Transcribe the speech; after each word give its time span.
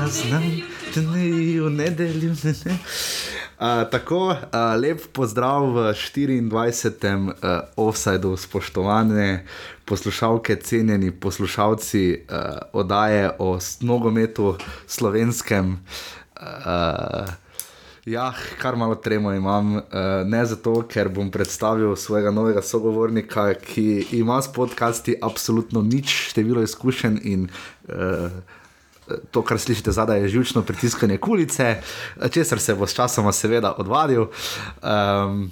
jaz 0.00 0.22
znam, 0.22 0.42
da 0.94 1.00
ne 1.00 1.60
v 1.60 1.70
nedelju. 1.70 2.34
Ne, 2.44 2.54
ne. 2.64 2.78
Uh, 3.60 3.90
tako, 3.90 4.28
uh, 4.28 4.36
lep 4.80 5.00
pozdrav 5.12 5.66
v 5.74 5.92
24. 5.92 7.16
Uh, 7.16 7.32
offsajdu, 7.76 8.36
spoštovane 8.36 9.44
poslušalke, 9.84 10.56
cenjeni 10.56 11.10
poslušalci 11.10 12.24
uh, 12.30 12.36
oddaje 12.72 13.30
o 13.38 13.58
nogometu 13.80 14.56
slovenskem. 14.86 15.78
Uh, 16.40 17.28
ja, 18.04 18.32
kar 18.58 18.76
malo 18.76 18.94
tremo 18.94 19.32
imam, 19.32 19.76
uh, 19.76 19.82
ne 20.24 20.44
zato, 20.46 20.82
ker 20.88 21.08
bom 21.08 21.30
predstavil 21.30 21.96
svojega 21.96 22.30
novega 22.30 22.62
sogovornika, 22.62 23.54
ki 23.54 24.06
ima 24.12 24.42
s 24.42 24.52
podcasti 24.52 25.18
absolutno 25.22 25.82
nič 25.82 26.30
število 26.30 26.62
izkušenj 26.62 27.20
in 27.22 27.48
uh, 27.88 28.30
to, 29.30 29.42
kar 29.42 29.58
slišite 29.58 29.92
zadaj, 29.92 30.22
je 30.22 30.28
žučno 30.38 30.62
pritiskanje 30.62 31.18
kulice, 31.18 31.76
česar 32.30 32.60
se 32.60 32.74
bo 32.74 32.86
s 32.86 32.94
časom, 32.94 33.32
seveda, 33.32 33.74
odvadil. 33.78 34.26
Um, 34.82 35.50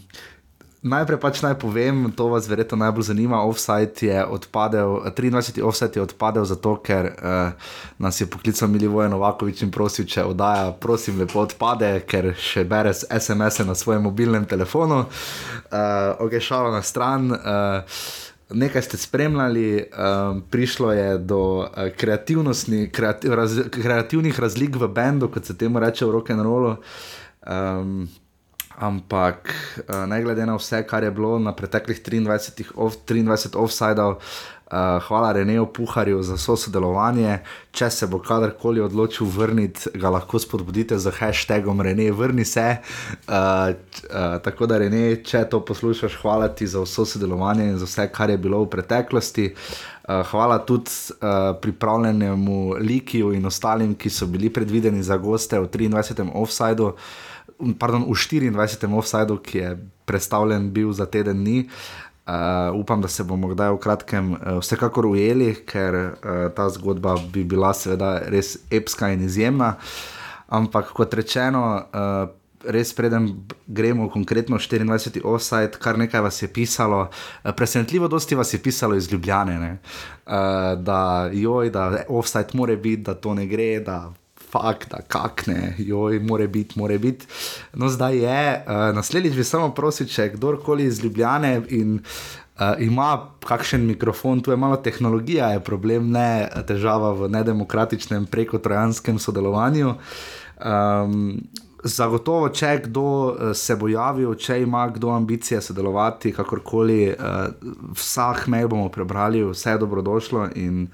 Najprej 0.78 1.18
pač 1.18 1.40
naj 1.42 1.56
povem, 1.58 2.06
to 2.14 2.28
vas 2.30 2.46
verjetno 2.46 2.76
najbolj 2.78 3.08
zanima. 3.10 3.40
Offside 3.42 3.98
je 4.06 4.20
odpadel, 4.22 5.10
23. 5.10 5.58
offside 5.66 5.98
je 5.98 6.04
odpadel 6.04 6.44
zato, 6.46 6.76
ker 6.78 7.10
uh, 7.18 7.50
nas 7.98 8.20
je 8.20 8.28
poklical 8.30 8.70
Milivoje 8.70 9.08
Novakovič 9.10 9.64
in 9.66 9.72
prosil, 9.74 10.06
če 10.06 10.22
oddaja, 10.30 10.70
prosim, 10.78 11.18
lepo 11.18 11.42
odpade, 11.42 11.90
ker 12.06 12.30
še 12.38 12.62
bere 12.62 12.94
SMS-e 12.94 13.66
na 13.66 13.74
svojem 13.74 14.06
mobilnem 14.06 14.46
telefonu. 14.46 15.02
Uh, 15.02 16.14
ok, 16.22 16.38
šalo 16.38 16.70
na 16.70 16.82
stran. 16.86 17.26
Uh, 17.34 17.98
nekaj 18.50 18.82
ste 18.82 18.96
spremljali, 18.96 19.84
um, 19.84 20.42
prišlo 20.50 20.92
je 20.92 21.18
do 21.18 21.40
uh, 21.58 21.90
kreativ, 21.96 23.34
raz, 23.34 23.60
kreativnih 23.70 24.40
razlik 24.40 24.76
v 24.76 24.88
bendu, 24.88 25.28
kot 25.28 25.44
se 25.44 25.58
temu 25.58 25.80
reče 25.80 26.06
v 26.06 26.10
rock 26.10 26.30
and 26.30 26.42
rollu. 26.42 26.76
Um, 27.46 28.08
ampak 28.78 29.50
uh, 29.88 30.06
ne 30.06 30.22
glede 30.22 30.46
na 30.46 30.54
vse, 30.56 30.84
kar 30.86 31.04
je 31.04 31.10
bilo 31.10 31.38
na 31.38 31.52
preteklih 31.52 32.02
23, 32.02 32.70
off, 32.76 32.96
23 33.06 33.56
offsajdov, 33.56 34.18
Uh, 34.18 34.57
hvala 35.08 35.32
Reneju 35.32 35.66
Puharju 35.72 36.22
za 36.22 36.36
sodelovanje. 36.36 37.38
Če 37.72 37.90
se 37.90 38.06
bo 38.06 38.18
kadarkoli 38.18 38.80
odločil 38.80 39.26
vrniti, 39.26 39.90
ga 39.94 40.10
lahko 40.12 40.38
spodbudite 40.38 40.98
z 40.98 41.12
hashtagom 41.18 41.80
Rene, 41.80 42.10
vrni 42.12 42.44
se. 42.44 42.76
Uh, 43.28 43.32
uh, 43.32 44.36
tako 44.44 44.66
da, 44.66 44.78
Rene, 44.78 45.22
če 45.24 45.44
to 45.50 45.62
poslušaš, 45.64 46.18
hvala 46.22 46.48
ti 46.48 46.66
za 46.66 46.82
vso 46.84 47.06
sodelovanje 47.06 47.70
in 47.70 47.78
za 47.78 47.88
vse, 47.88 48.08
kar 48.12 48.30
je 48.30 48.38
bilo 48.38 48.60
v 48.64 48.70
preteklosti. 48.76 49.52
Uh, 49.54 50.20
hvala 50.30 50.58
tudi 50.58 50.90
uh, 50.90 51.56
pripravljenemu 51.62 52.74
Likiju 52.80 53.32
in 53.32 53.46
ostalim, 53.46 53.94
ki 53.94 54.10
so 54.10 54.26
bili 54.26 54.52
predvideni 54.52 55.02
za 55.02 55.16
goste 55.16 55.60
v 55.60 55.68
23. 55.68 56.28
offsajdu. 56.34 56.92
Pardon, 57.78 58.04
v 58.04 58.14
24. 58.14 58.92
offsajdu, 58.94 59.38
ki 59.42 59.58
je 59.58 59.78
predstavljen 60.08 60.70
bil 60.72 60.92
za 60.92 61.06
teden 61.06 61.44
dni. 61.44 61.68
Uh, 62.28 62.80
upam, 62.80 63.00
da 63.00 63.08
se 63.08 63.24
bomo 63.24 63.48
kdaj 63.48 63.70
v 63.72 63.78
kratkem 63.80 64.32
uh, 64.32 64.58
vsekakor 64.60 65.06
ujeli, 65.08 65.54
ker 65.64 65.94
uh, 65.96 66.10
ta 66.52 66.66
zgodba 66.68 67.14
bi 67.32 67.40
bila 67.44 67.70
seveda 67.72 68.18
res 68.28 68.58
epska 68.70 69.08
in 69.14 69.24
izjemna. 69.24 69.78
Ampak 70.52 70.92
kot 70.92 71.14
rečeno, 71.16 71.62
uh, 71.88 72.28
res 72.68 72.92
preden 72.92 73.30
gremo 73.66 74.10
konkretno 74.12 74.60
v 74.60 74.60
24. 74.60 75.24
offside, 75.24 75.80
kar 75.80 75.96
nekaj 75.96 76.20
vas 76.20 76.42
je 76.42 76.50
pisalo, 76.52 77.08
presenetljivo 77.56 78.08
dosti 78.08 78.36
vas 78.36 78.52
je 78.52 78.60
pisalo 78.60 78.94
iz 78.94 79.12
Ljubljane, 79.12 79.72
uh, 79.72 80.32
da 80.76 81.30
joj, 81.32 81.70
da 81.70 82.04
offside 82.08 82.52
more 82.52 82.76
biti, 82.76 83.02
da 83.08 83.14
to 83.14 83.34
ne 83.34 83.46
gre, 83.46 83.80
da 83.80 84.12
fakt, 84.50 84.90
da 84.90 85.02
kakne, 85.02 85.74
joj, 85.78 86.18
more 86.20 86.48
biti, 86.48 86.78
more 86.78 86.98
biti. 86.98 87.26
No, 87.74 87.88
zdaj 87.88 88.16
je, 88.16 88.64
uh, 88.66 88.96
naslednjič 88.96 89.36
bi 89.36 89.44
samo 89.44 89.70
prosil, 89.74 90.08
če 90.08 90.32
kdorkoli 90.34 90.88
iz 90.88 91.02
Ljubljane 91.04 91.60
in 91.68 91.98
uh, 91.98 92.72
ima 92.78 93.28
kakšen 93.44 93.86
mikrofon, 93.86 94.40
tu 94.40 94.50
je 94.50 94.56
malo 94.56 94.76
tehnologija, 94.76 95.52
je 95.56 95.64
problem, 95.64 96.10
ne 96.10 96.48
težava 96.66 97.12
v 97.12 97.30
nedemokratičnem 97.32 98.26
preko 98.26 98.58
trojanskem 98.58 99.18
sodelovanju. 99.18 99.94
Um, 100.58 101.40
Zagotovo, 101.78 102.48
če 102.50 102.72
kdo 102.88 103.02
se 103.54 103.76
bo 103.78 103.86
javil, 103.88 104.32
če 104.34 104.56
ima 104.64 104.88
kdo 104.90 105.12
ambicije 105.14 105.60
sodelovati, 105.62 106.32
kakorkoli, 106.34 107.12
vsak 107.94 108.48
mail 108.50 108.66
bomo 108.68 108.88
prebrali, 108.90 109.44
vse 109.46 109.76
je 109.76 109.78
dobrodošlo 109.84 110.48
in 110.58 110.88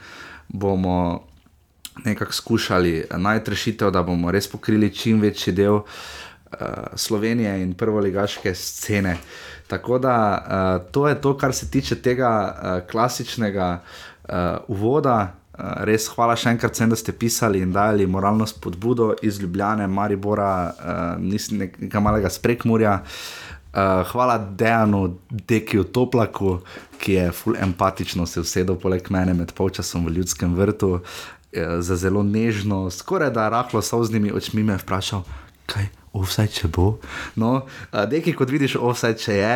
bomo 0.52 1.24
nekako 2.04 2.32
skušali 2.32 3.04
najti 3.16 3.50
rešitev, 3.50 3.90
da 3.90 4.02
bomo 4.02 4.30
res 4.30 4.48
pokrili 4.50 4.94
čim 4.94 5.20
večji 5.20 5.52
del 5.52 5.74
uh, 5.74 5.84
Slovenije 6.94 7.62
in 7.62 7.74
prvoligaške 7.74 8.54
scene. 8.54 9.16
Tako 9.68 9.98
da 9.98 10.16
uh, 10.38 10.92
to 10.92 11.08
je 11.08 11.20
to, 11.20 11.36
kar 11.38 11.54
se 11.54 11.70
tiče 11.70 11.96
tega 12.02 12.32
uh, 12.54 12.90
klasičnega 12.90 13.80
uh, 13.80 14.34
uvoda. 14.68 15.34
Uh, 15.54 15.64
res 15.86 16.08
hvala 16.10 16.36
še 16.36 16.50
enkrat, 16.50 16.76
sem, 16.76 16.90
da 16.90 16.96
ste 16.96 17.12
pisali 17.12 17.62
in 17.62 17.72
dali 17.72 18.06
moralno 18.06 18.46
spodbudo 18.46 19.14
iz 19.22 19.38
Ljubljana, 19.40 19.86
Maribora, 19.86 20.74
uh, 20.74 21.58
nekaj 21.78 22.00
malega 22.00 22.30
sprekmurja. 22.30 23.00
Uh, 23.74 24.02
hvala 24.10 24.38
Dejanu, 24.38 25.18
Dekiju 25.30 25.84
Toplaku, 25.84 26.58
ki 26.98 27.12
je 27.12 27.30
full 27.32 27.56
empatično 27.60 28.26
se 28.26 28.40
usedel 28.40 28.76
poleg 28.78 29.10
mene 29.10 29.34
med 29.34 29.52
polčasom 29.52 30.06
v 30.06 30.12
ljudskem 30.18 30.54
vrtu. 30.54 31.00
Eh, 31.54 31.82
za 31.82 31.96
zelo 31.96 32.22
nežno, 32.22 32.90
skoraj 32.90 33.30
da 33.30 33.48
rahlo 33.48 33.82
soznimi 33.82 34.32
očmi 34.32 34.62
me 34.62 34.74
vprašal, 34.76 35.22
kaj 35.70 35.86
vse 36.14 36.46
če 36.50 36.68
bo. 36.68 36.96
No, 37.38 37.66
nekaj 37.92 38.34
kot 38.34 38.50
vidiš, 38.50 38.74
vse 38.82 39.12
če 39.18 39.36
je. 39.38 39.54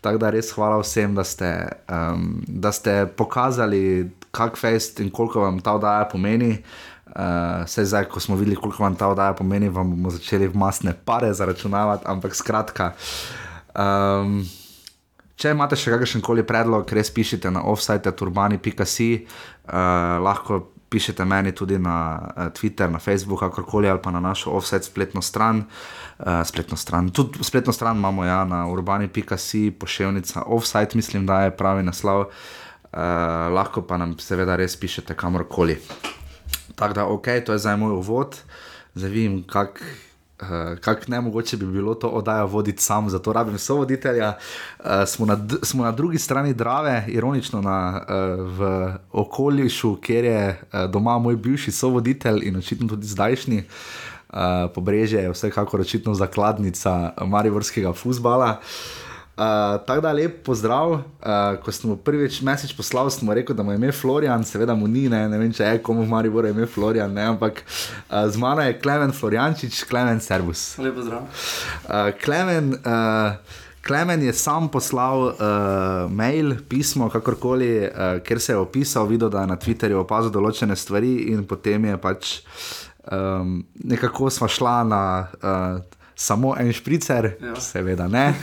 Tako 0.00 0.20
da 0.22 0.30
res 0.30 0.52
hvala 0.54 0.78
vsem, 0.78 1.14
da 1.18 1.24
ste, 1.26 1.50
um, 1.90 2.38
da 2.46 2.70
ste 2.74 2.94
pokazali, 3.18 4.10
kak 4.30 4.58
fest 4.58 5.02
in 5.02 5.10
koliko 5.10 5.42
vam 5.42 5.58
ta 5.58 5.74
oddaja 5.74 6.06
pomeni. 6.12 6.52
Uh, 7.10 7.66
zdaj, 7.66 8.06
ko 8.06 8.22
smo 8.22 8.38
videli, 8.38 8.54
koliko 8.54 8.84
vam 8.84 8.94
ta 8.94 9.10
oddaja 9.10 9.34
pomeni, 9.34 9.68
vam 9.68 9.90
bomo 9.90 10.14
začeli 10.14 10.46
v 10.46 10.54
masne 10.54 10.94
pare 10.94 11.32
zaračunavati, 11.34 12.06
ampak 12.06 12.38
skratka. 12.38 12.92
Um, 13.74 14.44
Če 15.40 15.54
imate 15.54 15.72
še 15.78 15.94
kakšen 15.94 16.20
koli 16.20 16.42
predlog, 16.44 16.90
res 16.92 17.08
pišite 17.16 17.48
na 17.48 17.62
offsite.turbani.com, 17.72 19.14
uh, 19.72 20.18
lahko 20.20 20.58
pišete 20.90 21.24
meni 21.24 21.52
tudi 21.54 21.78
na 21.78 22.18
uh, 22.18 22.48
Twitter, 22.52 22.90
na 22.90 22.98
Facebook, 22.98 23.40
kakorkoli 23.40 23.88
ali 23.88 24.02
pa 24.02 24.10
na 24.10 24.20
našo 24.20 24.50
offset 24.50 24.84
spletno 24.84 25.22
stran. 25.22 25.64
Uh, 26.18 26.42
spletno 26.44 26.76
stran. 26.76 27.10
Tudi 27.10 27.44
spletno 27.44 27.72
stran 27.72 27.96
imamo 27.96 28.24
ja, 28.24 28.44
na 28.44 28.66
urbani.com, 28.68 29.72
pošiljka 29.78 30.42
offset, 30.46 30.94
mislim, 30.94 31.26
da 31.26 31.42
je 31.42 31.56
pravi 31.56 31.82
naslov. 31.82 32.20
Uh, 32.20 32.98
lahko 33.54 33.82
pa 33.86 33.96
nam 33.96 34.18
seveda 34.18 34.56
res 34.56 34.76
pišete 34.76 35.14
kamorkoli. 35.14 35.78
Tako 36.74 36.94
da, 36.94 37.06
ok, 37.06 37.26
to 37.46 37.52
je 37.52 37.58
zdaj 37.58 37.76
moj 37.76 37.92
uvod, 37.92 38.36
zdaj 38.94 39.10
vidim, 39.10 39.42
kako 39.46 39.84
uh, 40.42 40.78
kako 40.80 41.00
ne 41.08 41.20
mogoče 41.20 41.56
bi 41.56 41.66
bilo 41.66 41.94
to 41.94 42.08
oddajo 42.08 42.46
voditi 42.46 42.82
sam, 42.82 43.10
zato 43.10 43.32
rabim 43.32 43.58
sovoditelja. 43.58 44.34
Uh, 44.78 44.86
smo, 45.06 45.26
na, 45.26 45.38
smo 45.62 45.84
na 45.84 45.92
drugi 45.92 46.18
strani 46.18 46.54
Drave, 46.54 47.04
ironično 47.08 47.60
na, 47.60 48.02
uh, 48.08 48.14
v 48.58 48.92
okolišu, 49.12 49.96
kjer 49.96 50.24
je 50.24 50.60
uh, 50.72 50.90
doma 50.90 51.18
moj 51.18 51.36
bivši 51.36 51.72
sovoditelj 51.72 52.40
in 52.42 52.56
očitno 52.56 52.88
tudi 52.88 53.06
zdajšnji. 53.06 53.62
Uh, 54.32 54.38
pobrežje 54.74 55.22
je 55.22 55.30
vsekakor 55.30 55.80
očitno 55.80 56.14
zakladnica 56.14 57.12
marivorskega 57.26 57.92
futbola. 57.92 58.50
Uh, 58.50 59.09
Uh, 59.40 59.80
tako 59.86 60.00
da 60.00 60.12
lep 60.12 60.42
pozdrav. 60.44 60.90
Uh, 60.90 61.00
ko 61.64 61.72
smo 61.72 61.94
prvič 61.96 62.42
mesec 62.44 62.72
poslali, 62.76 63.10
smo 63.10 63.34
rekli, 63.34 63.54
da 63.56 63.62
mu 63.62 63.72
je 63.72 63.78
ime 63.78 63.92
Florian, 63.92 64.44
seveda 64.44 64.74
mu 64.74 64.88
ni, 64.88 65.06
ne, 65.08 65.22
ne 65.28 65.38
vem, 65.40 65.52
če 65.52 65.64
je 65.64 65.78
komu 65.82 66.02
v 66.04 66.10
Mariboru 66.10 66.50
ime 66.52 66.66
Florian, 66.68 67.12
ne, 67.16 67.24
ampak 67.32 67.62
uh, 67.64 68.26
z 68.28 68.36
mano 68.36 68.60
je 68.60 68.74
Klemen 68.76 69.14
Floriančič, 69.16 69.84
Klemen 69.88 70.20
Servus. 70.20 70.74
Lep 70.76 70.92
pozdrav. 70.98 71.24
Uh, 71.24 72.10
Klemen, 72.20 72.74
uh, 72.84 73.64
Klemen 73.86 74.26
je 74.28 74.34
sam 74.36 74.68
poslal 74.68 75.30
uh, 75.30 76.04
mail, 76.12 76.58
pismo, 76.68 77.08
kakorkoli, 77.08 77.70
uh, 77.88 78.18
ker 78.20 78.42
se 78.44 78.52
je 78.52 78.60
opisal, 78.60 79.08
videl, 79.08 79.32
da 79.32 79.46
je 79.46 79.52
na 79.54 79.56
Twitterju 79.56 80.02
opazil 80.02 80.34
določene 80.34 80.76
stvari 80.76 81.14
in 81.32 81.46
potem 81.48 81.88
je 81.88 81.96
pač 81.96 82.34
um, 83.08 83.62
nekako 83.88 84.28
sva 84.28 84.50
šla 84.52 84.76
na. 84.84 85.02
Uh, 85.40 85.96
samo 86.20 86.54
en 86.58 86.72
špricer, 86.72 87.32
ja. 87.40 87.54
seveda 87.60 88.08
ne. 88.08 88.34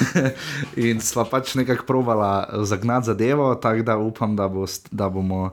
in 0.88 1.02
sva 1.04 1.26
pač 1.28 1.54
nekako 1.54 1.84
provala 1.86 2.48
zagnati 2.64 3.12
zadevo, 3.12 3.54
tako 3.54 3.82
da 3.82 3.96
upam, 3.98 4.36
da, 4.36 4.48
bo, 4.48 4.66
da 4.90 5.08
bomo. 5.08 5.50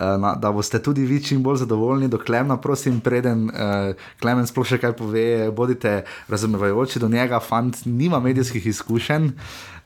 na, 0.00 0.36
da 0.38 0.52
boste 0.54 0.78
tudi 0.82 1.02
vi 1.02 1.18
čim 1.22 1.42
bolj 1.42 1.56
zadovoljni 1.64 2.08
do 2.08 2.18
Klemna, 2.18 2.56
prosim, 2.56 3.00
preden 3.00 3.48
uh, 3.50 3.90
Klemen 4.22 4.46
sploh 4.46 4.66
še 4.66 4.78
kaj 4.78 4.94
pove, 4.96 5.50
bodite 5.50 6.04
razumevajoči 6.30 7.02
do 7.02 7.08
njega, 7.10 7.40
fant 7.42 7.82
nima 7.84 8.20
medijskih 8.22 8.66
izkušenj. 8.70 9.26
Uh, 9.26 9.79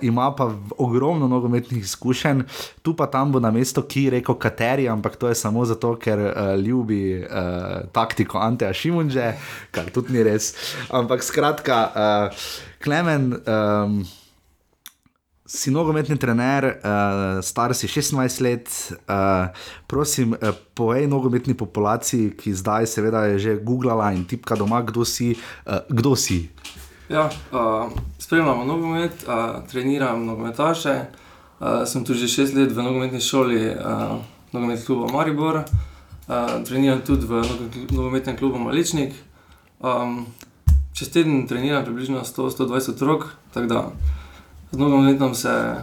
ima 0.00 0.30
pa 0.36 0.50
ogromno 0.78 1.28
nogometnih 1.28 1.82
izkušenj, 1.82 2.42
tu 2.82 2.96
pa 2.96 3.06
tam 3.06 3.32
bo 3.32 3.40
na 3.40 3.50
mesto, 3.50 3.82
ki 3.82 4.10
rekel, 4.10 4.34
kateri, 4.34 4.88
ampak 4.88 5.16
to 5.16 5.28
je 5.28 5.34
samo 5.34 5.64
zato, 5.64 5.96
ker 5.96 6.18
uh, 6.18 6.54
ljubi 6.60 7.18
uh, 7.24 7.88
taktiko 7.92 8.38
Anteja 8.38 8.72
Šimunže, 8.72 9.32
kar 9.70 9.90
tudi 9.90 10.12
ni 10.12 10.22
res. 10.22 10.54
Ampak 10.90 11.22
skratka, 11.22 11.84
uh, 11.94 12.50
Klemen. 12.82 13.32
Um, 13.46 14.02
si 15.52 15.70
nogometni 15.70 16.16
trener, 16.16 16.64
uh, 16.80 17.42
star 17.44 17.74
si 17.74 17.86
26 17.86 18.40
let, 18.40 18.68
uh, 19.04 19.52
prosim, 19.86 20.32
uh, 20.32 20.56
povej 20.74 21.04
nogometni 21.06 21.52
populaciji, 21.54 22.30
ki 22.40 22.54
zdaj 22.56 22.88
seveda 22.88 23.26
je 23.34 23.38
že 23.38 23.52
googlala 23.60 24.14
in 24.16 24.24
tipka 24.24 24.56
doma, 24.56 24.80
kdo 24.80 25.04
si. 25.04 25.36
Uh, 25.66 25.84
kdo 25.92 26.16
si? 26.16 26.48
Ja, 27.08 27.30
uh, 27.52 27.92
spremljamo 28.18 28.64
nogomet, 28.64 29.12
uh, 29.26 29.68
treniram 29.70 30.26
nogometaše. 30.26 31.00
Uh, 31.60 31.66
sem 31.86 32.04
tu 32.04 32.14
že 32.14 32.28
šest 32.28 32.54
let 32.54 32.72
v 32.72 32.82
nogometni 32.82 33.20
šoli, 33.20 33.70
uh, 33.70 34.18
nogometni 34.52 34.84
klub 34.86 35.10
Maribor, 35.10 35.56
uh, 35.56 36.64
treniram 36.64 37.00
tudi 37.06 37.26
v 37.26 37.42
nogometnem 37.90 38.36
klubu 38.36 38.58
Maličnik. 38.58 39.14
Um, 39.80 40.26
čez 40.92 41.10
teden 41.10 41.46
treniram 41.46 41.84
približno 41.84 42.22
100-120 42.24 42.90
otrok, 42.90 43.24
tako 43.54 43.66
da 43.66 43.90
z 44.72 44.78
nogometom 44.78 45.34
se 45.34 45.74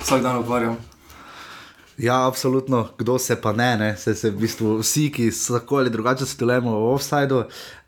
vsak 0.00 0.22
dan 0.22 0.38
ukvarjam. 0.38 0.76
Ja, 1.98 2.26
absolutno, 2.26 2.88
kdo 2.98 3.18
se 3.18 3.40
pa 3.40 3.52
ne, 3.52 3.76
ne? 3.76 3.96
Se, 3.96 4.14
se 4.14 4.30
v 4.30 4.36
bistvu 4.36 4.78
vsi, 4.78 5.10
ki 5.12 5.30
tako 5.48 5.76
ali 5.76 5.90
drugače 5.90 6.26
sodelujemo 6.26 6.70
v 6.70 6.92
offsajdu. 6.92 7.44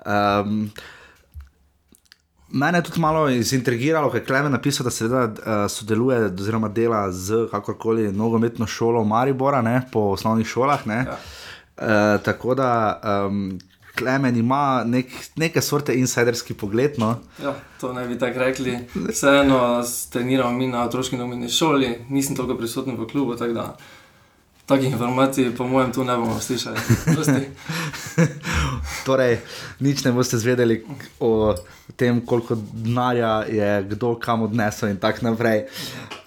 Um, 0.06 0.70
Mene 2.50 2.78
je 2.78 2.82
tudi 2.82 3.00
malo 3.00 3.28
izintrigiralo, 3.28 4.10
ker 4.10 4.20
je 4.20 4.26
Klemen 4.26 4.52
napisal, 4.52 4.84
da 4.84 4.90
seveda 4.90 5.24
uh, 5.24 5.70
sodeluje 5.70 6.24
oziroma 6.26 6.68
dela 6.68 7.12
z 7.12 7.46
kakorkoli 7.50 8.12
nogometno 8.12 8.66
šolo 8.66 9.04
Maribora, 9.04 9.62
ne, 9.62 9.82
po 9.92 10.00
osnovnih 10.00 10.46
šolah. 10.46 10.86
Ne. 10.86 10.96
Ja. 10.96 11.18
Uh, 11.78 12.22
tako 12.24 12.54
da 12.54 13.00
um, 13.28 13.58
Klemen 13.98 14.36
ima 14.36 14.82
nek, 14.86 15.06
neke 15.36 15.60
sorte 15.60 15.94
insiderski 15.94 16.54
pogled. 16.54 16.98
No? 16.98 17.16
Ja, 17.42 17.54
to 17.80 17.92
ne 17.92 18.06
bi 18.08 18.18
tako 18.18 18.38
rekli. 18.38 18.78
Vseeno, 18.94 19.84
treniramo 20.12 20.52
mi 20.52 20.68
na 20.68 20.84
otroški 20.84 21.16
nogometni 21.16 21.48
šoli, 21.48 21.98
nisem 22.08 22.36
toliko 22.36 22.58
prisoten 22.58 22.96
v 22.96 23.06
klubu. 23.06 23.36
Tak 23.36 23.50
Takih 24.68 24.92
informacij, 24.92 25.56
po 25.56 25.64
mojem, 25.64 25.92
tu 25.92 26.04
ne 26.04 26.12
bomo 26.12 26.36
slišali. 26.40 26.76
torej, 29.08 29.40
nič 29.80 30.04
ne 30.04 30.12
boste 30.12 30.36
zvedeli 30.36 30.84
o 31.24 31.56
tem, 31.96 32.20
koliko 32.20 32.52
denarja 32.52 33.48
je 33.48 33.70
kdo 33.88 34.12
kam 34.20 34.44
odnesel, 34.44 34.92
in 34.92 35.00
tako 35.00 35.30
naprej. 35.30 35.64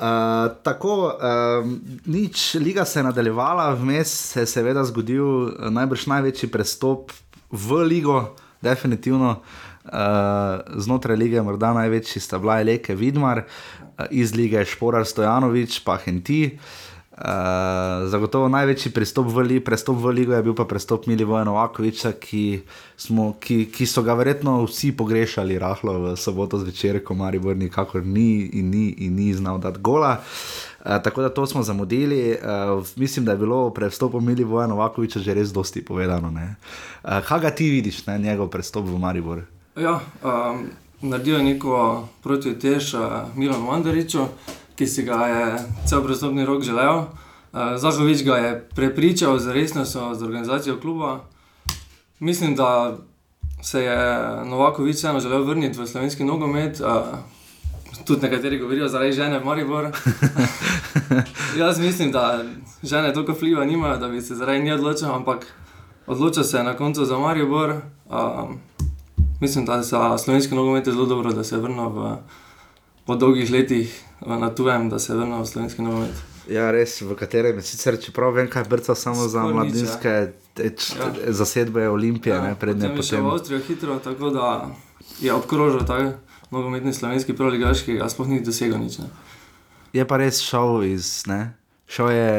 Uh, 0.02 0.50
tako, 0.66 1.14
um, 1.14 1.78
nič, 2.10 2.58
liga 2.58 2.82
se 2.82 3.00
je 3.00 3.06
nadaljevala, 3.06 3.76
vmes 3.78 4.10
se 4.10 4.42
je 4.42 4.50
seveda 4.50 4.90
zgodil 4.90 5.54
najbrž 5.70 6.10
največji 6.10 6.50
prestop 6.50 7.14
v 7.54 7.86
ligo, 7.86 8.34
definitivno. 8.62 9.38
Uh, 9.86 10.66
znotraj 10.82 11.18
lige, 11.18 11.42
morda 11.46 11.76
največji 11.78 12.22
sta 12.22 12.42
bila 12.42 12.58
Leke 12.66 12.98
Vidmar, 12.98 13.46
uh, 13.46 14.10
iz 14.10 14.34
lige 14.34 14.66
Šporar 14.66 15.06
Stojanovič, 15.06 15.84
pa 15.86 16.02
Henti. 16.02 16.58
Uh, 16.58 16.90
zagotovo 18.08 18.48
največji 18.48 18.92
pristop 18.96 19.28
v, 19.28 19.44
li, 19.44 19.60
prestop 19.60 20.00
v 20.00 20.14
ligo 20.16 20.34
je 20.34 20.44
bil 20.44 20.56
pa 20.56 20.64
prestop 20.66 21.08
Milivoja 21.12 21.44
Novakoviča, 21.44 22.14
ki, 22.16 22.64
smo, 22.98 23.36
ki, 23.40 23.66
ki 23.68 23.86
so 23.86 24.04
ga 24.04 24.16
verjetno 24.16 24.62
vsi 24.64 24.94
pogrešali 24.96 25.60
rahlo 25.60 25.98
v 26.00 26.16
soboto 26.16 26.58
zvečer, 26.58 27.04
ko 27.04 27.14
Maribor 27.14 27.58
nikakor 27.60 28.06
ni 28.06 28.48
in 28.56 28.72
ni, 28.72 28.86
in 29.04 29.16
ni 29.20 29.34
znal 29.36 29.60
dati 29.60 29.84
gola. 29.84 30.18
Uh, 30.82 30.98
tako 31.04 31.22
da 31.22 31.30
to 31.30 31.46
smo 31.46 31.64
zamudili. 31.64 32.32
Uh, 32.40 32.80
mislim, 32.96 33.26
da 33.26 33.36
je 33.36 33.44
bilo 33.44 33.70
pred 33.70 33.92
vstopom 33.92 34.26
Mili 34.26 34.44
Voja 34.44 34.68
Novakoviča 34.68 35.20
že 35.20 35.34
res 35.34 35.52
dosti 35.54 35.86
povedano. 35.86 36.32
Uh, 36.32 37.20
kaj 37.28 37.40
ga 37.40 37.52
ti 37.52 37.70
vidiš, 37.70 38.06
ne, 38.08 38.20
njegov 38.20 38.50
prestop 38.50 38.88
v 38.88 38.98
Maribor? 38.98 39.44
Ja, 39.76 40.00
um, 40.24 40.72
naredil 41.02 41.38
je 41.38 41.44
neko 41.44 42.08
protitež 42.24 42.94
uh, 42.94 43.02
Milanu 43.36 43.68
Mandariču, 43.68 44.26
ki 44.82 44.88
si 44.88 45.04
ga 45.06 45.28
je 45.30 45.46
cel 45.86 46.02
prestopni 46.02 46.42
rok 46.46 46.64
želel. 46.66 47.06
Uh, 47.54 47.78
Zahovič 47.78 48.24
ga 48.26 48.36
je 48.38 48.52
prepričal 48.76 49.38
z 49.38 49.54
resnostjo, 49.54 50.16
z 50.18 50.24
organizacijo 50.24 50.80
kluba. 50.82 51.22
Mislim, 52.20 52.56
da 52.56 52.98
se 53.62 53.84
je 53.84 53.98
Novakovič 54.46 54.96
vseeno 54.96 55.20
želel 55.20 55.44
vrniti 55.44 55.78
v 55.78 55.86
slovenski 55.86 56.26
nogomet. 56.26 56.82
Uh, 56.82 57.22
tudi 58.06 58.26
nekateri 58.26 58.58
govorijo 58.58 58.88
zaradi 58.90 59.14
žene 59.14 59.40
v 59.40 59.46
Mariboru. 59.46 59.92
Jaz 61.62 61.80
mislim, 61.80 62.12
da 62.12 62.42
žene 62.84 63.14
toliko 63.14 63.38
vpliva 63.38 63.66
nimajo, 63.66 63.98
da 63.98 64.08
bi 64.08 64.22
se 64.22 64.36
zaradi 64.36 64.64
nje 64.64 64.74
odločil, 64.74 65.14
ampak 65.14 65.46
odločil 66.08 66.44
se 66.44 66.58
je 66.58 66.64
na 66.64 66.74
koncu 66.74 67.06
za 67.06 67.18
Maribor. 67.18 67.76
Um, 68.10 68.58
mislim, 69.42 69.66
da 69.66 69.84
za 69.84 70.18
slovenski 70.18 70.56
nogomet 70.56 70.88
je 70.88 70.94
zelo 70.94 71.06
dobro, 71.06 71.34
da 71.34 71.44
se 71.44 71.56
je 71.56 71.62
vrnil 71.62 71.90
v, 71.90 72.18
po 73.12 73.16
dolgih 73.16 73.52
letih 73.52 74.04
na 74.24 74.50
tujem, 74.56 74.90
da 74.90 75.00
se 75.00 75.16
vrnil 75.16 75.42
v 75.42 75.48
slovenski 75.48 75.84
nogomet. 75.84 76.20
Ja, 76.48 76.70
res, 76.72 76.94
v 77.04 77.16
katerem 77.20 77.58
je 77.60 77.66
sicer, 77.68 77.98
čeprav 78.00 78.32
vem, 78.38 78.48
kaj 78.48 78.64
brca 78.72 78.96
samo 78.96 79.28
za 79.28 79.44
mladinske 79.44 80.14
ja. 80.56 81.10
zasedbe 81.28 81.90
Olimpije, 81.92 82.36
ja, 82.36 82.46
ne 82.46 82.56
prednje. 82.56 82.88
Potem 82.88 83.04
je 83.04 83.08
šel 83.10 83.26
v 83.26 83.34
Avstrijo 83.34 83.60
hitro, 83.68 83.98
tako 84.00 84.32
da 84.32 84.46
je 85.20 85.34
obkrožil 85.34 85.84
tako 85.84 86.14
nogometni 86.56 86.94
slovenski 86.96 87.36
proligaški, 87.36 88.00
a 88.00 88.08
sploh 88.08 88.32
ni 88.32 88.40
dosegel 88.40 88.80
nič. 88.80 89.02
Ne. 89.04 89.12
Je 89.92 90.08
pa 90.08 90.22
res 90.24 90.40
šel 90.40 90.88
iz, 90.88 91.28
ne? 91.28 91.52
šel 91.92 92.16
je 92.16 92.32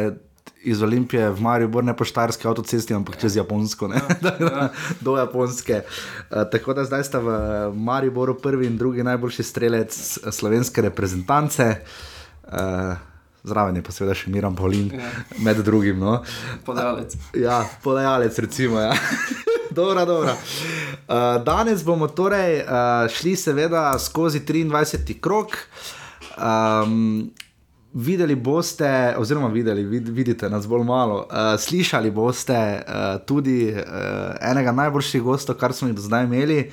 iz 0.62 0.82
Olimpije 0.82 1.30
v 1.30 1.40
Marijo, 1.40 1.82
ne 1.82 1.96
po 1.96 2.04
štarski 2.04 2.48
avtocesti, 2.48 2.94
ampak 2.94 3.18
čez 3.20 3.36
Japonsko, 3.36 3.90
ja, 3.90 4.02
ja. 4.40 4.68
do 5.04 5.16
Japonske. 5.16 5.82
Uh, 5.82 6.42
tako 6.52 6.74
da 6.74 6.84
zdaj 6.84 7.04
sta 7.04 7.18
v 7.18 7.30
Mariboru 7.74 8.38
prvi 8.38 8.66
in 8.66 8.76
drugi 8.78 9.02
najboljši 9.02 9.42
strelec 9.42 10.18
slovenske 10.30 10.82
reprezentance. 10.82 11.76
Uh, 12.46 12.94
Zraven 13.42 13.76
je 13.76 13.82
pa 13.82 13.90
seveda 13.90 14.14
še 14.14 14.30
Miran 14.30 14.54
Paulin, 14.54 14.92
ja. 14.94 15.08
med 15.42 15.58
drugim. 15.66 15.98
No. 15.98 16.20
Podajalec. 16.66 17.16
Ja, 17.34 17.64
podajalec, 17.82 18.38
recimo. 18.38 18.78
Ja. 18.78 18.94
dobra, 19.78 20.04
dobra. 20.06 20.36
Uh, 21.08 21.42
danes 21.42 21.82
bomo 21.82 22.06
torej 22.06 22.62
uh, 22.62 23.10
šli, 23.10 23.34
seveda, 23.36 23.88
skozi 23.98 24.44
23. 24.46 25.18
krok. 25.18 25.58
Um, 26.38 27.32
videli 27.94 28.34
boste, 28.34 29.14
oziroma 29.18 29.48
videli, 29.48 29.84
vid, 29.84 30.08
vidite 30.08 30.50
nas 30.50 30.66
bolj 30.66 30.84
malo, 30.84 31.16
uh, 31.16 31.60
slišali 31.60 32.10
boste 32.10 32.56
uh, 32.56 33.20
tudi 33.26 33.68
uh, 33.72 33.82
enega 34.40 34.72
najboljših 34.72 35.22
gostov, 35.22 35.56
kar 35.60 35.72
smo 35.72 35.88
jih 35.88 35.96
do 35.96 36.02
zdaj 36.02 36.24
imeli. 36.24 36.70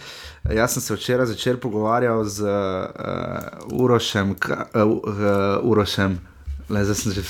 Jaz 0.50 0.74
sem 0.74 0.82
se 0.82 0.96
včeraj 0.96 1.26
začel 1.26 1.58
pogovarjati 1.58 2.30
z 2.30 2.44
uh, 2.44 3.82
Urošem, 3.82 4.32
uh, 4.32 4.82
uh, 4.82 4.94
Urošem. 5.64 6.20
Le, 6.70 6.86
zdaj 6.86 6.96
sem 6.96 7.12
že, 7.12 7.24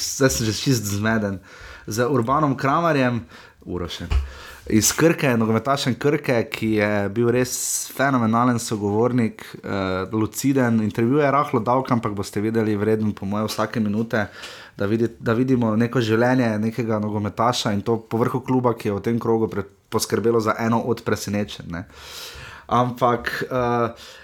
že 0.46 0.54
čist 0.54 0.86
zmeden, 0.86 1.40
z 1.88 2.06
Urbanom 2.06 2.58
Kramarjem, 2.58 3.26
Urošem. 3.66 4.08
Uh, 4.12 4.49
iz 4.70 4.92
Krke, 4.94 5.32
nogometašen 5.38 5.96
Krke, 6.00 6.44
ki 6.52 6.70
je 6.78 6.90
bil 7.14 7.32
res 7.34 7.54
fenomenalen 7.96 8.60
sogovornik, 8.62 9.44
uh, 9.64 10.14
luciden. 10.14 10.82
Intervju 10.84 11.24
je 11.24 11.32
rahlo 11.32 11.62
dolg, 11.66 11.90
ampak 11.92 12.14
boste 12.18 12.42
videli, 12.42 12.78
vreden, 12.78 13.12
po 13.18 13.26
mojem, 13.26 13.50
vsake 13.50 13.82
minute, 13.84 14.28
da, 14.78 14.86
vidi, 14.86 15.10
da 15.20 15.34
vidimo 15.34 15.74
neko 15.76 16.02
življenje 16.02 16.54
nekega 16.62 17.00
nogometaša 17.02 17.74
in 17.74 17.82
to 17.82 17.98
povrhu 18.12 18.44
kluba, 18.46 18.76
ki 18.78 18.92
je 18.92 18.96
v 19.00 19.04
tem 19.10 19.20
krogu 19.20 19.50
poskrbelo 19.90 20.40
za 20.40 20.56
eno 20.60 20.84
od 20.86 21.04
presenečenj. 21.06 21.84
Ampak. 22.68 23.36
Uh, 23.50 24.18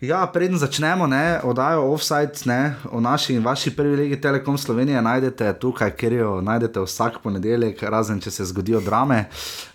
Ja, 0.00 0.26
preden 0.26 0.58
začnemo, 0.58 1.06
ne, 1.06 1.40
oddajo 1.44 1.92
offside, 1.92 2.32
ne, 2.44 2.74
o 2.90 3.00
naši 3.00 3.34
in 3.34 3.44
vaši 3.44 3.70
prvi 3.76 3.96
legi 3.96 4.20
Telekom 4.20 4.58
Slovenije 4.58 5.02
najdete 5.02 5.52
tukaj, 5.58 5.92
ker 5.96 6.12
jo 6.12 6.40
najdete 6.40 6.82
vsak 6.82 7.20
ponedeljek, 7.22 7.82
razen 7.82 8.20
če 8.20 8.30
se 8.30 8.44
zgodijo 8.50 8.80
drame. 8.80 9.24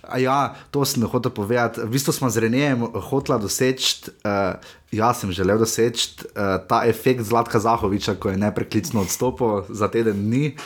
A 0.02 0.18
ja, 0.18 0.54
to 0.70 0.84
sem 0.84 1.06
hotel 1.08 1.32
povedati. 1.32 1.80
V 1.80 1.88
bistvu 1.96 2.12
smo 2.12 2.30
z 2.30 2.44
Renejem 2.44 2.84
hotla 3.10 3.38
doseči 3.38 4.10
uh, 4.10 4.60
Jaz 4.90 5.20
sem 5.20 5.30
želel 5.30 5.58
doseči 5.58 6.08
uh, 6.18 6.58
ta 6.68 6.82
efekt 6.84 7.22
Zlatka 7.22 7.58
Zahoviča, 7.62 8.16
ko 8.18 8.30
je 8.30 8.36
nepreklicno 8.36 9.00
odstopil 9.00 9.62
za 9.68 9.88
teden 9.88 10.18
dni. 10.24 10.56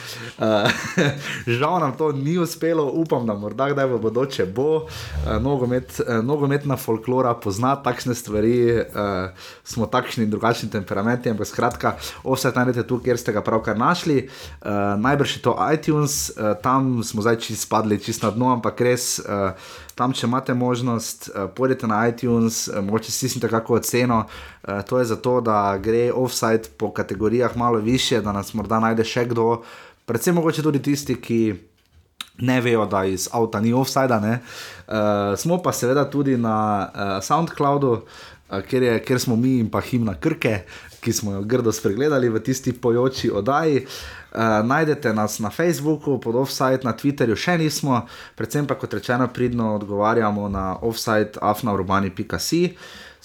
Uh, 0.41 0.65
žal 1.59 1.77
nam 1.79 1.93
to 1.97 2.09
ni 2.11 2.37
uspelo, 2.41 2.89
upam, 2.89 3.27
da 3.29 3.35
morda 3.37 3.69
kdaj 3.69 3.85
v 3.85 3.99
bodoče 4.01 4.45
bo. 4.45 4.69
Uh, 4.75 5.37
nogomet, 5.41 6.01
uh, 6.01 6.25
nogometna 6.25 6.73
folklora 6.77 7.35
pozna 7.37 7.75
takšne 7.75 8.17
stvari, 8.17 8.81
uh, 8.81 9.29
smo 9.63 9.85
takšni 9.85 10.25
in 10.25 10.33
drugačni 10.33 10.73
temperamenti, 10.73 11.29
ampak 11.29 11.45
skratka, 11.45 11.93
vse 12.25 12.49
najdete 12.55 12.87
tu, 12.89 12.97
kjer 13.05 13.21
ste 13.21 13.29
ga 13.29 13.45
pravkar 13.45 13.77
našli. 13.77 14.25
Uh, 14.25 14.97
najbrž 15.05 15.37
je 15.37 15.45
to 15.45 15.53
iTunes, 15.69 16.33
uh, 16.33 16.57
tam 16.65 17.03
smo 17.05 17.21
zdaj 17.21 17.43
čisto 17.45 17.69
spadli, 17.69 18.01
čisto 18.01 18.25
na 18.25 18.33
dno, 18.33 18.53
ampak 18.57 18.81
res. 18.81 19.19
Uh, 19.21 19.53
tam, 19.95 20.13
če 20.13 20.27
imate 20.27 20.53
možnost, 20.53 21.29
uh, 21.29 21.49
pojdite 21.55 21.87
na 21.87 22.01
iTunes, 22.07 22.67
uh, 22.67 22.81
mogoče 22.83 23.11
si 23.11 23.17
stisnite 23.17 23.49
kakšno 23.51 23.75
oceno. 23.79 24.23
Uh, 24.25 24.81
to 24.87 24.99
je 24.99 25.05
zato, 25.05 25.39
da 25.41 25.77
gre 25.81 26.11
offside 26.13 26.71
po 26.77 26.91
kategorijah 26.93 27.57
malo 27.57 27.79
više, 27.79 28.21
da 28.21 28.31
nas 28.35 28.53
morda 28.53 28.79
najde 28.79 29.03
še 29.07 29.25
kdo, 29.31 29.61
predvsem 30.05 30.35
mogoče 30.35 30.65
tudi 30.65 30.83
tisti, 30.83 31.15
ki. 31.21 31.39
Ne 32.35 32.57
vejo, 32.59 32.83
da 32.91 33.05
iz 33.07 33.29
avta 33.31 33.61
ni 33.63 33.69
offside. 33.73 34.17
Uh, 34.19 35.37
smo 35.39 35.61
pa 35.63 35.71
seveda 35.71 36.03
tudi 36.11 36.35
na 36.37 36.55
uh, 36.83 37.23
SoundCloudu, 37.23 38.01
uh, 38.49 38.61
kjer, 38.61 38.83
je, 38.83 38.99
kjer 39.05 39.19
smo 39.19 39.35
mi 39.35 39.57
in 39.59 39.69
pa 39.69 39.81
himna 39.81 40.15
Krke, 40.19 40.63
ki 41.01 41.13
smo 41.13 41.33
jo 41.35 41.41
grdo 41.41 41.71
spregledali 41.71 42.29
v 42.29 42.43
tisti 42.43 42.73
pojoči 42.73 43.31
oddaji. 43.31 43.85
Uh, 43.85 44.25
Uh, 44.35 44.67
najdete 44.67 45.13
nas 45.13 45.39
na 45.39 45.49
Facebooku, 45.49 46.19
pod 46.19 46.35
offside, 46.35 46.83
na 46.83 46.91
Twitterju 46.91 47.37
še 47.39 47.53
nismo, 47.55 48.01
predvsem 48.35 48.67
pa 48.67 48.75
kot 48.75 48.91
rečeno, 48.97 49.29
pridno 49.31 49.69
odgovarjamo 49.77 50.49
na 50.51 50.65
offside, 50.83 51.39
afnaurbani.com. 51.39 52.75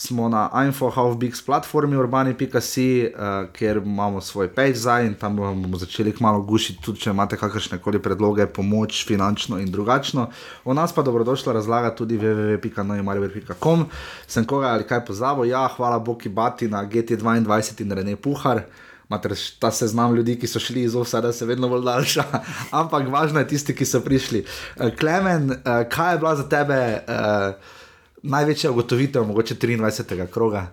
Smo 0.00 0.28
na 0.28 0.48
InfoHalfBix 0.64 1.42
platformi 1.44 1.96
urbani.com, 1.96 2.54
uh, 2.54 2.62
eh, 2.64 3.48
kjer 3.52 3.76
imamo 3.76 4.20
svoj 4.20 4.48
page 4.48 4.74
zdaj 4.74 5.06
in 5.06 5.14
tam 5.14 5.36
bomo 5.36 5.78
začeli 5.78 6.14
malo 6.20 6.40
gušiti, 6.40 6.80
tudi 6.82 7.00
če 7.00 7.10
imate 7.10 7.36
kakršne 7.36 7.78
koli 7.84 8.00
predloge, 8.00 8.46
pomoč, 8.46 9.02
finančno 9.06 9.58
in 9.60 9.68
drugačno. 9.70 10.30
O 10.64 10.74
nas 10.74 10.94
pa 10.96 11.02
dobrodošlo 11.02 11.52
razlaga 11.52 11.90
tudi 11.94 12.16
www.noimariver.com. 12.18 13.84
Sem 14.26 14.44
koga 14.44 14.70
ali 14.72 14.86
kaj 14.88 15.04
pozabil? 15.04 15.50
Ja, 15.50 15.66
hvala 15.76 15.98
Boki 15.98 16.28
Bati 16.28 16.68
na 16.68 16.80
GT22 16.86 17.82
in 17.82 17.92
Rene 17.92 18.16
Puhar 18.16 18.62
imate 19.10 19.28
ta 19.58 19.70
seznam 19.70 20.14
ljudi, 20.14 20.38
ki 20.38 20.46
so 20.46 20.60
šli 20.62 20.86
iz 20.86 20.94
Ovsada, 20.96 21.32
se 21.32 21.44
vedno 21.44 21.68
bolj 21.68 21.84
daljša, 21.84 22.24
ampak 22.80 23.08
važno 23.12 23.40
je 23.42 23.48
tisti, 23.52 23.74
ki 23.76 23.84
so 23.84 24.00
prišli. 24.00 24.44
Uh, 24.76 24.88
Klemen, 24.96 25.50
uh, 25.50 25.84
kaj 25.92 26.14
je 26.14 26.18
bila 26.18 26.34
za 26.36 26.48
tebe 26.48 26.80
uh, 27.04 27.76
največja 28.22 28.70
ugotovitev, 28.70 29.24
mogoče 29.24 29.54
23. 29.54 30.26
kroga? 30.26 30.66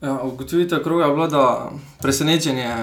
Ja, 0.00 0.20
ugotovitev 0.22 0.82
kroga 0.82 1.04
je 1.04 1.14
bila, 1.14 1.26
da 1.26 1.70
presenečenje 2.02 2.74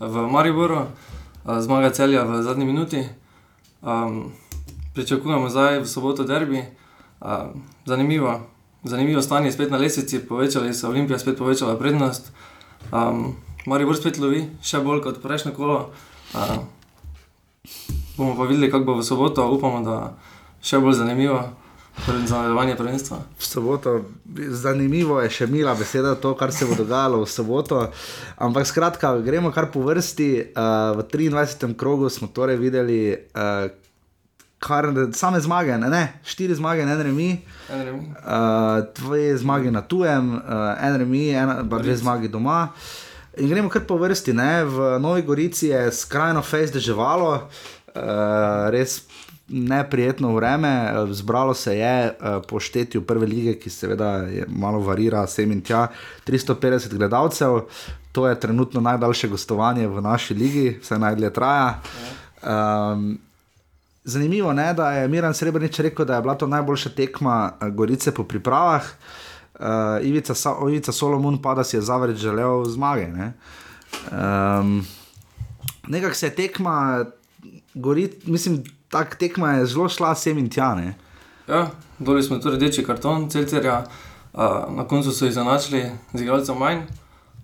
v 0.00 0.26
Mariboru, 0.30 0.76
uh, 0.76 1.60
zmaga 1.60 1.90
celja 1.90 2.22
v 2.24 2.42
zadnji 2.42 2.64
minuti. 2.64 3.04
Um, 3.82 4.32
pričakujemo 4.94 5.48
zdaj 5.48 5.80
v 5.80 5.86
soboto 5.86 6.24
derbi. 6.24 6.64
Uh, 7.20 7.28
zanimivo. 7.86 8.40
Zanimivo 8.84 9.22
stanje, 9.22 9.52
spet 9.52 9.70
na 9.70 9.76
lesici, 9.78 10.18
povečali 10.18 10.74
so 10.74 10.88
Olimpija, 10.88 11.18
spet 11.18 11.38
povečala 11.38 11.78
prednost. 11.78 12.32
Um, 12.92 13.36
Mari 13.66 13.86
bo 13.86 13.94
spet 13.94 14.18
lovi, 14.18 14.48
še 14.62 14.80
bolj 14.82 15.04
kot 15.04 15.22
prejšnjo 15.22 15.52
kolo. 15.54 15.90
Uh, 16.34 16.66
bomo 18.16 18.34
pa 18.34 18.46
videli, 18.50 18.70
kako 18.70 18.84
bo 18.84 18.94
v 18.98 19.06
soboto, 19.06 19.46
upamo, 19.54 19.82
da 19.86 20.18
še 20.62 20.82
bolj 20.82 20.98
zanimivo. 20.98 21.61
Za 22.06 22.36
nadaljevanje 22.36 22.76
prvenstva. 22.76 23.18
V 23.38 23.44
soboto, 23.44 24.04
zanimivo 24.48 25.20
je 25.20 25.30
še 25.30 25.46
mila 25.46 25.74
beseda, 25.78 26.14
to, 26.14 26.32
kar 26.34 26.52
se 26.52 26.66
bo 26.66 26.74
dogajalo 26.74 27.20
v 27.22 27.28
soboto. 27.30 27.82
Ampak 28.42 28.66
skratka, 28.66 29.12
gremo 29.22 29.52
kar 29.52 29.68
po 29.70 29.84
vrsti. 29.86 30.30
Uh, 30.56 30.98
v 30.98 31.06
23. 31.12 31.76
krogu 31.78 32.10
smo 32.10 32.26
torej 32.32 32.58
videli 32.58 33.12
uh, 33.14 33.70
kar, 34.62 34.88
same 35.12 35.40
zmage, 35.40 35.78
ne? 35.78 35.90
ne, 35.90 36.02
štiri 36.24 36.54
zmage, 36.54 36.82
en 36.82 37.02
remi. 37.02 37.30
Uh, 37.70 38.82
dve 38.98 39.36
zmage 39.38 39.70
na 39.70 39.82
tujem, 39.82 40.34
uh, 40.38 40.74
en 40.82 40.98
remi, 40.98 41.28
ena, 41.30 41.62
dve 41.62 41.96
zmage 41.96 42.28
doma. 42.28 42.72
In 43.38 43.48
gremo 43.48 43.70
kar 43.72 43.86
po 43.86 43.96
vrsti. 44.00 44.32
Ne? 44.32 44.64
V 44.64 44.96
Novi 45.00 45.22
Gorici 45.22 45.70
je 45.70 45.86
skrajno 45.92 46.42
fejs 46.42 46.72
deževalo, 46.74 47.32
uh, 47.38 48.70
res 48.74 49.00
neprijetno 49.52 50.34
vreme. 50.34 50.94
Zbralo 51.10 51.54
se 51.54 51.76
je 51.78 52.06
uh, 52.10 52.42
po 52.48 52.60
štetju 52.60 53.02
prve 53.06 53.26
lige, 53.26 53.54
ki 53.54 53.70
seveda 53.70 54.26
malo 54.48 54.80
varira, 54.80 55.26
sem 55.26 55.52
in 55.52 55.60
tja, 55.60 55.88
350 56.26 56.96
gledalcev. 56.96 57.60
To 58.12 58.28
je 58.28 58.40
trenutno 58.40 58.80
najdaljše 58.80 59.28
gostovanje 59.28 59.88
v 59.88 60.00
naši 60.00 60.34
ligi, 60.34 60.78
vse 60.82 60.98
najdlje 60.98 61.32
traja. 61.32 61.80
Um, 62.42 63.18
zanimivo 64.04 64.52
je, 64.52 64.72
da 64.74 64.92
je 64.92 65.08
Miren 65.08 65.34
Srebrenic 65.34 65.78
rekel, 65.78 66.04
da 66.04 66.14
je 66.14 66.22
bila 66.22 66.34
to 66.34 66.46
najboljša 66.46 66.90
tekma 66.90 67.52
Gorice 67.70 68.14
po 68.14 68.24
pripravah 68.24 68.82
uh, 68.82 70.06
Ivica, 70.06 70.34
Ivica 70.68 70.92
Solomon 70.92 71.42
pa 71.42 71.54
da 71.54 71.64
si 71.64 71.76
je 71.76 71.80
zavrč 71.80 72.16
želel 72.16 72.64
zmage. 72.64 73.06
Ne? 73.06 73.32
Um, 74.12 74.84
Nekako 75.88 76.14
se 76.14 76.26
je 76.26 76.34
tekma, 76.34 77.04
gori, 77.74 78.10
mislim, 78.24 78.64
ta 78.92 79.04
tekma 79.04 79.52
je 79.52 79.66
zelo 79.66 79.88
šla 79.88 80.14
sem 80.14 80.38
in 80.38 80.50
tja. 80.52 80.74
Ne? 80.74 80.94
Ja, 81.48 81.70
doli 81.98 82.22
smo 82.22 82.36
tudi 82.38 82.56
rdeči 82.56 82.84
karton, 82.84 83.30
celcerja, 83.30 83.86
uh, 84.32 84.42
na 84.76 84.84
koncu 84.88 85.12
so 85.12 85.24
jih 85.24 85.32
zanačili 85.34 85.86
z 86.12 86.20
igralcem 86.20 86.58
manj. 86.58 86.82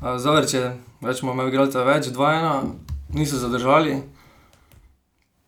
Uh, 0.00 0.18
zavrč 0.20 0.54
je, 0.54 0.76
rečemo, 1.00 1.32
imel 1.32 1.48
igralca 1.48 1.86
več, 1.88 2.10
dva 2.12 2.34
ena, 2.36 2.52
niso 3.16 3.40
zadržali. 3.40 3.96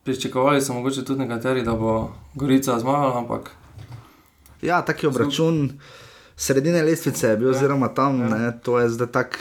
Pričakovali 0.04 0.62
so 0.64 0.72
mogoče 0.74 1.04
tudi 1.04 1.20
nekateri, 1.20 1.62
da 1.62 1.76
bo 1.76 2.14
Gorica 2.34 2.78
zmagala, 2.80 3.18
ampak. 3.20 3.52
Ja, 4.62 4.80
taki 4.82 5.06
obračun. 5.06 5.66
Sem 5.68 5.78
sredine 6.40 6.82
lestvice 6.82 7.28
je 7.28 7.36
bil, 7.36 7.48
ja. 7.48 7.56
oziroma 7.56 7.88
tam, 7.88 8.20
ja. 8.20 8.28
ne, 8.28 8.58
to 8.62 8.78
je 8.78 8.88
zdaj 8.88 9.06
tako, 9.06 9.36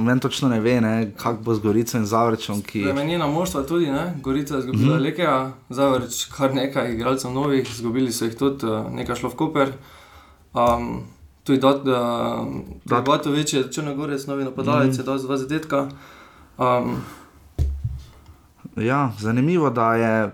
meni 0.00 0.20
točno 0.20 0.48
ne 0.48 0.60
ve, 0.60 0.80
kako 1.16 1.42
bo 1.42 1.54
z 1.54 1.60
Gorico 1.60 1.98
in 1.98 2.06
Zavrčom. 2.06 2.62
Ki... 2.62 2.84
Menjena 2.94 3.26
moštva 3.26 3.62
tudi, 3.62 3.90
ne? 3.90 4.14
Gorica 4.22 4.54
je 4.54 4.60
izgubila 4.60 4.96
mm. 4.96 5.02
Lekija, 5.02 5.52
Zavrč 5.68 6.24
kar 6.36 6.54
nekaj 6.54 6.94
igralcev 6.94 7.32
novih, 7.32 7.70
izgubili 7.70 8.12
so 8.12 8.24
jih 8.24 8.36
tudi, 8.36 8.66
eh, 8.66 8.88
nekaj 8.90 9.16
šlo 9.16 9.28
v 9.28 9.36
Koper. 9.36 9.72
Um, 10.54 11.02
tudi 11.44 11.60
da, 11.60 11.72
da, 11.84 12.00
da, 12.84 13.00
da, 13.00 13.18
to 13.18 13.30
večje, 13.30 13.68
Črnogorec, 13.72 14.26
novi 14.26 14.44
napadalec, 14.44 14.96
mm 14.96 15.00
-hmm. 15.00 15.04
da 15.04 15.18
z 15.18 15.24
vas 15.24 15.46
detka. 15.48 15.88
Um, 16.58 16.96
ja, 18.76 19.12
zanimivo, 19.18 19.70
da 19.70 19.94
je. 19.94 20.30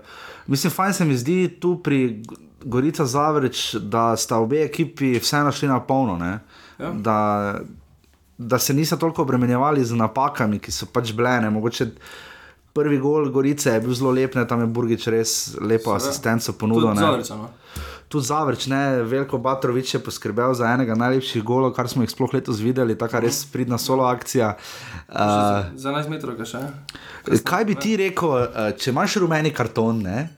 Mislim, 0.47 0.71
fajn 0.71 0.93
se 0.93 1.05
mi 1.05 1.17
zdi 1.17 1.57
tu 1.59 1.79
pri 1.83 2.23
Gorica 2.65 3.05
Zavreč, 3.05 3.75
da 3.75 4.15
sta 4.17 4.39
obe 4.41 4.63
ekipi 4.65 5.19
vseeno 5.21 5.51
šli 5.53 5.67
na 5.69 5.79
polno. 5.79 6.17
Ja. 6.25 6.39
Da, 6.91 7.17
da 8.37 8.59
se 8.59 8.73
niso 8.73 8.97
toliko 8.97 9.21
obremenjevali 9.21 9.85
z 9.85 9.95
napakami, 9.95 10.59
ki 10.59 10.73
so 10.73 10.89
pač 10.89 11.13
blene. 11.13 11.49
Mogoče 11.53 11.91
prvi 12.73 12.97
gol 12.99 13.29
Gorice 13.29 13.77
je 13.77 13.81
bil 13.85 13.93
zelo 13.93 14.11
lep, 14.11 14.35
ne? 14.35 14.47
tam 14.47 14.65
je 14.65 14.67
Burgič 14.67 15.07
res 15.13 15.35
lepo 15.61 15.93
asistenco 15.93 16.57
ponudil. 16.57 16.89
No. 16.97 17.47
Tudi 18.09 18.25
Zavrč, 18.25 18.65
ne, 18.69 19.03
Veliko 19.03 19.37
Batrovič 19.41 19.93
je 19.95 20.01
poskrbel 20.03 20.53
za 20.53 20.67
enega 20.73 20.97
najlepših 20.97 21.43
golov, 21.43 21.73
kar 21.77 21.89
smo 21.89 22.03
jih 22.03 22.11
sploh 22.11 22.35
letos 22.35 22.59
videli, 22.61 22.97
tako 22.97 23.21
res 23.23 23.45
pridna 23.49 23.77
solo 23.81 24.05
akcija. 24.09 24.51
Uh, 25.07 25.71
za 25.73 25.93
11 25.93 26.11
metrov, 26.11 26.37
kaj 26.37 26.51
še? 26.51 26.61
Kaj 27.45 27.65
bi 27.65 27.77
ti 27.79 27.95
rekel, 28.01 28.35
če 28.77 28.93
imaš 28.93 29.17
rumeni 29.23 29.53
karton? 29.53 30.03
Ne? 30.05 30.29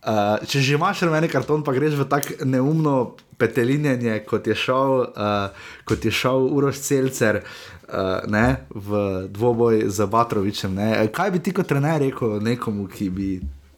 Uh, 0.00 0.40
če 0.48 0.62
že 0.64 0.78
imaš 0.78 1.02
rumeni 1.04 1.28
karton, 1.28 1.60
pa 1.60 1.74
greš 1.76 1.98
v 1.98 2.06
tako 2.08 2.46
neumno 2.48 2.94
petelinjenje, 3.40 4.22
kot 4.24 4.46
je 4.48 4.56
šel, 4.56 4.94
uh, 5.12 5.68
kot 5.84 6.04
je 6.04 6.12
šel 6.12 6.48
Uroš 6.48 6.80
Celcer 6.80 7.42
uh, 7.42 8.24
ne, 8.28 8.64
v 8.72 9.04
dvoboj 9.28 9.84
z 9.92 10.08
Batrovičem. 10.08 10.72
Ne. 10.74 10.94
Kaj 11.12 11.36
bi 11.36 11.44
ti 11.44 11.52
kot 11.52 11.68
trener 11.68 12.00
rekel 12.00 12.40
nekomu, 12.40 12.88
ki 12.88 13.10
bi. 13.12 13.30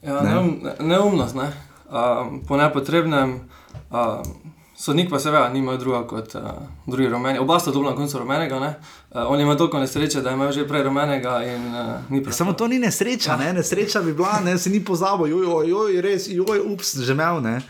Ja, 0.02 0.22
ne? 0.22 0.74
Neumnost, 0.78 1.34
ne? 1.38 1.50
uh, 1.92 2.38
po 2.48 2.56
nepotrebnem. 2.56 3.40
Uh, 3.90 4.22
Sodnik 4.82 5.10
pa 5.10 5.18
seveda 5.18 5.48
nima 5.48 5.76
druga 5.76 6.06
kot 6.06 6.34
uh, 6.34 6.42
drugi 6.86 7.08
rumeni. 7.08 7.38
Oba 7.38 7.60
sta 7.60 7.70
dobila 7.70 7.90
na 7.90 7.96
koncu 7.96 8.18
rumenega. 8.18 8.56
Uh, 8.58 8.72
on 9.28 9.40
ima 9.40 9.56
toliko 9.56 9.78
nesreče, 9.78 10.20
da 10.20 10.30
ima 10.30 10.52
že 10.52 10.68
prej 10.68 10.82
rumenega. 10.82 11.42
In, 11.44 11.74
uh, 12.10 12.32
Samo 12.32 12.52
to 12.52 12.66
ni 12.68 12.78
nesreča, 12.78 13.36
ne? 13.36 13.52
nesreča 13.52 14.00
bi 14.00 14.12
bila, 14.12 14.40
ne 14.40 14.58
se 14.58 14.70
ni 14.70 14.84
pozabil, 14.84 15.26
joj, 15.26 15.68
joj, 15.68 16.00
res, 16.00 16.26
joj, 16.28 16.60
ups, 16.66 16.96
že 16.98 17.12
imel. 17.12 17.38
Ne? 17.42 17.60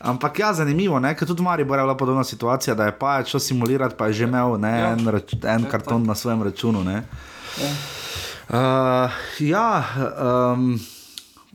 Ampak 0.00 0.38
ja, 0.38 0.54
zanimivo, 0.54 1.00
ker 1.00 1.28
tudi 1.28 1.42
Mari 1.42 1.64
bo 1.64 1.76
bila 1.76 1.96
podobna 1.96 2.24
situacija, 2.24 2.74
da 2.74 2.84
je 2.84 2.98
pa 2.98 3.24
šel 3.24 3.40
simulirati, 3.40 3.94
pa 3.98 4.06
je 4.06 4.12
že 4.12 4.24
imel 4.24 4.56
ne, 4.60 4.78
ja. 4.78 4.92
en, 4.92 5.08
rač, 5.08 5.34
en 5.44 5.64
ja, 5.64 5.70
karton 5.70 6.00
tak. 6.00 6.08
na 6.08 6.14
svojem 6.14 6.42
računu. 6.42 6.80
Ja, 6.90 7.02
uh, 8.48 9.10
ja 9.38 9.84
um, 10.54 10.80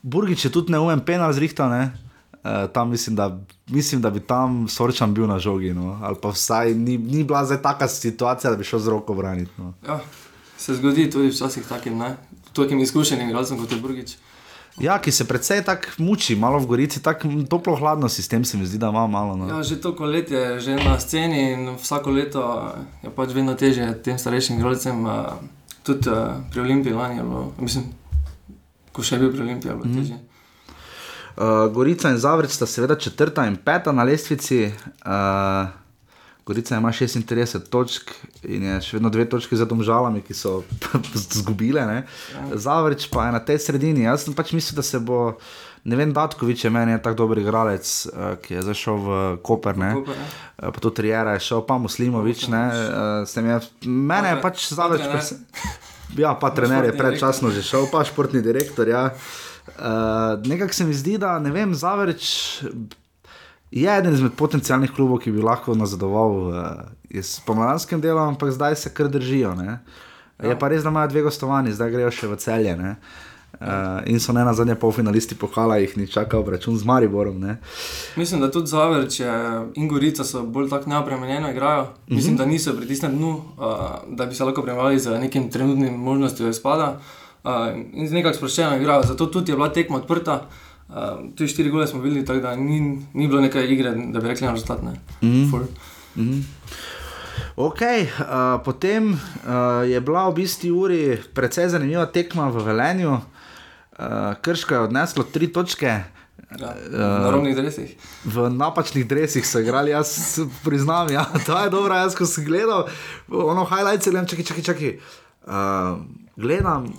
Burgič 0.02 0.46
je 0.46 0.52
tudi 0.52 0.72
neumen 0.72 1.02
penal 1.02 1.34
zrihtal. 1.34 1.90
Uh, 2.44 2.72
tam 2.74 2.90
mislim 2.90 3.16
da, 3.16 3.40
mislim, 3.68 4.02
da 4.02 4.10
bi 4.10 4.20
tam 4.20 4.68
sorčan 4.68 5.14
bil 5.14 5.28
na 5.28 5.40
žogi. 5.40 5.74
No? 5.74 6.00
Ali 6.04 6.16
pa 6.22 6.30
vsaj 6.30 6.74
ni, 6.74 6.98
ni 6.98 7.24
bila 7.24 7.46
zdaj 7.46 7.62
taka 7.62 7.88
situacija, 7.88 8.52
da 8.52 8.58
bi 8.58 8.64
šel 8.64 8.80
z 8.80 8.90
roko 8.90 9.14
braniti. 9.14 9.52
No? 9.58 9.74
Ja, 9.88 10.00
se 10.58 10.76
zgodi 10.76 11.10
tudi 11.12 11.30
včasih 11.30 11.68
takim, 11.68 11.98
ne? 11.98 12.16
Takim 12.54 12.80
izkušenim 12.80 13.30
igralcem 13.30 13.60
kot 13.60 13.72
je 13.72 13.78
Brgič. 13.78 14.16
Ja, 14.80 14.96
ki 15.02 15.12
se 15.12 15.28
predvsej 15.28 15.64
tako 15.68 15.92
muči, 15.98 16.36
malo 16.36 16.60
v 16.60 16.66
Gorici, 16.66 17.02
tako 17.04 17.28
toplo 17.50 17.76
hladno 17.76 18.10
sistem 18.10 18.46
se 18.46 18.58
mi 18.58 18.66
zdi, 18.66 18.78
da 18.78 18.90
ima 18.90 19.08
malo. 19.08 19.36
No. 19.36 19.48
Ja, 19.48 19.64
že 19.64 19.82
toliko 19.82 20.06
let 20.06 20.32
je 20.32 20.60
že 20.60 20.76
na 20.76 21.00
sceni 21.00 21.52
in 21.52 21.76
vsako 21.76 22.12
leto 22.12 22.72
je 23.04 23.10
pač 23.10 23.34
vedno 23.36 23.56
teže 23.56 23.94
tem 24.04 24.18
starejšim 24.18 24.58
igralcem. 24.58 25.06
Uh, 25.06 25.12
tudi 25.84 26.10
pri 26.52 26.62
Olimpiji 26.62 26.94
lani, 26.94 27.22
mislim, 27.60 27.84
ko 28.92 29.04
še 29.04 29.16
je 29.16 29.20
bil 29.20 29.32
pri 29.34 29.42
Olimpiji, 29.42 29.74
bilo 29.74 29.90
teže. 29.96 30.29
Uh, 31.40 31.72
Gorica 31.72 32.10
in 32.10 32.18
Zavrč 32.18 32.52
sta 32.52 32.66
seveda 32.66 32.96
četrta 32.96 33.46
in 33.48 33.56
peta 33.56 33.92
na 33.92 34.04
lestvici. 34.04 34.72
Uh, 35.06 35.70
Gorica 36.46 36.78
ima 36.78 36.90
36 36.92 37.70
točk 37.70 38.12
in 38.44 38.64
je 38.64 38.82
še 38.82 38.98
vedno 38.98 39.10
dve 39.10 39.24
točke 39.30 39.56
za 39.56 39.64
domžalami, 39.70 40.20
ki 40.26 40.36
so 40.36 40.64
izgubile. 41.16 41.80
Ja. 41.80 42.04
Zavrč 42.60 43.08
pa 43.08 43.30
je 43.30 43.38
na 43.38 43.40
tej 43.40 43.62
sredini. 43.64 44.04
Jaz 44.04 44.28
sem 44.28 44.36
pač 44.36 44.52
mislil, 44.52 44.82
da 44.82 44.84
se 44.84 45.00
bo. 45.00 45.38
Ne 45.88 45.96
vem, 45.96 46.12
Batkovič 46.12 46.66
je 46.66 46.76
meni 46.76 46.98
tako 47.00 47.22
dober 47.24 47.40
igralec, 47.40 47.88
uh, 48.12 48.36
ki 48.44 48.60
je 48.60 48.68
zašel 48.74 49.00
v 49.00 49.20
Koper. 49.40 49.80
Uh, 49.80 50.16
pa 50.60 50.76
tudi 50.76 51.08
Rijera 51.08 51.40
je 51.40 51.46
šel, 51.48 51.64
pa 51.64 51.80
Muslimovič. 51.80 52.50
Uh, 52.52 53.70
mene 53.88 54.36
je 54.36 54.42
pač 54.44 54.74
Zavrč. 54.76 55.08
Ja, 56.20 56.34
pa 56.36 56.50
trener 56.52 56.90
je 56.90 56.98
predčasno 56.98 57.54
že 57.54 57.64
šel, 57.64 57.88
pa 57.88 58.04
športni 58.04 58.44
direktor. 58.44 58.92
Ja. 58.92 59.14
Uh, 59.14 59.49
Nekako 60.46 60.74
se 60.74 60.86
mi 60.86 60.94
zdi, 60.94 61.18
da 61.18 61.40
ne 61.40 61.52
vem, 61.52 61.76
Zavrč 61.76 62.26
je 63.72 63.98
eden 63.98 64.14
izmed 64.14 64.34
potencijalnih 64.34 64.92
klubov, 64.92 65.20
ki 65.24 65.32
bi 65.32 65.42
lahko 65.46 65.76
nazadoval 65.78 66.32
uh, 66.32 66.56
s 67.14 67.40
pomladanskim 67.46 68.02
delom, 68.02 68.34
ampak 68.34 68.52
zdaj 68.52 68.76
se 68.76 68.94
kar 68.94 69.10
držijo. 69.10 69.54
Ne? 69.56 69.80
Je 70.44 70.56
pa 70.60 70.68
res, 70.68 70.84
da 70.84 70.90
imajo 70.90 71.12
dve 71.12 71.28
gostovani, 71.28 71.74
zdaj 71.74 71.92
grejo 71.94 72.12
še 72.12 72.32
v 72.32 72.40
celje. 72.42 72.76
Ne? 72.80 72.96
Uh, 73.60 74.00
in 74.08 74.22
so 74.24 74.34
ne 74.34 74.46
na 74.46 74.54
zadnje 74.54 74.76
polfinalisti 74.80 75.36
pokala, 75.36 75.80
jih 75.82 75.98
ni 75.98 76.08
čakal 76.08 76.46
račun 76.48 76.78
z 76.80 76.86
Mariborom. 76.88 77.40
Ne? 77.42 77.58
Mislim, 78.16 78.42
da 78.42 78.52
tudi 78.52 78.72
Zavrč 78.72 79.20
in 79.76 79.88
Gorica 79.90 80.24
so 80.24 80.46
bolj 80.46 80.70
tako 80.70 80.90
neobremenjeno 80.90 81.52
igrajo. 81.52 81.90
Mislim, 82.08 82.34
uh 82.34 82.40
mhm. 82.40 82.44
-huh. 82.44 82.46
da 82.46 82.52
niso 82.52 82.74
pri 82.78 82.88
tistem 82.88 83.18
dnu, 83.18 83.32
uh, 83.58 84.16
da 84.16 84.26
bi 84.26 84.36
se 84.36 84.44
lahko 84.44 84.62
premali 84.62 85.00
z 85.00 85.20
nekim 85.20 85.50
trenutnim 85.52 85.94
možnostjo 85.94 86.50
izpada. 86.50 86.90
Uh, 86.90 86.98
uh, 86.98 87.19
in 87.94 88.08
z 88.08 88.12
nekaj 88.14 88.34
sproščeno 88.34 88.78
igrajo. 88.78 89.08
Zato 89.14 89.26
tudi 89.26 89.52
je 89.52 89.56
bila 89.56 89.70
tekma 89.74 90.02
odprta. 90.02 90.42
Uh, 90.90 91.30
tu 91.38 91.48
štiri 91.48 91.70
gole 91.70 91.88
smo 91.88 92.02
videli, 92.02 92.26
tako 92.26 92.42
da 92.42 92.56
ni, 92.56 92.80
ni 93.14 93.28
bilo 93.28 93.42
nekaj 93.42 93.68
igre, 93.70 93.94
da 94.10 94.20
bi 94.20 94.28
rekli 94.28 94.48
na 94.48 94.54
rezultat. 94.54 94.82
Mm 94.82 94.98
-hmm. 95.22 95.68
mm 96.16 96.30
-hmm. 96.30 96.42
Ok, 97.56 97.82
uh, 97.82 98.62
potem 98.64 99.12
uh, 99.12 99.20
je 99.90 100.02
bila 100.02 100.30
v 100.30 100.34
bistvu 100.34 100.80
uri 100.80 101.20
precej 101.34 101.70
zanimiva 101.70 102.06
tekma 102.06 102.50
v 102.50 102.64
Velenju. 102.64 103.12
Uh, 103.12 104.34
Krško 104.42 104.74
je 104.74 104.80
odneslo 104.80 105.24
tri 105.24 105.52
točke. 105.54 106.04
Ja, 106.60 106.74
v, 106.90 107.46
uh, 107.46 108.34
v 108.34 108.50
napačnih 108.50 109.08
drevesih 109.08 109.46
so 109.48 109.60
igrali, 109.60 109.92
jaz 109.92 110.40
priznam, 110.64 111.12
ja, 111.12 111.26
to 111.46 111.60
je 111.60 111.70
dobro. 111.70 111.96
Jaz, 111.96 112.16
ko 112.16 112.26
sem 112.26 112.46
gledal, 112.46 112.88
ono 113.30 113.66
highlights, 113.66 114.08
gledam, 114.08 114.26
čakaj, 114.28 114.46
čakaj, 114.46 114.64
čakaj. 114.64 114.92
Uh, 115.46 116.00
gledam, 116.36 116.90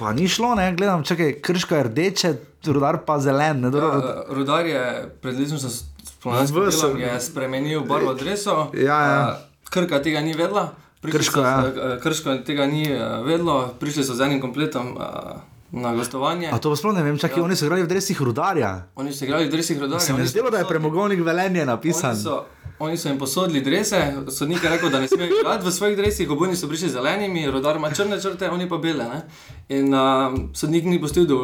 Pa 0.00 0.12
ni 0.12 0.28
šlo, 0.28 0.54
ne, 0.54 0.70
gledam, 0.76 1.02
čakaj, 1.04 1.34
krško 1.44 1.76
je 1.76 1.82
rdeče, 1.82 2.28
rudar 2.66 2.98
pa 3.06 3.18
zelen. 3.20 3.60
Ne, 3.60 3.68
ja, 3.78 4.24
rudar 4.32 4.66
je 4.66 4.84
pred 5.20 5.36
leti 5.36 5.58
spomladi 6.04 6.70
spremenil 7.20 7.84
barvo 7.84 8.14
drevesa. 8.14 8.54
Ja, 8.72 9.00
ja. 9.00 9.40
Krka 9.70 10.00
tega 10.02 10.20
ni 10.24 10.32
vedla. 10.34 10.70
Krško, 11.04 11.40
ja. 11.40 11.98
krško 12.02 12.38
tega 12.46 12.66
ni 12.66 12.86
vedlo, 13.24 13.74
prišli 13.80 14.04
so 14.04 14.16
z 14.16 14.24
enim 14.24 14.40
kompletom. 14.40 14.96
Na 15.70 15.92
gostovanje. 15.94 16.48
A 16.50 16.58
to 16.58 16.72
sploh 16.74 16.96
ne 16.96 17.02
vem, 17.06 17.14
čakaj, 17.14 17.38
ja. 17.38 17.44
oni 17.46 17.54
so 17.56 17.68
igrali 17.68 17.84
v 17.84 17.86
drevesih 17.92 18.18
rudarja. 18.26 18.70
Oni 18.98 19.12
so 19.14 19.22
igrali 19.22 19.46
v 19.46 19.52
drevesih 19.52 19.78
rudarja. 19.78 20.00
Se 20.02 20.16
mi 20.16 20.26
zdelo, 20.26 20.50
da 20.50 20.58
je 20.58 20.66
premogovnik 20.66 21.22
velenje 21.22 21.62
napisan. 21.66 22.10
Oni 22.10 22.24
so 22.24 22.40
jim 22.88 23.18
posodili 23.18 23.60
drese, 23.60 24.14
sodnik 24.28 24.62
je 24.64 24.70
rekel, 24.70 24.90
da 24.90 25.00
ne 25.00 25.08
smejo 25.08 25.36
igrati 25.36 25.66
v 25.66 25.70
svojih 25.70 25.96
dresih, 25.96 26.30
obojni 26.30 26.56
so 26.56 26.68
prišli 26.68 26.88
zelenimi, 26.88 27.50
rodar 27.50 27.76
ima 27.76 27.90
črne 27.90 28.20
črte, 28.20 28.50
oni 28.50 28.68
pa 28.68 28.78
bele. 28.78 29.04
Ne? 29.04 29.22
In 29.68 29.94
uh, 29.94 30.38
sodnik 30.54 30.84
ni 30.84 31.00
postil 31.00 31.26
do 31.26 31.36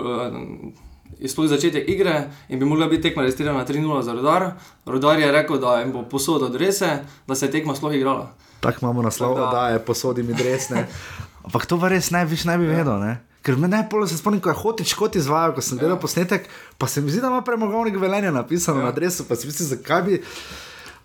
uh, 1.20 1.48
začetka 1.48 1.78
igre 1.78 2.30
in 2.48 2.58
bi 2.58 2.64
mogla 2.64 2.86
biti 2.86 3.02
tekma 3.02 3.22
registrirana 3.22 3.66
3-0 3.66 4.02
za 4.02 4.12
rodar. 4.12 4.50
Rodar 4.86 5.20
je 5.20 5.32
rekel, 5.32 5.58
da 5.58 5.80
jim 5.80 5.92
bo 5.92 6.02
posodil 6.02 6.48
drese, 6.48 6.98
da 7.26 7.34
se 7.34 7.46
je 7.46 7.50
tekma 7.50 7.76
sploh 7.76 7.94
igrala. 7.94 8.32
Tako 8.60 8.78
imamo 8.82 9.02
naslov, 9.02 9.36
da, 9.36 9.50
da 9.52 9.68
je 9.68 9.78
posodil 9.78 10.24
mi 10.24 10.34
dresne. 10.34 10.86
Ampak 11.44 11.66
to 11.66 11.78
pa 11.78 11.88
res 11.88 12.10
ne, 12.10 12.24
ne 12.44 12.58
bi 12.58 12.66
vedel. 12.66 12.98
Ne? 12.98 13.18
Ker 13.46 13.54
me 13.56 13.68
najbolj 13.70 14.08
se 14.10 14.16
spomnim, 14.18 14.40
ko 14.42 14.50
je 14.50 14.58
hotič 14.58 14.94
kot 14.98 15.16
izvajal, 15.16 15.52
ko 15.54 15.62
sem 15.62 15.78
gledal 15.78 15.94
ja. 15.94 16.02
posnetek, 16.02 16.48
pa 16.78 16.88
se 16.90 17.00
mi 17.00 17.12
zdi, 17.14 17.20
da 17.22 17.28
ima 17.30 17.44
premogovnik 17.46 17.94
velenja 18.00 18.32
napisano 18.34 18.80
ja. 18.80 18.88
na 18.88 18.90
adresu, 18.90 19.28
pa 19.28 19.36
si 19.38 19.46
misli, 19.46 19.68
zakaj 19.68 20.02
bi. 20.02 20.18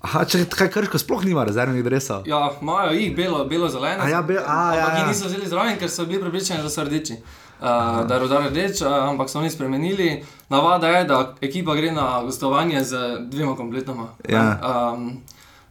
Aha, 0.01 0.23
če 0.25 0.45
krško, 0.49 0.97
sploh 0.97 1.25
nima 1.25 1.43
rezervnih 1.45 1.83
drevesov. 1.85 2.25
Ja, 2.29 2.47
imajo 2.61 2.95
jih 2.97 3.11
belo, 3.15 3.43
belo 3.45 3.69
zeleno. 3.69 4.07
Ja, 4.09 4.21
be, 4.25 4.39
a, 4.41 4.61
ja, 4.73 4.87
ja. 4.97 5.07
Niso 5.07 5.29
vzeli 5.29 5.49
zraven, 5.49 5.77
ker 5.77 5.91
so 5.93 6.07
bili 6.09 6.21
prepričani, 6.21 6.63
da 6.65 6.69
so 6.73 6.85
rdeči. 6.87 7.19
Uh, 7.61 7.67
da 8.09 8.15
je 8.15 8.19
rodar 8.23 8.47
rdeč, 8.47 8.81
uh, 8.81 8.89
ampak 9.11 9.29
so 9.29 9.37
oni 9.39 9.51
spremenili. 9.53 10.23
Navada 10.49 10.89
je, 10.89 11.03
da 11.05 11.19
ekipa 11.41 11.75
gre 11.77 11.91
na 11.93 12.23
gostovanje 12.25 12.81
z 12.83 13.01
dvema 13.29 13.53
kompletoma. 13.55 14.07
Ja. 14.29 14.57
Um, 14.65 15.21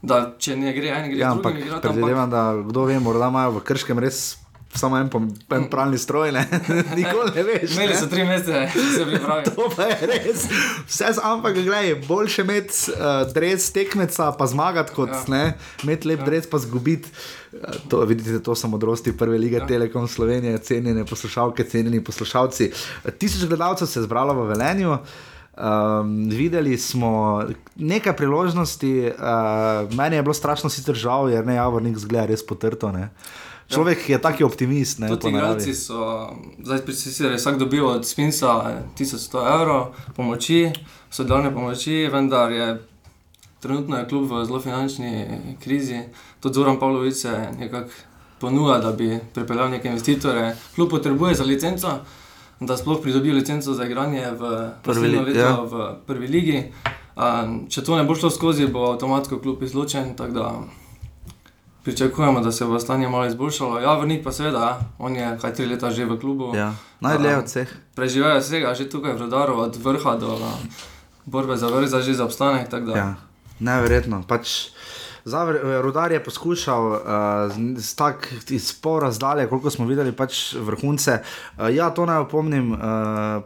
da 0.02 0.20
če 0.38 0.54
ne 0.56 0.76
gre 0.78 0.94
en, 0.94 1.10
gre 1.10 1.18
ja, 1.18 1.34
drug. 1.34 1.82
Predvidevam, 1.82 2.30
da 2.30 2.44
kdo 2.68 2.86
ve, 2.86 3.00
morda 3.02 3.28
imajo 3.28 3.58
v 3.58 3.64
krškem 3.66 3.98
res 3.98 4.38
samo 4.74 4.98
en, 4.98 5.10
en 5.50 5.64
pravni 5.70 5.98
stroj, 5.98 6.32
ne? 6.32 6.46
nikoli 6.96 7.30
ne 7.34 7.42
veš. 7.42 7.74
Imeli 7.74 7.96
so 7.96 8.06
tri 8.06 8.24
mesece, 8.24 8.68
se 8.96 9.04
bi 9.04 9.18
pravi. 9.18 9.44
to 9.54 9.68
pa 9.76 9.88
je 9.90 10.06
res. 10.06 10.44
Vse, 10.86 11.12
ampak 11.22 11.54
gledaj, 11.54 11.94
boljše 12.08 12.42
imeti 12.42 12.92
uh, 12.92 13.32
dres 13.32 13.70
tekmeca, 13.72 14.32
pa 14.38 14.46
zmagati, 14.46 14.94
kot 14.94 15.10
ja. 15.10 15.24
ne, 15.28 15.42
imeti 15.82 16.08
lep 16.08 16.22
ja. 16.22 16.26
dres, 16.26 16.46
pa 16.50 16.58
zgubiti. 16.58 17.10
Uh, 17.52 17.80
to, 17.88 18.04
vidite, 18.06 18.38
to 18.42 18.54
so 18.54 18.70
modrosti 18.70 19.16
prve 19.16 19.38
lige 19.38 19.58
ja. 19.58 19.66
Telekom 19.66 20.08
Slovenije, 20.08 20.58
cenjene 20.58 21.04
poslušalke, 21.04 21.64
cenjeni 21.64 22.04
poslušalci. 22.04 22.70
Tisoč 23.18 23.48
gledalcev 23.48 23.90
se 23.90 24.00
je 24.00 24.06
zbralo 24.06 24.34
v 24.34 24.46
Velenju. 24.54 24.96
Um, 25.60 26.30
videli 26.30 26.78
smo 26.78 27.42
nekaj 27.76 28.16
priložnosti, 28.16 29.10
uh, 29.18 29.94
meni 29.94 30.16
je 30.16 30.22
bilo 30.22 30.34
strašno 30.34 30.70
sicer 30.70 30.94
žal, 30.94 31.30
jer 31.30 31.46
ne 31.46 31.54
javornik 31.54 31.98
zgleda 31.98 32.30
res 32.30 32.46
potrto. 32.46 32.92
Ne. 32.92 33.10
Človek 33.70 34.08
je 34.08 34.18
taki 34.18 34.44
optimist. 34.44 34.98
Ne, 34.98 35.08
Tudi 35.08 35.28
igralci 35.28 35.74
so, 35.74 36.30
zdaj 36.58 36.82
si 36.90 37.10
reči, 37.22 37.38
vsak 37.38 37.58
dobil 37.58 37.86
od 37.86 38.06
Spinsa 38.06 38.82
1100 38.98 39.44
evrov 39.54 39.94
pomoči, 40.16 40.72
sodelovne 41.10 41.54
pomoči, 41.54 42.08
vendar 42.10 42.52
je 42.52 42.78
trenutno 43.60 43.96
je 43.96 44.08
klub 44.08 44.30
v 44.30 44.44
zelo 44.44 44.60
finančni 44.60 45.26
krizi. 45.62 46.00
Tudi 46.40 46.54
Zoran 46.54 46.78
Pavlović 46.78 47.14
se 47.14 47.48
nekako 47.58 47.90
ponuja, 48.40 48.78
da 48.78 48.92
bi 48.92 49.18
pripeljal 49.34 49.70
neke 49.70 49.88
investitore. 49.88 50.56
Klub 50.74 50.90
potrebuje 50.90 51.34
za 51.34 51.44
licenco, 51.44 51.88
da 52.60 52.76
sploh 52.76 52.98
pridobi 53.02 53.32
licenco 53.32 53.74
za 53.74 53.84
igranje 53.84 54.30
v 54.30 54.70
prvi, 54.82 55.08
leto, 55.08 55.38
ja. 55.38 55.60
v 55.62 55.94
prvi 56.06 56.26
ligi. 56.26 56.64
Če 57.68 57.84
to 57.84 57.96
ne 57.96 58.04
bo 58.04 58.14
šlo 58.14 58.30
skozi, 58.30 58.66
bo 58.66 58.92
avtomatsko 58.92 59.38
klub 59.38 59.62
izločen 59.62 60.16
pričakujemo, 61.84 62.40
da 62.40 62.52
se 62.52 62.64
bo 62.64 62.78
stanje 62.80 63.08
malo 63.08 63.26
izboljšalo. 63.26 63.80
Ja, 63.80 63.98
vrnik 63.98 64.24
pa 64.24 64.32
seveda, 64.32 64.58
ja. 64.58 64.80
on 64.98 65.16
je 65.16 65.38
kaj 65.40 65.54
tri 65.54 65.66
leta 65.66 65.90
že 65.90 66.04
v 66.04 66.20
klubu. 66.20 66.52
Ja. 66.56 66.74
Najdlje 67.00 67.36
od 67.36 67.44
vseh. 67.44 67.68
Preživel 67.94 68.40
vsega, 68.40 68.74
že 68.74 68.90
tukaj 68.90 69.12
v 69.12 69.20
Rodaru, 69.20 69.56
od 69.56 69.76
vrha 69.76 70.16
do 70.16 70.38
borbe 71.24 71.56
za 71.56 71.68
vrh, 71.68 71.88
za 71.88 72.00
že 72.00 72.14
za 72.14 72.24
obstanek. 72.24 72.68
Ja. 72.94 73.14
Neverjetno. 73.60 74.24
Pač 74.28 74.72
Rudar 75.82 76.12
je 76.12 76.24
poskušal 76.24 76.84
uh, 76.86 76.98
tako 77.96 78.40
izpor 78.50 79.02
razdalje, 79.02 79.46
koliko 79.48 79.70
smo 79.70 79.86
videli, 79.86 80.12
pač 80.12 80.54
vrhunce. 80.54 81.20
Uh, 81.58 81.68
ja, 81.74 81.90
to 81.90 82.06
naj 82.06 82.24
opomnim, 82.24 82.72
uh, 82.72 82.78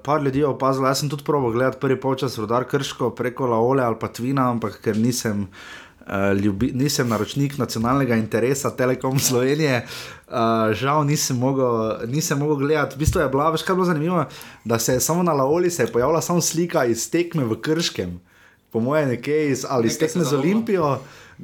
par 0.03 0.23
ljudi 0.23 0.39
je 0.39 0.47
opazilo. 0.47 0.87
Jaz 0.87 1.03
sem 1.03 1.11
tudi 1.11 1.25
proval 1.25 1.51
gledati 1.51 1.81
prvi 1.81 2.01
polčas 2.01 2.39
Rudar 2.39 2.65
Krško 2.65 3.11
preko 3.11 3.47
Laole 3.47 3.83
ali 3.83 3.97
pa 4.01 4.09
Tvina, 4.09 4.51
ampak 4.51 4.79
ker 4.81 4.97
nisem. 4.97 5.43
Uh, 5.43 5.84
ljubi, 6.43 6.71
nisem 6.75 7.09
naročnik 7.09 7.59
nacionalnega 7.59 8.17
interesa 8.17 8.71
Telekom 8.71 9.19
Slovenije, 9.19 9.87
uh, 10.29 10.35
žal 10.73 11.05
nisem 11.07 11.39
mogel, 11.39 11.93
nisem 12.07 12.39
mogel 12.39 12.57
gledati. 12.57 12.97
V 12.97 12.99
bistvu 12.99 13.21
je 13.21 13.29
bila, 13.29 13.51
veš, 13.51 13.63
kaj 13.63 13.75
bilo 13.75 13.87
zanimivo, 13.87 14.25
da 14.65 14.79
se 14.79 14.93
je 14.93 15.01
samo 15.01 15.23
na 15.23 15.33
Laoli 15.33 15.71
se 15.71 15.83
je 15.83 15.93
pojavila 15.93 16.21
samo 16.21 16.41
slika 16.41 16.85
iz 16.85 17.11
tekme 17.11 17.45
v 17.45 17.61
Krškem, 17.61 18.21
po 18.71 18.81
mojem, 18.81 19.09
nekje 19.09 19.51
iz, 19.51 19.67
ali 19.69 19.87
iz 19.87 19.99
tekme 19.99 20.25
z 20.25 20.35
Olimpijo. 20.35 20.99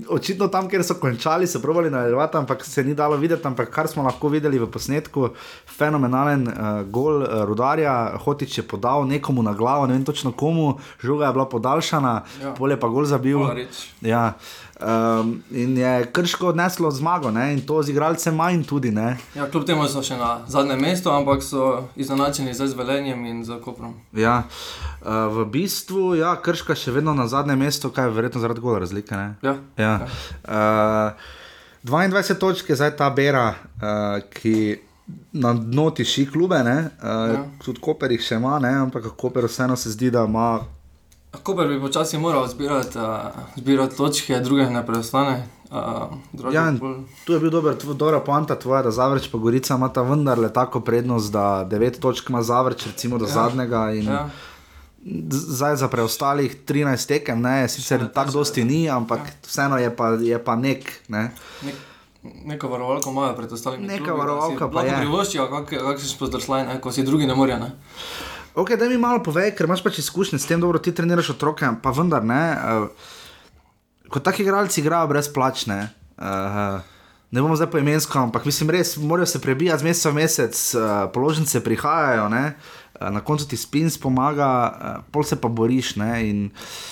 Očitno 0.09 0.49
tam, 0.49 0.69
kjer 0.71 0.85
so 0.87 0.95
končali, 1.01 1.47
so 1.47 1.61
provali 1.61 1.91
nadaljevati, 1.91 2.37
ampak 2.37 2.65
se 2.65 2.85
ni 2.85 2.95
dalo 2.95 3.17
videti. 3.17 3.47
Ampak 3.47 3.71
kar 3.71 3.89
smo 3.89 4.03
lahko 4.03 4.29
videli 4.29 4.59
v 4.59 4.69
posnetku, 4.71 5.29
fenomenalen 5.79 6.47
uh, 6.49 6.55
gol 6.87 7.23
uh, 7.23 7.43
rudarja, 7.49 8.17
hotič 8.25 8.59
je 8.59 8.67
podal 8.67 9.07
nekomu 9.09 9.43
na 9.43 9.53
glavo, 9.53 9.87
ne 9.87 9.99
vem 9.99 10.05
točno 10.05 10.33
komu, 10.33 10.79
žoga 11.03 11.27
je 11.27 11.33
bila 11.33 11.49
podaljšana, 11.49 12.15
ja. 12.43 12.55
polje 12.55 12.81
pa 12.81 12.89
gol 12.89 13.05
zabil. 13.05 13.41
Ja. 14.01 14.35
Um, 14.81 15.43
in 15.51 15.77
je 15.77 16.07
krško 16.13 16.47
odneslo 16.47 16.91
zmago, 16.91 17.31
ne? 17.31 17.53
in 17.53 17.61
to 17.67 17.83
z 17.83 17.91
igralcem 17.91 18.35
manj 18.35 18.63
tudi. 18.65 18.93
Ja, 19.35 19.47
kljub 19.51 19.67
temu 19.67 19.85
so 19.89 20.01
še 20.03 20.17
na 20.17 20.39
zadnjem 20.49 20.81
mestu, 20.81 21.11
ampak 21.13 21.43
so 21.45 21.85
izenačeni 22.01 22.55
z 22.55 22.73
velenjem 22.77 23.27
in 23.27 23.45
z 23.45 23.61
koprom. 23.61 23.93
Ja. 24.17 24.45
Uh, 25.05 25.29
v 25.37 25.45
bistvu 25.53 26.15
je 26.15 26.25
ja, 26.25 26.33
krška 26.41 26.75
še 26.75 26.95
vedno 26.97 27.13
na 27.15 27.29
zadnjem 27.29 27.61
mestu, 27.61 27.93
kaj 27.93 28.09
je 28.09 28.17
verjetno 28.17 28.41
zaradi 28.41 28.65
gola 28.65 28.81
razlike. 28.81 29.15
Ja. 29.15 29.35
Ja. 29.45 29.55
Ja. 29.77 31.13
Uh, 31.13 31.29
22 31.85 32.39
točk 32.41 32.73
je 32.73 32.77
zdaj 32.77 32.97
ta 32.97 33.11
bera, 33.11 33.51
uh, 33.53 34.25
ki 34.33 34.81
na 35.33 35.53
dno 35.53 35.91
tiši 35.91 36.25
klube, 36.33 36.57
uh, 36.57 36.73
ja. 37.05 37.45
tudi 37.65 37.85
Koper 37.85 38.17
jih 38.17 38.25
še 38.25 38.41
ima, 38.41 38.57
ne? 38.65 38.73
ampak 38.89 39.13
Koper 39.17 39.45
vseeno 39.45 39.77
se 39.77 39.93
zdi, 39.93 40.09
da 40.09 40.25
ima. 40.25 40.61
Koper 41.31 41.69
bi 41.69 41.81
počasi 41.81 42.19
moral 42.19 42.49
zbirati, 42.49 42.99
uh, 42.99 43.05
zbirati 43.57 43.97
točke, 43.97 44.41
druge 44.41 44.71
ne 44.71 44.87
preostane. 44.87 45.47
Uh, 45.71 46.53
ja, 46.53 46.73
tu 47.25 47.33
je 47.33 47.41
bil 47.41 47.51
dober, 47.51 47.77
dobra 47.95 48.21
poanta 48.21 48.59
tvoja, 48.59 48.83
da 48.83 48.91
Zavrč 48.91 49.29
pa 49.31 49.39
Gorica 49.39 49.75
ima 49.75 49.89
ta 49.89 50.03
vendarle 50.03 50.53
tako 50.53 50.81
prednost, 50.81 51.33
da 51.33 51.67
9 51.71 52.01
točk 52.01 52.31
ima 52.31 52.43
Zavrč, 52.43 52.87
recimo 52.87 53.19
do 53.19 53.25
ja. 53.25 53.31
zadnjega. 53.31 53.93
In, 53.93 54.07
ja. 54.07 54.29
Zdaj 55.31 55.77
za 55.77 55.89
preostalih 55.89 56.57
13 56.67 57.09
tekem, 57.09 57.41
ne, 57.41 57.69
sicer 57.69 58.13
tako 58.15 58.33
dosti 58.33 58.65
ni, 58.65 58.91
ampak 58.91 59.19
ja. 59.19 59.33
vseeno 59.47 59.79
je 59.79 59.97
pa, 59.97 60.09
je 60.09 60.45
pa 60.45 60.57
nek. 60.57 60.93
Ne. 61.09 61.31
nek 61.63 61.75
Neko 62.45 62.69
varovalko 62.69 63.11
imajo 63.11 63.37
pred 63.37 63.53
ostalimi. 63.53 63.87
Neka 63.87 64.13
varovalka 64.13 64.69
pa 64.71 64.83
je. 64.83 64.97
Privoščijo, 64.97 65.47
kako 65.51 65.99
si 65.99 66.09
spozdržlaj, 66.09 66.81
ko 66.81 66.93
si 66.93 67.03
drugi 67.03 67.27
ne 67.27 67.35
morejo. 67.35 67.71
Ne? 68.55 68.61
Ok, 68.63 68.75
da 68.77 68.89
mi 68.89 68.99
malo 68.99 69.23
povej, 69.23 69.55
ker 69.55 69.67
imaš 69.67 69.83
pač 69.83 69.99
izkušnje 69.99 70.39
s 70.39 70.47
tem, 70.47 70.61
dobro 70.61 70.79
ti 70.79 70.95
treniraš 70.95 71.31
otroke, 71.31 71.67
pa 71.83 71.91
vendar 71.91 72.25
ne. 72.25 72.45
Uh, 72.55 72.89
kot 74.11 74.25
taki 74.25 74.43
igralci 74.43 74.81
igrajo 74.81 75.07
brezplačne. 75.07 75.89
Uh, 76.19 76.81
ne 77.31 77.43
bomo 77.43 77.57
zdaj 77.57 77.71
poimensko, 77.71 78.19
ampak 78.19 78.45
mislim, 78.45 78.71
res 78.71 78.97
morajo 78.97 79.27
se 79.27 79.41
prebijati 79.41 79.81
z 79.81 79.87
meseca 79.87 80.11
v 80.11 80.15
mesec, 80.15 80.75
uh, 80.75 81.11
položnice 81.15 81.63
prihajajo. 81.65 82.29
Ne? 82.29 82.57
Eh, 83.01 83.11
na 83.11 83.21
koncu 83.21 83.49
ti 83.49 83.57
spin 83.57 83.89
pomaga, 84.03 84.49
uh, 84.69 85.05
pol 85.11 85.25
se 85.25 85.37
pa 85.41 85.49
boriš. 85.49 85.97
In, 85.97 86.51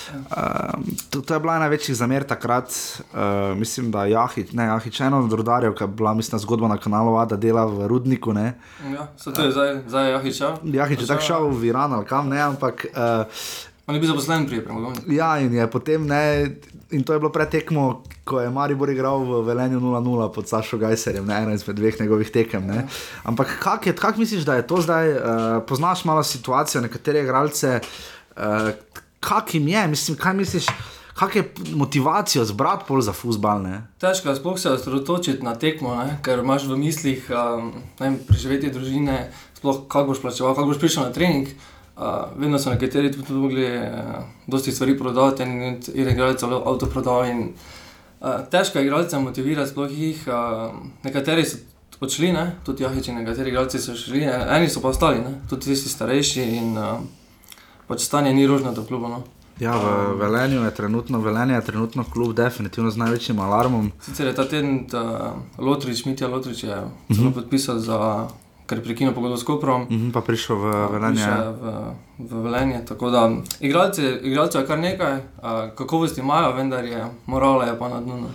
uh, 0.09 0.73
to, 1.09 1.21
to 1.21 1.33
je 1.33 1.39
bila 1.39 1.59
največji 1.59 1.95
zamer 1.95 2.23
takrat, 2.23 2.73
uh, 3.13 3.57
mislim, 3.57 3.91
da 3.91 4.05
Jahič, 4.05 4.51
ne 4.51 4.65
Jahič, 4.65 5.01
eno 5.05 5.21
od 5.21 5.33
rodarjev, 5.33 5.75
ki 5.77 5.83
je 5.83 5.87
bila 5.87 6.13
mislim, 6.13 6.39
zgodba 6.39 6.67
na 6.67 6.77
kanalu, 6.77 7.13
da 7.29 7.37
dela 7.37 7.65
v 7.65 7.87
rudniku. 7.87 8.33
Ne. 8.33 8.57
Ja, 8.93 9.07
se 9.17 9.33
to 9.33 9.41
je 9.41 9.51
zdaj, 9.51 9.81
zdaj 9.87 10.11
Jahič. 10.11 10.41
Jahič 10.63 11.01
je 11.01 11.07
tako 11.07 11.21
šel 11.21 11.49
v 11.53 11.69
Iran 11.69 11.93
ali 11.93 12.05
kam 12.05 12.29
ne, 12.29 12.41
ampak. 12.41 12.85
Uh, 12.89 13.68
On 13.89 13.95
je 13.95 13.99
bil 13.99 14.09
zaposlen 14.11 14.45
pri 14.45 14.61
premogovniku. 14.61 15.09
Ja, 15.09 15.39
in 15.41 15.53
je 15.53 15.65
potem 15.65 16.05
ne. 16.05 16.45
In 16.93 17.01
to 17.03 17.13
je 17.13 17.19
bilo 17.19 17.31
pretekmo, 17.33 18.03
ko 18.21 18.37
je 18.41 18.49
Maribor 18.53 18.89
igral 18.89 19.25
v 19.25 19.41
Velenju 19.45 19.79
0-0 19.81 20.29
pod 20.33 20.45
Sašo 20.45 20.77
Gajserjem, 20.77 21.25
ne 21.25 21.37
eno 21.41 21.53
izmed 21.57 21.77
dveh 21.77 21.97
njegovih 21.99 22.29
tekem. 22.29 22.67
Ne? 22.69 22.85
Ampak 23.25 23.57
kak, 23.57 23.87
je, 23.89 23.93
kak 23.97 24.17
misliš, 24.21 24.45
da 24.45 24.59
je 24.61 24.67
to 24.67 24.77
zdaj? 24.81 25.09
Uh, 25.09 25.21
poznaš 25.65 26.05
malo 26.05 26.23
situacijo, 26.23 26.81
nekatere 26.81 27.23
igralce, 27.25 27.79
uh, 28.37 28.69
kak 29.19 29.53
jim 29.53 29.67
je, 29.67 29.87
mislim, 29.87 30.17
kaj 30.17 30.37
misliš? 30.37 30.69
Kak 31.17 31.35
je 31.35 31.43
motivacija 31.73 32.45
zbrati 32.45 32.85
pol 32.87 33.01
za 33.01 33.13
fusbal? 33.13 33.65
Težko 33.97 34.29
je 34.29 34.35
sploh 34.37 34.59
se 34.59 34.69
osredotočiti 34.69 35.43
na 35.43 35.55
tekmo, 35.55 35.95
ne? 35.95 36.19
ker 36.21 36.45
imaš 36.45 36.69
v 36.69 36.77
mislih 36.77 37.25
um, 37.33 37.73
preživeti 38.29 38.69
družine, 38.69 39.31
sploh 39.57 39.81
kako 39.89 40.13
boš 40.13 40.21
plačeval, 40.21 40.53
kako 40.55 40.73
boš 40.73 40.79
prišel 40.79 41.09
na 41.09 41.11
trening. 41.11 41.49
Uh, 41.49 41.78
vedno 42.35 42.59
so 42.59 42.69
nekateri 42.69 43.11
tudi 43.11 43.33
mogli 43.33 43.65
uh, 43.77 44.23
dosti 44.47 44.71
stvari 44.71 44.97
prodati 44.97 45.43
in, 45.43 45.61
in, 45.63 45.79
in 45.93 46.09
igrati 46.09 46.39
celo 46.39 46.63
avto 46.65 46.85
prodati. 46.85 47.53
Uh, 48.19 48.29
težko 48.51 48.79
je 48.79 48.85
igralce 48.85 49.19
motivirati, 49.19 49.69
sploh 49.69 49.91
jih. 49.91 50.27
Uh, 50.27 50.75
nekateri 51.03 51.45
so 51.45 51.57
odšli, 51.99 52.31
ne? 52.31 52.55
tudi 52.65 52.83
jahiči, 52.83 53.11
nekateri 53.11 53.49
igralci 53.49 53.79
so 53.79 53.95
šli, 53.95 54.23
eni 54.23 54.69
so 54.69 54.81
pa 54.81 54.93
ostali, 54.93 55.19
ne? 55.19 55.41
tudi 55.49 55.71
tisti 55.71 55.89
starejši 55.89 56.45
in 56.59 56.77
uh, 56.77 57.01
pač 57.87 58.05
stanje 58.07 58.33
ni 58.33 58.47
rožno 58.47 58.71
do 58.73 58.85
kluba. 58.87 59.09
No? 59.09 59.23
Ja, 59.59 59.75
v 59.75 60.15
Velenju 60.15 60.63
je 60.63 60.71
trenutno, 60.75 61.19
Velenje 61.19 61.57
je 61.57 61.65
trenutno 61.67 62.05
klub, 62.07 62.31
definitivno 62.33 62.91
z 62.91 63.01
največjim 63.01 63.39
alarmom. 63.39 63.91
Sicer 64.05 64.31
je 64.31 64.35
ta 64.35 64.47
teden, 64.47 64.85
da 64.87 65.35
Lotrič, 65.57 66.05
Mitja 66.05 66.27
Lotrič 66.31 66.63
je 66.63 66.77
uh 66.79 67.11
mhm. 67.11 67.27
-huh. 67.27 67.33
podpisal 67.33 67.79
za 67.79 68.27
ker 68.69 68.77
je 68.77 68.83
prekinil 68.85 69.13
pogodbo 69.13 69.37
s 69.37 69.43
Koprom. 69.43 69.87
Mm 69.89 69.97
-hmm, 69.97 70.11
pa 70.13 70.21
prišel 70.21 70.55
v 70.55 70.67
Velenje. 70.91 71.25
V, 71.61 71.73
v 72.19 72.43
Velenje. 72.43 72.85
Tako 72.85 73.09
da 73.09 73.31
igralci, 73.59 74.01
igralci 74.21 74.57
je 74.57 74.67
kar 74.67 74.79
nekaj, 74.79 75.17
kakovosti 75.75 76.21
imajo, 76.21 76.53
vendar 76.55 76.85
je 76.85 77.05
morala 77.25 77.65
je 77.65 77.79
pa 77.79 77.89
na 77.89 78.01
dnu. 78.01 78.21
No. 78.21 78.29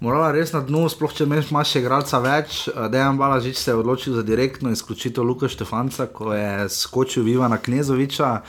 Morala 0.00 0.26
je 0.28 0.32
res 0.32 0.52
na 0.52 0.60
dnu, 0.60 0.88
sploh 0.92 1.12
če 1.12 1.24
imaš 1.24 1.70
še 1.70 1.80
igralca 1.80 2.18
več. 2.20 2.68
Dejan 2.92 3.16
Balažič 3.16 3.56
se 3.56 3.70
je 3.70 3.76
odločil 3.80 4.14
za 4.14 4.22
direktno 4.22 4.70
izključitev 4.70 5.24
Luka 5.24 5.48
Štefanca, 5.48 6.06
ko 6.12 6.34
je 6.36 6.68
skočil 6.68 7.24
Viva 7.24 7.48
na 7.48 7.56
Knezoviča. 7.56 8.42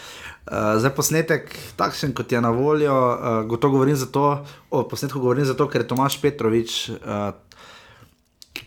Uh, 0.47 0.75
zdaj 0.79 0.91
posnetek, 0.95 1.47
takšen 1.79 2.11
kot 2.15 2.31
je 2.31 2.41
na 2.43 2.51
voljo, 2.55 2.91
uh, 2.95 3.47
gotovo 3.47 3.77
govorim 3.77 3.95
zato, 3.95 4.43
o 4.71 4.83
posnetku 4.87 5.19
govorim 5.19 5.47
zato, 5.47 5.67
ker 5.71 5.83
je 5.83 5.87
Tomaš 5.87 6.19
Petrovič, 6.23 6.75
uh, 6.99 7.31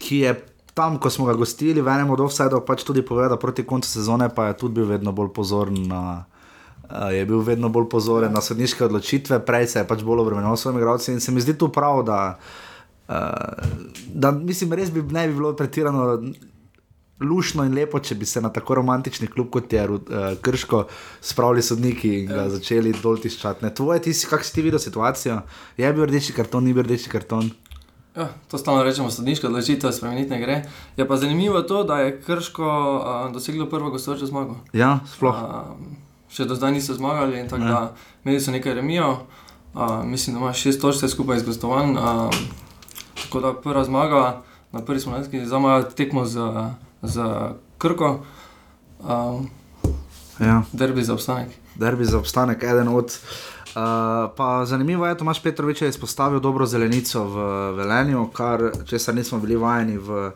ki 0.01 0.25
je 0.25 0.35
tam, 0.75 0.99
ko 0.99 1.11
smo 1.11 1.27
ga 1.27 1.35
gostili, 1.35 1.83
v 1.83 1.89
enem 1.89 2.11
od 2.11 2.21
offsajdov, 2.25 2.65
pač 2.67 2.85
tudi 2.87 3.03
povedal, 3.03 3.35
da 3.35 3.41
proti 3.41 3.67
koncu 3.67 3.89
sezone 3.89 4.31
pa 4.35 4.51
je 4.51 4.59
tudi 4.65 4.81
bil 4.81 4.91
vedno 4.91 5.13
bolj 5.13 5.33
pozoren. 5.35 5.91
Uh, 5.91 6.23
je 7.15 7.23
bil 7.27 7.43
vedno 7.47 7.69
bolj 7.71 7.87
pozoren 7.91 8.33
na 8.33 8.43
sodniške 8.43 8.85
odločitve, 8.85 9.39
prej 9.47 9.69
se 9.71 9.79
je 9.83 9.87
pač 9.87 10.03
bolj 10.03 10.25
obremenil 10.25 10.57
s 10.57 10.67
svojimi 10.67 10.83
igralci. 10.83 11.13
In 11.13 11.21
se 11.21 11.33
mi 11.33 11.43
zdi 11.43 11.55
tu 11.59 11.71
prav, 11.71 12.03
da, 12.07 12.39
uh, 13.09 13.15
da 14.15 14.33
mislim, 14.35 14.75
res 14.75 14.91
bi 14.91 15.03
ne 15.03 15.29
bi 15.29 15.35
bilo 15.39 15.55
pretirano 15.57 16.19
lušno 17.21 17.65
in 17.69 17.75
lepo, 17.77 18.01
če 18.01 18.17
bi 18.17 18.27
se 18.27 18.41
na 18.41 18.49
tako 18.53 18.81
romantični 18.81 19.29
klub 19.29 19.51
kot 19.53 19.73
je 19.73 19.85
uh, 19.87 20.01
Krško 20.41 20.87
spravili 21.21 21.63
sodniki 21.63 22.15
in 22.23 22.31
ga 22.31 22.49
začeli 22.51 22.95
dol 23.03 23.21
tiščati. 23.21 23.75
Tvoje, 23.77 24.07
ti 24.07 24.15
si, 24.17 24.27
kak 24.31 24.45
si 24.45 24.55
ti 24.57 24.65
videl 24.65 24.81
situacijo? 24.83 25.43
Je 25.77 25.93
bil 25.93 26.09
rdeči 26.09 26.35
karton, 26.37 26.65
ni 26.65 26.75
bil 26.75 26.89
rdeči 26.89 27.13
karton? 27.13 27.51
Ja, 28.17 28.29
to 28.51 28.59
stalno 28.59 28.83
rečemo, 28.83 29.11
sodniška 29.11 29.47
odločitev, 29.47 29.93
spremeniti 29.93 30.31
ne 30.31 30.41
gre. 30.41 30.63
Je 30.97 31.09
pa 31.09 31.17
zanimivo 31.17 31.63
to, 31.63 31.85
da 31.85 32.01
je 32.01 32.21
Krško 32.23 32.67
uh, 32.67 33.33
doseglo 33.33 33.67
prvo 33.67 33.91
gostujočo 33.91 34.27
zmago. 34.27 34.57
Ja, 34.73 34.99
sploh. 35.07 35.35
Uh, 35.35 36.01
še 36.31 36.45
do 36.51 36.59
zdaj 36.59 36.75
niso 36.75 36.95
zmagali, 36.95 37.47
tako 37.49 37.63
ja. 37.63 37.69
da 37.71 37.81
imeli 38.25 38.41
so 38.43 38.51
nekaj 38.51 38.75
remijo. 38.75 39.13
Uh, 39.75 40.03
mislim, 40.05 40.35
da 40.35 40.43
ima 40.43 40.53
šest 40.53 40.83
točk 40.83 41.07
skupaj 41.07 41.39
z 41.39 41.47
gostovanjem. 41.47 41.95
Uh, 41.97 42.35
tako 43.23 43.41
da 43.41 43.55
prva 43.55 43.85
zmaga, 43.85 44.43
na 44.73 44.83
prvi 44.83 45.01
smo 45.01 45.15
nekaj, 45.19 45.47
zdaj 45.47 45.59
imajo 45.59 45.83
tekmo 45.83 46.27
z, 46.27 46.51
z 47.03 47.31
Krko. 47.79 48.21
Uh, 48.99 49.47
ja. 50.41 50.63
Derbi 50.73 51.07
za 51.07 51.15
obstanek. 51.15 51.55
Derbi 51.75 52.05
za 52.05 52.19
obstanek, 52.19 52.63
eden 52.63 52.89
od. 52.89 53.15
Uh, 53.71 54.31
pa 54.37 54.65
zanimivo 54.67 55.07
je, 55.07 55.15
da 55.15 55.23
imaš 55.23 55.43
Petrovič 55.43 55.83
izpostavil 55.83 56.41
dobro 56.41 56.67
zelenico 56.67 57.25
v 57.25 57.37
Velenju, 57.77 58.27
kar 58.35 58.71
česar 58.87 59.15
nismo 59.15 59.39
bili 59.39 59.57
vajeni 59.57 59.99
v 59.99 60.31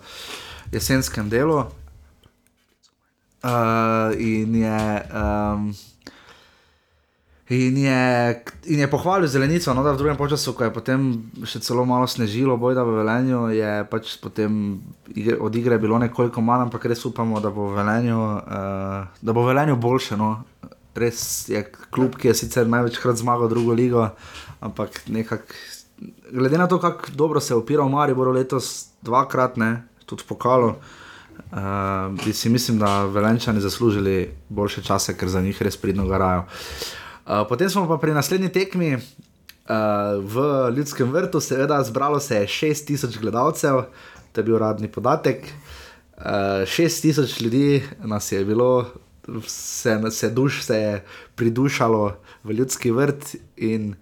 jesenskem 0.73 1.29
delu. 1.29 1.65
Uh, 3.43 4.15
in, 4.19 4.55
je, 4.55 5.03
um, 5.15 5.75
in, 7.49 7.77
je, 7.77 8.43
in 8.65 8.81
je 8.81 8.91
pohvalil 8.91 9.29
zelenico, 9.29 9.75
no, 9.75 9.83
da 9.83 9.93
v 9.93 9.99
drugem 9.99 10.29
času, 10.29 10.55
ko 10.55 10.65
je 10.65 10.73
potem 10.73 11.11
še 11.43 11.59
celo 11.61 11.85
malo 11.85 12.07
snežilo, 12.07 12.57
bojda 12.57 12.87
v 12.87 13.03
Velenju, 13.03 13.49
je 13.51 13.85
pač 13.91 14.15
potem 14.23 14.79
od 15.41 15.57
igre 15.57 15.79
bilo 15.79 15.99
nekoliko 15.99 16.41
manj, 16.41 16.69
ampak 16.71 16.87
res 16.87 17.05
upamo, 17.05 17.43
da 17.43 17.51
bo 17.51 17.67
v 17.73 17.83
Velenju, 17.83 18.21
uh, 18.23 19.11
da 19.21 19.33
bo 19.33 19.43
v 19.43 19.51
Velenju 19.51 19.77
boljše. 19.77 20.17
No 20.17 20.45
res 20.95 21.49
je 21.49 21.63
klub, 21.91 22.17
ki 22.17 22.31
je 22.31 22.35
sicer 22.45 22.69
največkrat 22.71 23.19
zmagal 23.21 23.49
drugo 23.49 23.75
ligo, 23.75 24.09
ampak 24.61 25.03
nekako, 25.09 25.55
glede 26.31 26.59
na 26.59 26.67
to, 26.67 26.79
kako 26.81 27.15
dobro 27.15 27.41
se 27.41 27.55
je 27.55 27.59
opiral 27.59 27.89
Maribor 27.89 28.29
letos, 28.35 28.95
dvakrat, 29.03 29.57
ne, 29.57 29.85
tudi 30.07 30.23
v 30.23 30.27
pokalu, 30.27 30.75
uh, 30.75 32.15
bi 32.25 32.33
si 32.33 32.49
mislim, 32.49 32.79
da 32.79 33.05
Velenčani 33.05 33.61
zaslužili 33.61 34.31
boljše 34.49 34.83
čase, 34.83 35.17
ker 35.17 35.29
za 35.29 35.41
njih 35.41 35.63
res 35.63 35.77
pridno 35.77 36.07
garajo. 36.07 36.47
Uh, 37.25 37.45
potem 37.49 37.71
smo 37.71 37.89
pa 37.89 37.99
pri 37.99 38.15
naslednji 38.15 38.53
tekmi. 38.53 38.97
Uh, 39.65 40.21
v 40.21 40.43
ljudskem 40.77 41.09
vrtu, 41.09 41.41
seveda, 41.41 41.79
zbralo 41.83 42.21
se 42.21 42.37
je 42.37 42.47
6000 42.47 43.17
gledalcev, 43.21 43.87
to 44.33 44.41
je 44.41 44.45
bil 44.45 44.59
uradni 44.59 44.91
podatek. 44.93 45.47
Uh, 46.19 46.69
6000 46.69 47.43
ljudi 47.43 47.83
nas 48.05 48.33
je 48.33 48.45
bilo 48.45 48.85
se, 49.47 50.11
se, 50.11 50.31
duš, 50.31 50.63
se 50.63 50.77
je 50.77 51.05
pridušalo 51.35 52.17
v 52.45 52.53
ljudski 52.53 52.91
vrt 52.91 53.37
in 53.57 53.95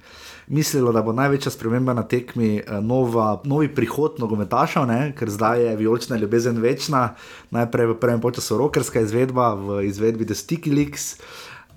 mislilo, 0.47 0.93
da 0.93 1.03
bo 1.03 1.13
največja 1.13 1.53
sprememba 1.53 1.95
na 1.95 2.03
tekmi 2.03 2.57
eh, 2.59 2.81
nova, 2.81 3.41
novi 3.45 3.71
prihod 3.75 4.19
nogometašev, 4.21 4.87
ne? 4.87 5.13
ker 5.19 5.31
zdaj 5.31 5.65
je 5.65 5.77
vijolična 5.77 6.17
ljubezen 6.17 6.61
večna. 6.61 7.15
Najprej 7.51 7.87
v 7.87 7.99
prvem 8.01 8.21
času 8.35 8.59
rokerska 8.59 9.01
izvedba, 9.01 9.55
v 9.55 9.85
izvedbi 9.87 10.27
The 10.27 10.35
Sticky 10.35 10.75
Leaks. 10.75 11.17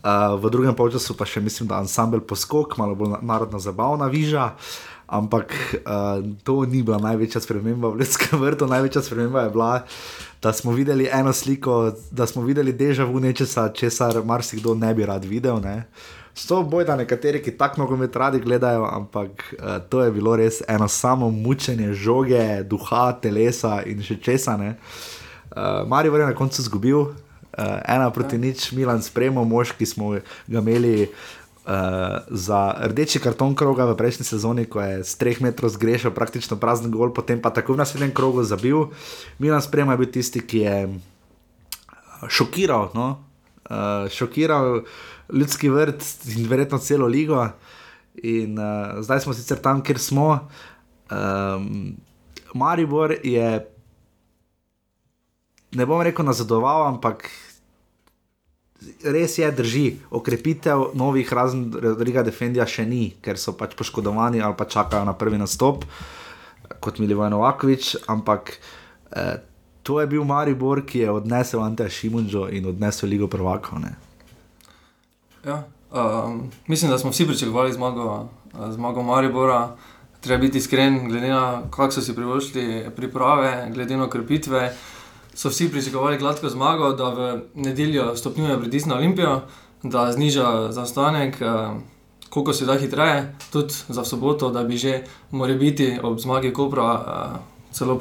Uh, 0.05 0.37
v 0.37 0.49
drugem 0.53 0.75
času 0.77 1.15
pa 1.17 1.25
še 1.25 1.41
mislim, 1.41 1.65
da 1.65 1.79
je 1.79 1.87
ansambl 1.87 2.21
poskok, 2.21 2.77
malo 2.77 2.93
bolj 2.93 3.15
narodna 3.25 3.57
zabavna 3.57 4.05
viža. 4.05 4.53
Ampak 5.07 5.53
uh, 5.85 6.25
to 6.43 6.65
ni 6.65 6.81
bila 6.83 6.97
največja 6.97 7.41
sprememba 7.41 7.93
v 7.93 8.01
ljudskem 8.01 8.41
vrtu. 8.41 8.67
Največja 8.67 9.01
sprememba 9.05 9.45
je 9.45 9.49
bila, 9.53 9.85
da 10.41 10.53
smo 10.53 10.73
videli 10.73 11.09
eno 11.11 11.33
sliko, 11.33 11.93
da 12.11 12.25
smo 12.27 12.41
videli 12.41 12.73
dežavu 12.73 13.19
nečesa, 13.19 13.69
česar 13.69 14.23
marsikdo 14.25 14.73
ne 14.75 14.93
bi 14.93 15.05
rad 15.05 15.25
videl. 15.25 15.61
Ne? 15.61 15.83
So 16.33 16.63
boj, 16.63 16.87
da 16.89 16.95
nekateri, 16.95 17.39
ki 17.43 17.53
tako 17.57 17.83
nogomet 17.83 18.15
radi 18.15 18.41
gledajo, 18.41 18.89
ampak 18.91 19.45
uh, 19.53 19.77
to 19.89 20.01
je 20.03 20.11
bilo 20.11 20.35
res 20.35 20.61
eno 20.67 20.87
samo 20.87 21.29
mučenje 21.29 21.93
žoge, 21.93 22.63
duha, 22.63 23.13
telesa 23.21 23.83
in 23.85 24.01
še 24.03 24.17
česa. 24.17 24.57
Uh, 24.57 25.85
Marijo 25.87 26.17
je 26.17 26.25
na 26.25 26.35
koncu 26.35 26.61
izgubil, 26.61 26.99
uh, 26.99 27.13
ena 27.87 28.09
proti 28.09 28.37
nič, 28.37 28.71
Milan 28.71 29.05
spremo, 29.05 29.45
mož, 29.45 29.77
ki 29.77 29.85
smo 29.85 30.17
ga 30.47 30.59
imeli. 30.65 31.11
Uh, 31.65 32.21
za 32.29 32.77
rdeči 32.77 33.17
karton 33.17 33.55
kroga 33.57 33.89
v 33.89 33.97
prejšnji 33.97 34.21
sezoni, 34.21 34.69
ko 34.69 34.85
je 34.85 35.01
z 35.01 35.17
3 35.17 35.41
metrov 35.41 35.73
zgrešil 35.73 36.13
praktično 36.13 36.61
prazen 36.61 36.93
gol, 36.93 37.09
potem 37.09 37.41
pa 37.41 37.49
tako 37.49 37.73
v 37.73 37.81
naslednjem 37.81 38.13
krogu 38.13 38.45
zabil. 38.45 38.93
Milan 39.41 39.65
Sprema 39.65 39.97
je 39.97 40.01
bil 40.05 40.11
tisti, 40.13 40.45
ki 40.45 40.59
je 40.61 40.75
šokiral, 42.29 42.93
no? 42.93 43.25
uh, 43.69 44.05
šokiral 44.13 44.85
ljudski 45.33 45.69
vrt 45.69 46.05
in 46.37 46.45
verjetno 46.47 46.77
celo 46.77 47.07
ligo. 47.07 47.47
In 48.23 48.59
uh, 48.59 49.01
zdaj 49.01 49.25
smo 49.25 49.33
sicer 49.33 49.57
tam, 49.57 49.81
kjer 49.83 49.99
smo. 49.99 50.47
Um, 51.11 51.97
Maribor 52.53 53.17
je, 53.23 53.67
ne 55.71 55.85
bom 55.85 56.01
rekel, 56.01 56.25
nazadoval, 56.25 56.87
ampak 56.87 57.29
res 59.03 59.37
je, 59.37 59.51
drži, 59.51 59.85
okrepitev 60.11 60.91
novih 60.93 61.33
razen 61.33 61.69
Riga 61.99 62.23
Defendija 62.23 62.67
še 62.67 62.85
ni, 62.85 63.15
ker 63.21 63.39
so 63.39 63.55
pač 63.57 63.75
poškodovani 63.77 64.41
ali 64.41 64.57
pa 64.57 64.65
čakajo 64.65 65.05
na 65.05 65.13
prvi 65.17 65.39
nastop, 65.41 65.85
kot 66.79 66.99
Milivoje 66.99 67.29
Novakovič, 67.33 67.95
ampak 68.07 68.55
eh, 69.11 69.37
to 69.85 70.01
je 70.01 70.07
bil 70.09 70.25
Maribor, 70.25 70.81
ki 70.85 71.05
je 71.05 71.11
odnesel 71.11 71.61
Anteja 71.61 71.89
Šimunžo 71.89 72.47
in 72.49 72.65
odnesel 72.65 73.09
Ligo 73.09 73.29
prvakov. 73.29 73.85
Ja, 75.45 75.61
um, 75.93 76.49
mislim, 76.67 76.91
da 76.91 76.97
smo 76.97 77.13
vsi 77.13 77.27
pričakovali 77.27 77.73
zmago, 77.73 78.29
zmago 78.73 79.03
Maribora. 79.03 79.75
Treba 80.25 80.41
biti 80.41 80.57
iskren, 80.57 81.05
glede 81.05 81.29
na 81.29 81.61
to, 81.61 81.69
kako 81.69 81.93
so 81.93 82.01
si 82.01 82.15
privoščili 82.17 82.89
priprave, 82.97 83.69
glede 83.73 83.97
na 83.97 84.07
okrepitve 84.09 84.71
so 85.35 85.49
vsi 85.49 85.71
pričakovali 85.71 86.17
gladko 86.17 86.49
zmago, 86.49 86.93
da 86.93 87.09
v 87.09 87.41
nedeljo 87.55 88.15
stopnjuje 88.15 88.59
pritisk 88.59 88.85
na 88.85 88.95
Olimpijo, 88.95 89.41
da 89.83 90.11
zniža 90.11 90.71
zaostanek, 90.71 91.41
eh, 91.41 91.69
koliko 92.29 92.53
se 92.53 92.65
da 92.65 92.77
hitreje, 92.77 93.35
tudi 93.51 93.73
za 93.87 94.03
soboto, 94.03 94.49
da 94.51 94.63
bi 94.63 94.77
že 94.77 95.03
morali 95.31 95.59
biti 95.59 95.99
ob 96.03 96.19
zmagi 96.19 96.53
Kopra 96.53 97.03
eh, 97.07 97.39
celo 97.71 97.99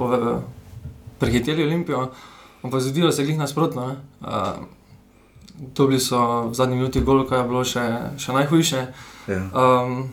prehiteli 1.19 1.65
Olimpijo. 1.65 2.11
Ampak 2.63 2.81
zgodilo 2.81 3.13
se 3.13 3.23
je 3.23 3.29
jih 3.29 3.39
nasprotno. 3.39 3.97
To 5.75 5.87
bili 5.87 6.01
so 6.01 6.49
v 6.49 6.55
zadnji 6.55 6.77
minuti 6.77 7.01
golo, 7.01 7.27
kaj 7.27 7.39
je 7.39 7.45
bilo 7.45 7.65
še, 7.65 7.85
še 8.19 8.33
najhujše. 8.33 8.87
Ja. 9.29 9.43
Um, 9.53 10.09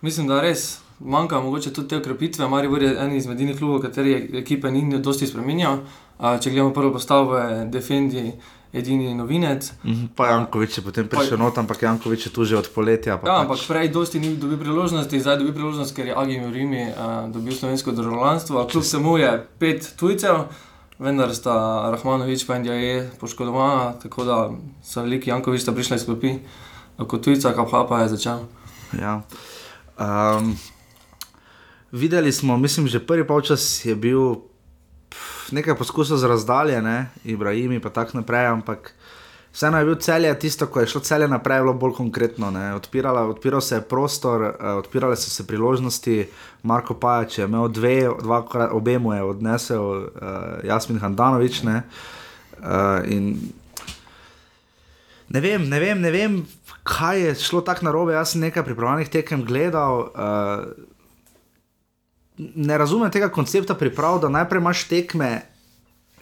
mislim, 0.00 0.26
da 0.26 0.40
res 0.40 0.80
manjka 1.00 1.40
mogoče 1.40 1.72
tudi 1.72 1.88
te 1.88 1.98
ukrepitve. 1.98 2.48
Marijo 2.48 2.76
je 2.76 2.96
en 2.98 3.16
izmed 3.16 3.40
njih 3.40 3.58
klubov, 3.58 3.82
kateri 3.82 4.30
ekipe 4.38 4.70
ni 4.70 5.00
dosti 5.00 5.26
spremenjal. 5.26 5.78
Če 6.18 6.50
gledamo 6.50 6.72
prvo 6.74 6.92
postavo, 6.92 7.36
je 7.36 7.64
Defendi. 7.64 8.32
Edini 8.72 9.14
novinec. 9.14 9.72
Mhm, 9.84 10.12
pa 10.12 10.26
Jankovič 10.28 10.78
je 10.78 10.82
potem 10.84 11.08
prišel 11.08 11.40
not, 11.40 11.56
ampak 11.56 11.82
Jankovič 11.82 12.28
je 12.28 12.30
tu 12.32 12.44
že 12.44 12.60
od 12.60 12.68
poletja. 12.68 13.16
Ja, 13.16 13.16
pač... 13.16 13.28
ampak 13.32 13.60
prej 13.64 13.88
dosti 13.88 14.20
ni 14.20 14.36
dobil 14.36 14.60
priložnosti, 14.60 15.16
zdaj 15.16 15.40
dobi 15.40 15.56
priložnost, 15.56 15.96
ker 15.96 16.12
je 16.12 16.12
Agim 16.12 16.44
v 16.44 16.52
Rimi 16.52 16.84
uh, 16.92 17.32
dobil 17.32 17.56
slovensko 17.56 17.96
državljanstvo. 17.96 18.68
Kljub 18.68 18.84
temu 18.84 19.16
je 19.16 19.30
pet 19.56 19.88
tujcev, 19.96 20.52
vendar 21.00 21.32
sta 21.32 21.88
Rahmanovič 21.96 22.44
in 22.44 22.62
Djaje 22.62 23.08
poškodovana, 23.16 23.96
tako 24.04 24.24
da 24.28 24.52
so 24.84 25.00
veliki 25.00 25.32
Jankovič 25.32 25.64
prišli 25.64 25.96
iz 25.96 26.04
klopi, 26.04 26.36
kot 27.00 27.24
tujca, 27.24 27.56
kap 27.56 27.72
pa 27.72 28.04
je 28.04 28.20
začel. 28.20 28.44
Ja. 29.00 29.24
Um... 29.96 30.60
Videli 31.92 32.32
smo, 32.32 32.56
mislim, 32.56 32.86
že 32.86 33.00
prvi 33.00 33.24
polčas 33.26 33.84
je 33.84 33.94
bil 33.96 34.34
pf, 35.08 35.52
nekaj 35.52 35.74
poskusov 35.74 36.20
za 36.20 36.28
razdaljene, 36.28 37.08
Ibrahim 37.24 37.72
in 37.72 37.80
tako 37.80 38.18
naprej, 38.20 38.46
ampak 38.46 38.92
vseeno 39.52 39.78
je 39.78 39.84
bil 39.84 39.94
celje 39.94 40.38
tisto, 40.38 40.66
ko 40.66 40.80
je 40.80 40.86
šlo 40.86 41.00
celje 41.00 41.28
naprej, 41.28 41.62
bilo 41.64 41.72
bolj 41.72 41.94
konkretno. 41.96 42.52
Odpirala, 42.76 43.22
odpiral 43.28 43.60
se 43.60 43.74
je 43.74 43.80
prostor, 43.80 44.42
uh, 44.42 44.76
odpirale 44.78 45.16
so 45.16 45.30
se 45.30 45.46
priložnosti. 45.46 46.28
Marko 46.62 46.94
Pajač 46.94 47.38
je 47.38 47.44
imel 47.44 47.68
dve, 47.68 48.10
dvakrat 48.20 48.68
obe 48.72 48.98
mu 48.98 49.14
je 49.14 49.22
odnesel 49.22 49.82
uh, 49.82 50.08
Jasmin 50.64 50.98
Handanovič. 50.98 51.62
Ne, 51.62 51.82
uh, 52.58 53.00
ne 55.28 55.40
vem, 55.40 55.68
ne 55.68 55.80
vem, 55.80 56.00
ne 56.00 56.10
vem, 56.10 56.46
kaj 56.84 57.20
je 57.20 57.34
šlo 57.34 57.60
tako 57.64 57.88
narobe. 57.88 58.12
Jaz 58.12 58.36
sem 58.36 58.44
nekaj 58.44 58.62
pripravljenih 58.68 59.08
tekem 59.08 59.44
gledal. 59.44 60.12
Uh, 60.12 60.97
ne 62.38 62.78
razumem 62.78 63.10
tega 63.10 63.28
koncepta 63.28 63.74
priprav, 63.74 64.20
da 64.20 64.28
najprej 64.28 64.60
imaš 64.60 64.84
tekme. 64.88 65.30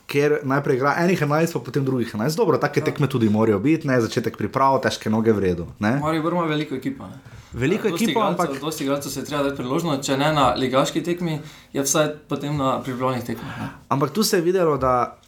Ker 0.06 0.36
najprej 0.46 0.76
igra 0.78 0.92
enih 1.02 1.18
11, 1.22 1.50
pa 1.52 1.60
potem 1.66 1.84
drugih 1.84 2.12
11. 2.14 2.36
Dobro, 2.38 2.60
take 2.62 2.80
tekme 2.80 3.08
tudi 3.10 3.26
morajo 3.28 3.58
biti, 3.58 3.88
ne 3.90 3.96
začetek 4.00 4.36
priprav, 4.38 4.78
težke 4.84 5.10
noge 5.10 5.34
v 5.34 5.42
redu. 5.42 5.66
Morajo 5.82 6.22
biti 6.22 6.52
veliko 6.52 6.78
ekipa. 6.78 7.08
Ne? 7.10 7.18
Veliko 7.52 7.88
ekipa, 7.88 8.28
ampak. 8.28 8.54
Dosti 8.60 8.84
igralcev 8.84 9.10
se 9.10 9.24
treba 9.24 9.42
dati 9.42 9.56
priložnost, 9.58 10.06
če 10.06 10.16
ne 10.20 10.30
na 10.36 10.52
ligaški 10.54 11.02
tekmi, 11.02 11.40
je 11.72 11.82
vsaj 11.82 12.12
potem 12.30 12.54
na 12.56 12.76
pripravljenih 12.86 13.26
tekmah. 13.26 13.60
Ampak 13.88 14.14
tu 14.14 14.22
se 14.22 14.38
je 14.38 14.46
videlo, 14.46 14.76
da 14.78 15.18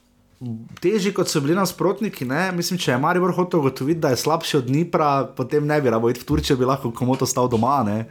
teži 0.81 1.11
kot 1.15 1.31
so 1.31 1.41
bili 1.43 1.57
nasprotniki, 1.59 2.27
ne? 2.29 2.53
mislim, 2.55 2.79
če 2.79 2.93
je 2.93 2.99
Marijo 3.03 3.33
hotel 3.35 3.61
ugotoviti, 3.61 4.01
da 4.01 4.13
je 4.15 4.21
slabši 4.23 4.57
od 4.61 4.69
Dnipra, 4.71 5.11
potem 5.37 5.67
ne 5.67 5.81
bi 5.81 5.91
rabo 5.91 6.11
iti 6.11 6.23
v 6.23 6.29
Turčijo, 6.29 6.57
bi 6.57 6.69
lahko 6.69 6.93
komoto 6.95 7.27
stal 7.27 7.49
doma. 7.51 7.81
Ne? 7.87 8.05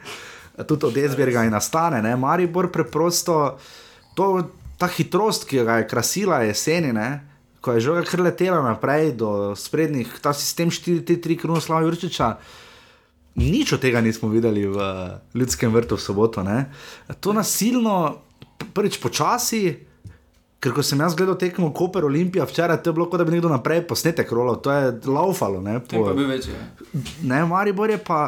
Tudi 0.66 0.86
od 0.86 0.96
Ezberga 0.96 1.44
in 1.44 1.52
nastane. 1.52 2.02
Ne? 2.02 2.16
Maribor 2.16 2.70
preprosto, 2.72 3.58
to, 4.14 4.48
ta 4.78 4.88
hitrost, 4.90 5.46
ki 5.48 5.64
ga 5.66 5.80
je 5.82 5.88
krasila 5.88 6.42
jeseni, 6.46 6.92
ne? 6.92 7.10
ko 7.60 7.74
je 7.74 7.82
žoga 7.84 8.04
kar 8.06 8.22
letela 8.22 8.62
naprej 8.62 9.12
do 9.18 9.52
sprednjih, 9.58 10.08
ta 10.22 10.32
sistem 10.32 10.70
4-3-3, 10.70 11.38
Krunoslav 11.42 11.82
Jurčiča. 11.82 12.36
Nič 13.38 13.72
od 13.74 13.82
tega 13.82 14.00
nismo 14.02 14.30
videli 14.30 14.66
v 14.66 14.78
ljudskem 15.34 15.74
vrtu 15.74 15.98
v 15.98 16.02
soboto. 16.02 16.42
Ne? 16.46 16.70
To 17.20 17.34
nasilno, 17.34 18.22
prvič 18.74 18.98
počasi, 19.02 19.76
ker 20.58 20.74
ko 20.74 20.82
sem 20.82 20.98
jaz 21.02 21.14
gledal 21.18 21.38
tekmo 21.38 21.70
Koper 21.74 22.06
Olimpija 22.06 22.46
včeraj, 22.46 22.82
to 22.82 22.90
je 22.90 22.98
bilo 22.98 23.06
kot 23.10 23.20
da 23.20 23.26
bi 23.26 23.36
nekdo 23.36 23.50
naprej 23.50 23.84
posnetek 23.86 24.30
rolal, 24.34 24.58
to 24.62 24.74
je 24.74 24.94
laufalo. 25.06 25.62
Ne, 25.62 25.78
po, 25.82 26.14
ne 27.22 27.44
Maribor 27.46 27.90
je 27.90 27.98
pa. 27.98 28.22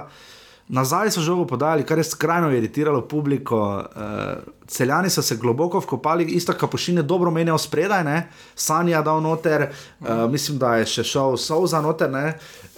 Nazaj 0.71 1.11
so 1.11 1.23
žogo 1.27 1.45
podali, 1.51 1.83
kar 1.83 1.99
je 1.99 2.05
skrajno 2.05 2.53
iritiralo 2.55 3.01
publiko. 3.09 3.59
Uh, 3.79 4.53
celjani 4.67 5.11
so 5.11 5.23
se 5.23 5.37
globoko 5.37 5.79
vkopali, 5.79 6.25
isto 6.25 6.53
kapušine, 6.53 7.03
dobro 7.03 7.31
menijo 7.31 7.59
spredaj, 7.59 8.05
ne? 8.05 8.29
Sanja 8.55 9.03
dal 9.03 9.23
noter, 9.23 9.67
uh, 10.01 10.31
mislim, 10.31 10.59
da 10.59 10.77
je 10.79 10.87
še 10.87 11.05
šel 11.05 11.35
Souza 11.37 11.81
noter 11.83 12.11
ne? 12.11 12.23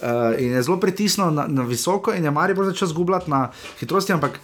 uh, 0.01 0.33
in 0.41 0.57
je 0.57 0.63
zelo 0.63 0.79
pritisnil 0.81 1.29
na, 1.35 1.45
na 1.47 1.67
visoko 1.69 2.15
in 2.17 2.25
je 2.25 2.31
Marijo 2.31 2.65
začel 2.65 2.89
zgubljati 2.89 3.29
na 3.29 3.43
hitrosti. 3.79 4.13
Ampak 4.13 4.39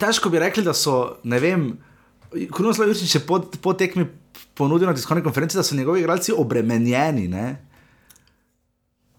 težko 0.00 0.32
bi 0.32 0.40
rekli, 0.40 0.64
da 0.64 0.72
so, 0.72 1.18
ne 1.24 1.38
vem, 1.38 1.68
Krunoslav 2.32 2.88
Jurčič 2.88 3.14
je 3.14 3.20
po, 3.26 3.42
po 3.60 3.76
tekmi 3.76 4.06
ponudil 4.56 4.88
na 4.88 4.96
tiskovni 4.96 5.22
konferenci, 5.22 5.60
da 5.60 5.62
so 5.62 5.76
njegovi 5.76 6.00
igralci 6.00 6.32
obremenjeni. 6.32 7.28
Ne? 7.28 7.46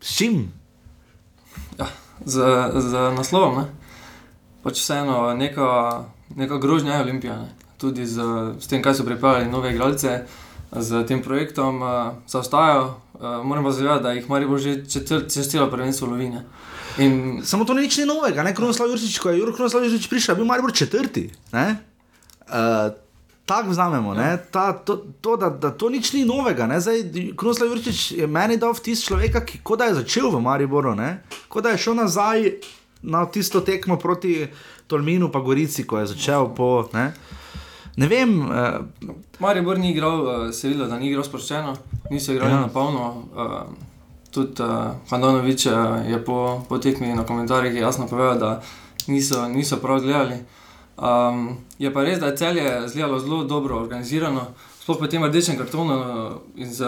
S 0.02 0.18
čim? 0.18 0.63
Z, 2.26 2.36
z 2.80 2.92
naslovom. 3.18 3.62
Ne? 3.62 3.66
Pač 4.64 4.80
vseeno, 4.80 5.34
neka, 5.36 5.68
neka 6.36 6.58
grožnja 6.58 6.96
je 6.96 7.02
Olimpija, 7.02 7.36
ne? 7.36 7.52
tudi 7.78 8.06
z, 8.08 8.24
z 8.60 8.66
tem, 8.68 8.82
kaj 8.82 8.96
so 8.96 9.04
pripravili 9.04 9.52
nove 9.52 9.74
igralce, 9.74 10.24
z 10.72 11.04
tem 11.06 11.22
projektom 11.22 11.82
uh, 11.82 11.90
zaostajajo. 12.28 12.96
Uh, 13.14 13.44
moram 13.46 13.64
pa 13.64 13.72
zavedati, 13.72 14.04
da 14.04 14.14
jih 14.16 14.30
Marijo 14.30 14.58
že 14.58 14.86
čez 14.88 15.48
celo 15.52 15.68
prvenstvo 15.72 16.08
lovine. 16.08 16.46
In... 16.98 17.42
Samo 17.44 17.66
to 17.66 17.74
ni 17.74 17.86
nič 17.86 18.00
novega, 18.08 18.44
ne 18.44 18.56
Krunoslav 18.56 18.90
Jurčič, 18.90 19.20
ko 19.20 19.30
je 19.30 19.40
Jurek 19.40 19.56
Krunoslav 19.56 19.84
Jurčič 19.84 20.08
prišel, 20.10 20.36
bil 20.36 20.46
Marijo 20.46 20.72
četrti. 20.72 21.30
Uh, 21.52 22.96
tako 23.46 23.70
vzamemo, 23.70 24.14
ja. 24.14 24.38
Ta, 24.38 24.74
to, 24.74 25.06
to, 25.22 25.38
da, 25.38 25.50
da 25.50 25.72
to 25.72 25.90
nič 25.90 26.14
ni 26.14 26.26
novega. 26.26 26.68
Kruslav 27.36 27.70
Jurčič 27.70 28.12
je 28.12 28.28
meni 28.28 28.58
dal 28.58 28.74
vtis 28.74 29.04
človeka, 29.06 29.44
ki 29.46 29.60
kot 29.64 29.80
da 29.80 29.86
je 29.86 30.00
začel 30.00 30.32
v 30.32 30.42
Mariboru, 30.42 30.96
kot 31.48 31.64
da 31.64 31.70
je 31.70 31.78
šel 31.78 31.96
nazaj 31.96 32.52
na 33.02 33.26
tisto 33.26 33.62
tekmo 33.62 33.98
proti 34.00 34.48
Tolminu, 34.88 35.32
pa 35.32 35.40
Gorici, 35.40 35.84
ko 35.84 36.00
je 36.00 36.14
začel 36.16 36.54
po. 36.56 36.88
Ne? 36.94 37.12
Ne 37.96 38.08
vem. 38.08 38.42
Uh, 38.42 38.80
Maribor 39.40 39.80
ni 39.80 39.92
igral, 39.92 40.22
uh, 40.22 40.54
se 40.54 40.68
je 40.68 40.74
videlo, 40.74 40.90
da 40.90 41.00
ni 41.00 41.10
igral 41.10 41.24
sproščeno, 41.24 41.76
niso 42.10 42.34
igrali 42.34 42.54
ja. 42.54 42.62
na 42.62 42.68
polno. 42.68 43.24
Uh, 43.36 43.76
tudi 44.32 44.64
uh, 44.64 44.96
Handonovič 45.10 45.66
je 46.10 46.24
po, 46.26 46.64
po 46.70 46.78
tekmi 46.78 47.14
na 47.14 47.26
komentarjih 47.26 47.76
jasno 47.76 48.08
povedal, 48.08 48.40
da 48.40 48.62
niso, 49.08 49.48
niso 49.48 49.78
prav 49.78 50.02
gledali. 50.02 50.40
Um, 50.40 50.63
je 51.80 51.94
pa 51.94 52.04
res, 52.04 52.20
da 52.20 52.28
je 52.32 52.38
celje 52.38 52.88
zelo, 52.88 53.20
zelo 53.20 53.44
dobro 53.44 53.80
organizirano, 53.80 54.48
sploh 54.82 55.00
po 55.00 55.08
tem 55.08 55.24
rdečem 55.24 55.58
kartonu 55.58 55.98
in 56.56 56.74
z, 56.74 56.86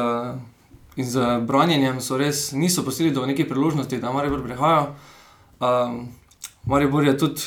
in 0.95 1.05
z 1.05 1.39
branjenjem 1.41 2.01
so 2.01 2.17
res 2.17 2.51
niso 2.51 2.83
posili 2.83 3.11
do 3.11 3.25
nekih 3.25 3.47
priložnosti, 3.49 3.97
da 3.97 4.11
Maribor 4.11 4.43
prihaja. 4.43 4.93
Um, 5.59 6.07
Maribor 6.65 7.05
je 7.05 7.17
tudi 7.17 7.41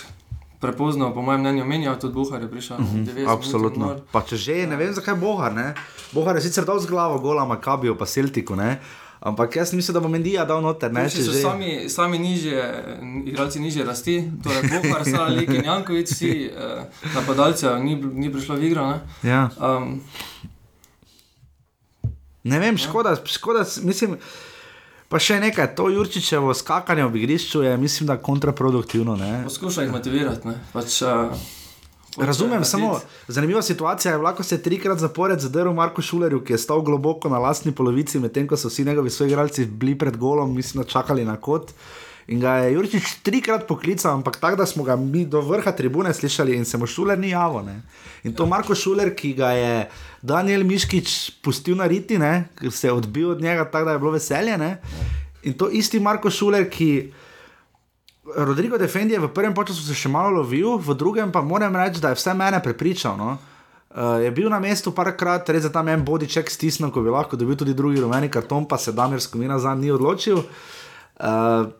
prepozno, 0.60 1.14
po 1.14 1.22
mojem 1.22 1.40
mnenju, 1.40 1.64
menjal, 1.64 1.98
tudi 1.98 2.14
Bohar 2.14 2.42
je 2.42 2.50
prišel. 2.50 2.76
Uh 2.76 2.82
mhm, 2.82 3.04
-huh, 3.04 3.32
absolutno. 3.32 3.96
Pa 4.12 4.22
če 4.22 4.36
že, 4.36 4.66
ne 4.66 4.76
vem 4.76 4.94
zakaj 4.94 5.14
Bohar. 5.14 5.54
Ne? 5.54 5.74
Bohar 6.12 6.36
je 6.36 6.42
sicer 6.42 6.64
dal 6.64 6.80
z 6.80 6.86
glavo 6.86 7.18
gola 7.18 7.44
Makabijo, 7.44 7.94
pa 7.94 8.06
Celtiku. 8.06 8.56
Ne? 8.56 8.80
Ampak 9.20 9.56
jaz 9.56 9.72
mislim, 9.72 9.94
da 9.94 10.00
bo 10.00 10.08
Mendija 10.08 10.44
dal 10.44 10.62
noter. 10.62 10.92
Ne, 10.92 11.10
so 11.10 11.32
že... 11.32 11.40
sami, 11.42 11.88
sami 11.88 12.18
nižje, 12.18 12.84
igralci 13.26 13.60
nižje 13.60 13.84
rasti, 13.84 14.30
torej 14.44 14.62
Bohar, 14.82 15.04
Salik 15.04 15.50
in 15.50 15.64
Jankovič, 15.64 16.12
vsi 16.12 16.30
eh, 16.46 16.84
napadalci, 17.14 17.66
ni, 17.82 17.96
ni 17.96 18.32
prišlo 18.32 18.56
v 18.56 18.70
igro. 18.70 18.86
Ne, 18.86 19.00
ja. 19.26 19.48
um, 19.58 19.98
ne 22.44 22.58
vem, 22.58 22.78
škoda, 22.78 23.16
škoda, 23.24 23.66
mislim. 23.82 24.18
Pa 25.08 25.16
še 25.16 25.38
nekaj, 25.40 25.70
to 25.72 25.86
Jurčičevo 25.88 26.52
skakanje 26.54 27.06
v 27.08 27.16
igrišču 27.16 27.62
je, 27.64 27.76
mislim, 27.80 28.10
kontraproduktivno. 28.22 29.16
Poskušaj 29.48 29.88
jih 29.88 29.92
motivirati. 29.92 30.52
Pač, 30.74 31.00
uh, 31.00 31.32
Razumem, 32.18 32.64
samo 32.64 33.00
zanimiva 33.28 33.62
situacija 33.62 34.12
je, 34.12 34.18
lahko 34.18 34.42
se 34.42 34.62
trikrat 34.62 34.98
zapored 34.98 35.40
zadrl 35.40 35.72
Marko 35.72 36.02
Šulerju, 36.02 36.40
ki 36.44 36.52
je 36.52 36.58
stal 36.58 36.82
globoko 36.82 37.28
na 37.28 37.38
lastni 37.38 37.72
polovici, 37.72 38.18
medtem 38.18 38.48
ko 38.48 38.56
so 38.56 38.68
vsi 38.68 38.84
njegovi 38.84 39.10
soigralci 39.10 39.66
bili 39.66 39.98
pred 39.98 40.16
golom, 40.16 40.54
mislim, 40.56 40.84
čakali 40.84 41.24
na 41.24 41.36
kot. 41.36 41.72
In 42.28 42.40
ga 42.40 42.58
je 42.60 42.74
Jurčič 42.74 43.22
trikrat 43.24 43.64
poklical, 43.64 44.18
ampak 44.18 44.36
tako, 44.36 44.56
da 44.60 44.66
smo 44.66 44.84
ga 44.84 44.96
mi 44.96 45.24
do 45.24 45.40
vrha 45.40 45.72
tribune 45.72 46.12
slišali 46.14 46.56
in 46.56 46.64
se 46.64 46.76
mu 46.76 46.86
šuler 46.86 47.18
ni 47.18 47.30
javo. 47.30 47.62
Ne? 47.62 47.80
In 48.24 48.34
to 48.36 48.46
Marko 48.46 48.74
Šuler, 48.74 49.14
ki 49.16 49.32
ga 49.32 49.52
je 49.56 49.88
Daniel 50.22 50.64
Miškič 50.64 51.40
pustil 51.40 51.76
na 51.76 51.86
riti, 51.88 52.18
ne? 52.18 52.48
se 52.70 52.86
je 52.86 52.92
odbil 52.92 53.30
od 53.30 53.40
njega 53.40 53.64
tako, 53.64 53.84
da 53.84 53.92
je 53.96 53.98
bilo 53.98 54.10
veselje. 54.10 54.58
Ne? 54.58 54.76
In 55.42 55.56
to 55.56 55.70
isti 55.70 56.00
Marko 56.00 56.30
Šuler, 56.30 56.68
ki. 56.70 57.12
Rodrigo 58.36 58.78
Defendi 58.78 59.14
je 59.14 59.20
v 59.20 59.28
prvem 59.32 59.54
času 59.54 59.82
se 59.82 59.94
še 59.94 60.08
malo 60.08 60.42
lovil, 60.42 60.76
v 60.78 60.94
drugem 60.94 61.32
pa 61.32 61.40
moram 61.40 61.76
reči, 61.76 62.00
da 62.00 62.12
je 62.12 62.18
vse 62.18 62.34
mene 62.34 62.60
prepričal. 62.62 63.16
No? 63.16 63.38
Uh, 63.88 64.20
je 64.20 64.30
bil 64.30 64.50
na 64.52 64.60
mestu 64.60 64.92
parkrat, 64.92 65.48
res 65.48 65.64
je 65.64 65.72
tam 65.72 65.88
en 65.88 66.04
bodiček 66.04 66.50
stisnil, 66.50 66.92
ko 66.92 67.00
bi 67.00 67.10
lahko 67.10 67.40
dobil 67.40 67.56
tudi 67.56 67.74
drugi 67.74 68.00
rumeni 68.00 68.28
karton, 68.28 68.68
pa 68.68 68.76
se 68.76 68.92
Damir 68.92 69.20
Skomina 69.20 69.58
za 69.58 69.72
njim 69.74 69.88
ni 69.88 69.90
odločil. 69.90 70.44
Uh, 71.18 71.72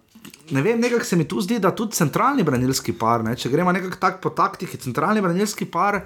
ne 0.50 0.62
vem, 0.62 0.80
nekako 0.80 1.04
se 1.04 1.16
mi 1.16 1.28
tu 1.28 1.40
zdi, 1.44 1.58
da 1.60 1.74
tudi 1.76 1.92
centralni 1.92 2.42
branilski 2.42 2.96
par, 2.96 3.22
ne? 3.24 3.36
če 3.36 3.52
gremo 3.52 3.72
nekako 3.72 4.00
tak 4.00 4.20
po 4.24 4.32
taktiki, 4.32 4.80
centralni 4.80 5.20
branilski 5.20 5.68
par. 5.68 6.02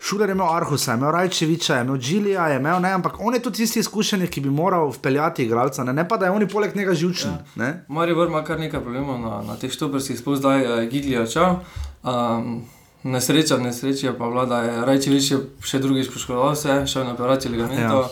Šuler 0.00 0.28
je 0.28 0.32
imel 0.32 0.46
Arhusa, 0.46 0.94
imel 0.94 1.10
Rajčeviča, 1.10 1.80
imel 1.80 1.98
Džilija, 1.98 2.54
imel 2.54 2.80
ne, 2.80 2.92
ampak 2.92 3.16
on 3.20 3.34
je 3.34 3.42
tudi 3.42 3.56
tisti 3.56 3.80
izkušen, 3.80 4.26
ki 4.26 4.40
bi 4.40 4.50
moral 4.50 4.92
vpeljati 4.94 5.42
igralca, 5.44 5.84
ne? 5.84 5.92
ne 5.92 6.08
pa 6.08 6.16
da 6.16 6.26
je 6.26 6.32
oni 6.32 6.48
poleg 6.48 6.76
njega 6.76 6.94
žučni. 6.94 7.30
Ja. 7.56 7.72
Mari 7.88 8.14
vrh 8.14 8.30
ima 8.30 8.44
kar 8.44 8.60
nekaj 8.60 8.80
problemov 8.80 9.18
na, 9.20 9.42
na 9.42 9.56
teh 9.58 9.72
štoprskih, 9.74 10.18
sploh 10.18 10.38
zdaj 10.38 10.62
je 10.62 10.74
uh, 10.74 10.90
Gigli 10.90 11.18
očal. 11.18 11.58
Um, 12.02 12.62
nesreča, 13.02 13.58
nesreča 13.58 14.14
pa 14.18 14.30
vlada 14.30 14.62
je, 14.62 14.76
Rajčevič 14.86 15.30
je 15.30 15.40
še 15.66 15.82
drugič 15.82 16.12
poškodoval 16.14 16.54
se, 16.56 16.84
šel 16.86 17.04
na 17.04 17.16
operacijo 17.18 17.52
ligamentov, 17.52 18.06
ja. 18.06 18.08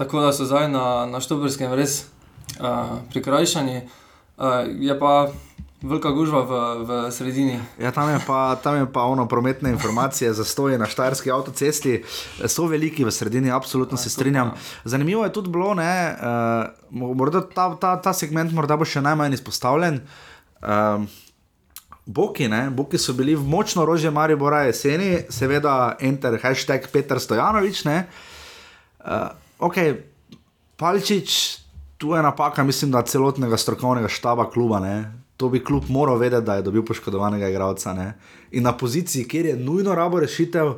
tako 0.00 0.24
da 0.24 0.32
so 0.32 0.48
zdaj 0.48 0.70
na, 0.72 1.04
na 1.12 1.20
štoprskem 1.20 1.76
res 1.76 2.06
uh, 2.56 3.04
prikrajšani. 3.12 3.82
Uh, 4.38 4.64
je 4.80 4.96
pa 4.96 5.28
Velika 5.78 6.10
gužva 6.10 6.42
v, 6.42 6.52
v 6.82 6.90
sredini. 7.14 7.60
Ja, 7.78 7.92
tam, 7.94 8.10
je 8.10 8.18
pa, 8.26 8.58
tam 8.58 8.76
je 8.82 8.86
pa 8.90 9.06
ono 9.06 9.28
prometne 9.30 9.70
informacije, 9.70 10.32
zastoje 10.34 10.78
na 10.78 10.90
Štajerski 10.90 11.30
avtocesti, 11.30 12.02
so 12.50 12.66
veliki 12.66 13.04
v 13.06 13.12
sredini, 13.14 13.50
absolutno 13.50 13.96
se 13.96 14.10
strinjam. 14.10 14.50
Zanimivo 14.84 15.22
je 15.24 15.32
tudi 15.32 15.50
bilo, 15.54 15.74
da 15.74 17.38
uh, 17.38 17.54
ta, 17.54 17.76
ta, 17.78 18.00
ta 18.02 18.12
segment 18.12 18.50
morda 18.52 18.74
bo 18.74 18.82
še 18.82 19.04
najmanj 19.06 19.38
izpostavljen. 19.38 20.00
Uh, 20.58 21.06
Boki, 22.10 22.48
ne? 22.50 22.70
Boki 22.74 22.98
so 22.98 23.14
bili 23.14 23.36
v 23.38 23.46
močno 23.46 23.86
rožje 23.86 24.10
Maribora 24.10 24.64
jeseni, 24.66 25.28
seveda, 25.30 25.94
enter 26.00 26.40
hashtag 26.42 26.90
Petr 26.90 27.22
Stojanovič. 27.22 27.84
Uh, 27.86 29.30
ok, 29.62 29.78
Palčič, 30.74 31.38
tu 32.02 32.18
je 32.18 32.26
napaka, 32.26 32.66
mislim, 32.66 32.90
da 32.90 33.06
celotnega 33.06 33.54
strokovnega 33.54 34.10
štaba 34.10 34.50
kluba. 34.50 34.82
Ne? 34.82 35.27
To 35.38 35.48
bi 35.48 35.62
kljub 35.64 35.86
moral 35.88 36.18
vedeti, 36.18 36.46
da 36.46 36.54
je 36.58 36.62
dobil 36.66 36.82
poškodovanega 36.84 37.48
igralca. 37.48 37.92
Ne? 37.94 38.12
In 38.50 38.66
na 38.66 38.72
poziciji, 38.76 39.28
kjer 39.28 39.46
je 39.46 39.56
nujno 39.56 39.94
rabo 39.94 40.18
rešitev, 40.20 40.72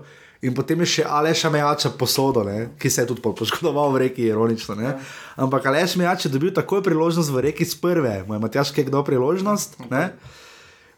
in 0.44 0.54
potem 0.56 0.80
je 0.84 0.88
še 0.94 1.04
Aleša 1.08 1.50
Mejača 1.52 1.92
posodo, 1.96 2.44
ne? 2.44 2.68
ki 2.78 2.90
se 2.92 3.02
je 3.02 3.08
tudi 3.08 3.24
poškodoval 3.24 3.92
v 3.94 4.02
reki, 4.04 4.28
ironično. 4.28 4.76
Ne? 4.76 4.94
Ampak 5.40 5.70
Aleš 5.72 5.96
Mejač 6.00 6.28
je 6.28 6.32
dobil 6.32 6.52
takoj 6.52 6.84
priložnost 6.84 7.32
v 7.32 7.48
reki 7.48 7.64
z 7.64 7.80
prve, 7.80 8.14
moj 8.28 8.40
Matjaš, 8.44 8.74
kaj 8.76 8.88
kdo 8.92 9.00
priložnost. 9.04 9.80
Ne? 9.88 10.10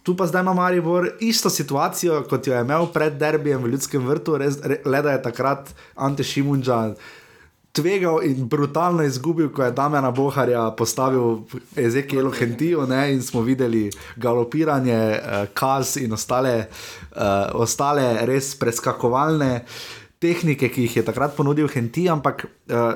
Tu 0.03 0.17
pa 0.19 0.27
zdaj 0.27 0.43
ima 0.43 0.59
Maribor 0.59 1.07
isto 1.23 1.51
situacijo, 1.51 2.25
kot 2.27 2.47
jo 2.47 2.55
je 2.55 2.67
imel 2.67 2.89
pred 2.91 3.15
derbijem 3.15 3.63
v 3.63 3.77
Ljudskem 3.77 4.03
vrtu, 4.03 4.35
res, 4.43 4.59
le 4.59 5.03
da 5.07 5.15
je 5.15 5.23
takrat 5.23 5.71
Ante 5.95 6.27
Šimunča 6.27 6.97
tvegal 7.73 8.21
in 8.25 8.49
brutalno 8.49 9.03
izgubil, 9.03 9.49
ko 9.53 9.65
je 9.65 9.73
Damena 9.73 10.11
Boharja 10.11 10.71
postavil 10.77 11.47
Ezekielu 11.77 12.31
Hentijo 12.31 12.85
in 12.85 13.23
smo 13.23 13.41
videli 13.41 13.91
galopiranje, 14.17 14.99
uh, 15.19 15.47
kaz 15.55 15.97
in 15.97 16.13
ostale, 16.13 16.69
uh, 17.17 17.49
ostale 17.55 18.27
res 18.27 18.55
preskakovalne 18.55 19.65
tehnike, 20.21 20.69
ki 20.69 20.87
jih 20.87 20.97
je 20.97 21.05
takrat 21.05 21.37
ponudil 21.37 21.69
Henti. 21.69 22.09
Ampak 22.09 22.45
uh, 22.45 22.93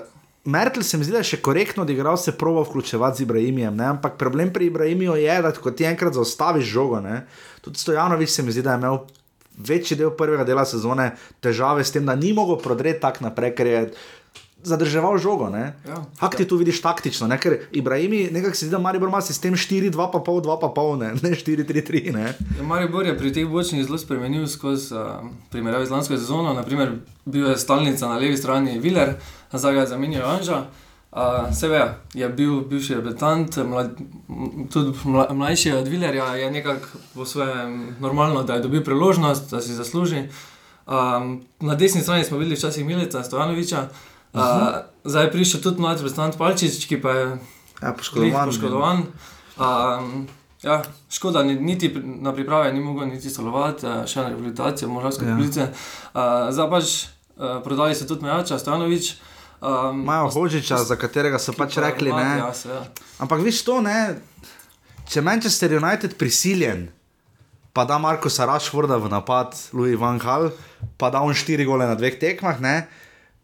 Merkel 0.46 0.82
se 0.82 0.98
mi 0.98 1.04
zdi, 1.04 1.12
da 1.16 1.24
je 1.24 1.32
še 1.32 1.42
korektno 1.42 1.82
odigral 1.82 2.16
se 2.16 2.36
provo 2.38 2.62
vključevati 2.62 3.18
z 3.18 3.24
Ibrahimijem, 3.24 3.76
ne? 3.76 3.86
ampak 3.96 4.14
problem 4.20 4.52
pri 4.52 4.68
Ibrahimiju 4.70 5.16
je, 5.18 5.42
da 5.42 5.50
ko 5.52 5.72
ti 5.74 5.88
enkrat 5.88 6.14
zaustaviš 6.14 6.68
žogo, 6.70 7.00
ne? 7.00 7.24
tudi 7.64 7.82
Stojanovič 7.82 8.30
se 8.30 8.42
mi 8.42 8.52
zdi, 8.52 8.62
da 8.62 8.76
je 8.76 8.84
imel. 8.84 9.06
Večji 9.56 9.96
del 9.96 10.10
prvega 10.12 10.44
dela 10.44 10.66
sezone 10.68 11.14
težave 11.40 11.80
s 11.80 11.88
tem, 11.88 12.04
da 12.04 12.12
ni 12.12 12.34
mogel 12.36 12.58
prodreti 12.60 13.00
tako 13.00 13.24
naprej, 13.24 13.54
ker 13.56 13.66
je 13.70 13.78
zadrževal 14.66 15.18
žogo. 15.18 15.46
Ja. 15.54 15.72
Hak 16.18 16.34
ti 16.36 16.44
tu 16.48 16.56
vidiš 16.56 16.82
taktično, 16.82 17.26
ne? 17.26 17.38
ker 17.38 17.58
Ibrahimi 17.72 18.28
nekako 18.32 18.56
se 18.56 18.66
zdi, 18.66 18.74
da 18.74 18.78
Maribor 18.78 19.08
ima 19.08 19.20
sistem 19.20 19.54
4, 19.54 19.90
2, 19.94 20.08
pa 20.12 20.18
pol, 20.18 20.40
2, 20.42 20.56
pa 20.60 20.68
pol, 20.74 20.96
ne, 20.98 21.12
ne 21.22 21.30
4, 21.38 21.66
3, 21.68 21.84
3. 21.90 22.14
Ne? 22.14 22.32
Ja, 22.58 22.64
Maribor 22.66 23.06
je 23.06 23.14
pri 23.18 23.32
teh 23.32 23.46
bočnih 23.46 23.84
zelo 23.86 23.98
spremenil 23.98 24.48
skozi 24.50 24.94
uh, 24.94 25.22
primerjave 25.50 25.86
z 25.86 25.94
lansko 25.94 26.18
sezono. 26.18 26.54
Naprimer, 26.54 26.96
bil 27.24 27.46
je 27.50 27.58
stalnica 27.58 28.08
na 28.08 28.18
levi 28.18 28.36
strani 28.36 28.80
Viler, 28.82 29.14
zdaj 29.52 29.74
ga 29.74 29.86
je 29.86 29.92
zamenjal 29.94 30.26
Anža. 30.30 30.64
Uh, 31.16 31.46
Sebe 31.54 31.84
je 32.14 32.28
bil 32.28 32.60
bivši 32.68 32.98
reprezentant, 32.98 33.56
mlad, 33.70 33.94
tudi 34.72 34.92
mla, 35.04 35.28
mlajši 35.32 35.72
od 35.78 35.88
Vilerja, 35.88 36.26
je 36.34 36.50
nekako 36.50 37.00
po 37.14 37.24
svojem 37.24 37.94
normalno, 38.00 38.42
da 38.42 38.58
je 38.58 38.66
dobil 38.66 38.84
priložnost, 38.84 39.50
da 39.50 39.62
si 39.62 39.78
zasluži. 39.78 40.26
Um, 40.86 41.40
na 41.60 41.74
desni 41.74 42.02
strani 42.02 42.24
smo 42.24 42.38
videli 42.38 42.56
včasih 42.56 42.84
Milica 42.84 43.22
Stojanoviča, 43.22 43.86
Uh, 43.88 44.15
zdaj 45.04 45.24
je 45.24 45.32
prišel 45.32 45.60
tudi 45.64 45.80
mladi 45.80 46.02
reprezentant 46.02 46.38
Palčič, 46.38 46.86
ki 46.88 47.00
pa 47.00 47.10
je 47.10 47.26
ja, 47.82 47.92
poškodovan. 47.92 48.50
poškodovan. 48.52 48.98
Um, 49.56 50.26
ja, 50.62 50.82
škoda, 51.10 51.42
niti 51.42 51.92
na 52.04 52.32
priprave 52.32 52.72
ni 52.72 52.80
mogel 52.80 53.08
niti 53.08 53.30
sodelovati, 53.30 53.86
še 54.06 54.20
na 54.20 54.28
rehabilitacijo, 54.28 54.90
možganske 54.92 55.24
ja. 55.24 55.36
police. 55.36 55.68
Uh, 56.12 56.50
zdaj 56.52 56.70
pač 56.70 56.96
uh, 57.36 57.62
prodali 57.64 57.94
se 57.94 58.06
tudi 58.06 58.26
Mejača, 58.26 58.58
Stanovič. 58.58 59.14
Um, 59.60 60.04
Majo 60.04 60.28
Hožiča, 60.28 60.82
za 60.84 60.96
katerega 61.00 61.40
so 61.40 61.56
pač 61.56 61.78
rekli. 61.80 62.12
Mati, 62.12 62.68
ja, 62.68 62.74
ja. 62.74 62.82
Ampak 63.24 63.40
viš 63.40 63.64
to, 63.64 63.80
ne? 63.80 64.20
če 65.06 65.22
Manchester 65.22 65.70
United 65.78 66.16
prisiljen, 66.18 66.88
pa 67.76 67.84
da 67.86 67.98
Marko 68.02 68.30
Sarašvorda 68.32 68.98
v 68.98 69.10
napad, 69.12 69.54
Louis 69.76 69.98
Van 70.00 70.18
Hal, 70.20 70.50
pa 70.98 71.10
da 71.14 71.22
on 71.22 71.36
štiri 71.36 71.66
gole 71.68 71.86
na 71.86 71.94
dveh 71.98 72.18
tekmah, 72.18 72.60
ne? 72.60 72.76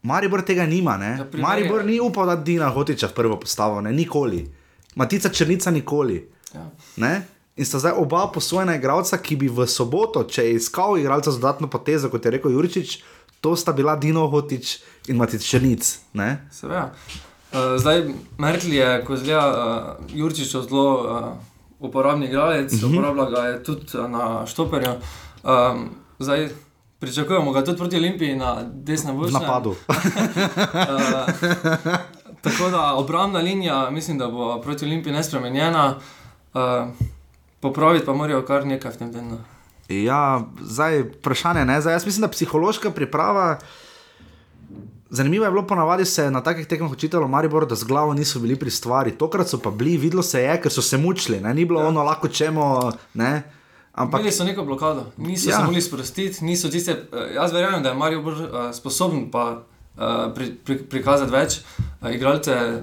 Maribor 0.03 0.41
tega 0.41 0.65
nima. 0.65 0.97
Ja, 0.99 1.27
Maribor 1.39 1.85
ni 1.85 1.99
upal, 1.99 2.27
da 2.27 2.35
Dina 2.35 2.69
hotiča 2.69 3.07
v 3.07 3.13
prvo 3.13 3.39
postavo, 3.39 3.81
ne? 3.81 3.91
nikoli. 3.91 4.43
Matica 4.95 5.29
Črnica 5.29 5.71
nikoli. 5.71 6.29
Ja. 6.53 6.67
In 7.55 7.65
sta 7.65 7.79
zdaj 7.79 7.93
oba 7.97 8.27
posvojena 8.33 8.75
igralca, 8.75 9.17
ki 9.17 9.35
bi 9.35 9.47
v 9.47 9.67
soboto, 9.69 10.23
če 10.23 10.43
je 10.43 10.55
iskal 10.57 10.97
igralca 10.97 11.31
z 11.31 11.37
dodatno 11.37 11.69
potezo, 11.69 12.09
kot 12.09 12.25
je 12.25 12.31
rekel 12.33 12.51
Jurčič, 12.51 12.97
To 13.43 13.59
sta 13.59 13.75
bila 13.75 13.99
Dino 13.99 14.23
Hotič 14.31 14.79
in 15.11 15.19
Matic 15.19 15.43
Črnic. 15.43 15.99
ne? 16.15 16.47
Seveda. 16.51 16.95
Uh, 17.51 17.75
zdaj, 17.75 18.07
Merkel 18.39 18.71
je, 18.73 19.03
ko 19.03 19.19
zgleda, 19.19 19.99
uh, 19.99 20.15
Jurčič 20.15 20.47
je 20.47 20.61
zelo 20.63 20.87
uh, 21.03 21.35
uporabni 21.83 22.31
igralec, 22.31 22.71
uh 22.73 22.79
-huh. 22.79 22.87
uporablja 22.91 23.25
ga 23.29 23.41
je 23.47 23.63
tudi 23.63 23.85
uh, 23.99 24.09
na 24.09 24.45
štoperju. 24.47 24.95
Um, 25.43 25.89
zdaj, 26.19 26.49
pričakujemo 27.03 27.51
ga 27.51 27.63
tudi 27.63 27.77
proti 27.77 27.97
Olimpiji 27.97 28.35
na 28.35 28.63
desnem 28.73 29.19
vrhu. 29.19 29.31
napadu. 29.31 29.75
Tako 32.43 32.69
da 32.69 32.93
obrambna 32.93 33.39
linija, 33.39 33.89
mislim, 33.89 34.17
da 34.17 34.27
bo 34.27 34.61
proti 34.61 34.85
Olimpiji 34.85 35.13
nespremenjena. 35.13 35.95
Uh, 36.53 36.61
popraviti 37.59 38.05
pa 38.05 38.13
morajo 38.13 38.45
kar 38.45 38.67
nekaj 38.67 38.91
v 38.91 38.97
tem 38.97 39.13
tednu. 39.13 39.37
Ja, 39.89 40.41
zdaj 40.61 41.03
vprašanje. 41.19 41.65
Ne? 41.65 41.81
Zdaj, 41.81 41.93
jaz 41.93 42.05
mislim, 42.05 42.21
da 42.21 42.31
psihološka 42.31 42.91
priprava. 42.91 43.59
Zanimivo 45.09 45.45
je 45.45 45.51
bilo 45.51 45.67
ponavadi 45.67 46.05
se 46.05 46.31
na 46.31 46.43
takih 46.43 46.67
tekmah 46.67 46.91
učiteljev 46.91 47.27
Maribor, 47.27 47.67
da 47.67 47.75
z 47.75 47.83
glavo 47.83 48.13
niso 48.13 48.39
bili 48.39 48.55
pri 48.55 48.71
stvari. 48.71 49.11
Tokrat 49.11 49.47
so 49.47 49.59
pa 49.59 49.71
bili, 49.71 49.97
videlo 49.97 50.23
se 50.23 50.41
je, 50.41 50.61
ker 50.61 50.71
so 50.71 50.81
se 50.81 50.97
mučili, 50.97 51.41
ne? 51.41 51.53
ni 51.53 51.65
bilo 51.65 51.81
ja. 51.81 51.87
ono 51.87 52.03
lahko 52.03 52.27
čemo. 52.27 52.91
Ne? 53.13 53.43
Ampak 53.93 54.19
Imeli 54.19 54.31
so 54.31 54.43
neko 54.43 54.63
blokado, 54.63 55.05
niso 55.17 55.49
Ja. 55.49 55.57
se 55.57 55.63
mogli 55.63 55.81
sprostiti, 55.81 56.45
niso 56.45 56.69
tiste. 56.69 56.91
eh, 56.91 57.33
Jaz 57.35 57.53
verjamem, 57.53 57.83
da 57.83 57.89
je 57.89 57.95
Marijo 57.95 58.21
bolj 58.21 58.33
uh, 58.33 58.49
sposoben 58.73 59.31
pa 59.31 59.51
uh, 59.51 60.01
pri, 60.35 60.55
pri, 60.55 60.77
prikazati 60.83 61.31
več. 61.31 61.59
Uh, 62.01 62.09
igralce 62.11 62.81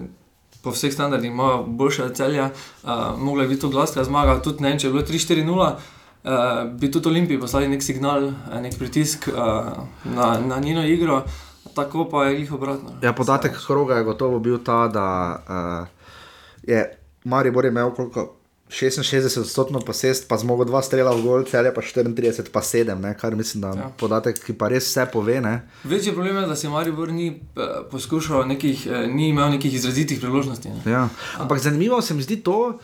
po 0.63 0.71
vseh 0.71 0.93
standardih 0.93 1.31
imajo 1.31 1.63
boljše 1.63 2.05
od 2.05 2.15
celja, 2.15 2.51
uh, 2.85 2.91
mogla 3.19 3.43
je 3.43 3.49
biti 3.49 3.61
to 3.61 3.69
glasna 3.69 4.05
zmaga, 4.05 4.43
tudi 4.43 4.63
ne 4.63 4.69
vem, 4.69 4.79
če 4.79 4.87
je 4.87 4.93
bilo 4.93 5.03
3-4-0. 5.03 5.75
Uh, 6.21 6.31
bi 6.73 6.91
tudi 6.91 7.09
Olimpiji 7.09 7.41
poslali 7.41 7.69
nek 7.69 7.83
signal, 7.83 8.31
nek 8.61 8.79
pritisk 8.79 9.29
uh, 9.29 9.37
na, 10.05 10.39
na 10.41 10.61
njeno 10.61 10.85
igro, 10.87 11.23
tako 11.75 12.05
pa 12.05 12.25
je 12.25 12.41
jih 12.41 12.53
obratno. 12.53 12.91
Ja, 13.03 13.13
podatek 13.13 13.57
kroga 13.67 13.95
je 13.95 14.05
gotovo 14.05 14.39
bil 14.39 14.59
ta, 14.59 14.89
da 14.89 15.07
uh, 15.43 15.89
je 16.63 16.99
Maribor 17.25 17.65
imel 17.65 17.91
koliko. 17.91 18.37
66 18.71 19.41
odstotkov 19.41 19.83
posest, 19.85 20.29
pa 20.29 20.39
zmogo 20.39 20.65
dva 20.65 20.79
strela 20.83 21.11
v 21.11 21.25
gol, 21.27 21.45
celje 21.45 21.73
pa 21.75 21.83
34, 21.83 22.53
pa 22.55 22.63
7, 22.63 22.95
ne, 23.03 23.15
kar 23.19 23.35
mislim, 23.35 23.61
da 23.61 23.69
je 23.69 23.77
ja. 23.77 23.83
Ja. 23.83 23.91
podatek, 23.99 24.39
ki 24.45 24.55
pa 24.55 24.71
res 24.71 24.87
vse 24.87 25.07
pove. 25.13 25.41
Ne. 25.43 25.67
Večji 25.85 26.15
problem 26.15 26.39
je, 26.39 26.47
da 26.47 26.57
se 26.57 26.71
Maribor 26.71 27.11
ni 27.13 27.31
uh, 27.35 27.83
poskušal, 27.91 28.47
nekih, 28.47 28.87
uh, 28.87 29.05
ni 29.11 29.29
imel 29.35 29.51
nekih 29.51 29.75
izrazitih 29.75 30.21
priložnosti. 30.23 30.71
Ne. 30.71 30.93
Ja. 30.93 31.09
Ampak 31.39 31.59
zanimivo 31.59 32.03
se 32.03 32.15
mi 32.15 32.23
zdi 32.23 32.39
to, 32.47 32.79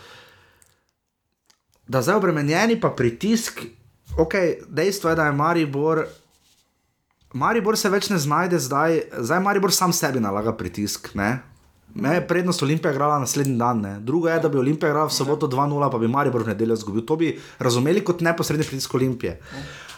da 1.87 2.03
zdaj 2.03 2.19
obremenjeni 2.19 2.81
pa 2.81 2.91
pritisk. 2.91 3.63
Okay, 4.17 4.57
dejstvo 4.69 5.11
je, 5.11 5.17
da 5.17 5.27
je 5.27 5.33
Maribor. 5.33 6.07
Maribor 7.33 7.77
se 7.79 7.91
več 7.91 8.09
ne 8.11 8.19
znajde 8.19 8.59
zdaj, 8.59 9.01
zdaj 9.19 9.41
Maribor 9.41 9.73
sam 9.73 9.93
sebi 9.93 10.21
nalaga 10.21 10.57
pritisk. 10.57 11.15
Ne? 11.15 11.39
Me 11.97 12.11
je 12.11 12.21
prednost 12.23 12.63
Olimpija 12.63 12.93
igrala 12.93 13.19
naslednji 13.19 13.57
dan, 13.57 13.81
ne? 13.81 14.01
drugo 14.01 14.29
je, 14.29 14.39
da 14.39 14.49
bi 14.49 14.59
Olimpija 14.59 14.89
igrala 14.89 15.09
v 15.09 15.13
soboto 15.13 15.49
2-0, 15.49 15.91
pa 15.91 15.99
bi 15.99 16.09
Maribor 16.09 16.43
v 16.43 16.49
nedeljo 16.49 16.75
izgubil. 16.75 17.03
To 17.03 17.17
bi 17.17 17.31
razumeli 17.59 18.03
kot 18.03 18.21
neposredni 18.21 18.65
pritisk 18.65 18.95
Olimpije. 18.95 19.39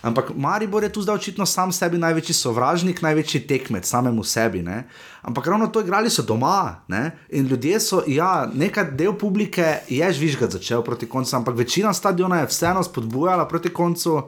Ampak 0.03 0.31
Maribor 0.37 0.83
je 0.83 0.93
tu 0.93 1.03
zdaj 1.03 1.15
očitno 1.17 1.47
sam 1.47 1.73
sebi 1.73 1.99
največji 1.99 2.35
sovražnik, 2.35 3.03
največji 3.03 3.41
tekmec, 3.43 3.83
samemu 3.85 4.23
sebi. 4.25 4.63
Ne? 4.63 4.85
Ampak 5.23 5.47
ravno 5.47 5.67
to 5.67 5.81
igrali 5.81 6.07
so 6.09 6.23
doma 6.23 6.55
ne? 6.89 7.01
in 7.31 7.47
ljudje 7.47 7.81
so, 7.81 8.03
ja, 8.07 8.31
nekaj 8.49 8.93
del 8.93 9.13
publike 9.15 9.67
je 9.89 10.13
žvižgati 10.13 10.53
začel 10.53 10.83
proti 10.83 11.09
koncu, 11.09 11.37
ampak 11.37 11.57
večina 11.57 11.91
stadiona 11.93 12.39
je 12.39 12.47
vseeno 12.47 12.83
spodbujala 12.83 13.49
proti 13.49 13.69
koncu. 13.71 14.23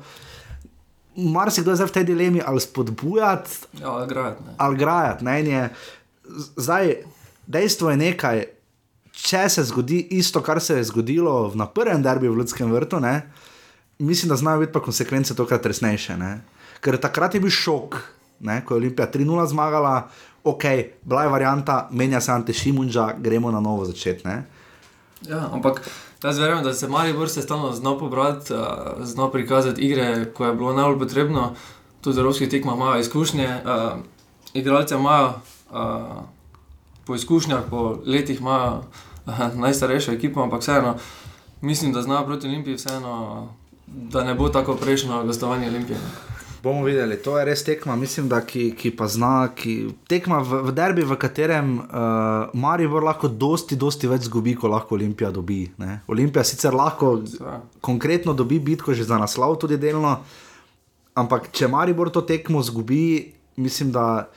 Marsikdo 1.17 1.71
je 1.71 1.77
zdaj 1.77 1.87
v 1.87 1.93
tej 1.93 2.05
dilemi, 2.05 2.43
ali 2.43 2.61
spodbujati 2.61 3.51
Ja, 3.75 4.07
grajati. 4.07 4.43
ne. 4.43 4.55
ali 4.57 4.77
grajati. 4.77 5.25
Ne? 5.25 5.41
in 5.41 5.47
je- 5.49 5.71
Zdaj, 6.57 6.95
dejstvo 7.51 7.91
je 7.91 7.97
nekaj. 7.97 8.45
Če 9.21 9.43
se 9.53 9.65
zgodi 9.69 9.99
isto, 10.17 10.41
kar 10.41 10.63
se 10.63 10.79
je 10.79 10.85
zgodilo 10.89 11.51
na 11.55 11.67
prvem 11.67 12.03
derbiju 12.03 12.33
v 12.33 12.39
Ljudskem 12.41 12.71
vrtu, 12.73 13.01
ne, 13.03 13.27
mislim, 13.99 14.31
da 14.31 14.37
znajo 14.37 14.63
biti 14.63 14.73
pa 14.73 14.81
konsekvence 14.81 15.37
tokrat 15.37 15.67
resnejše. 15.67 16.17
Ne. 16.17 16.39
Ker 16.81 16.97
takrat 16.97 17.35
je 17.35 17.41
bil 17.43 17.53
šok, 17.53 17.99
ne, 18.49 18.63
ko 18.65 18.75
je 18.75 18.81
Olimpija 18.81 19.11
3-0 19.13 19.47
zmagala, 19.51 20.09
ok, 20.45 20.65
bila 21.03 21.27
je 21.27 21.35
varianta, 21.35 21.89
menja 21.93 22.21
se 22.21 22.33
Ante 22.33 22.53
Šimunča, 22.57 23.11
gremo 23.19 23.51
na 23.51 23.61
novo 23.61 23.85
začeti. 23.85 24.29
ne. 24.29 24.45
Ja, 25.29 25.51
ampak 25.53 25.83
jaz 26.23 26.39
verjamem, 26.39 26.65
da 26.65 26.73
se 26.75 26.89
Maribor 26.89 27.29
se 27.29 27.43
stalno 27.43 27.73
znal 27.73 27.99
pobrati, 27.99 28.55
uh, 28.55 29.05
znal 29.05 29.31
prikazati 29.31 29.83
igre, 29.83 30.33
ko 30.33 30.47
je 30.47 30.55
bilo 30.55 30.73
najbolj 30.73 30.99
potrebno. 30.99 31.55
Tudi 32.01 32.15
z 32.15 32.19
evropskih 32.19 32.49
tekmah 32.49 32.77
imajo 32.77 33.01
izkušnje, 33.01 33.49
uh, 33.65 34.01
igralce 34.55 34.95
imajo 34.95 35.35
uh, 35.71 35.77
po 37.11 37.19
izkušnjah, 37.19 37.67
po 37.71 37.99
letih 38.07 38.39
uh, 38.39 38.79
najstarejšo 39.59 40.15
ekipo, 40.15 40.47
ampak 40.47 40.63
vseeno 40.63 40.95
mislim, 41.61 41.93
da 41.93 42.03
znajo 42.03 42.27
proti 42.27 42.47
Olimpiji 42.47 42.75
vseeno, 42.75 43.49
da 43.87 44.25
ne 44.25 44.35
bo 44.35 44.49
tako 44.49 44.75
prejšnjo 44.75 45.25
gostovanje 45.25 45.69
Olimpije. 45.69 45.99
Bomo 46.63 46.85
videli, 46.85 47.17
to 47.17 47.39
je 47.39 47.45
res 47.45 47.65
tekma, 47.65 47.97
mislim, 47.97 48.29
da 48.29 48.41
ki, 48.47 48.75
ki 48.77 48.91
pa 48.97 49.09
zna, 49.09 49.49
ki 49.57 49.89
tekma 50.09 50.43
v, 50.45 50.61
v 50.69 50.75
derbi, 50.77 51.05
v 51.09 51.17
katerem 51.17 51.79
uh, 51.79 52.53
Maribor 52.53 53.05
lahko 53.05 53.29
dosti, 53.29 53.77
dosti 53.81 54.09
več 54.09 54.29
zgubi, 54.29 54.55
kot 54.55 54.71
lahko 54.71 54.95
Olimpija 54.95 55.31
dobi. 55.33 55.63
Ne? 55.81 56.03
Olimpija 56.07 56.45
sicer 56.45 56.77
lahko 56.77 57.15
Seveda. 57.25 57.63
konkretno 57.81 58.37
dobi 58.37 58.61
bitko 58.61 58.95
že 58.95 59.09
za 59.09 59.19
naslov, 59.19 59.57
tudi 59.57 59.81
delno, 59.81 60.19
ampak 61.17 61.49
če 61.49 61.69
Maribor 61.69 62.13
to 62.13 62.21
tekmo 62.21 62.63
zgubi, 62.63 63.33
mislim, 63.57 63.93
da. 63.97 64.29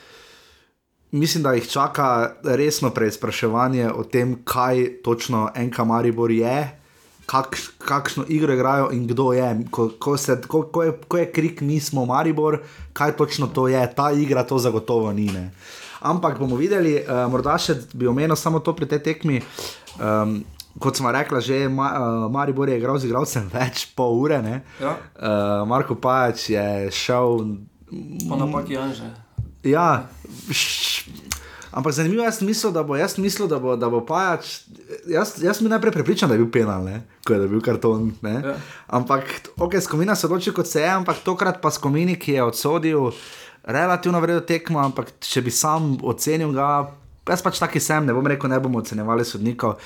Mislim, 1.14 1.44
da 1.44 1.52
jih 1.54 1.68
čaka 1.70 2.32
resno 2.44 2.90
preizpraševanje 2.90 3.92
o 3.92 4.04
tem, 4.04 4.40
kaj 4.44 5.02
točno 5.04 5.50
NK 5.56 5.78
Maribor 5.86 6.32
je, 6.32 6.80
kak, 7.26 7.58
kakšno 7.78 8.26
igro 8.28 8.54
igrajo 8.54 8.90
in 8.92 9.08
kdo 9.08 9.34
je. 9.34 9.60
Ko, 9.72 9.92
ko, 10.00 10.18
se, 10.18 10.42
ko, 10.48 10.64
ko, 10.64 10.84
je 10.84 10.94
ko 11.08 11.18
je 11.18 11.32
krik, 11.32 11.62
mi 11.62 11.80
smo 11.80 12.06
Maribor, 12.06 12.64
kaj 12.94 13.14
točno 13.18 13.48
to 13.48 13.68
je, 13.68 13.96
ta 13.96 14.12
igra 14.12 14.44
to 14.44 14.58
zagotovo 14.58 15.14
ni. 15.14 15.30
Ne. 15.30 15.52
Ampak 16.02 16.40
bomo 16.40 16.56
videli, 16.56 16.96
uh, 16.98 17.30
morda 17.32 17.60
še 17.62 17.76
bi 17.94 18.10
omenil 18.10 18.36
samo 18.36 18.60
to 18.60 18.74
pri 18.74 18.90
tej 18.90 19.04
tekmi. 19.06 19.38
Um, 20.02 20.40
kot 20.82 20.98
smo 20.98 21.12
rekli, 21.14 21.42
že 21.42 21.68
Ma, 21.70 21.92
uh, 21.94 22.32
Maribor 22.32 22.70
je 22.70 22.78
igral 22.82 22.98
z 22.98 23.06
igralcem 23.06 23.46
več 23.54 23.86
pol 23.94 24.18
ure. 24.18 24.42
ne. 24.42 24.64
Ja, 24.82 24.98
Uh, 25.14 25.62
Marko 25.70 25.94
Pajač 25.96 26.50
je 26.50 26.90
šel. 26.92 27.46
po 28.26 28.36
napaki 28.36 28.78
Anže. 28.78 29.23
Ja, 29.64 30.10
š, 30.52 31.08
ampak 31.72 31.94
zanimivo 31.94 32.24
je, 32.24 32.28
jaz 32.28 32.42
mislil, 32.42 32.72
da 32.76 32.84
bo, 32.84 32.96
jaz 32.96 33.18
mislil, 33.18 33.48
da 33.48 33.60
bo, 33.60 33.76
da 33.80 33.90
bo 33.90 34.04
pajač. 34.06 34.60
Jaz, 35.08 35.38
jaz 35.44 35.62
bil 35.64 35.72
najprej 35.72 35.96
prepričan, 35.96 36.30
da 36.30 36.36
je 36.36 36.44
bil 36.44 36.52
penal, 36.52 36.84
ne? 36.84 37.02
ko 37.24 37.34
je 37.34 37.48
bil 37.48 37.62
karton. 37.64 38.12
Ne? 38.22 38.36
Ja. 38.44 38.56
Ampak, 38.88 39.50
ok, 39.58 39.80
skomina 39.82 40.16
se 40.16 40.28
odloči 40.28 40.52
kot 40.54 40.68
se 40.68 40.84
je, 40.84 40.90
ampak 40.92 41.24
tokrat 41.24 41.62
pa 41.64 41.72
skomini, 41.72 42.20
ki 42.20 42.38
je 42.38 42.44
odsodil 42.44 43.12
relativno 43.64 44.20
vredno 44.20 44.44
tekmo, 44.44 44.82
ampak 44.84 45.16
če 45.24 45.42
bi 45.42 45.52
sam 45.52 45.96
ocenil 46.04 46.52
ga, 46.52 46.92
jaz 47.30 47.44
pač 47.44 47.62
taki 47.64 47.80
sem, 47.80 48.04
ne 48.06 48.16
bom 48.16 48.28
rekel, 48.28 48.52
ne 48.52 48.60
bomo 48.60 48.84
ocenjevali 48.84 49.26
sodnikov. 49.26 49.80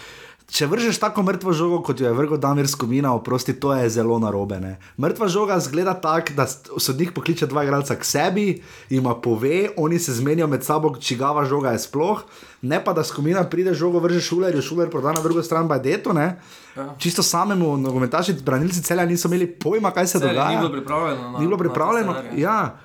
Če 0.47 0.63
vržeš 0.71 0.95
tako 1.03 1.25
mrtvo 1.27 1.51
žogo, 1.51 1.81
kot 1.83 1.99
jo 1.99 2.07
je 2.07 2.13
vrgel 2.15 2.37
Damir 2.39 2.69
Skomina, 2.71 3.11
oprosti, 3.13 3.51
to 3.53 3.73
je 3.75 3.89
zelo 3.89 4.15
narobe. 4.19 4.59
Ne? 4.63 4.77
Mrtva 4.95 5.27
žoga 5.27 5.57
zgleda 5.59 5.91
tako, 5.99 6.33
da 6.37 6.45
sodnik 6.79 7.11
pokliče 7.11 7.49
dva 7.51 7.65
igralca 7.67 7.97
k 7.99 8.07
sebi, 8.07 8.45
jima 8.89 9.11
pove, 9.15 9.69
oni 9.77 9.99
se 9.99 10.13
zmenijo 10.13 10.47
med 10.47 10.63
sabo, 10.63 10.93
čigava 10.95 11.43
žoga 11.45 11.75
je 11.75 11.83
sploh, 11.83 12.23
ne 12.61 12.79
pa 12.79 12.93
da 12.95 13.03
Skomina 13.03 13.43
pride 13.43 13.73
žogo, 13.75 13.99
vrže 13.99 14.23
šuler, 14.23 14.55
šuler 14.63 14.89
proda 14.89 15.11
na 15.11 15.21
drugo 15.21 15.43
stran, 15.43 15.67
bajdeto. 15.67 16.13
Ne? 16.13 16.39
Ja. 16.77 16.95
Čisto 16.97 17.23
samemu, 17.23 17.75
nogometaši, 17.77 18.39
branilci 18.45 18.81
celja 18.83 19.05
niso 19.05 19.27
imeli 19.27 19.51
pojma, 19.51 19.91
kaj 19.91 20.07
se 20.07 20.19
Celje 20.19 20.31
dogaja. 20.33 20.49
Ni 20.49 20.57
bilo 20.57 20.71
pripravljeno. 20.71 21.31
Na, 21.31 21.39
Ni 21.39 21.45
bilo 21.45 21.57
na 21.57 21.63
pripravljeno. 21.63 22.13
scenarije. 22.13 22.41
Ja. 22.41 22.77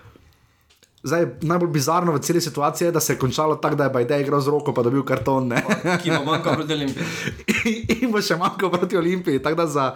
Zdaj, 1.03 1.26
najbolj 1.42 1.70
bizarno 1.74 2.12
v 2.14 2.20
celi 2.22 2.40
situaciji 2.40 2.86
je, 2.86 2.92
da 2.92 3.00
se 3.00 3.12
je 3.12 3.18
končalo 3.18 3.57
tako, 3.57 3.74
da 3.74 3.84
je 3.84 3.90
Bajde 3.90 4.20
igral 4.20 4.40
z 4.40 4.48
roko, 4.55 4.74
pa 4.74 4.82
dobil 4.82 5.03
karton. 5.03 5.48
Ne? 5.48 5.62
Ki 6.03 6.12
bo 6.14 6.22
manjkal 6.24 6.55
proti 6.55 6.72
Olimpiji. 6.72 7.07
in 8.03 8.12
bo 8.12 8.22
še 8.22 8.36
manjkal 8.38 8.70
proti 8.70 8.96
Olimpiji. 8.96 9.42
Tako 9.42 9.59
da 9.59 9.66
za, 9.66 9.86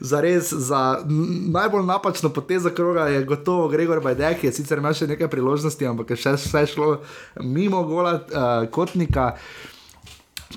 za 0.00 0.20
res, 0.22 0.52
za 0.52 1.02
najbolj 1.50 1.82
napačno 1.86 2.30
potezo 2.30 2.70
kroga 2.70 3.08
je 3.10 3.24
gotovo 3.26 3.66
Gregor 3.68 3.98
Bajde, 4.06 4.36
ki 4.38 4.46
je 4.46 4.54
sicer 4.60 4.78
imel 4.78 4.94
še 4.94 5.10
nekaj 5.10 5.32
priložnosti, 5.34 5.88
ampak 5.90 6.14
je 6.14 6.20
še 6.22 6.36
vse 6.38 6.64
šlo 6.76 6.92
mimo 7.42 7.82
gola 7.82 8.20
uh, 8.22 8.70
kotnika. 8.70 9.32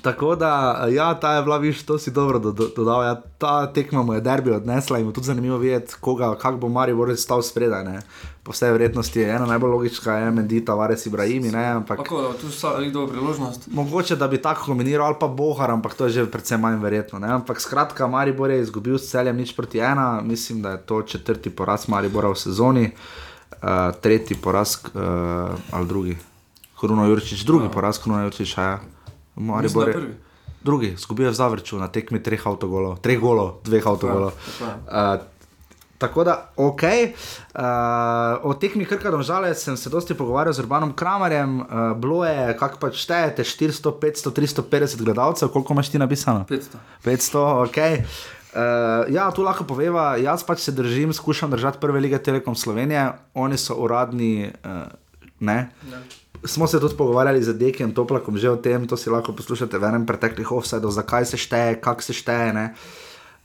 Tako 0.02 0.36
da, 0.36 0.84
ja, 0.90 1.14
ta 1.14 1.32
je 1.32 1.42
bila, 1.42 1.58
viš, 1.58 1.82
to 1.82 1.98
si 1.98 2.10
dobro 2.10 2.38
do- 2.38 2.52
do- 2.52 2.70
dodal. 2.76 3.04
Ja, 3.04 3.22
ta 3.38 3.72
tekma 3.72 4.02
mu 4.02 4.14
je 4.14 4.20
derbi 4.20 4.50
odnesla 4.50 4.98
in 4.98 5.06
bo 5.06 5.12
tudi 5.12 5.26
zanimivo 5.26 5.58
videti, 5.58 5.94
koga, 6.00 6.34
kako 6.34 6.56
bo 6.56 6.68
Marijo 6.68 7.16
stal 7.16 7.42
spredaj. 7.42 7.84
Ne. 7.84 8.00
Po 8.42 8.52
vsej 8.52 8.72
verjetnosti 8.72 9.20
je 9.20 9.30
ena 9.30 9.46
najbolj 9.46 9.70
logična, 9.70 10.12
je 10.12 10.30
Mendy, 10.30 10.64
Tavares, 10.64 11.06
ne, 11.52 11.66
ampak 11.66 11.98
Tako, 11.98 12.34
tu 12.40 12.46
je 12.82 12.90
dobro 12.90 13.12
priložnost. 13.12 13.66
Mogoče 13.66 14.16
da 14.16 14.28
bi 14.28 14.42
tako 14.42 14.64
kombiniral, 14.64 15.06
ali 15.06 15.16
pa 15.20 15.28
Bohar, 15.28 15.70
ampak 15.70 15.94
to 15.94 16.04
je 16.04 16.10
že 16.10 16.30
precej 16.30 16.58
manj 16.58 16.78
verjetno. 16.82 17.18
Ne? 17.18 17.28
Ampak 17.28 17.60
skratka, 17.60 18.06
Maribor 18.06 18.50
je 18.50 18.60
izgubil 18.62 18.98
s 18.98 19.10
celjem 19.10 19.36
nič 19.36 19.56
proti 19.56 19.78
ena, 19.78 20.20
mislim, 20.22 20.62
da 20.62 20.70
je 20.70 20.78
to 20.86 21.02
četrti 21.02 21.50
poraz 21.50 21.88
Maribora 21.88 22.28
v 22.28 22.34
sezoni. 22.34 22.90
uh, 23.62 23.94
tretji 24.00 24.36
poraz 24.36 24.76
uh, 24.94 25.00
ali 25.70 25.86
drugi. 25.86 26.16
Kruno 26.80 27.06
Jurčič, 27.06 27.44
drugi 27.44 27.68
poraz, 27.72 27.98
Kruno 27.98 28.22
Jurčič, 28.22 28.58
ja. 28.58 28.78
Maribor 29.36 29.88
je 29.88 29.94
prvi. 29.94 30.14
drugi, 30.62 30.96
v 31.08 31.32
Zavrču 31.32 31.78
na 31.78 31.88
tekmi 31.88 32.22
treh 32.22 32.46
avtogolov, 32.46 32.98
treh 33.00 33.20
golov, 33.20 33.60
dveh 33.64 33.86
avtogolov. 33.86 34.32
Uh, 34.60 35.22
Tako 35.98 36.24
da, 36.24 36.50
ok, 36.56 36.82
uh, 36.82 37.60
o 38.42 38.54
tekmi 38.54 38.84
Krka 38.84 39.10
domžale 39.10 39.54
sem 39.54 39.76
se 39.76 39.90
dosti 39.90 40.14
pogovarjal 40.14 40.52
z 40.52 40.60
Urbanom 40.60 40.92
Kramarjem, 40.92 41.60
uh, 41.60 41.66
bilo 41.96 42.24
je, 42.24 42.56
kako 42.58 42.78
pač 42.78 43.00
štejete, 43.00 43.44
400, 43.44 43.92
500, 44.02 44.32
350 44.36 45.04
gledalcev, 45.04 45.48
koliko 45.48 45.72
imaš 45.72 45.88
ti 45.90 45.98
napisano? 45.98 46.44
500. 46.48 46.82
500, 47.04 47.38
ok. 47.64 47.76
Uh, 48.56 49.14
ja, 49.14 49.30
tu 49.32 49.42
lahko 49.42 49.64
poveva, 49.64 50.16
jaz 50.20 50.44
pač 50.44 50.68
se 50.68 50.72
držim, 50.72 51.12
skušam 51.12 51.50
držati 51.50 51.80
prve 51.80 52.00
lige 52.00 52.18
Telekom 52.18 52.54
Slovenije, 52.54 53.12
oni 53.34 53.56
so 53.56 53.74
uradni, 53.80 54.52
uh, 54.64 54.84
ne. 55.40 55.70
Ja. 55.92 56.00
Smo 56.46 56.66
se 56.66 56.80
tudi 56.80 56.96
pogovarjali 56.96 57.42
z 57.42 57.58
Dekijem 57.58 57.94
Toplakom 57.94 58.38
že 58.38 58.50
o 58.50 58.56
tem, 58.56 58.86
to 58.86 58.96
si 58.96 59.10
lahko 59.10 59.34
poslušate 59.34 59.78
v 59.78 59.84
enem 59.90 60.06
preteklih 60.06 60.52
offsajdov, 60.52 60.94
zakaj 60.94 61.26
se 61.26 61.36
šteje, 61.36 61.80
kako 61.80 62.02
se 62.02 62.14
šteje. 62.14 62.52
Ne? 62.54 62.66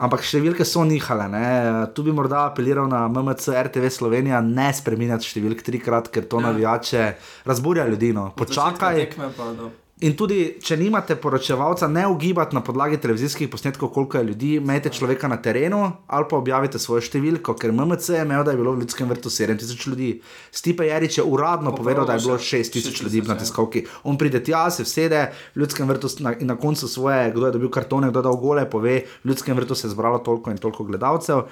Ampak 0.02 0.26
številke 0.26 0.66
so 0.66 0.82
nihale. 0.86 1.28
Ne? 1.30 1.46
Tu 1.94 2.06
bi 2.06 2.14
morda 2.14 2.48
apeliral 2.50 2.90
na 2.90 3.06
MMC, 3.10 3.54
RTV 3.70 3.90
Slovenija, 3.94 4.42
ne 4.42 4.70
spremenjati 4.74 5.30
številk 5.30 5.62
trikrat, 5.66 6.10
ker 6.14 6.26
to 6.26 6.42
ja. 6.42 6.50
navijače 6.50 7.04
razburja 7.46 7.86
ljudi. 7.90 8.14
No. 8.18 8.32
Počakaj. 8.38 8.98
Tekme 9.06 9.30
pa 9.38 9.52
do 9.58 9.70
In 10.02 10.16
tudi, 10.18 10.56
če 10.58 10.80
nimate 10.82 11.14
poročevalca, 11.22 11.86
ne 11.86 12.08
ugibati 12.10 12.56
na 12.58 12.64
podlagi 12.66 12.98
televizijskih 12.98 13.52
posnetkov, 13.54 13.92
koliko 13.94 14.18
je 14.18 14.24
ljudi, 14.32 14.48
imejte 14.58 14.90
človeka 14.90 15.30
na 15.30 15.38
terenu 15.38 15.82
ali 16.08 16.26
pa 16.30 16.40
objavite 16.40 16.82
svojo 16.82 17.04
številko, 17.06 17.54
ker 17.54 17.70
MMC 17.70 18.16
je 18.16 18.24
imel, 18.26 18.42
da 18.42 18.56
je 18.56 18.58
bilo 18.58 18.74
v 18.74 18.82
Ljudskem 18.82 19.12
vrtu 19.14 19.30
7000 19.30 19.86
ljudi. 19.94 20.10
Stipe 20.50 20.88
Jarič 20.90 21.20
je 21.20 21.28
uradno 21.28 21.76
povedal, 21.78 22.10
da 22.10 22.18
je 22.18 22.26
bilo 22.26 22.40
še 22.42 22.64
6000 22.64 23.06
ljudi 23.06 23.22
6000, 23.22 23.30
na 23.30 23.38
tiskovki. 23.44 23.86
On 24.10 24.18
pride 24.18 24.42
tja, 24.42 24.64
se 24.74 24.88
vsede 24.90 25.22
v 25.54 25.62
Ljudskem 25.62 25.94
vrtu 25.94 26.10
na, 26.26 26.34
in 26.34 26.50
na 26.50 26.58
koncu 26.58 26.90
svoje, 26.90 27.30
kdo 27.38 27.52
je 27.52 27.56
dobil 27.60 27.70
kartone, 27.70 28.10
kdo 28.10 28.26
je 28.26 28.30
dal 28.32 28.42
gole, 28.42 28.66
pove, 28.66 28.98
v 29.06 29.30
Ljudskem 29.30 29.54
vrtu 29.62 29.78
se 29.78 29.86
je 29.86 29.94
zbralo 29.94 30.26
toliko 30.26 30.50
in 30.50 30.58
toliko 30.58 30.90
gledalcev. 30.90 31.46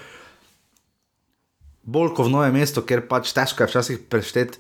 Bolj 1.86 2.16
kot 2.18 2.26
v 2.26 2.34
novem 2.34 2.58
mestu, 2.58 2.82
ker 2.82 3.06
pač 3.06 3.30
težko 3.30 3.62
je 3.62 3.76
včasih 3.76 4.06
prešteti. 4.10 4.58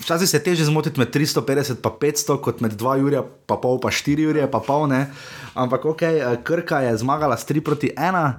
Včasih 0.00 0.28
se 0.28 0.38
teže 0.42 0.64
zmotiti 0.64 1.00
med 1.00 1.10
350 1.14 1.70
in 1.70 1.76
500, 2.00 2.40
kot 2.40 2.60
med 2.60 2.72
2 2.72 3.04
uri, 3.04 3.20
pa 3.46 3.56
pol, 3.56 3.80
pa 3.80 3.90
4 3.90 4.28
uri, 4.30 4.46
pa 4.50 4.60
pol 4.60 4.88
ne. 4.88 5.06
Ampak 5.54 5.84
ok, 5.84 6.02
eh, 6.02 6.36
Krka 6.44 6.80
je 6.80 6.96
zmagala 6.96 7.36
s 7.36 7.44
3 7.44 7.60
proti 7.60 7.90
1, 7.96 8.32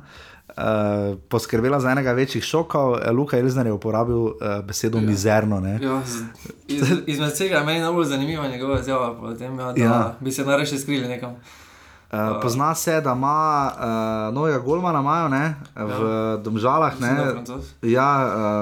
uh, 0.58 1.18
poskrbela 1.30 1.80
za 1.80 1.92
enega 1.92 2.12
večjih 2.12 2.44
šokov. 2.44 2.98
Eh, 2.98 3.12
Luka 3.12 3.38
Elzner 3.38 3.66
je 3.66 3.74
uporabil 3.74 4.18
uh, 4.18 4.34
besedo 4.66 4.98
ja. 4.98 5.04
mizerno. 5.06 5.60
Ne? 5.60 5.80
Ja, 5.82 6.02
iz, 6.68 6.82
izmed 7.06 7.34
vsega 7.34 7.58
je 7.58 7.66
meni 7.66 7.80
najbolj 7.80 8.06
zanimiva 8.06 8.48
njegova 8.48 8.80
izjava, 8.80 9.14
potem, 9.20 9.60
ja, 9.60 9.72
da 9.74 9.84
Ja. 9.84 10.16
bi 10.20 10.32
se 10.32 10.46
najraje 10.46 10.80
skrili 10.80 11.08
nekam. 11.08 11.36
Uh, 12.14 12.42
pozna 12.42 12.76
se, 12.76 13.02
da 13.02 13.12
ima 13.18 13.72
uh, 13.74 14.34
novega 14.34 14.60
Golmana, 14.60 15.00
imajo 15.00 15.28
ne, 15.34 15.56
v 15.76 16.04
ja. 16.06 16.38
Domžalah. 16.38 17.00
Ne, 17.02 17.42
ja, 17.82 18.10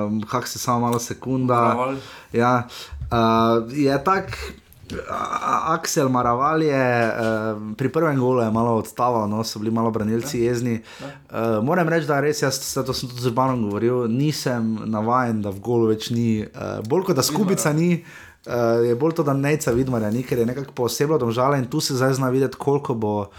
um, 0.07 0.21
kak 0.23 0.47
se 0.47 0.59
samo 0.59 0.79
malo 0.79 0.99
sekunda. 0.99 1.75
Ja, 2.33 2.63
uh, 3.11 3.67
je 3.67 4.03
tak. 4.03 4.37
Aksel 5.71 6.09
Maraval 6.09 6.63
je 6.63 7.07
uh, 7.07 7.75
pri 7.75 7.89
prvem 7.89 8.19
golu 8.19 8.41
je 8.41 8.51
malo 8.51 8.75
odstaval, 8.75 9.29
no, 9.29 9.43
so 9.43 9.59
bili 9.59 9.71
malo 9.71 9.91
branilci 9.91 10.39
jezni. 10.39 10.81
Uh, 11.03 11.63
moram 11.63 11.89
reči, 11.89 12.07
da 12.07 12.19
res, 12.19 12.41
jaz 12.41 12.59
to 12.73 12.93
sem 12.93 13.09
tudi 13.09 13.21
z 13.21 13.31
Urbanom 13.31 13.67
govoril, 13.67 14.07
nisem 14.07 14.79
navaden, 14.85 15.41
da 15.41 15.49
v 15.51 15.59
golu 15.63 15.91
več 15.91 16.09
ni, 16.11 16.43
uh, 16.43 16.79
bolj 16.87 17.11
kot 17.11 17.19
da 17.19 17.23
skubica 17.23 17.73
ni. 17.73 18.03
Uh, 18.41 18.81
je 18.87 18.95
bolj 18.95 19.13
to, 19.19 19.23
da 19.23 19.33
neca 19.33 19.71
vidmarja 19.71 20.09
ni, 20.11 20.23
ker 20.23 20.39
je 20.41 20.45
nekako 20.45 20.73
posebno 20.73 21.17
domžale 21.21 21.59
in 21.61 21.67
tu 21.69 21.81
se 21.81 21.93
zdaj 21.93 22.13
zna 22.13 22.29
videti, 22.29 22.57
koliko 22.57 22.93
bo. 22.93 23.29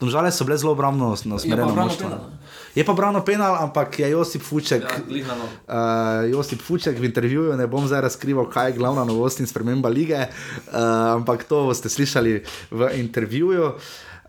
Domžale 0.00 0.32
so 0.32 0.44
bile 0.44 0.58
zelo 0.60 0.72
obrambno 0.72 1.10
nasmerjene. 1.24 1.56
branil 1.56 1.74
moštvo. 1.74 2.08
penal, 2.08 2.24
ne? 2.30 2.46
Je 2.76 2.84
pa 2.84 2.92
brano 2.92 3.24
penal, 3.24 3.56
ampak 3.56 3.98
je 3.98 4.10
Josip 4.10 4.42
Fuček. 4.44 4.84
Ja. 5.08 5.32
Uh, 5.32 6.28
Josip 6.28 6.60
Fuček 6.60 6.98
v 7.00 7.08
intervjuju, 7.08 7.56
ne 7.56 7.64
bom 7.66 7.86
zdaj 7.88 8.04
razkrival, 8.04 8.50
kaj 8.52 8.70
je 8.70 8.76
glavna 8.76 9.04
novost 9.04 9.40
in 9.40 9.48
sprememba 9.48 9.88
lige, 9.88 10.28
uh, 10.28 11.16
ampak 11.16 11.48
to 11.48 11.64
boste 11.64 11.88
slišali 11.88 12.44
v 12.70 12.90
intervjuju, 13.00 13.72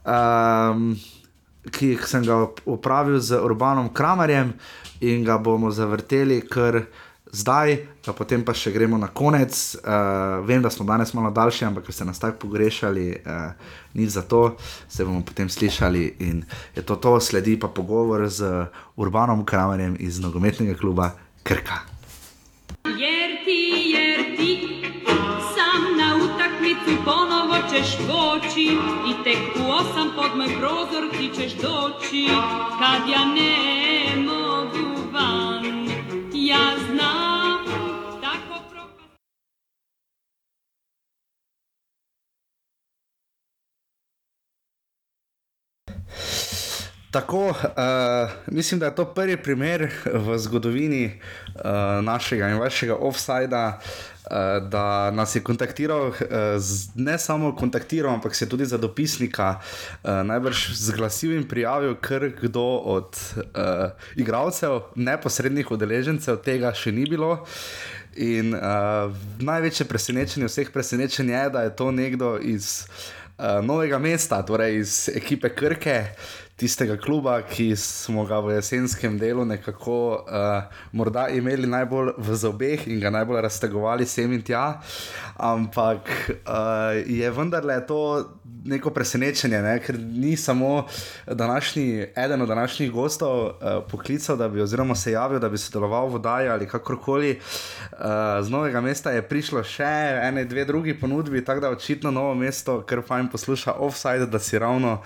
um, 0.08 0.96
ki 1.68 2.00
sem 2.08 2.24
ga 2.24 2.48
opravil 2.64 3.20
z 3.20 3.36
Urbanom 3.36 3.92
Kramarjem 3.92 4.56
in 5.04 5.28
ga 5.28 5.36
bomo 5.38 5.68
zavrteli 5.72 6.40
kar 6.48 6.88
zdaj, 7.32 7.78
pa 8.06 8.14
potem 8.14 8.46
pa 8.46 8.54
še 8.54 8.72
gremo 8.72 8.98
na 8.98 9.08
konec. 9.08 9.52
Uh, 9.82 10.46
vem, 10.48 10.62
da 10.62 10.70
smo 10.70 10.86
danes 10.86 11.14
malo 11.14 11.32
daljši, 11.32 11.66
ampak 11.66 11.88
ker 11.88 11.96
ste 11.96 12.06
nas 12.06 12.20
tako 12.20 12.48
pogrešali, 12.48 13.10
uh, 13.26 13.52
ni 13.94 14.08
za 14.08 14.22
to, 14.22 14.56
se 14.88 15.06
bomo 15.06 15.22
potem 15.26 15.50
slišali 15.50 16.16
in 16.20 16.44
je 16.76 16.82
to 16.82 16.96
to, 16.96 17.20
sledi 17.20 17.60
pa 17.60 17.68
pogovor 17.68 18.28
z 18.30 18.68
Urbanom 18.96 19.46
Kramarjem 19.46 19.98
iz 20.00 20.20
nogometnega 20.20 20.78
kluba 20.80 21.12
Krka. 21.44 21.80
Jer 22.86 23.30
ti, 23.46 23.62
jer 23.94 24.38
ti 24.38 24.52
sam 25.56 25.98
na 25.98 26.16
utakmicu 26.16 27.04
ponovo 27.06 27.56
ćeš 27.72 27.98
doći 27.98 28.78
i 29.10 29.24
tek 29.24 29.40
u 29.60 29.72
osam 29.72 30.10
pod 30.16 30.38
moj 30.38 30.48
prozor 30.60 31.04
ti 31.12 31.32
ćeš 31.36 31.54
doći 31.54 32.28
kad 32.80 33.10
ja 33.10 33.26
ne 33.26 34.16
mogu 34.26 35.12
van. 35.14 35.88
Ja 36.34 36.68
znam 36.90 37.17
Tako, 47.12 47.48
uh, 47.48 47.56
mislim, 48.48 48.80
da 48.80 48.86
je 48.86 48.96
to 48.96 49.06
prvi 49.06 49.38
primer 49.38 49.92
v 50.14 50.38
zgodovini 50.38 51.06
uh, 51.56 51.62
našega 52.04 52.50
in 52.50 52.60
vašega 52.60 52.96
offsajda, 52.96 53.80
uh, 53.80 54.70
da 54.70 55.12
nas 55.12 55.36
je 55.36 55.44
kontaktiral, 55.44 56.08
uh, 56.08 56.16
z, 56.58 56.90
ne 56.96 57.18
samo 57.18 57.56
kontaktiral, 57.56 58.14
ampak 58.14 58.36
se 58.36 58.50
tudi 58.50 58.66
za 58.66 58.78
dopisnika 58.78 59.56
uh, 59.60 60.10
najbrž 60.24 60.74
zglasil 60.74 61.34
in 61.34 61.48
prijavil, 61.48 61.96
ker 61.96 62.32
kdo 62.42 62.66
od 62.84 63.18
uh, 63.36 63.44
igralcev, 64.16 64.82
neposrednih 64.96 65.72
udeležencev 65.72 66.44
tega 66.44 66.74
še 66.74 66.92
ni 66.92 67.08
bilo. 67.10 67.46
In 68.18 68.54
uh, 68.54 69.14
največje 69.40 69.86
presenečenje 69.88 70.50
vseh 70.50 70.70
presenečenj 70.74 71.32
je, 71.32 71.50
da 71.50 71.62
je 71.64 71.76
to 71.76 71.92
nekdo 71.92 72.36
iz 72.42 72.84
uh, 73.38 73.66
novega 73.66 74.00
mesta, 74.00 74.42
torej 74.46 74.80
iz 74.82 75.10
ekipe 75.16 75.50
Krke, 75.56 75.98
tistega 76.58 76.98
kluba, 76.98 77.38
ki 77.46 77.76
smo 77.78 78.26
ga 78.26 78.40
v 78.42 78.56
jesenskem 78.56 79.20
delu 79.22 79.46
nekako 79.46 79.98
uh, 80.26 80.64
morda 80.92 81.28
imeli 81.30 81.70
najbolj 81.70 82.16
v 82.18 82.36
zobeh 82.36 82.88
in 82.90 82.98
ga 83.00 83.12
najbolj 83.14 83.44
raztegovali 83.46 84.06
sem 84.10 84.34
in 84.34 84.42
tja. 84.42 84.80
Ampak 85.38 86.10
uh, 86.34 86.98
je 87.06 87.30
vendarle 87.32 87.78
to 87.86 88.02
neko 88.68 88.90
presenečenje, 88.90 89.62
ne? 89.62 89.76
ker 89.80 90.00
ni 90.00 90.34
samo 90.38 90.88
današnji, 91.28 92.08
eden 92.16 92.42
od 92.42 92.48
današnjih 92.48 92.92
gostov 92.92 93.46
uh, 93.46 93.52
poklical, 93.92 94.38
da 94.38 94.50
bi, 94.50 94.62
oziroma 94.62 94.96
se 94.96 95.12
javil, 95.12 95.40
da 95.40 95.50
bi 95.50 95.58
sodeloval 95.58 96.10
v 96.10 96.20
Daji 96.20 96.50
ali 96.50 96.68
kakorkoli. 96.68 97.38
Uh, 97.38 98.00
z 98.42 98.50
novega 98.50 98.82
mesta 98.82 99.14
je 99.14 99.22
prišlo 99.22 99.64
še 99.64 99.94
ene, 100.24 100.46
dve 100.46 100.66
drugi 100.66 100.98
ponudbi, 101.00 101.46
tako 101.46 101.62
da 101.62 101.70
očitno 101.70 102.12
novo 102.12 102.34
mesto, 102.36 102.82
kar 102.82 103.06
fajn 103.06 103.30
posluša 103.32 103.78
offside, 103.78 104.26
da 104.26 104.40
si 104.40 104.60
ravno 104.60 104.98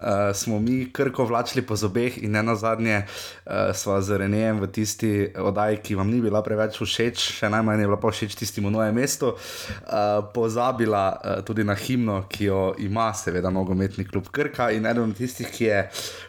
uh, 0.00 0.34
smo 0.34 0.58
mi 0.58 0.92
krko 0.92 1.24
vlačili 1.24 1.66
po 1.66 1.76
zobeh 1.76 2.22
in 2.22 2.30
ne 2.30 2.42
na 2.42 2.54
zadnje 2.54 3.02
uh, 3.04 3.52
sva 3.74 4.00
z 4.02 4.18
Renejem 4.18 4.60
v 4.60 4.66
tisti 4.66 5.12
oddaji, 5.36 5.80
ki 5.82 5.94
vam 5.94 6.10
ni 6.10 6.20
bila 6.20 6.42
preveč 6.42 6.78
všeč, 6.80 7.24
še 7.38 7.50
najmanj 7.50 7.82
je 7.84 7.90
bila 7.90 8.00
všeč 8.10 8.34
tistemu 8.38 8.70
novemu 8.70 9.00
mestu, 9.00 9.34
uh, 9.34 10.24
pozabila 10.34 11.04
uh, 11.12 11.44
tudi 11.44 11.64
na 11.64 11.74
himno, 11.74 12.24
ki 12.28 12.44
jo 12.44 12.62
ima 12.78 13.12
seveda 13.14 13.50
nogometni 13.50 14.04
klub 14.04 14.30
Krka 14.32 14.70
in 14.70 14.86
eden 14.86 15.10
od 15.10 15.16
tistih, 15.16 15.50
ki 15.50 15.64
je 15.64 15.80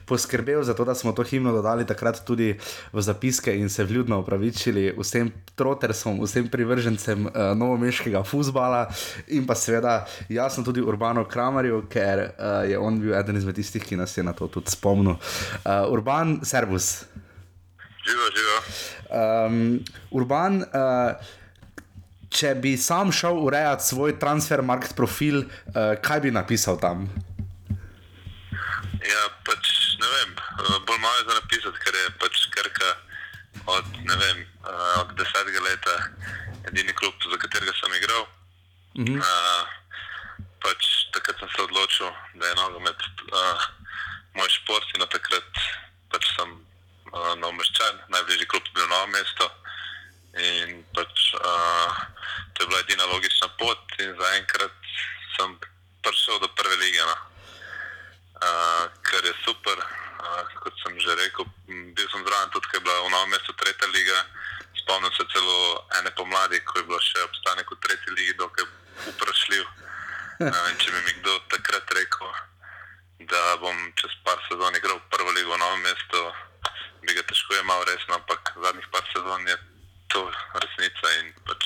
poskrbel 0.10 0.64
za 0.66 0.74
to, 0.74 0.86
da 0.86 0.96
smo 0.96 1.14
to 1.14 1.24
himno 1.24 1.54
dodali 1.54 1.86
takrat 1.88 2.24
tudi 2.26 2.56
v 2.94 3.02
zapiske 3.02 3.54
in 3.58 3.70
se 3.70 3.84
vljudno 3.84 4.20
upravičili 4.20 4.94
vsem 4.98 5.32
trotersom, 5.56 6.20
vsem 6.24 6.50
privržencem 6.50 7.26
uh, 7.26 7.32
novomeškega 7.56 8.24
futbola 8.24 8.88
in 9.28 9.46
pa 9.48 9.56
seveda 9.56 10.06
jasno 10.30 10.64
tudi 10.64 10.82
Urbano 10.82 11.26
Kramarju, 11.26 11.84
ker 11.90 12.20
uh, 12.20 12.70
je 12.70 12.80
on 12.80 13.00
bil 13.00 13.14
eden 13.16 13.38
izmed 13.38 13.56
tistih, 13.56 13.86
ki 13.86 14.00
nas 14.00 14.18
je 14.18 14.24
na 14.24 14.34
to 14.34 14.48
tudi 14.48 14.72
spomnil. 14.72 15.20
Uh, 15.64 15.92
Urban, 15.94 16.40
servus. 16.44 17.06
Živo, 18.10 18.30
živo. 18.36 18.58
Um, 19.10 19.80
Urban, 20.12 20.64
uh, 20.64 21.14
če 22.30 22.54
bi 22.62 22.78
sam 22.78 23.12
šel 23.12 23.38
urejati 23.42 23.86
svoj 23.86 24.20
transfer 24.20 24.62
market 24.62 24.96
profil, 24.96 25.44
uh, 25.44 25.98
kaj 26.02 26.22
bi 26.26 26.32
napisal 26.32 26.80
tam? 26.82 27.08
Ja, 29.00 29.24
pač 29.48 29.79
ne 30.00 30.08
vem, 30.16 30.32
eh, 30.40 30.80
bolj 30.86 31.00
malo 31.00 31.18
je 31.18 31.28
za 31.28 31.34
napisati, 31.34 31.80
ker 31.84 31.96
je 31.96 32.10
pač 32.22 32.36
krka 32.56 32.92
od, 33.66 33.86
ne 34.06 34.16
vem, 34.16 34.38
uh, 34.64 35.02
od 35.02 35.14
desetega 35.18 35.62
leta 35.62 35.96
edini 36.70 36.94
klub, 36.94 37.14
za 37.32 37.38
katerega 37.38 37.74
sem 37.80 37.94
igral. 37.98 38.26
Mhm. 38.98 39.20
Uh, 39.20 39.64
pač 40.64 40.88
takrat 41.16 41.40
sem 41.40 41.50
se 41.56 41.62
odločil, 41.62 42.10
da 42.36 42.48
je 42.48 42.56
nogomet 42.56 43.02
uh, 43.32 43.68
moj 44.36 44.50
šport 44.50 44.96
in 44.96 45.04
od 45.04 45.12
takrat 45.12 45.64
pač 46.12 46.28
sem 46.36 46.50
uh, 47.14 47.34
novomeščan, 47.42 48.04
najbližji 48.10 48.50
klub 48.52 48.64
je 48.68 48.76
bil 48.78 48.88
novo 48.88 49.08
mesto. 49.14 49.50
In 50.40 50.84
pač 50.96 51.34
uh, 51.42 52.06
to 52.54 52.64
je 52.64 52.68
bila 52.70 52.84
edina 52.86 53.06
logična 53.10 53.50
pot, 53.58 53.82
in 54.00 54.14
zaenkrat 54.20 54.94
sem 55.38 55.58
prišel 56.06 56.40
do 56.40 56.50
prve 56.56 56.76
lige. 56.76 57.02
No. 57.02 57.29
Uh, 58.40 58.88
kar 59.04 59.24
je 59.26 59.34
super, 59.44 59.78
uh, 60.24 60.44
kot 60.64 60.74
sem 60.84 60.96
že 61.00 61.16
rekel, 61.16 61.46
bil 61.68 62.08
sem 62.08 62.24
zraven 62.24 62.50
tudi, 62.56 62.68
ko 62.72 62.78
je 62.78 62.84
bila 62.88 62.96
v 63.04 63.12
novem 63.12 63.30
mestu 63.36 63.52
tretja 63.60 63.88
liga. 63.92 64.20
Spomnim 64.80 65.12
se 65.12 65.26
celo 65.34 65.58
ene 66.00 66.12
pomladi, 66.16 66.64
ko 66.64 66.80
je 66.80 66.88
bilo 66.88 67.00
še 67.04 67.20
obstanek 67.28 67.68
v 67.68 67.80
tretji 67.84 68.16
ligi, 68.16 68.40
dokaj 68.40 68.64
vprašljiv. 69.12 69.66
Uh, 70.40 70.70
če 70.80 70.88
bi 70.88 71.00
mi 71.04 71.14
kdo 71.20 71.36
takrat 71.52 71.92
rekel, 72.00 72.32
da 73.28 73.42
bom 73.60 73.76
čez 74.00 74.16
par 74.24 74.40
sezon 74.48 74.80
igral 74.80 75.04
prvo 75.12 75.36
ligo 75.36 75.52
v 75.52 75.60
novem 75.60 75.84
mestu, 75.84 76.24
bi 77.04 77.12
ga 77.12 77.28
težko 77.28 77.60
imel 77.60 77.84
resno, 77.92 78.16
ampak 78.16 78.56
zadnjih 78.56 78.88
par 78.96 79.04
sezon 79.12 79.48
je 79.52 79.58
to 80.08 80.24
resnica 80.64 81.08
in 81.20 81.36
pač 81.44 81.64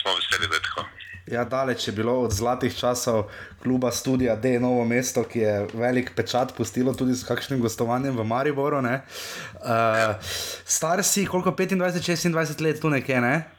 smo 0.00 0.16
veseli, 0.16 0.48
da 0.48 0.56
je 0.56 0.64
tako. 0.64 0.88
Ja, 1.26 1.44
daleč 1.44 1.88
je 1.88 1.92
bilo 1.92 2.18
od 2.20 2.32
zlatih 2.32 2.74
časov 2.76 3.30
kluba 3.62 3.90
Studia 3.90 4.36
D, 4.36 4.58
novo 4.60 4.84
mesto, 4.84 5.24
ki 5.24 5.38
je 5.38 5.54
velik 5.72 6.12
pečat 6.16 6.52
pustilo 6.56 6.92
tudi 6.94 7.16
s 7.16 7.24
kakšnim 7.24 7.60
gostovanjem 7.64 8.16
v 8.16 8.24
Mariboru. 8.28 8.82
Uh, 8.84 10.20
star 10.64 11.00
si, 11.02 11.24
koliko 11.26 11.50
25, 11.50 11.80
26 11.80 12.60
let, 12.60 12.80
tu 12.80 12.90
nekje, 12.90 13.20
ne? 13.20 13.53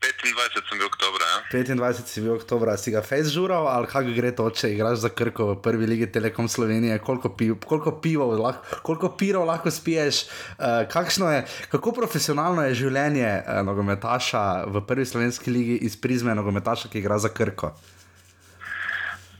25 0.00 0.68
sem 0.68 0.78
bil 0.78 0.86
oktober. 0.86 1.20
Ja. 1.20 1.36
25 1.52 2.08
si 2.08 2.22
bil 2.24 2.32
oktober, 2.32 2.72
si 2.80 2.92
ga 2.92 3.02
fejs 3.04 3.28
žural 3.34 3.68
ali 3.68 3.86
kako 3.86 4.14
gre 4.16 4.30
to, 4.32 4.46
če 4.48 4.72
igraš 4.72 5.02
za 5.04 5.10
Krko 5.12 5.50
v 5.50 5.56
prvi 5.60 5.86
ligi 5.86 6.08
Telekom 6.08 6.48
Slovenije, 6.48 6.96
koliko, 7.04 7.28
piv, 7.36 7.58
koliko 7.60 7.92
pivo, 8.00 8.30
lahko, 8.40 8.80
koliko 8.86 9.12
pirov 9.20 9.44
lahko 9.44 9.70
spiješ, 9.70 10.24
uh, 10.56 10.88
je, 10.88 11.40
kako 11.68 11.92
profesionalno 11.92 12.64
je 12.64 12.74
življenje 12.80 13.28
uh, 13.28 13.60
nogometaša 13.68 14.64
v 14.72 14.80
prvi 14.88 15.04
slovenski 15.06 15.52
ligi 15.52 15.76
iz 15.84 16.00
prizme 16.00 16.34
nogometaša, 16.34 16.88
ki 16.88 17.04
igra 17.04 17.18
za 17.18 17.28
Krko. 17.28 17.74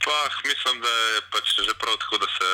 Pa, 0.04 0.16
mislim, 0.44 0.76
da 0.84 0.92
je 1.14 1.20
pač 1.32 1.56
že 1.56 1.72
prav 1.80 1.96
tako, 2.04 2.20
da 2.20 2.28
se 2.36 2.48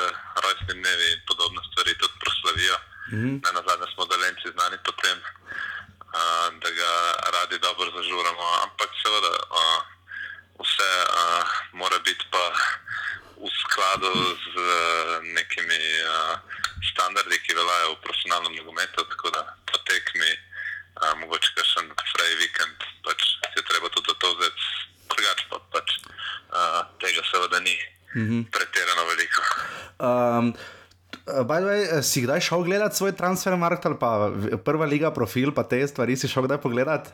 rojstni 0.47 0.75
dnevi 0.79 1.07
in 1.15 1.21
podobne 1.27 1.61
stvari 1.71 1.99
tudi 1.99 2.15
proslavijo. 2.23 2.77
Mm 3.11 3.19
-hmm. 3.19 3.55
Na 3.55 3.61
zadnje 3.67 3.87
smo 3.95 4.05
delenci 4.07 4.47
znani 4.55 4.79
po 4.87 4.93
tem, 5.03 5.19
uh, 6.17 6.49
da 6.63 6.71
ga 6.71 6.93
radi 7.37 7.59
dobro 7.59 7.89
zažuramo, 7.97 8.45
ampak 8.65 8.91
seveda 9.03 9.33
uh, 9.61 9.81
vse 10.61 10.91
uh, 11.05 11.45
mora 11.73 11.99
biti 11.99 12.25
pa 12.33 12.45
v 13.37 13.49
skladu 13.63 14.13
z 14.43 14.47
uh, 14.57 14.73
nekimi 15.37 15.83
uh, 16.09 16.35
standardi, 16.93 17.39
ki 17.45 17.59
veljajo 17.59 17.93
v 17.93 18.03
profesionalnem 18.05 18.57
nogometu, 18.57 19.05
tako 19.13 19.31
da 19.37 19.43
po 19.69 19.77
tekmi, 19.89 20.33
uh, 21.03 21.13
mogoče 21.21 21.53
kakšen 21.57 21.93
frej 22.13 22.33
vikend, 22.41 22.79
pač 23.05 23.21
je 23.57 23.63
treba 23.69 23.89
tudi 23.93 24.17
to 24.21 24.29
vzeti, 24.37 24.65
drugače 25.13 25.45
pa 25.53 25.59
pač 25.75 25.89
uh, 26.01 26.81
tega 27.03 27.23
seveda 27.31 27.61
ni 27.61 27.77
mm 28.17 28.25
-hmm. 28.29 28.51
pretirano 28.51 29.05
veliko. 29.05 29.43
Um, 30.07 30.47
By 31.27 31.59
the 31.59 31.67
way, 31.67 31.83
eh, 31.91 32.03
si 32.03 32.23
kdaj 32.23 32.39
šel 32.41 32.63
gledat 32.63 32.95
svoj 32.95 33.11
transfer 33.19 33.57
markt 33.59 33.83
ali 33.83 33.99
pa 33.99 34.31
v- 34.31 34.55
prva 34.63 34.87
liga 34.87 35.11
profil, 35.11 35.51
pa 35.51 35.67
te 35.67 35.83
stvari 35.83 36.15
si 36.15 36.31
šel 36.31 36.47
kdaj 36.47 36.63
pogledat? 36.63 37.11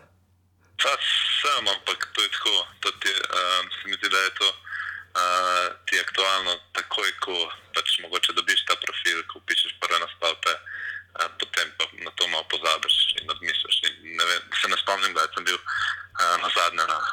Pa 0.76 0.92
sem, 1.00 1.64
ampak 1.64 2.12
to 2.12 2.20
je 2.20 2.28
tako. 2.28 2.54
To 2.80 2.88
ti, 3.00 3.08
um, 3.08 3.64
se 3.72 3.82
mi 3.88 3.96
zdi, 3.96 4.08
da 4.12 4.18
je 4.18 4.32
to 4.36 4.48
uh, 4.48 5.66
ti 5.88 5.96
aktualno 5.96 6.52
takoj, 6.76 7.08
ko 7.24 7.34
pač 7.72 7.88
mogoče 8.04 8.36
dobiš 8.36 8.60
ta 8.68 8.76
profil, 8.76 9.24
ko 9.32 9.40
pišeš 9.48 9.72
prve 9.80 9.96
nastavke, 10.04 10.52
uh, 11.16 11.28
potem 11.40 11.72
pa 11.80 11.84
na 12.04 12.10
to 12.12 12.28
malo 12.28 12.44
pozabiš 12.52 12.96
in 13.16 13.30
odmisliš. 13.32 13.76
In 13.88 14.16
ne 14.18 14.24
vem, 14.28 14.42
se 14.60 14.68
ne 14.68 14.76
spomnim, 14.76 15.14
da 15.16 15.24
sem 15.32 15.44
bil 15.44 15.56
uh, 15.56 16.36
na 16.36 16.48
zadnje 16.52 16.84
na 16.84 16.98
uh, 17.00 17.10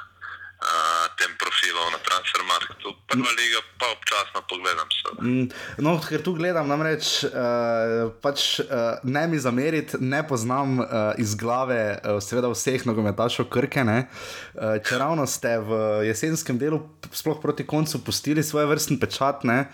tem 1.59 1.69
profilu 1.69 1.91
na 1.91 1.97
Transfermarktu. 1.97 2.89
Prva 3.07 3.31
liga 3.31 3.59
pa 3.77 3.85
občasno 3.91 4.41
pogledam. 4.49 4.87
Mm, 5.21 5.49
No, 5.77 5.99
ker 5.99 6.21
tu 6.21 6.33
gledam, 6.33 6.67
namreč 6.67 7.23
uh, 7.23 8.11
pač, 8.21 8.59
uh, 8.59 8.99
ne 9.03 9.27
mi 9.27 9.39
zameriti, 9.39 9.97
ne 9.99 10.21
poznam 10.27 10.79
uh, 10.79 10.85
iz 11.17 11.35
glave, 11.35 11.99
uh, 12.03 12.19
seveda, 12.23 12.49
vseh 12.51 12.85
nogometašov 12.85 13.49
Krke. 13.49 13.83
Uh, 13.83 14.77
če 14.83 14.99
ravno 14.99 15.25
ste 15.27 15.57
v 15.59 16.03
jesenskem 16.07 16.59
delu, 16.59 16.81
sploh 17.11 17.39
proti 17.41 17.65
koncu, 17.67 18.01
pustili 18.03 18.43
svoj 18.43 18.67
vrsten 18.69 18.99
pečat, 18.99 19.43
ne, 19.43 19.67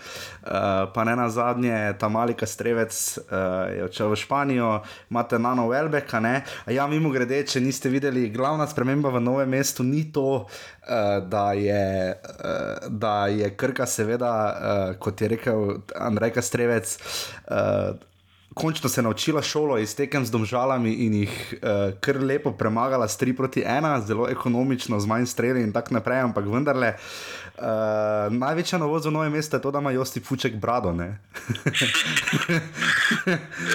uh, 0.46 0.86
pa 0.94 1.04
ne 1.04 1.16
na 1.16 1.28
zadnje, 1.30 1.96
ta 1.98 2.08
mali 2.08 2.34
kastrevec 2.34 2.92
uh, 2.94 3.74
je 3.74 3.84
odšel 3.86 4.12
v 4.14 4.20
Španijo, 4.20 4.70
imate 5.10 5.38
Nano 5.38 5.68
Welbeka. 5.70 6.22
Ne. 6.22 6.42
A 6.66 6.72
Ja, 6.76 6.86
mimo 6.86 7.10
grede, 7.10 7.40
če 7.46 7.60
niste 7.60 7.88
videli, 7.88 8.28
glavna 8.30 8.66
sprememba 8.68 9.08
v 9.14 9.22
novem 9.24 9.48
mestu 9.48 9.82
ni 9.82 10.04
to, 10.12 10.46
da, 11.22 11.52
je, 11.52 12.14
uh, 12.14 12.88
da 12.88 13.26
je 13.26 13.50
Krka, 13.56 13.86
seveda, 13.86 14.32
uh, 14.32 14.98
kot 14.98 15.20
je 15.20 15.28
rekel 15.28 15.80
Andrej 15.94 16.30
Kastrevec. 16.38 16.98
Uh, 17.50 17.96
Končno 18.56 18.88
se 18.88 19.00
je 19.00 19.02
naučila 19.02 19.42
šolo 19.42 19.78
iz 19.78 19.96
tekem 19.96 20.24
z 20.26 20.30
domžalami 20.30 20.92
in 20.92 21.14
jih 21.14 21.54
uh, 21.54 21.92
kar 22.00 22.16
lepo 22.16 22.52
premagala 22.56 23.08
s 23.08 23.20
3 23.20 23.36
proti 23.36 23.60
1, 23.60 24.06
zelo 24.06 24.28
ekonomično, 24.28 25.00
z 25.00 25.06
manj 25.06 25.26
streli 25.26 25.60
in 25.60 25.72
tako 25.72 25.94
naprej, 25.94 26.20
ampak 26.20 26.44
vendarle. 26.48 26.94
Uh, 27.58 28.32
največja 28.32 28.78
novost 28.78 29.06
v 29.06 29.12
novem 29.12 29.32
mestu 29.32 29.56
je 29.56 29.62
to, 29.62 29.70
da 29.70 29.78
ima 29.84 29.90
Josti 29.90 30.20
Fuček 30.20 30.56
brado. 30.56 30.94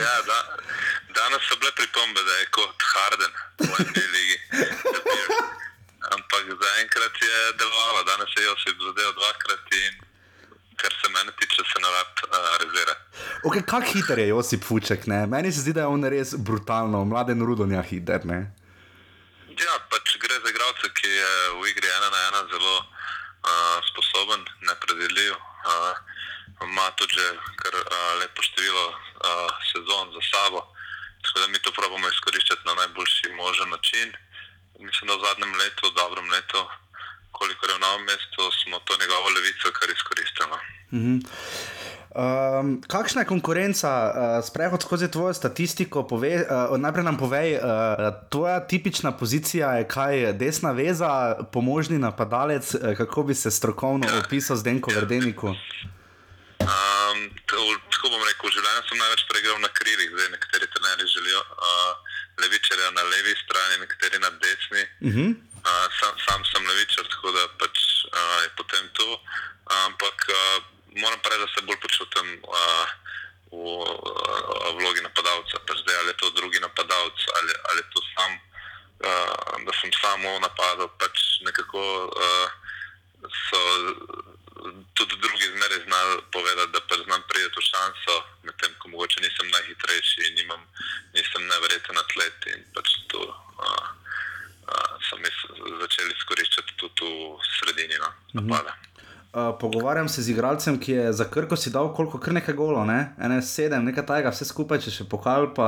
Ja, 0.01 0.15
da, 0.25 0.37
danes 1.13 1.41
so 1.45 1.55
bile 1.59 1.71
pripombe, 1.77 2.21
da 2.25 2.33
je 2.41 2.45
kot 2.57 2.77
Harden 2.93 3.33
v 3.59 3.85
NBA 3.85 4.05
ligi. 4.17 4.37
Ampak 6.15 6.43
zaenkrat 6.63 7.15
je 7.21 7.37
delovalo, 7.59 8.03
danes 8.03 8.31
je 8.37 8.43
Josip 8.43 8.77
zadeval 8.85 9.13
dvakrat 9.19 9.65
in 9.83 9.93
kar 10.81 10.93
se 11.01 11.07
mene 11.15 11.31
tiče, 11.39 11.63
se 11.71 11.79
narad 11.85 12.11
uh, 12.25 12.31
rezerve. 12.63 12.95
Okay, 13.43 13.63
Kako 13.65 13.91
hiter 13.93 14.19
je 14.19 14.27
Josip 14.27 14.63
Fuček? 14.63 15.07
Ne? 15.07 15.27
Meni 15.27 15.51
se 15.51 15.59
zdi, 15.61 15.73
da 15.73 15.85
je 15.85 15.93
on 15.95 16.03
res 16.13 16.33
brutalno, 16.47 17.05
mladen 17.05 17.45
rudonja 17.47 17.81
hiter. 17.89 18.25
Ne? 18.25 18.39
Ja, 19.63 19.73
pač 19.91 20.17
gre 20.23 20.39
za 20.43 20.49
igralca, 20.49 20.89
ki 20.97 21.09
je 21.21 21.31
v 21.59 21.69
igri 21.71 21.87
ena 21.97 22.09
na 22.15 22.21
ena 22.29 22.41
zelo 22.53 22.75
uh, 22.81 23.77
sposoben, 23.91 24.45
nepredvidljiv. 24.67 25.35
Uh, 25.35 25.93
ima 26.65 26.89
tudi 26.97 27.13
že 27.17 27.27
kar 27.61 27.73
uh, 27.77 28.19
lepo 28.21 28.41
število 28.41 28.85
uh, 28.89 29.49
sezon 29.71 30.13
za 30.15 30.21
sabo, 30.31 30.61
tako 31.23 31.39
da 31.39 31.47
mi 31.47 31.59
to 31.59 31.71
probujemo 31.71 32.09
izkoriščati 32.09 32.61
na 32.65 32.73
najboljši 32.73 33.33
možen 33.37 33.69
način. 33.69 34.13
Mislim, 34.81 35.07
da 35.07 35.15
v 35.15 35.25
zadnjem 35.27 35.53
letu, 35.61 35.81
v 35.87 35.95
dobrem 36.01 36.27
letu, 36.29 36.61
koliko 37.31 37.65
je 37.65 37.75
v 37.75 37.79
novem 37.79 38.03
mestu, 38.05 38.41
smo 38.63 38.79
to 38.85 38.97
njegovo 39.01 39.29
levico 39.35 39.71
kar 39.77 39.89
izkoristili. 39.89 40.57
Um, 42.11 42.81
kakšna 42.87 43.21
je 43.21 43.27
konkurenca, 43.27 43.89
uh, 43.89 44.11
sprehod 44.47 44.81
skozi 44.83 45.11
tvojo 45.11 45.33
statistiko? 45.33 46.03
Pove, 46.07 46.43
uh, 46.43 46.77
najprej 46.77 47.03
nam 47.03 47.17
povej, 47.17 47.55
uh, 47.55 47.61
tvoja 48.29 48.59
tipična 48.67 49.11
pozicija 49.17 49.69
je 49.79 49.87
kaj, 49.87 50.33
desna 50.33 50.71
veza, 50.71 51.35
pomožni 51.53 51.99
napadalec, 51.99 52.73
uh, 52.75 52.97
kako 52.97 53.23
bi 53.23 53.35
se 53.35 53.51
strokovno 53.51 54.07
opisal 54.25 54.57
z 54.57 54.63
Denko 54.63 54.91
Verdeniku? 54.91 55.47
Um, 55.47 57.19
to, 57.45 57.57
tako 57.95 58.11
bom 58.11 58.23
rekel, 58.27 58.49
v 58.49 58.53
življenju 58.57 58.83
sem 58.89 58.97
največ 58.99 59.21
preigral 59.31 59.61
na 59.63 59.71
krilih, 59.71 60.11
zdaj 60.11 60.29
nekateri 60.35 60.67
trenerji 60.73 61.07
želijo 61.15 61.39
uh, 61.39 62.10
levičarja 62.43 62.89
na 62.91 63.03
levi 63.13 63.33
strani, 63.43 63.75
nekateri 63.83 64.19
na 64.19 64.29
desni. 64.41 64.83
Uh 65.07 65.13
-huh. 65.15 65.29
Uh, 65.69 65.87
sam, 65.99 66.13
sam 66.25 66.41
sem 66.51 66.67
levičar, 66.67 67.05
tako 67.13 67.31
da 67.37 67.43
pač 67.61 67.77
uh, 68.17 68.39
je 68.43 68.49
potem 68.57 68.85
to. 68.97 69.09
Ampak 69.85 70.17
uh, 70.29 70.57
moram 71.01 71.19
pa 71.23 71.29
reči, 71.29 71.41
da 71.43 71.47
se 71.53 71.65
bolj 71.67 71.79
počutim 71.85 72.27
uh, 72.43 72.87
v 73.51 73.55
uh, 73.55 74.69
vlogi 74.79 75.01
napadalca. 75.01 75.55
Pač 75.67 75.77
zdaj, 75.83 75.95
ali 75.99 76.09
je 76.13 76.17
to 76.21 76.29
drugi 76.29 76.59
napadalec, 76.59 77.19
ali, 77.37 77.51
ali 77.69 77.79
je 77.81 77.87
to 77.93 77.99
sam, 78.13 78.31
uh, 79.07 79.65
da 79.65 79.71
sem 79.81 79.91
samo 80.01 80.39
napadal. 80.39 80.87
Pač 81.01 81.17
nekako 81.47 81.81
uh, 82.25 82.47
so 83.47 83.61
tudi 84.93 85.15
drugi 85.21 85.45
zmeraj 85.55 85.81
znali 85.87 86.21
povedati, 86.31 86.71
da 86.71 86.81
pač 86.89 86.99
znam 87.05 87.23
priti 87.29 87.59
v 87.59 87.67
šanso, 87.71 88.15
medtem 88.43 88.73
ko 88.79 88.87
mogoče 88.93 89.21
nisem 89.21 89.47
najhitrejši 89.55 90.27
in 90.27 90.39
imam, 90.45 90.61
nisem 91.13 91.47
neverjeten 91.47 91.97
atlet. 91.97 92.47
In 92.53 92.63
pač 92.75 92.93
to 93.11 93.21
uh, 93.25 93.87
uh, 94.69 94.91
sem 95.09 95.25
jaz 95.25 95.39
začel 95.83 96.13
izkoriščati 96.15 96.77
tudi 96.77 97.09
v 97.09 97.51
sredini 97.57 97.97
no, 98.03 98.11
napada. 98.41 98.77
Uh, 99.31 99.55
pogovarjam 99.59 100.09
se 100.09 100.21
z 100.21 100.29
igralcem, 100.29 100.75
ki 100.79 100.91
je 100.91 101.13
za 101.13 101.25
krko 101.31 101.55
si 101.55 101.71
dal 101.71 101.93
koliko, 101.95 102.19
kar 102.19 102.33
nekaj 102.35 102.51
golo, 102.51 102.81
ne? 102.85 103.13
ene 103.15 103.37
sedem, 103.41 103.85
nekaj 103.87 104.03
tajega, 104.05 104.33
vse 104.35 104.43
skupaj, 104.43 104.81
če 104.83 104.91
še 104.91 105.05
pokal, 105.07 105.47
pa 105.55 105.67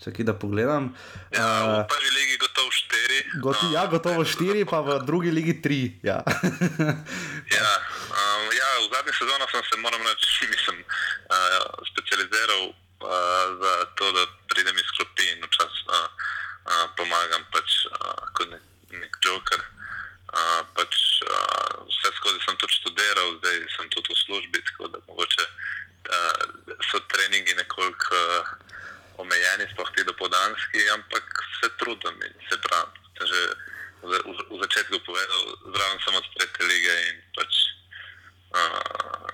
če 0.00 0.14
ki 0.16 0.24
da 0.24 0.32
pogledam. 0.32 0.88
Ja, 1.36 1.44
v 1.44 1.74
Uh, 1.74 1.84
prvi 1.92 2.14
ligi 2.14 2.38
gotovo 2.40 2.72
štiri. 2.72 3.18
goti, 3.44 3.68
ja, 3.74 3.84
gotovo 3.92 4.24
štiri, 4.24 4.64
pa 4.64 4.80
v 4.80 4.96
drugi 5.04 5.28
ligi 5.28 5.58
tri. 5.60 5.80
Ja. 6.00 6.22
Ja, 7.56 7.68
um, 8.16 8.48
ja, 8.56 8.68
v 8.80 8.88
zadnji 8.88 9.12
sezoni 9.20 9.44
sem 9.52 9.62
se, 9.68 9.76
moram 9.84 10.00
reči, 10.00 10.48
mislim, 10.56 10.80
uh, 10.80 11.68
specializiral 11.92 12.64
uh, 12.72 13.44
za 13.60 13.72
to, 14.00 14.08
da 14.16 14.24
pridem 14.48 14.76
iz 14.80 14.88
klopi 14.96 15.28
in 15.36 15.44
včasih 15.44 15.84
uh, 15.92 16.08
uh, 16.64 16.84
pomagam 16.96 17.44
pač, 17.52 17.82
uh, 17.92 18.24
kot 18.32 18.48
nek, 18.56 18.64
nek 19.04 19.20
joker. 19.20 19.68
Uh, 20.26 20.62
pač, 20.74 21.22
uh, 21.22 21.86
vse 21.86 22.10
skozi 22.18 22.40
sem 22.42 22.56
tudi 22.58 22.74
študiral, 22.82 23.28
zdaj 23.38 23.56
sem 23.76 23.86
tudi 23.94 24.10
v 24.10 24.18
službi, 24.24 24.58
tako 24.70 24.88
da 24.90 24.98
mogoče 25.06 25.44
uh, 25.46 26.42
so 26.90 26.98
treningi 27.12 27.54
nekoliko 27.54 28.18
uh, 28.18 28.50
omejeni, 29.22 29.70
sploh 29.72 29.90
ti 29.94 30.04
dopoldanski, 30.04 30.82
ampak 30.98 31.24
se 31.60 31.70
trudim 31.78 32.16
in 32.26 32.34
se 32.50 32.58
pravim. 32.66 32.92
Že 33.16 33.40
v, 34.02 34.10
v, 34.12 34.38
v 34.50 34.56
začetku 34.60 34.98
povedal, 35.06 35.42
zraven 35.72 35.98
sem 36.04 36.14
od 36.18 36.26
tretje 36.36 36.64
lige 36.68 36.94
in 37.08 37.16
pač 37.32 37.52
uh, 38.52 39.30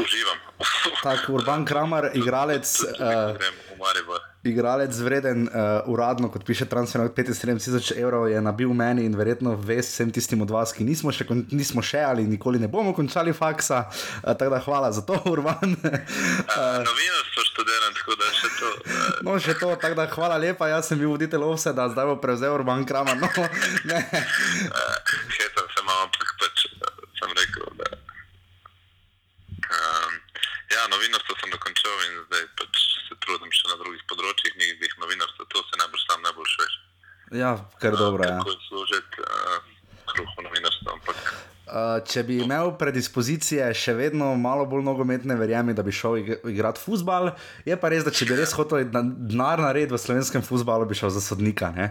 uživam. 0.00 0.38
Tak 1.02 1.28
Urban 1.28 1.64
Kramer, 1.66 2.10
igralec. 2.14 2.64
Uh. 2.96 3.36
Igralec 4.46 4.98
vreden, 5.02 5.48
uh, 5.48 5.90
uradno, 5.90 6.30
kot 6.30 6.44
piše 6.46 6.66
transfer 6.70 7.00
od 7.00 7.14
75 7.14 7.64
tisoč 7.64 7.92
evrov, 7.96 8.28
je 8.30 8.40
nabil 8.40 8.72
meni 8.72 9.04
in 9.04 9.16
verjetno 9.16 9.56
ves 9.56 9.90
vsem 9.90 10.12
tistim 10.12 10.42
od 10.42 10.50
vas, 10.50 10.72
ki 10.72 10.84
nismo 10.84 11.12
še, 11.12 11.26
nismo 11.50 11.82
še 11.82 12.02
ali 12.06 12.26
nikoli 12.26 12.62
ne 12.62 12.68
bomo 12.68 12.94
končali 12.94 13.32
faksa. 13.32 13.84
Uh, 14.22 14.32
tako 14.34 14.50
da 14.54 14.62
hvala 14.64 14.92
za 14.92 15.02
to, 15.06 15.18
Urban. 15.32 15.76
Uh, 15.82 16.80
Novinarstvo 16.86 17.46
študiram, 17.50 17.94
tako 18.00 18.18
da 18.22 18.32
še 18.32 18.52
to. 18.60 18.72
Uh, 18.86 19.06
No, 19.26 19.38
še 19.42 19.56
to, 19.58 19.72
tako 19.80 19.96
da 19.98 20.06
hvala 20.12 20.36
lepa, 20.38 20.68
jaz 20.70 20.90
sem 20.90 20.98
bil 21.00 21.10
voditelj 21.10 21.46
Ovseda, 21.46 21.88
zdaj 21.92 22.06
bo 22.12 22.16
prevzel 22.22 22.54
Urban 22.54 22.84
Kramer. 22.86 23.16
No, 23.18 23.28
ne. 23.90 24.02
Hecam 25.36 25.66
se 25.74 25.86
malo, 25.86 26.06
ampak 26.06 26.34
pač 26.42 26.66
uh, 26.70 27.06
sem 27.18 27.32
rekel, 27.40 27.66
da. 27.80 27.88
Um, 29.66 30.12
ja, 30.70 30.86
novinarstvo 30.92 31.34
sem 31.40 31.50
dokončal 31.50 31.96
in 32.06 32.20
zdaj 32.28 32.44
pač 32.60 32.84
trudim 33.26 33.50
še 33.50 33.68
na 33.68 33.76
drugih 33.76 34.02
področjih, 34.06 34.54
ni 34.56 34.70
jih 34.76 34.94
novinarstvo, 34.96 35.44
to 35.46 35.62
se 35.62 35.76
najbolj 35.76 36.02
sam 36.02 36.22
najbolj 36.22 36.54
veš. 36.56 36.74
Ja, 37.34 37.52
kar 37.76 37.96
dobro. 37.96 38.22
Ja. 38.24 38.38
Kako 38.38 38.54
služiti 38.62 39.20
uh, 39.20 39.58
kruhu 40.06 40.38
novinarstva, 40.42 40.94
ampak 40.94 41.18
Uh, 41.66 41.98
če 42.00 42.22
bi 42.22 42.36
imel 42.38 42.76
predispozicije 42.78 43.64
še 43.74 43.96
vedno 43.96 44.28
malo 44.36 44.62
bolj 44.64 44.84
nogometne, 44.84 45.34
verjamem, 45.34 45.74
da 45.74 45.82
bi 45.82 45.90
šel 45.90 46.14
ig- 46.16 46.44
igrati 46.46 46.78
futbal. 46.78 47.32
Je 47.66 47.74
pa 47.74 47.90
res, 47.90 48.04
da 48.06 48.12
če 48.12 48.22
bi 48.24 48.36
res 48.38 48.52
hotel 48.54 48.84
na- 48.86 49.02
denar 49.02 49.58
narediti 49.58 49.90
v 49.90 49.98
slovenskem 49.98 50.44
futbalu, 50.44 50.86
bi 50.86 50.94
šel 50.94 51.10
za 51.10 51.18
sodnika. 51.20 51.72
ne. 51.72 51.88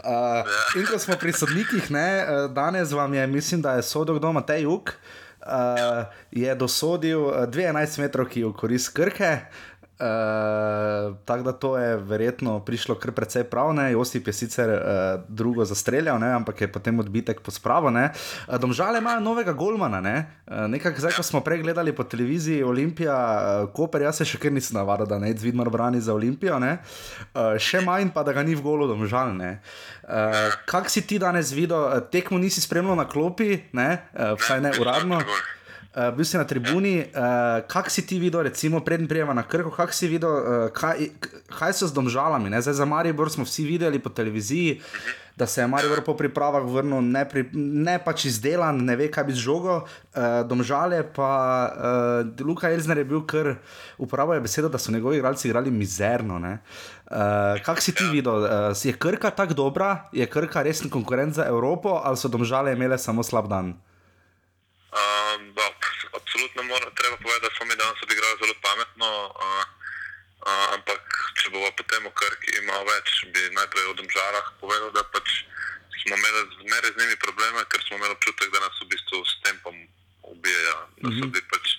Uh, 0.00 0.48
in 0.74 0.88
ko 0.88 0.96
smo 0.96 1.18
pri 1.18 1.34
sodnikih, 1.34 1.90
ne, 1.90 2.06
uh, 2.18 2.48
danes 2.50 2.88
vam 2.90 3.12
je, 3.12 3.26
mislim, 3.28 3.60
da 3.60 3.76
je 3.76 3.84
sodel 3.84 4.16
kdo 4.16 4.32
Matej 4.32 4.64
Juk, 4.64 4.96
uh, 5.42 6.08
je 6.32 6.48
dosodil 6.56 7.20
uh, 7.22 7.44
dve 7.46 7.68
11 7.68 8.00
metrovki 8.00 8.40
v 8.42 8.54
korist 8.54 8.96
Krke. 8.96 9.44
Uh, 9.98 11.16
tako 11.24 11.42
da 11.42 11.52
to 11.52 11.78
je 11.78 11.96
verjetno 11.96 12.60
prišlo 12.60 12.94
kar 12.94 13.10
precej 13.12 13.44
prav, 13.50 13.72
ne? 13.74 13.92
Josip 13.92 14.26
je 14.26 14.32
sicer 14.32 14.70
uh, 14.70 14.78
drugo 15.28 15.64
zastreljal, 15.64 16.20
ne? 16.22 16.30
ampak 16.32 16.60
je 16.60 16.68
potem 16.72 17.00
odbitek 17.02 17.40
pospravil. 17.42 17.90
Uh, 17.90 18.58
domžale 18.62 19.02
imajo 19.02 19.20
novega 19.20 19.52
golmana, 19.52 20.00
ne? 20.00 20.14
uh, 20.46 20.70
nekako 20.70 21.02
zdaj, 21.02 21.16
ko 21.18 21.22
smo 21.22 21.40
prej 21.40 21.64
gledali 21.66 21.92
po 21.92 22.04
televiziji 22.04 22.62
Olimpija, 22.62 23.16
uh, 23.18 23.72
Koper, 23.74 24.06
jaz 24.06 24.22
se 24.22 24.28
še 24.30 24.38
kar 24.38 24.54
nisem 24.54 24.78
navadil, 24.78 25.10
da 25.10 25.18
ne 25.18 25.34
Zvidmar 25.34 25.70
brani 25.70 25.98
za 26.00 26.14
Olimpijo, 26.14 26.62
ne? 26.62 26.78
uh, 27.34 27.58
še 27.58 27.82
manj 27.82 28.14
pa, 28.14 28.22
da 28.22 28.32
ga 28.32 28.46
ni 28.46 28.54
v 28.54 28.62
golu 28.62 28.86
domžal. 28.86 29.34
Uh, 29.34 29.58
Kak 30.70 30.94
si 30.94 31.02
ti 31.02 31.18
danes 31.18 31.50
videl, 31.50 32.06
tekmo 32.14 32.38
nisi 32.38 32.62
spremljal 32.62 33.02
na 33.02 33.10
klopi, 33.10 33.64
ne? 33.74 33.90
uh, 34.14 34.38
vsaj 34.38 34.62
ne 34.62 34.76
uradno. 34.78 35.24
Uh, 35.96 36.10
bil 36.12 36.24
si 36.24 36.36
na 36.36 36.44
tribuni, 36.44 37.00
uh, 37.00 37.64
kaj 37.64 37.88
si 37.88 38.04
ti 38.06 38.18
videl, 38.20 38.42
recimo, 38.44 38.82
preden 38.84 39.08
prijema 39.08 39.32
na 39.32 39.42
krko, 39.42 39.70
kaj 39.72 39.88
si 39.96 40.08
videl, 40.08 40.30
uh, 40.30 40.66
kaj, 40.68 41.08
kaj 41.48 41.72
so 41.72 41.88
z 41.88 41.96
domžalami? 41.96 42.52
Ne? 42.52 42.60
Zdaj 42.60 42.76
za 42.76 42.84
Maribor 42.84 43.32
smo 43.32 43.48
vsi 43.48 43.64
videli 43.64 43.98
po 43.98 44.12
televiziji, 44.12 44.82
da 45.32 45.46
se 45.46 45.60
je 45.60 45.66
Maribor 45.66 46.04
po 46.04 46.12
pripravah 46.12 46.60
vrnil 46.60 47.00
ne, 47.00 47.24
pri, 47.24 47.46
ne 47.56 47.96
pač 48.04 48.26
izdelan, 48.28 48.84
ne 48.84 48.98
ve, 49.00 49.08
kaj 49.08 49.24
bi 49.30 49.32
z 49.32 49.40
žogo. 49.48 49.80
Uh, 50.12 50.44
domžale 50.44 51.00
pa 51.08 51.32
uh, 51.72 52.46
Luka 52.46 52.68
Elzner 52.68 53.00
je 53.00 53.08
bil 53.08 53.24
kar, 53.24 53.54
uporabil 53.96 54.36
je 54.36 54.44
besedo, 54.44 54.68
da 54.68 54.78
so 54.78 54.92
njegovi 54.92 55.22
igralci 55.22 55.48
igrali 55.48 55.70
mizerno. 55.70 56.36
Uh, 56.36 57.56
kaj 57.64 57.80
si 57.80 57.96
ti 57.96 58.04
videl, 58.12 58.44
uh, 58.44 58.76
je 58.76 58.92
krka 58.92 59.30
tako 59.30 59.56
dobra, 59.56 60.10
je 60.12 60.26
krka 60.26 60.62
resen 60.62 60.90
konkurent 60.90 61.34
za 61.40 61.48
Evropo 61.48 61.96
ali 62.04 62.16
so 62.16 62.28
domžale 62.28 62.76
imele 62.76 62.98
samo 62.98 63.22
slab 63.22 63.48
dan? 63.48 63.72
Um, 64.88 65.52
da, 65.54 65.66
absolutno 66.18 66.62
mora, 66.62 66.88
treba 66.98 67.16
povedati, 67.22 67.44
da 67.46 67.50
smo 67.56 67.64
mi 67.68 67.74
danes 67.82 68.02
odigrali 68.02 68.34
pametno, 69.08 69.32
uh, 69.34 69.64
uh, 70.46 70.74
ampak 70.76 71.02
če 71.40 71.50
bomo 71.50 71.70
potem 71.76 72.04
v 72.04 72.12
Krki 72.12 72.60
malo 72.66 72.84
več, 72.84 73.24
bi 73.32 73.40
najprej 73.56 73.90
o 73.90 73.94
domžalah 73.96 74.46
povedal, 74.60 74.90
da 74.92 75.02
pač 75.12 75.44
smo 76.02 76.16
imeli 76.16 76.42
zmeraj 76.62 76.92
z 76.92 76.98
njimi 77.00 77.16
probleme, 77.16 77.64
ker 77.68 77.80
smo 77.86 77.96
imeli 77.96 78.14
občutek, 78.14 78.52
da 78.52 78.60
nas 78.60 78.80
v 78.82 78.88
bistvu 78.92 79.24
s 79.24 79.34
tempom 79.44 79.76
ubijajo. 80.22 80.78
Da 81.02 81.08
so 81.16 81.26
bili 81.26 81.44
pač 81.50 81.76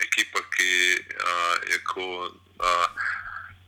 ekipa, 0.00 0.40
ki 0.56 0.70
uh, 0.96 1.56
je 1.70 1.78
ko 1.92 2.06
uh, 2.28 2.86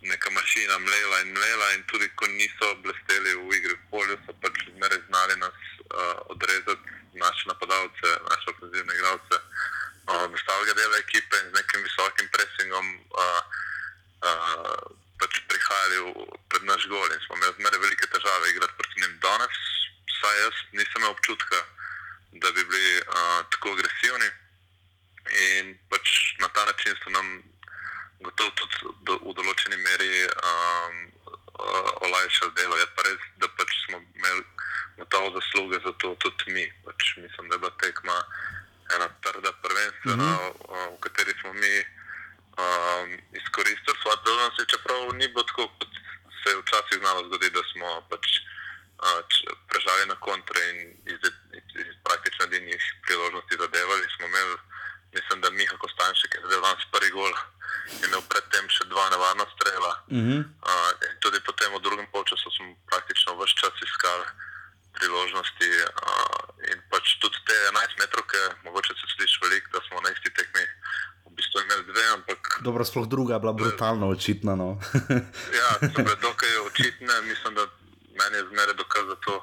neka 0.02 0.30
mašina 0.34 0.78
mlela 0.78 1.20
in 1.22 1.30
mlela 1.36 1.66
in 1.76 1.84
tudi 1.86 2.08
ko 2.18 2.26
niso 2.26 2.74
blesteli 2.82 3.36
v 3.38 3.60
igri 3.60 3.76
v 3.76 3.84
polju, 3.92 4.18
so 4.26 4.34
pač 4.42 4.64
zmeraj 4.72 5.00
znali 5.08 5.38
nas 5.38 5.58
uh, 5.92 6.18
odrezati, 6.34 6.98
naše 7.12 7.44
napadalce, 7.44 8.08
naše 8.24 8.46
ofenzivne 8.56 8.94
igralce, 8.96 9.36
uh, 9.36 9.81
ostalega 10.06 10.74
dela 10.74 10.98
ekipe 10.98 11.36
in 11.36 11.50
z 11.50 11.54
nekim 11.54 11.82
visokim 11.82 12.28
presingom 12.28 12.86
uh, 13.14 13.42
uh, 14.26 14.82
pač 15.18 15.38
prihajali 15.46 15.98
v, 16.02 16.26
pred 16.50 16.62
naš 16.66 16.86
gol 16.90 17.06
in 17.06 17.20
smo 17.26 17.36
imeli 17.36 17.54
zmeraj 17.58 17.80
velike 17.84 18.06
težave 18.10 18.50
igrati 18.50 18.74
proti 18.78 19.00
njim. 19.00 19.18
Danes, 19.22 19.58
vsaj 20.10 20.36
jaz, 20.42 20.56
nisem 20.72 20.98
imel 21.02 21.14
občutka, 21.14 21.58
da 22.42 22.50
bi 22.50 22.64
bili 22.64 22.98
uh, 23.00 23.40
tako 23.54 23.76
agresivni 23.78 24.30
in 25.30 25.78
pač 25.90 26.34
na 26.42 26.48
ta 26.48 26.64
način 26.66 26.96
so 27.04 27.10
nam 27.10 27.42
gotovo 28.22 28.50
tudi 28.58 28.76
do, 29.06 29.18
v 29.22 29.34
določeni 29.38 29.78
meri 29.86 30.26
um, 30.26 30.96
uh, 31.58 31.90
olajšali 32.06 32.54
delo. 32.58 32.74
Je 32.78 32.86
pa 32.96 33.06
res, 33.06 33.22
da 33.38 33.46
pač 33.58 33.70
smo 33.86 34.02
imeli 34.02 34.42
gotovo 34.98 35.30
zasluge 35.38 35.78
za 35.86 35.92
to 36.02 36.14
tudi 36.18 36.58
mi. 36.58 36.66
Pač 36.86 37.14
mislim, 37.22 37.48
da 37.48 37.54
je 37.54 37.62
bila 37.62 37.74
tekma 37.82 38.18
ena 38.94 39.08
trda 39.24 39.52
prvenstvena, 39.64 40.30
mm 40.32 40.38
-hmm. 40.38 40.96
v 40.96 41.00
kateri 41.00 41.32
smo 41.40 41.52
mi 41.52 41.74
um, 42.62 43.08
izkoristili 43.40 43.96
svoje 44.02 44.16
priložnosti, 44.22 44.70
čeprav 44.72 44.98
ni 45.18 45.28
bilo 45.28 45.42
tako, 45.42 45.64
kot 45.78 45.92
se 46.40 46.50
je 46.50 46.60
včasih 46.60 46.98
znalo 47.02 47.20
zgoditi, 47.26 47.56
da 47.58 47.62
smo 47.72 47.88
pač 48.10 48.24
uh, 49.06 49.20
prežali 49.68 50.04
na 50.12 50.16
kontre 50.26 50.60
in 50.70 50.78
iz, 51.12 51.20
iz, 51.58 51.66
iz 51.82 51.94
praktično 52.06 52.44
edinih 52.44 52.82
priložnosti 53.04 53.60
zadevali. 53.62 54.12
Smo 54.14 54.24
imeli, 54.26 54.56
mislim, 55.16 55.40
da 55.40 55.50
Miha 55.50 55.76
Kostanšek 55.82 56.34
je 56.34 56.40
zdaj 56.46 56.60
danes 56.66 56.84
prvi 56.94 57.10
gol, 57.18 57.32
je 58.00 58.04
imel 58.08 58.22
predtem 58.32 58.64
še 58.76 58.84
dva 58.92 59.04
nevarna 59.14 59.46
strela. 59.54 59.92
Uh 60.06 60.18
-huh. 60.24 60.40
Uh, 60.70 60.90
tudi 61.22 61.38
potem 61.48 61.70
v 61.74 61.84
drugem 61.86 62.06
polčasu 62.12 62.48
smo 62.56 62.66
praktično 62.90 63.30
vse 63.38 63.54
čas 63.60 63.74
iskali 63.88 64.26
priložnosti. 64.96 65.68
Uh, 65.88 66.42
in 66.70 66.78
pač 66.92 67.18
tudi 67.18 67.38
te 67.48 67.56
11 67.74 67.98
metrovke, 67.98 68.38
mogoče 68.66 68.94
se 68.94 69.06
sliši 69.16 69.40
veliko, 69.44 69.68
da 69.74 69.80
smo 69.88 70.00
na 70.04 70.12
isti 70.14 70.30
tekmi 70.30 70.64
v 71.26 71.34
bistvu 71.36 71.64
imeli 71.64 71.84
dve, 71.90 72.04
ampak 72.16 72.40
Dobro, 72.66 72.84
sploh 72.84 73.08
druga 73.08 73.34
je 73.34 73.40
bila 73.40 73.52
brutalno 73.52 74.08
očitna. 74.14 74.54
No. 74.56 74.78
ja, 75.60 75.68
bile 75.80 76.14
dokaj 76.28 76.52
očitne. 76.68 77.14
Mislim, 77.26 77.54
da 77.58 77.66
meni 78.20 78.36
je 78.36 78.48
zmeraj 78.52 78.76
dokaz 78.78 79.04
za 79.08 79.16
to, 79.26 79.34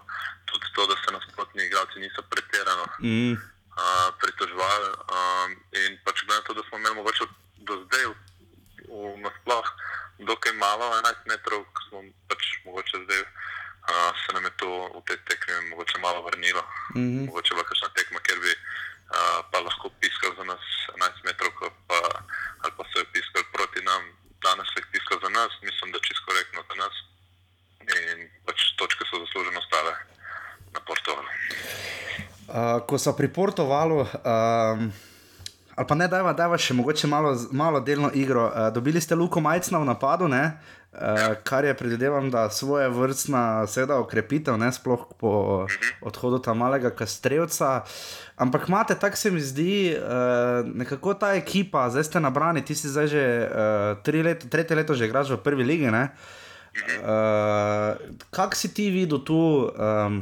tudi 0.45 0.67
to, 0.75 0.87
da 0.87 0.95
se 1.01 1.13
nasprotni 1.17 1.65
igralci 1.65 1.99
niso 1.99 2.21
pretirano 2.29 2.85
mm. 3.03 3.33
uh, 3.33 4.07
pritoževali. 4.21 4.89
Um, 5.17 5.49
in 5.83 5.99
pač 6.05 6.23
glede 6.25 6.39
na 6.39 6.47
to, 6.47 6.53
da 6.53 6.63
smo 6.69 6.77
imeli 6.77 6.95
mogoče 7.01 7.23
do 7.67 7.73
zdaj 7.85 8.05
v, 8.05 8.15
v 8.87 9.17
nasploh 9.25 9.67
dokaj 10.19 10.53
malo, 10.53 10.85
11 11.03 11.31
metrov, 11.31 11.63
ko 11.73 11.79
smo 11.89 11.99
pač 12.29 12.43
mogoče 12.65 13.03
zdaj. 13.07 13.21
Uh, 13.25 13.58
se 14.21 14.29
nam 14.33 14.43
je 14.45 14.53
to 14.61 14.69
v 14.95 15.01
tej 15.07 15.17
tekmi 15.29 15.69
mogoče 15.69 15.97
malo 16.05 16.19
vrnilo. 16.27 16.63
Mm 16.95 17.01
-hmm. 17.01 17.25
Mogoče 17.25 17.55
bo 17.55 17.63
kakšna 17.63 17.89
tekma, 17.97 18.19
kjer 18.25 18.39
bi 18.45 18.53
uh, 18.53 19.39
pa 19.51 19.57
lahko 19.67 19.85
piskal 20.01 20.31
za 20.39 20.43
nas 20.51 20.63
11 20.95 21.25
metrov, 21.27 21.51
pa, 21.89 21.99
ali 22.61 22.71
pa 22.77 22.83
so 22.89 22.95
jo 22.99 23.05
piskali 23.13 23.45
proti 23.55 23.79
nam, 23.89 24.01
danes 24.45 24.67
so 24.69 24.77
jih 24.79 24.87
piskali 24.93 25.19
za 25.25 25.29
nas, 25.37 25.51
mislim, 25.67 25.87
da 25.93 25.99
čisto 26.07 26.23
korektno 26.27 26.61
za 26.69 26.75
nas. 26.83 26.95
In 27.99 28.17
pač 28.45 28.59
točke 28.79 29.03
so 29.09 29.15
zasluženo 29.23 29.59
ostale 29.63 29.93
na 30.75 30.79
Portugalu. 30.87 31.29
Uh, 32.49 32.85
ko 32.87 32.97
so 32.97 33.13
pri 33.17 33.27
Portugalu, 33.33 33.99
um, 34.01 34.79
ali 35.75 35.87
pa 35.87 35.95
ne, 35.95 36.07
da 36.07 36.17
je 36.17 36.57
še 36.57 36.73
mogoče 36.73 37.07
malo, 37.07 37.33
malo 37.51 37.79
delno 37.79 38.11
igro. 38.13 38.45
Uh, 38.45 38.69
dobili 38.73 39.01
ste 39.01 39.15
Luko 39.15 39.39
Majcna 39.41 39.79
v 39.79 39.85
napadu, 39.85 40.27
ne? 40.27 40.57
Uh, 40.99 41.35
kar 41.47 41.63
je 41.65 41.73
predvidevam, 41.73 42.27
da 42.31 42.49
svoje 42.49 42.89
vrstna 42.89 43.67
seveda 43.67 43.99
okrepitev, 44.03 44.57
ne 44.59 44.67
sploh 44.71 45.05
po 45.19 45.29
odhodu 46.03 46.41
tam 46.43 46.59
malega 46.59 46.91
kastrevca. 46.91 47.85
Ampak 48.35 48.67
imate, 48.67 48.97
tako 48.99 49.15
se 49.15 49.31
mi 49.31 49.39
zdi, 49.39 49.95
uh, 49.95 50.67
nekako 50.67 51.13
ta 51.13 51.31
ekipa, 51.39 51.87
zdaj 51.89 52.03
ste 52.03 52.19
nabrani, 52.19 52.65
ti 52.65 52.75
si 52.75 52.91
zdaj 52.91 53.07
že 53.07 53.23
uh, 53.47 54.03
tri 54.03 54.23
leto, 54.23 54.51
tretje 54.51 54.75
leto 54.75 54.91
že 54.95 55.07
igraš 55.07 55.31
v 55.37 55.39
prvi 55.43 55.63
ligi. 55.63 55.87
Uh, 55.87 56.03
Kak 58.29 58.55
si 58.55 58.73
ti 58.75 58.91
videl 58.91 59.23
tu? 59.23 59.71
Um, 59.71 60.19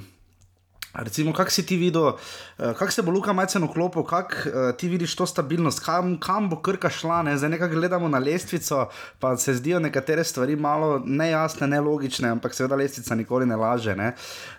Recimo, 0.98 1.34
kako 1.34 1.52
si 1.52 1.66
ti 1.66 1.78
videl, 1.78 2.04
uh, 2.04 2.16
kako 2.58 2.91
se 2.91 3.02
bo 3.02 3.12
Luka 3.12 3.34
Majcen 3.34 3.64
vklopil, 3.64 4.04
kako 4.04 4.36
uh, 4.50 4.76
ti 4.78 4.89
vidiš 4.89 5.16
to 5.16 5.26
stabilnost, 5.26 5.80
kam, 5.86 6.20
kam 6.20 6.50
bo 6.50 6.62
krka 6.62 6.89
šla. 6.89 7.22
Ne? 7.24 7.38
Zdaj 7.38 7.50
nekaj 7.50 7.70
gledamo 7.70 8.08
na 8.08 8.18
lestvico, 8.18 8.89
pa 9.20 9.38
se 9.38 9.54
zdijo 9.54 9.80
nekatere 9.80 10.24
stvari 10.24 10.56
malo 10.56 11.02
nejasne, 11.06 11.68
nelogične, 11.68 12.30
ampak 12.30 12.54
seveda 12.54 12.76
lestvica 12.76 13.16
nikoli 13.16 13.45
ne 13.45 13.56
laže. 13.56 13.95
Ne? 13.95 14.14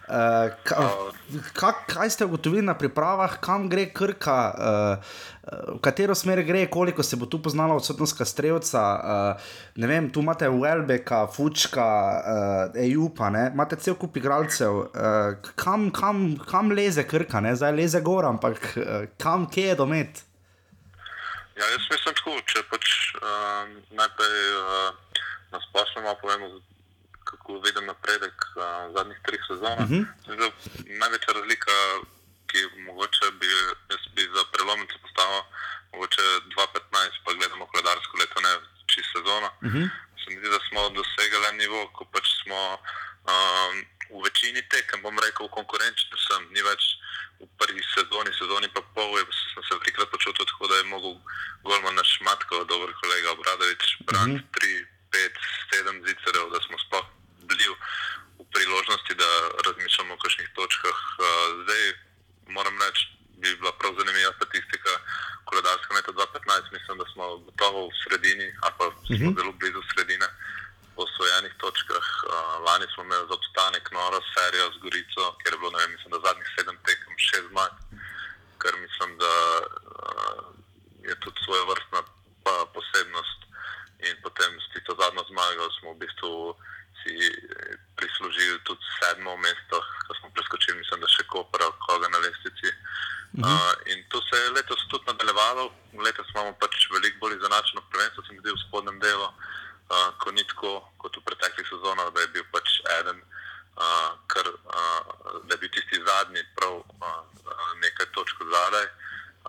Uh, 0.08 0.48
ka, 0.64 0.88
kak, 1.52 1.82
kaj 1.92 2.10
ste 2.10 2.24
ugotovili 2.24 2.62
na 2.64 2.72
pripravah, 2.78 3.34
kam 3.44 3.66
gre 3.68 3.90
krka, 3.92 4.36
uh, 4.56 5.18
v 5.76 5.80
katero 5.84 6.14
smer 6.16 6.40
gre, 6.48 6.66
koliko 6.72 7.02
se 7.02 7.16
bo 7.16 7.26
tu 7.26 7.42
poznala 7.42 7.76
odsotnost 7.76 8.16
Kastrevca. 8.18 8.84
Uh, 8.96 9.50
ne 9.76 9.86
vem, 9.86 10.08
tu 10.12 10.20
imate 10.24 10.48
Welbeka, 10.48 11.26
Fučka, 11.32 11.88
uh, 12.72 12.80
Ejupa, 12.80 13.28
imate 13.52 13.76
cel 13.76 13.98
kup 14.00 14.16
igralcev. 14.16 14.80
Uh, 14.88 15.36
kam, 15.56 15.90
kam, 15.92 16.38
kam 16.48 16.72
leze 16.72 17.04
krka, 17.04 17.40
ne? 17.44 17.52
zdaj 17.56 17.76
leze 17.76 18.00
gor, 18.00 18.24
ampak 18.24 18.72
uh, 18.76 19.04
kam, 19.20 19.44
kje 19.52 19.68
je 19.72 19.76
domet? 19.76 20.24
Ja, 21.58 21.66
jaz 21.74 21.84
mislim 21.90 22.14
tako, 22.14 22.38
če 22.46 22.64
pač 22.70 22.90
uh, 23.18 23.70
najprej 23.98 24.42
uh, 24.56 25.22
na 25.52 25.60
splošno 25.68 26.04
malo 26.04 26.16
povemo, 26.22 26.50
kako 27.30 27.60
vidim 27.66 27.84
napredek 27.86 28.38
uh, 28.44 28.62
zadnjih 28.94 29.20
treh 29.26 29.42
sezon. 29.48 29.78
Uh 29.84 29.88
-huh. 29.90 30.02
Največja 31.00 31.32
razlika, 31.38 31.74
ki 32.50 32.60
mogoče 32.88 33.26
bi, 33.40 33.50
jaz 33.92 34.02
bi 34.14 34.22
za 34.36 34.42
prelomnico 34.52 34.96
postavil, 35.04 35.42
mogoče 35.92 36.22
2015, 36.56 37.22
pa 37.24 37.30
gledamo 37.38 37.70
koledarsko 37.70 38.14
leto, 38.20 38.40
ne 38.46 38.52
čist 38.90 39.10
sezono. 39.16 39.48
Uh 39.66 39.72
-huh. 39.72 39.86
Se 40.20 40.26
mi 40.30 40.36
zdi, 40.40 40.48
da 40.56 40.60
smo 40.68 40.80
dosegli 40.98 41.46
en 41.50 41.56
nivo, 41.62 41.80
ko 41.96 42.02
pač 42.12 42.26
smo 42.42 42.60
um, 43.32 43.74
v 44.16 44.18
večini 44.26 44.62
tekem, 44.72 45.02
bom 45.04 45.16
rekel, 45.26 45.48
konkurenčni, 45.58 46.16
sem 46.28 46.42
ni 46.54 46.62
več 46.70 46.82
v 47.40 47.46
prvi 47.60 47.82
sezoni, 47.94 48.30
sezoni 48.40 48.68
pa 48.74 48.82
pol, 48.94 49.10
je, 49.18 49.24
sem 49.52 49.62
se 49.68 49.74
velikrat 49.80 50.08
počutil 50.14 50.44
tako, 50.50 50.66
da 50.70 50.76
je 50.76 50.90
mogel 50.94 51.14
Golman 51.66 51.94
naš 51.94 52.10
Matko, 52.26 52.64
dober 52.64 52.90
kolega 53.00 53.28
Obradovič, 53.36 53.84
brati 54.08 54.30
uh 54.30 54.40
-huh. 54.40 54.60
3, 54.60 54.86
5, 55.10 55.32
7 55.72 56.06
zicerov, 56.06 56.50
da 56.54 56.60
smo 56.66 56.76
sploh 56.84 57.06
bili 57.48 57.64
v 58.38 58.44
priložnosti, 58.54 59.12
da 59.22 59.30
razmišljamo 59.66 60.14
o 60.14 60.22
kakšnih 60.22 60.48
točkah. 60.58 60.98
Zdaj 61.62 61.82
moram 62.56 62.76
reči, 62.82 63.04
bi 63.40 63.56
bila 63.60 63.72
prav 63.80 63.92
zanimiva 63.98 64.32
statistika. 64.38 64.92
Koledarska 65.48 65.94
leta 65.94 66.12
2015, 66.12 66.72
mislim, 66.76 66.94
da 67.00 67.06
smo 67.12 67.24
gotovo 67.46 67.80
v 67.88 67.96
sredini, 68.02 68.48
ali 68.62 68.74
pa 68.78 68.84
smo 68.84 69.14
uh 69.14 69.20
-huh. 69.20 69.36
zelo 69.38 69.52
blizu 69.60 69.82
sredine 69.92 70.28
po 70.94 71.00
osvojenih 71.06 71.54
točkah. 71.62 72.06
Lani 72.66 72.86
smo 72.92 73.02
imeli 73.02 73.28
za 73.28 73.34
obstanek 73.40 73.86
noro 73.98 74.18
serijo 74.34 74.66
z 74.74 74.76
Gorico, 74.82 75.24
ker 75.40 75.52
je 75.52 75.58
bilo, 75.60 75.70
ne 75.74 75.80
vem, 75.82 75.90
mislim, 75.94 76.10
da 76.12 76.26
zadnjih 76.26 76.48
sedem 76.54 76.76
tekem 76.86 77.14
šest 77.26 77.46
zmag, 77.50 77.72
kar 78.62 78.72
mislim, 78.84 79.10
da 79.22 79.32
je 81.08 81.14
tudi 81.22 81.38
svoje 81.44 81.62
vrstna 81.70 82.00
posebnost. 82.74 83.40
In 84.06 84.14
potem 84.24 84.50
s 84.62 84.66
tisto 84.72 84.92
zadnjo 85.00 85.22
zmago 85.30 85.64
smo 85.76 85.88
v 85.92 86.00
bistvu 86.02 86.32
si 87.02 87.14
prislužili 87.96 88.58
tudi 88.64 88.84
sedmo 88.98 89.36
mesto, 89.36 89.76
ko 90.06 90.14
smo 90.18 90.28
preskočili, 90.34 90.78
mislim, 90.78 91.00
da 91.00 91.08
še 91.08 91.24
Koper 91.32 91.62
koga 91.86 92.08
na 92.08 92.18
lestvici. 92.18 92.68
Uh 92.68 93.44
-huh. 93.44 93.54
uh, 93.54 93.74
in 93.92 93.98
to 94.08 94.18
se 94.28 94.36
je 94.42 94.50
letos 94.50 94.88
tudi 94.90 95.04
nadaljevalo, 95.06 95.64
letos 96.06 96.26
imamo 96.34 96.52
pač 96.62 96.74
veliko 96.94 97.18
bolj 97.20 97.36
izenačeno 97.36 97.80
prvenstvo, 97.90 98.22
se 98.22 98.32
mi 98.32 98.40
zdi 98.40 98.50
v 98.52 98.62
spodnjem 98.64 98.98
delu, 99.00 99.28
uh, 99.28 100.08
ko 100.20 100.30
ni 100.30 100.44
tako 100.50 100.72
kot 101.00 101.16
v 101.16 101.26
preteklih 101.28 101.66
sezonah, 101.68 102.08
da 102.14 102.20
je 102.20 102.32
bil 102.34 102.44
pač 102.54 102.68
eden, 103.00 103.18
uh, 103.84 104.10
kar, 104.32 104.46
uh, 104.48 105.00
da 105.46 105.50
je 105.54 105.60
bil 105.62 105.70
tisti 105.76 105.96
zadnji 106.08 106.42
prav 106.56 106.74
uh, 106.74 107.22
nekaj 107.84 108.06
točk 108.16 108.36
zadaj. 108.54 108.86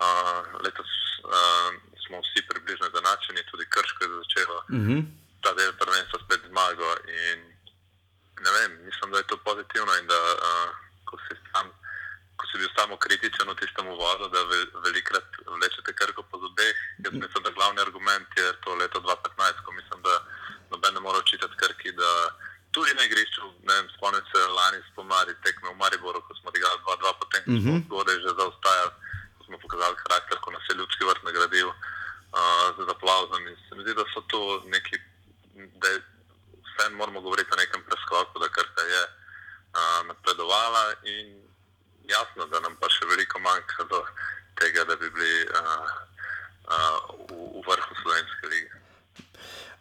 Uh, 0.05 0.41
letos 0.65 0.91
uh, 1.23 1.69
smo 2.03 2.15
vsi 2.23 2.39
približno 2.49 2.85
izenačeni, 2.87 3.49
tudi 3.51 3.65
Krško 3.73 4.03
je 4.03 4.09
začelo 4.19 4.57
uh 4.57 4.85
-huh. 4.87 5.01
Ta 5.43 5.53
del 5.53 5.73
prvenstva 5.81 6.19
spet 6.23 6.41
zmago. 6.49 6.89
In, 7.07 7.39
ne 8.45 8.51
vem, 8.57 8.71
mislim, 8.85 9.11
da 9.11 9.17
je 9.17 9.29
to 9.31 9.37
pozitivno 9.37 9.91
in 9.99 10.07
da 10.07 10.19
uh, 10.33 10.69
ko, 11.07 11.17
si 11.25 11.35
sam, 11.51 11.71
ko 12.37 12.43
si 12.49 12.61
bil 12.61 12.71
samo 12.77 12.97
kritičen 12.97 13.49
v 13.49 13.55
tistem 13.61 13.87
uvodu, 13.87 14.29
da 14.35 14.43
ve, 14.51 14.59
velikrat 14.85 15.27
vlečete 15.45 15.93
krko 15.99 16.23
po 16.29 16.39
zobeh. 16.43 16.77
Jaz 17.03 17.13
mislim, 17.13 17.43
da 17.43 17.55
glavni 17.57 17.81
argument 17.81 18.29
je 18.37 18.47
to 18.63 18.75
leto 18.75 18.99
2015, 18.99 19.65
ko 19.65 19.71
mislim, 19.71 19.99
da 20.07 20.15
noben 20.71 20.93
ne 20.93 20.99
more 20.99 21.17
očitati 21.17 21.59
krki, 21.61 21.91
da 21.91 22.11
tudi 22.71 22.93
na 22.93 23.03
igrišču, 23.03 23.41
ne 23.67 23.73
vem, 23.75 23.87
spomnim 23.95 24.25
se 24.31 24.39
lani 24.57 24.79
spomladi 24.91 25.33
tekme 25.43 25.69
v 25.69 25.79
Mariboru, 25.81 26.21
ko 26.21 26.35
smo 26.35 26.49
odigrali 26.53 26.79
2-2, 26.85 27.13
potem 27.21 27.41
ko 27.45 27.57
smo 27.63 27.77
zgodaj 27.85 28.17
že 28.23 28.31
zaostajali, 28.39 28.93
ko 29.37 29.41
smo 29.45 29.57
pokazali 29.63 29.95
karakter, 30.03 30.37
ko 30.43 30.51
nas 30.51 30.65
je 30.69 30.77
ljudski 30.79 31.03
vrt 31.09 31.21
nagradil 31.23 31.69
uh, 31.69 32.67
z 32.77 32.87
aplauzom. 32.95 33.47
In 33.47 33.57
se 33.65 33.75
mi 33.75 33.83
zdi, 33.83 33.93
da 33.97 34.05
so 34.13 34.21
to 34.31 34.41
neki, 34.75 35.01
da 35.81 35.87
je 35.87 35.99
vse 36.65 36.89
moramo 36.95 37.21
govoriti 37.21 37.53
o 37.53 37.61
nekem 37.61 37.81
preskoku, 37.87 38.39
da 38.39 38.49
krka 38.57 38.83
je 38.93 39.03
uh, 39.05 40.07
napredovala 40.07 40.83
in 41.03 41.27
jasno, 42.13 42.47
da 42.51 42.59
nam 42.59 42.75
pa 42.81 42.89
še 42.89 43.07
veliko 43.09 43.39
manjka 43.39 43.85
do 43.91 44.03
tega, 44.59 44.85
da 44.89 44.95
bi 44.95 45.09
bili 45.09 45.33
uh, 45.45 45.89
uh, 46.67 46.97
v, 47.29 47.39
v 47.59 47.65
vrhu 47.67 47.99
slovenske 48.03 48.51
lige. 48.53 48.71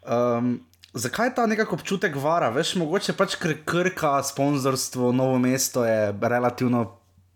Um, 0.08 0.52
zakaj 0.92 1.34
ta 1.34 1.46
nekako 1.46 1.78
občutek 1.80 2.16
vara? 2.16 2.50
Veš, 2.54 2.76
mogoče 2.80 3.16
pač 3.18 3.36
kr 3.40 3.58
krka, 3.64 4.18
sponzorstvo, 4.22 5.12
novo 5.12 5.38
mesto 5.42 5.84
je 5.84 6.12
relativno 6.22 6.86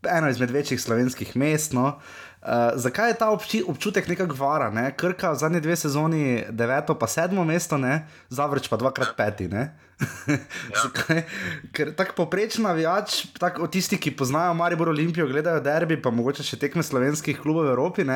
eno 0.08 0.28
izmed 0.30 0.50
večjih 0.50 0.80
slovenskih 0.82 1.36
mest. 1.36 1.72
No? 1.72 2.00
Uh, 2.42 2.74
zakaj 2.74 3.12
je 3.12 3.16
ta 3.18 3.30
obči, 3.30 3.62
občutek 3.62 4.08
nekako 4.10 4.34
vara? 4.34 4.66
Ne? 4.70 4.88
Krka 4.98 5.30
v 5.30 5.38
zadnji 5.38 5.60
dve 5.62 5.76
sezoni 5.78 6.42
deveto, 6.50 6.96
pa 6.98 7.06
sedmo 7.06 7.44
mesto, 7.46 7.78
ne? 7.78 8.02
zavrč 8.34 8.66
pa 8.66 8.76
dvakrat 8.76 9.14
peti. 9.14 9.46
ja. 9.46 9.70
Ker 11.74 11.92
tako 11.94 12.16
poprečen 12.24 12.66
navijač, 12.66 13.28
tako 13.38 13.70
tisti, 13.70 13.94
ki 13.94 14.16
poznajo 14.18 14.56
Maribor 14.58 14.90
Olimpijo, 14.90 15.28
gledajo 15.30 15.62
derbi, 15.62 16.00
pa 16.02 16.10
mogoče 16.10 16.42
še 16.42 16.58
tekme 16.58 16.82
slovenskih 16.82 17.38
klubov 17.38 17.70
v 17.70 17.76
Evropi, 17.76 18.08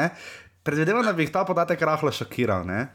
predvidevam, 0.66 1.06
da 1.06 1.14
bi 1.14 1.22
jih 1.22 1.30
ta 1.30 1.46
podatek 1.46 1.86
rahlo 1.86 2.10
šokiral. 2.10 2.66
Ne? 2.66 2.88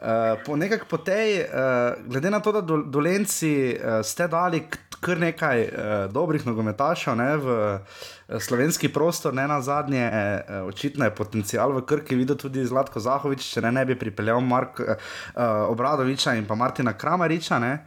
Uh, 0.00 0.40
po 0.46 0.56
nekak 0.56 0.86
po 0.88 0.96
tej, 0.96 1.44
uh, 1.44 1.92
glede 2.08 2.30
na 2.32 2.40
to, 2.40 2.52
da 2.56 2.60
do, 2.64 2.80
dolenci 2.88 3.76
uh, 3.76 4.00
ste 4.00 4.24
dali 4.32 4.62
kar 5.00 5.20
nekaj 5.20 5.58
uh, 5.60 5.72
dobrih 6.12 6.46
nogometašev 6.46 7.16
ne, 7.20 7.36
v 7.36 7.48
uh, 7.50 8.40
slovenski 8.40 8.88
prostor, 8.88 9.36
ne 9.36 9.44
na 9.44 9.60
zadnje, 9.60 10.00
uh, 10.08 10.64
očitno 10.68 11.04
je 11.04 11.12
potencial 11.12 11.76
v 11.76 11.84
Krki 11.84 12.16
videl 12.16 12.40
tudi 12.40 12.64
Zlatko 12.64 12.96
Zahovič, 13.00 13.44
če 13.44 13.60
ne, 13.60 13.74
ne 13.76 13.84
bi 13.84 13.98
pripeljal 14.00 14.40
Marka 14.40 14.96
uh, 14.96 15.68
Obradoviča 15.68 16.32
in 16.40 16.48
pa 16.48 16.56
Martina 16.56 16.96
Kramariča. 16.96 17.60
Ne. 17.60 17.84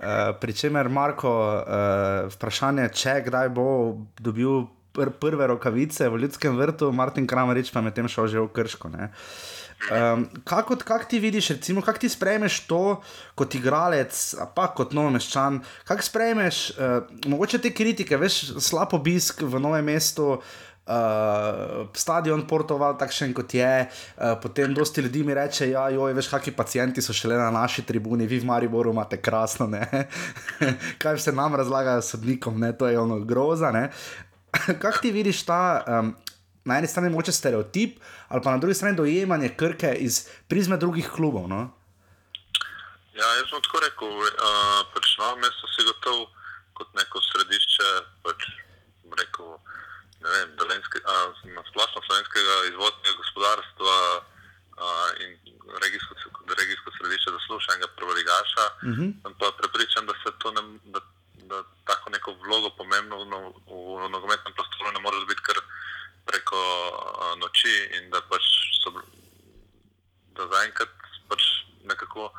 Uh, 0.00 0.32
Pričemer, 0.40 0.88
Marko, 0.88 1.28
uh, 1.60 2.32
vprašanje, 2.32 2.88
če 2.96 3.20
kdaj 3.28 3.52
bo 3.52 3.68
dobil 4.16 4.64
pr 4.96 5.12
prve 5.12 5.46
rokavice 5.46 6.08
v 6.08 6.24
ljudskem 6.24 6.56
vrtu, 6.56 6.88
Martin 6.92 7.26
Kramarič 7.26 7.68
pa 7.70 7.84
je 7.84 7.84
medtem 7.84 8.08
šel 8.08 8.26
že 8.32 8.40
v 8.40 8.48
Krško. 8.48 8.88
Ne. 8.96 9.12
Um, 9.88 10.28
kako 10.44 10.76
kak 10.76 11.08
ti 11.08 11.18
vidiš, 11.18 11.48
recimo, 11.48 11.82
kako 11.82 11.98
ti 11.98 12.08
sprejmeš 12.08 12.60
to 12.66 13.00
kot 13.34 13.54
igralec, 13.54 14.34
pa 14.54 14.66
kot 14.76 14.92
novomeščan? 14.92 15.60
Kako 15.88 16.04
sprejmeš 16.04 16.58
uh, 16.70 17.08
mogoče 17.26 17.58
te 17.64 17.72
kritike, 17.74 18.18
veš, 18.20 18.60
slab 18.60 18.92
obisk 18.94 19.40
v 19.42 19.60
novem 19.60 19.88
mestu, 19.88 20.36
uh, 20.36 21.88
stadion 21.96 22.44
Portoval, 22.46 22.98
takšen 23.00 23.32
kot 23.34 23.54
je, 23.56 23.72
uh, 23.88 24.36
potem 24.42 24.74
dosti 24.76 25.00
ljudi 25.06 25.24
mi 25.24 25.34
reče, 25.34 25.70
ja, 25.72 25.88
joj, 25.88 26.12
veš, 26.18 26.28
kakšni 26.28 26.52
pacijenti 26.56 27.02
so 27.02 27.16
šele 27.16 27.40
na 27.40 27.48
naši 27.50 27.86
tribuni, 27.88 28.28
vi 28.28 28.42
v 28.44 28.50
Mariboru 28.52 28.92
imate 28.92 29.16
krasno, 29.16 29.66
ne. 29.66 29.86
kaj 31.02 31.18
se 31.18 31.32
nam 31.32 31.56
razlagajo 31.56 32.02
sodnikom, 32.02 32.60
ne, 32.60 32.74
to 32.76 32.88
je 32.88 33.00
ono 33.00 33.20
groza. 33.24 33.72
Kako 34.82 34.98
ti 34.98 35.12
vidiš 35.12 35.42
ta 35.48 35.84
um, 35.86 36.14
na 36.64 36.78
eni 36.78 36.86
strani 36.86 37.10
moče 37.10 37.32
stereotip, 37.32 37.98
ali 38.30 38.40
pa 38.44 38.50
na 38.50 38.58
drugi 38.62 38.74
strani 38.74 38.96
dojemanje 38.96 39.54
Krke 39.56 39.90
iz 39.98 40.28
prizme 40.48 40.76
drugih 40.76 41.10
klubov. 41.10 41.48
No? 41.48 41.60
Ja, 43.18 43.26
jaz 43.36 43.50
bom 43.50 43.62
tako 43.62 43.82
rekel. 43.82 44.08
Uh, 44.08 44.80
pač 44.94 45.16
novo 45.18 45.36
mesto 45.42 45.66
si 45.74 45.84
gotov 45.88 46.30
kot 46.78 46.88
neko 46.94 47.20
središče, 47.26 47.88
pač 48.24 48.46
rekel, 49.18 49.50
ne 50.22 50.28
vem, 50.30 50.52
dolenske, 50.60 51.02
a, 51.04 51.14
splošno 51.68 52.00
slovenskega 52.06 52.54
izvoznega 52.70 53.16
gospodarstva 53.18 53.96
a, 54.78 54.86
in 55.24 55.34
regijsko, 55.82 56.14
regijsko 56.60 56.94
središče 56.96 57.34
zaslušnega 57.36 57.90
prvoligaša. 57.98 58.64
Uh 58.70 58.94
-huh. 58.96 59.10
Sem 59.22 59.34
pa 59.40 59.52
prepričan, 59.58 60.06
da 60.06 60.14
se 60.22 60.32
to 60.38 60.54
ne, 60.56 60.62
da, 60.94 61.00
da 61.50 61.62
tako 61.84 62.10
neko 62.14 62.36
vlogo 62.44 62.70
pomembno 62.78 63.18
v, 63.20 63.26
v, 63.26 63.82
v 64.06 64.08
nogometnem 64.14 64.54
prostoru 64.54 64.94
ne 64.94 65.00
more 65.04 65.16
dobiti 65.18 65.42
kar 65.42 65.58
preko 66.30 66.60
noči 67.42 67.74
in 67.98 68.10
da 68.14 68.22
pač 68.30 68.46
so, 68.78 68.94
da 70.38 70.46
zaenkrat 70.54 70.94
pač 71.30 71.42
nekako, 71.90 72.30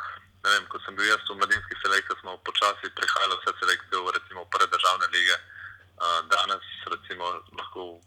ne 0.43 0.53
vem, 0.53 0.67
ko 0.71 0.79
sem 0.85 0.95
bil 0.95 1.09
jaz 1.09 1.23
v 1.27 1.39
mladinskih 1.39 1.81
selekcijah, 1.83 2.19
smo 2.21 2.37
počasi 2.47 2.91
prehajali 2.95 3.39
vse 3.41 3.51
selekcije 3.59 3.99
v 3.99 4.15
recimo 4.17 4.45
prve 4.53 4.67
državne 4.75 5.11
lige. 5.15 5.37
Danes 6.31 6.65
recimo 6.89 7.27
lahko, 7.59 7.99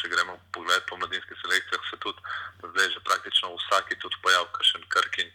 če 0.00 0.10
gremo 0.10 0.34
pogled 0.56 0.82
po 0.88 0.98
mladinskih 0.98 1.38
selekcijah, 1.44 1.82
se 1.90 2.00
tudi 2.02 2.20
zdaj 2.72 2.90
že 2.94 3.04
praktično 3.06 3.54
vsaki 3.54 3.98
tudi 4.02 4.18
pojav, 4.22 4.48
kakšen 4.56 4.82
krkin 4.88 5.30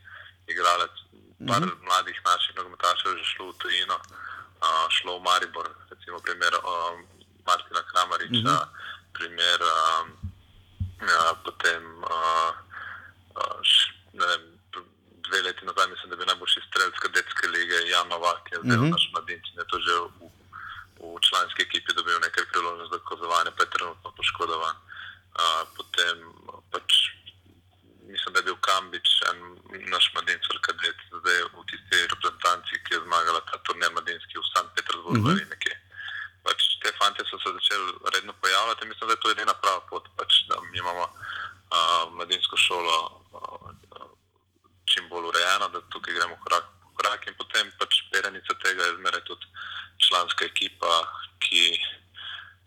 igralec. 0.51 0.95
Par 1.47 1.61
mm 1.61 1.69
-hmm. 1.69 1.85
mladih 1.85 2.17
naših 2.25 2.55
nogometašev 2.55 3.17
je 3.17 3.25
šlo 3.25 3.45
v 3.49 3.57
tujino, 3.57 3.97
uh, 3.97 4.85
šlo 4.89 5.17
v 5.17 5.23
Maribor, 5.23 5.67
recimo 5.89 6.19
primer 6.19 6.53
uh, 6.53 6.99
Martina 7.47 7.81
Kramariča, 7.89 8.41
mm 8.41 8.45
-hmm. 8.45 8.67
Primer 9.13 9.59
uh, 9.61 10.03
ja, 11.01 11.23
potem 11.45 11.83
uh, 12.03 12.51
uh, 13.35 13.59
ne 14.13 14.25
vem, 14.25 14.43
dve 15.27 15.41
leti 15.41 15.65
nazaj 15.65 15.87
mislim, 15.87 16.09
da 16.09 16.15
bi 16.15 16.25
najboljši 16.31 16.61
strelec 16.67 16.95
kadetske 17.03 17.47
lige 17.47 17.77
Jan 17.89 18.07
Novak, 18.07 18.43
ki 18.45 18.55
je 18.55 18.59
zdaj 18.63 18.77
mm 18.77 18.83
-hmm. 18.83 18.91
naš 18.95 19.05
mladinec 19.13 19.45
in 19.51 19.59
je 19.59 19.67
to 19.71 19.77
že 19.85 19.93
v, 19.99 20.07
v 21.01 21.19
članski 21.27 21.61
ekipi 21.61 21.93
dobil 21.93 22.19
nekaj 22.19 22.45
priložnosti 22.51 22.93
za 22.95 22.99
kozovanje, 23.09 23.51
pa 23.57 23.63
je 23.63 23.73
trenutno 23.75 24.07
poškodovan. 24.17 24.75
Uh, 25.39 25.63
potem 25.77 26.15
pač 26.71 26.89
mislim, 28.13 28.33
da 28.33 28.39
je 28.39 28.47
bil 28.49 28.57
Kambič, 28.67 29.09
en 29.29 29.37
naš 29.93 30.05
mladinec, 30.13 30.43
kadet, 30.67 30.99
zdaj 31.19 31.37
v 31.55 31.63
tisti 31.69 31.97
reprezentanci, 32.13 32.73
ki 32.83 32.93
je 32.93 33.03
zmagala 33.05 33.39
ta 33.49 33.57
turnir 33.65 33.91
mladinski 33.95 34.35
v 34.37 34.45
St. 34.51 34.67
Petersburgu 34.75 35.19
Mhm. 35.19 35.29
ali 35.29 35.45
nekje. 35.53 35.75
Pač 36.43 36.67
te 36.81 36.91
fante 36.97 37.23
so 37.29 37.37
se 37.39 37.53
začeli 37.53 37.93
redno 38.13 38.33
pojavljati 38.41 38.87
mislim, 38.87 39.07
da 39.07 39.13
je 39.13 39.19
to 39.23 39.31
edina 39.31 39.53
prava 39.53 39.81
pot, 39.89 40.07
pač, 40.17 40.41
da 40.49 40.57
imamo 40.73 41.03
uh, 41.05 42.13
mladinsko 42.15 42.57
šolo 42.57 42.97
uh, 43.33 43.69
čim 44.85 45.09
bolj 45.09 45.29
urejeno, 45.29 45.69
da 45.69 45.81
tukaj 45.93 46.13
gremo 46.13 46.37
korak 46.43 46.65
po 46.83 46.89
korak 46.97 47.27
in 47.27 47.35
potem 47.39 47.71
pač 47.79 48.01
perenica 48.11 48.53
tega 48.63 48.83
je 48.83 48.97
zmeraj 48.97 49.23
tudi 49.29 49.45
članska 50.07 50.45
ekipa, 50.45 50.93
ki 51.39 51.65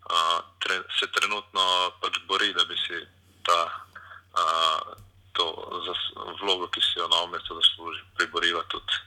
uh, 0.09 0.39
tre, 0.63 0.81
se 0.99 1.11
trenutno 1.17 1.65
pač 2.01 2.19
bori, 2.29 2.53
da 2.53 2.65
bi 2.65 2.77
si 2.79 3.01
ta 3.43 3.59
uh, 3.67 4.95
to 5.35 5.45
zas, 5.87 6.01
vlogo, 6.41 6.67
ki 6.71 6.81
si 6.81 6.99
jo 6.99 7.07
na 7.11 7.21
omestu 7.27 7.59
zasluži, 7.59 8.01
priborila 8.15 8.63
tudi 8.71 9.01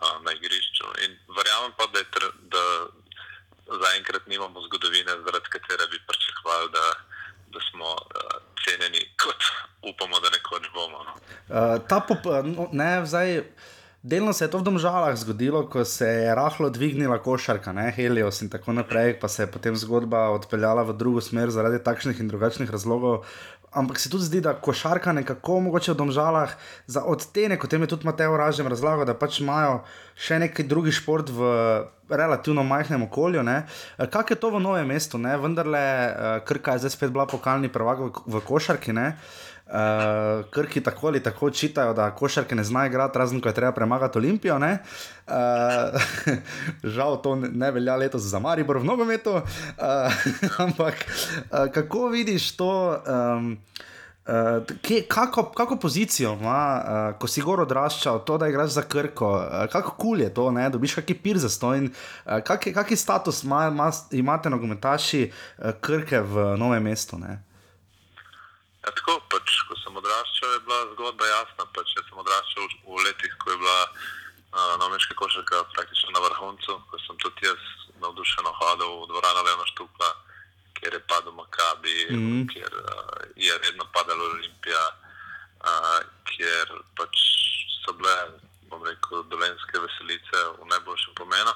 uh, 0.00 0.18
na 0.26 0.34
igrišču. 0.34 0.90
In 1.06 1.16
verjamem 1.38 1.72
pa, 1.78 1.86
da, 1.86 2.02
je, 2.02 2.10
tr- 2.16 2.36
da 2.50 2.64
zaenkrat 3.66 4.26
nimamo 4.26 4.60
zgodovine, 4.66 5.12
zaradi 5.24 5.48
katere 5.54 5.84
bi 5.90 5.98
pričakovali, 6.08 6.70
da, 6.76 6.86
da 7.52 7.60
smo 7.70 7.88
uh, 7.92 8.36
cenjeni, 8.64 9.02
kot 9.22 9.40
upamo, 9.90 10.20
da 10.20 10.28
nekoč 10.34 10.64
bomo. 10.74 11.04
No. 11.04 11.12
Uh, 11.14 11.76
ta 11.88 12.00
pop, 12.08 12.26
no, 12.44 12.68
ne, 12.72 13.06
zdaj, 13.06 13.42
delno 14.02 14.32
se 14.32 14.44
je 14.44 14.50
to 14.50 14.58
v 14.58 14.66
Domžalah 14.68 15.16
zgodilo, 15.16 15.64
ko 15.70 15.84
se 15.84 16.06
je 16.06 16.34
rahlo 16.34 16.70
dvignila 16.70 17.18
košarka, 17.22 17.72
ne, 17.72 17.90
Helios 17.96 18.42
in 18.42 18.50
tako 18.50 18.72
naprej, 18.72 19.18
pa 19.20 19.28
se 19.28 19.42
je 19.42 19.52
potem 19.52 19.76
zgodba 19.76 20.28
odpeljala 20.34 20.82
v 20.82 20.96
drugo 20.98 21.20
smer 21.20 21.50
zaradi 21.50 21.82
takšnih 21.84 22.20
in 22.20 22.28
drugačnih 22.28 22.70
razlogov. 22.70 23.26
Ampak 23.72 23.98
se 23.98 24.10
tudi 24.10 24.24
zdi, 24.24 24.40
da 24.44 24.52
košarka 24.52 25.12
nekako 25.12 25.60
mogoče 25.60 25.94
v 25.94 25.96
Domžalah 25.96 26.50
za 26.86 27.04
odtenek, 27.08 27.60
kot 27.60 27.72
je 27.72 27.86
tudi 27.86 28.04
Mateo 28.06 28.36
Ražem 28.36 28.68
razlagal, 28.68 29.06
da 29.08 29.14
pač 29.16 29.40
imajo 29.40 29.80
še 30.12 30.38
neki 30.38 30.66
drugi 30.68 30.92
šport 30.92 31.32
v 31.32 31.48
relativno 32.12 32.62
majhnem 32.62 33.02
okolju. 33.02 33.42
ne. 33.42 33.64
Eh, 33.98 34.06
Kak 34.06 34.30
je 34.30 34.36
to 34.36 34.50
v 34.50 34.60
novem 34.60 34.86
mestu, 34.86 35.18
ne? 35.18 35.36
vendarle 35.36 35.80
eh, 35.80 36.40
Krka 36.44 36.72
je 36.72 36.84
zdaj 36.84 36.90
spet 36.90 37.10
bila 37.10 37.26
pokalni 37.26 37.72
prvak 37.72 37.98
v, 37.98 38.10
v 38.26 38.44
košarki. 38.44 38.92
Ne? 38.92 39.16
Uh, 39.72 40.44
Krki 40.50 40.80
tako 40.80 41.06
ali 41.06 41.22
tako 41.22 41.50
čitajo, 41.50 41.94
da 41.94 42.10
košarke 42.10 42.54
ne 42.54 42.64
znajo 42.64 42.86
igrati, 42.86 43.18
razen 43.18 43.40
ko 43.40 43.48
je 43.48 43.54
treba 43.54 43.72
premagati 43.72 44.18
Olimpijo. 44.18 44.56
Uh, 44.56 44.62
žal 46.94 47.22
to 47.22 47.36
ne, 47.36 47.48
ne 47.48 47.70
velja 47.70 47.96
letos 47.96 48.22
za 48.22 48.38
Maribor 48.38 48.78
v 48.78 48.84
nogometu. 48.84 49.32
Uh, 49.32 49.42
ampak 50.64 50.94
uh, 50.94 51.72
kako 51.72 52.08
vidiš 52.08 52.56
to? 52.56 53.02
Um, 53.06 53.58
Uh, 54.26 54.76
kje, 54.82 55.02
kako, 55.08 55.42
kako 55.44 55.76
pozicijo 55.76 56.32
ima, 56.40 56.82
uh, 56.84 57.18
ko 57.18 57.26
si 57.26 57.42
gor 57.42 57.60
odraščal, 57.60 58.20
to, 58.24 58.36
da 58.38 58.46
igraš 58.48 58.70
za 58.70 58.82
krko, 58.82 59.30
uh, 59.30 59.66
kako 59.72 59.90
kul 59.90 59.96
cool 59.98 60.20
je 60.20 60.28
to, 60.34 60.50
ne? 60.50 60.68
dobiš 60.70 60.94
kakšen 60.94 61.18
pir 61.22 61.38
za 61.38 61.48
to 61.60 61.74
in 61.74 61.88
uh, 62.26 62.38
kakšen 62.44 62.96
status 62.96 63.42
ma, 63.42 63.70
ma, 63.70 63.90
imate 64.10 64.50
nogometaši 64.50 65.24
uh, 65.26 65.72
krke 65.80 66.20
v 66.20 66.54
novem 66.56 66.86
mestu? 66.86 67.18
Ne? 67.18 67.40
Ja, 68.82 68.90
tako, 68.90 69.20
pač, 69.30 69.52
ko 69.68 69.76
sem 69.78 69.98
odraščal, 69.98 70.56
je 70.56 70.60
bila 70.66 70.80
zgodba 70.96 71.28
jasna. 71.30 71.66
Pač, 71.76 71.94
jaz 71.94 72.08
sem 72.08 72.18
odraščal 72.18 72.66
v, 72.66 72.78
v 72.88 73.04
letih, 73.06 73.36
ko 73.38 73.52
je 73.54 73.58
bila 73.60 73.78
uh, 73.86 74.72
nomeška 74.82 75.14
košarka 75.14 75.62
praktično 75.76 76.10
na 76.16 76.22
vrhuncu, 76.26 76.78
ko 76.90 77.00
sem 77.06 77.20
tudi 77.22 77.46
jaz 77.46 77.62
navdušeno 78.02 78.50
hodil 78.58 78.96
v 79.04 79.08
dvorano 79.12 79.44
Leona 79.46 79.66
Štupla, 79.70 80.08
kjer 80.80 80.98
je 80.98 81.02
padel 81.06 81.36
Makabi, 81.38 81.94
mm. 82.10 82.18
-hmm. 82.18 82.48
kjer 82.50 82.72
uh, 82.74 83.22
je 83.36 83.58
redno 83.58 83.86
padala 83.94 84.24
Olimpija, 84.24 84.84
uh, 85.62 86.00
kjer 86.32 86.74
pač 86.98 87.22
so 87.84 87.94
bile, 87.94 88.16
bom 88.66 88.82
rekel, 88.82 89.22
dolenske 89.30 89.78
veselice 89.78 90.42
v 90.58 90.66
najboljšem 90.74 91.14
pomenu. 91.14 91.54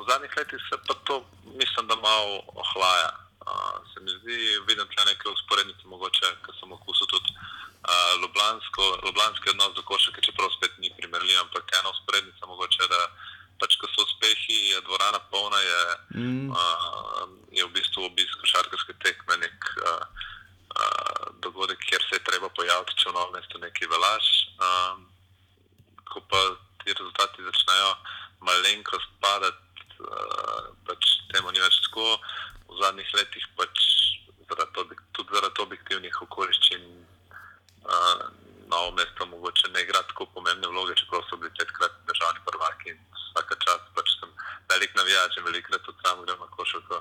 V 0.00 0.08
zadnjih 0.08 0.32
letih 0.36 0.60
se 0.70 0.80
pa 0.88 0.94
to, 1.04 1.20
mislim, 1.44 1.86
da 1.92 1.96
malo 1.96 2.40
ohlaja. 2.56 3.23
Uh, 3.44 3.76
se 3.92 4.00
mi 4.00 4.10
zdi, 4.20 4.36
vidim 4.68 4.86
tukaj 4.88 5.04
neke 5.10 5.28
usporednice, 5.28 5.84
mogoče, 5.84 6.30
ker 6.44 6.54
sem 6.56 6.72
okusil 6.72 7.06
tudi 7.12 7.34
uh, 7.36 8.14
ljubljansko, 8.22 8.84
ljubljanski 9.04 9.50
odnos 9.52 9.74
do 9.76 9.82
košarke, 9.84 10.24
čeprav 10.24 10.48
spet 10.56 10.78
ni 10.80 10.92
primerljiv, 10.96 11.40
ampak 11.42 11.74
ena 11.78 11.92
usporednica 11.92 12.46
mogoče, 12.48 12.88
da 12.88 13.02
pač, 13.60 13.76
ko 13.80 13.88
so 13.92 14.06
uspehi, 14.06 14.58
je 14.72 14.80
dvorana 14.88 15.20
polna, 15.30 15.60
je, 15.60 15.82
Mm. 16.14 16.50
uh, 16.50 17.28
je 17.52 17.64
v 17.64 17.72
bistvu 17.74 18.04
obisk 18.06 18.40
košarkarske 18.40 18.94
tekme 19.04 19.36
nek 19.36 19.68
uh, 19.82 20.06
uh, 20.74 21.26
dogodek, 21.42 21.78
kjer 21.88 22.02
se 22.08 22.16
je 22.16 22.24
treba 22.24 22.48
pojaviti, 22.48 22.96
če 22.98 23.10
v 23.10 23.14
novem 23.14 23.32
mestu 23.38 23.58
nekaj 23.58 23.88
velaš. 23.92 24.26
Um, 24.62 25.04
ko 26.10 26.20
pa 26.30 26.40
ti 26.82 26.92
rezultati 26.94 27.42
začnejo 27.42 27.90
malenkost 28.40 29.10
padati, 29.20 29.98
uh, 30.00 30.72
pač 30.86 31.02
temu 31.32 31.50
ni 31.50 31.60
več 31.60 31.80
tako. 31.88 32.18
V 32.74 32.82
zadnjih 32.82 33.10
letih 33.14 33.44
pač 33.56 33.74
zaradi, 34.50 34.96
tudi 35.14 35.30
zaradi 35.34 35.62
objektivnih 35.62 36.22
okoliščin 36.26 36.82
uh, 37.86 38.22
novo 38.66 38.90
mesto 38.98 39.26
mogoče 39.26 39.68
ne 39.74 39.82
igra 39.84 40.02
tako 40.10 40.26
pomembne 40.34 40.68
vloge, 40.68 40.94
čeprav 40.98 41.22
so 41.28 41.36
bili 41.36 41.52
petkrat 41.58 41.92
državni 42.08 42.40
prvaki 42.48 42.90
in 42.90 42.98
vsaka 43.14 43.54
čas 43.64 43.80
pač 43.94 44.08
sem 44.18 44.30
velik 44.72 44.94
navijač 44.98 45.38
in 45.38 45.46
velikrat 45.50 45.82
tudi 45.86 46.02
sam 46.02 46.24
grem 46.24 46.40
na 46.40 46.48
košarko. 46.56 46.98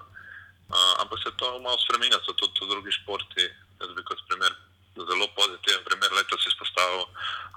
Uh, 0.74 0.94
ampak 1.02 1.20
se 1.24 1.32
to 1.38 1.60
malo 1.60 1.78
spremenja, 1.78 2.20
so 2.26 2.34
tudi, 2.34 2.54
tudi 2.60 2.72
drugi 2.74 2.92
športi. 3.00 3.46
Jaz 3.82 3.90
bi 3.98 4.04
kot 4.08 4.22
primer, 4.30 4.54
zelo 4.96 5.28
pozitiven 5.38 5.84
primer 5.86 6.12
letos 6.18 6.48
izpostavil 6.48 7.04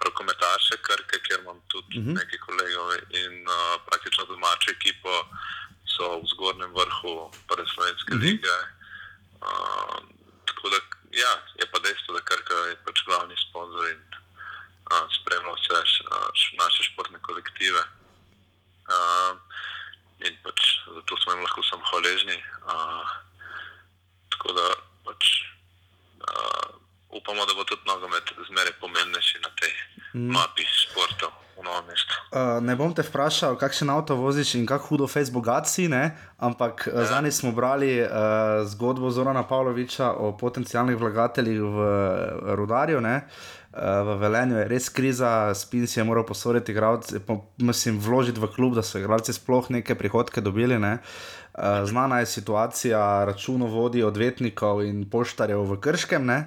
rokometaše, 0.04 0.76
Krke, 0.86 1.20
kjer 1.26 1.40
imam 1.40 1.60
tudi 1.68 1.98
uh 1.98 2.02
Mhm. 2.04 2.10
-huh. 2.10 2.18
nekaj 2.18 2.38
kolegov 2.46 2.88
in 3.20 3.34
uh, 3.48 3.76
praktično 3.86 4.24
domačo 4.24 4.70
ekipo 4.70 5.12
so 5.96 6.20
v 6.20 6.28
zgornjem 6.32 6.72
vrhu 6.74 7.30
prve 7.48 7.66
slovenske 7.74 8.12
uh 8.14 8.18
Mhm. 8.18 8.26
-huh. 8.26 8.32
lige. 8.32 8.56
Uh, 9.42 9.98
tako 10.46 10.68
da, 10.68 10.76
ja, 11.12 11.32
je 11.60 11.66
pa 11.72 11.78
dejstvo, 11.78 12.14
da 12.14 12.20
Krka 12.20 12.54
je 12.54 12.76
pač 12.84 13.04
glavni 13.06 13.36
sponzor 13.48 13.84
in 13.90 14.02
uh, 14.92 15.06
spremlja 15.20 15.52
vse 15.54 15.78
uh, 16.04 16.30
naše 16.58 16.82
športne 16.82 17.18
kolektive. 17.22 17.82
Uh, 18.88 19.32
in 20.26 20.34
pač 20.44 20.60
zato 20.94 21.16
smo 21.20 21.32
jim 21.32 21.42
lahko 21.42 21.62
samo 21.62 21.84
hvaležni. 21.90 22.38
Uh, 22.72 23.08
tako 24.30 24.52
da 24.52 24.66
pač, 25.04 25.22
uh, 26.28 26.70
upamo, 27.10 27.46
da 27.46 27.52
bo 27.54 27.64
tudi 27.64 27.82
nogomet 27.86 28.26
zmeraj 28.48 28.72
pomembnejši 28.80 29.38
na 29.42 29.50
tej 29.60 29.72
mm. 30.14 30.30
mapi 30.32 30.64
športov 30.66 31.30
v 31.56 31.64
novem 31.64 31.84
mestu. 31.88 32.12
Uh, 32.30 32.60
ne 32.60 32.76
bom 32.76 32.92
te 32.92 33.00
vprašal, 33.00 33.56
kakšen 33.56 33.90
avto 33.90 34.16
voziš 34.20 34.54
in 34.60 34.66
kako 34.68 34.86
hudo 34.86 35.06
bogat 35.32 35.68
si, 35.68 35.88
ne? 35.88 36.16
ampak 36.38 36.88
ja. 36.88 37.04
zadnji 37.04 37.32
smo 37.32 37.52
brali 37.52 38.02
uh, 38.02 38.08
zgodbo 38.68 39.10
Zorana 39.10 39.42
Pavloviča 39.48 40.12
o 40.12 40.36
potencijalnih 40.36 40.96
vlagateljih 40.96 41.60
v 41.60 41.78
eh, 41.80 42.54
Rudarju. 42.56 43.00
Ne? 43.00 43.24
Uh, 43.72 43.80
v 44.04 44.18
Velenju 44.20 44.56
je 44.56 44.68
res 44.68 44.88
kriza, 44.88 45.54
spin 45.54 45.86
si 45.86 46.00
je 46.00 46.04
moral 46.04 46.26
posoditi, 46.26 46.72
igralce, 46.72 47.20
po- 47.20 47.44
mislim, 47.58 48.00
vložiti 48.00 48.40
v 48.40 48.52
klub, 48.52 48.74
da 48.74 48.82
so 48.82 48.98
igralci 48.98 49.32
sploh 49.32 49.70
neke 49.70 49.94
prihodke 49.94 50.40
dobili. 50.40 50.78
Ne? 50.78 50.98
Uh, 51.56 51.88
znana 51.88 52.20
je 52.20 52.26
situacija 52.26 53.24
računovodij, 53.24 54.04
odvetnikov 54.04 54.84
in 54.84 55.08
poštarjev 55.08 55.64
v 55.64 55.80
Krškem. 55.80 56.26
Ne? 56.26 56.40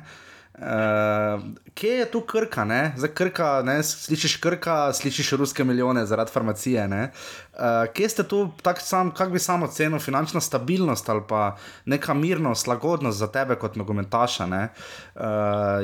Uh, 0.60 1.40
kje 1.74 2.04
je 2.04 2.06
tu 2.12 2.20
krka? 2.22 2.66
Ne? 2.68 2.92
Zdaj, 2.98 3.14
krka 3.16 3.62
ne? 3.64 3.78
Slišiš 3.84 4.36
krka, 4.44 4.94
slišiš 4.94 5.32
ruske 5.40 5.64
milijone 5.64 6.04
zaradi 6.06 6.32
farmacije. 6.32 6.84
Uh, 6.84 7.88
kje 7.94 8.10
ste 8.10 8.24
tu, 8.28 8.52
sam, 8.78 9.14
kako 9.16 9.32
bi 9.32 9.40
samo 9.40 9.68
cenil, 9.68 10.00
finančna 10.00 10.42
stabilnost 10.42 11.10
ali 11.10 11.22
pa 11.28 11.56
neka 11.86 12.14
mirnost, 12.14 12.68
lagodnost 12.68 13.18
za 13.18 13.28
tebe 13.32 13.56
kot 13.56 13.76
nogometaša? 13.76 14.46
Uh, 14.46 14.60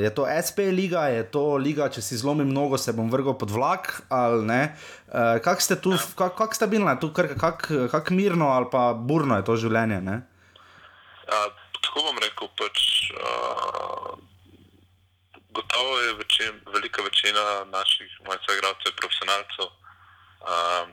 je 0.02 0.14
to 0.14 0.26
SP 0.46 0.58
liga, 0.58 1.08
je 1.08 1.24
to 1.24 1.56
liga, 1.56 1.88
če 1.88 2.02
si 2.02 2.16
zlomim 2.16 2.48
mnogo, 2.48 2.76
se 2.78 2.92
bom 2.92 3.10
vrgel 3.10 3.32
pod 3.38 3.50
vlak 3.50 4.02
ali 4.08 4.44
ne? 4.44 4.76
Uh, 5.08 5.40
kako 5.44 5.60
ste 5.60 5.80
tu, 5.80 5.96
kako 6.14 6.36
kak 6.36 6.54
stabilna 6.54 6.90
je 6.90 7.00
tu 7.00 7.12
krka, 7.12 7.34
kako 7.34 7.88
kak 7.88 8.10
mirno 8.10 8.52
ali 8.52 8.66
pa 8.72 8.92
burno 8.92 9.36
je 9.36 9.44
to 9.44 9.56
življenje? 9.56 10.02
Uh, 10.04 11.48
tako 11.80 12.10
bom 12.10 12.20
rekel, 12.20 12.52
pač. 12.60 12.84
Uh 13.16 13.75
večin, 16.36 16.60
velika 16.72 17.02
večina 17.02 17.64
naših 17.64 18.20
mojih 18.24 18.40
igralcev 18.56 18.92
profesionalcev. 18.96 19.68
Um, 20.50 20.88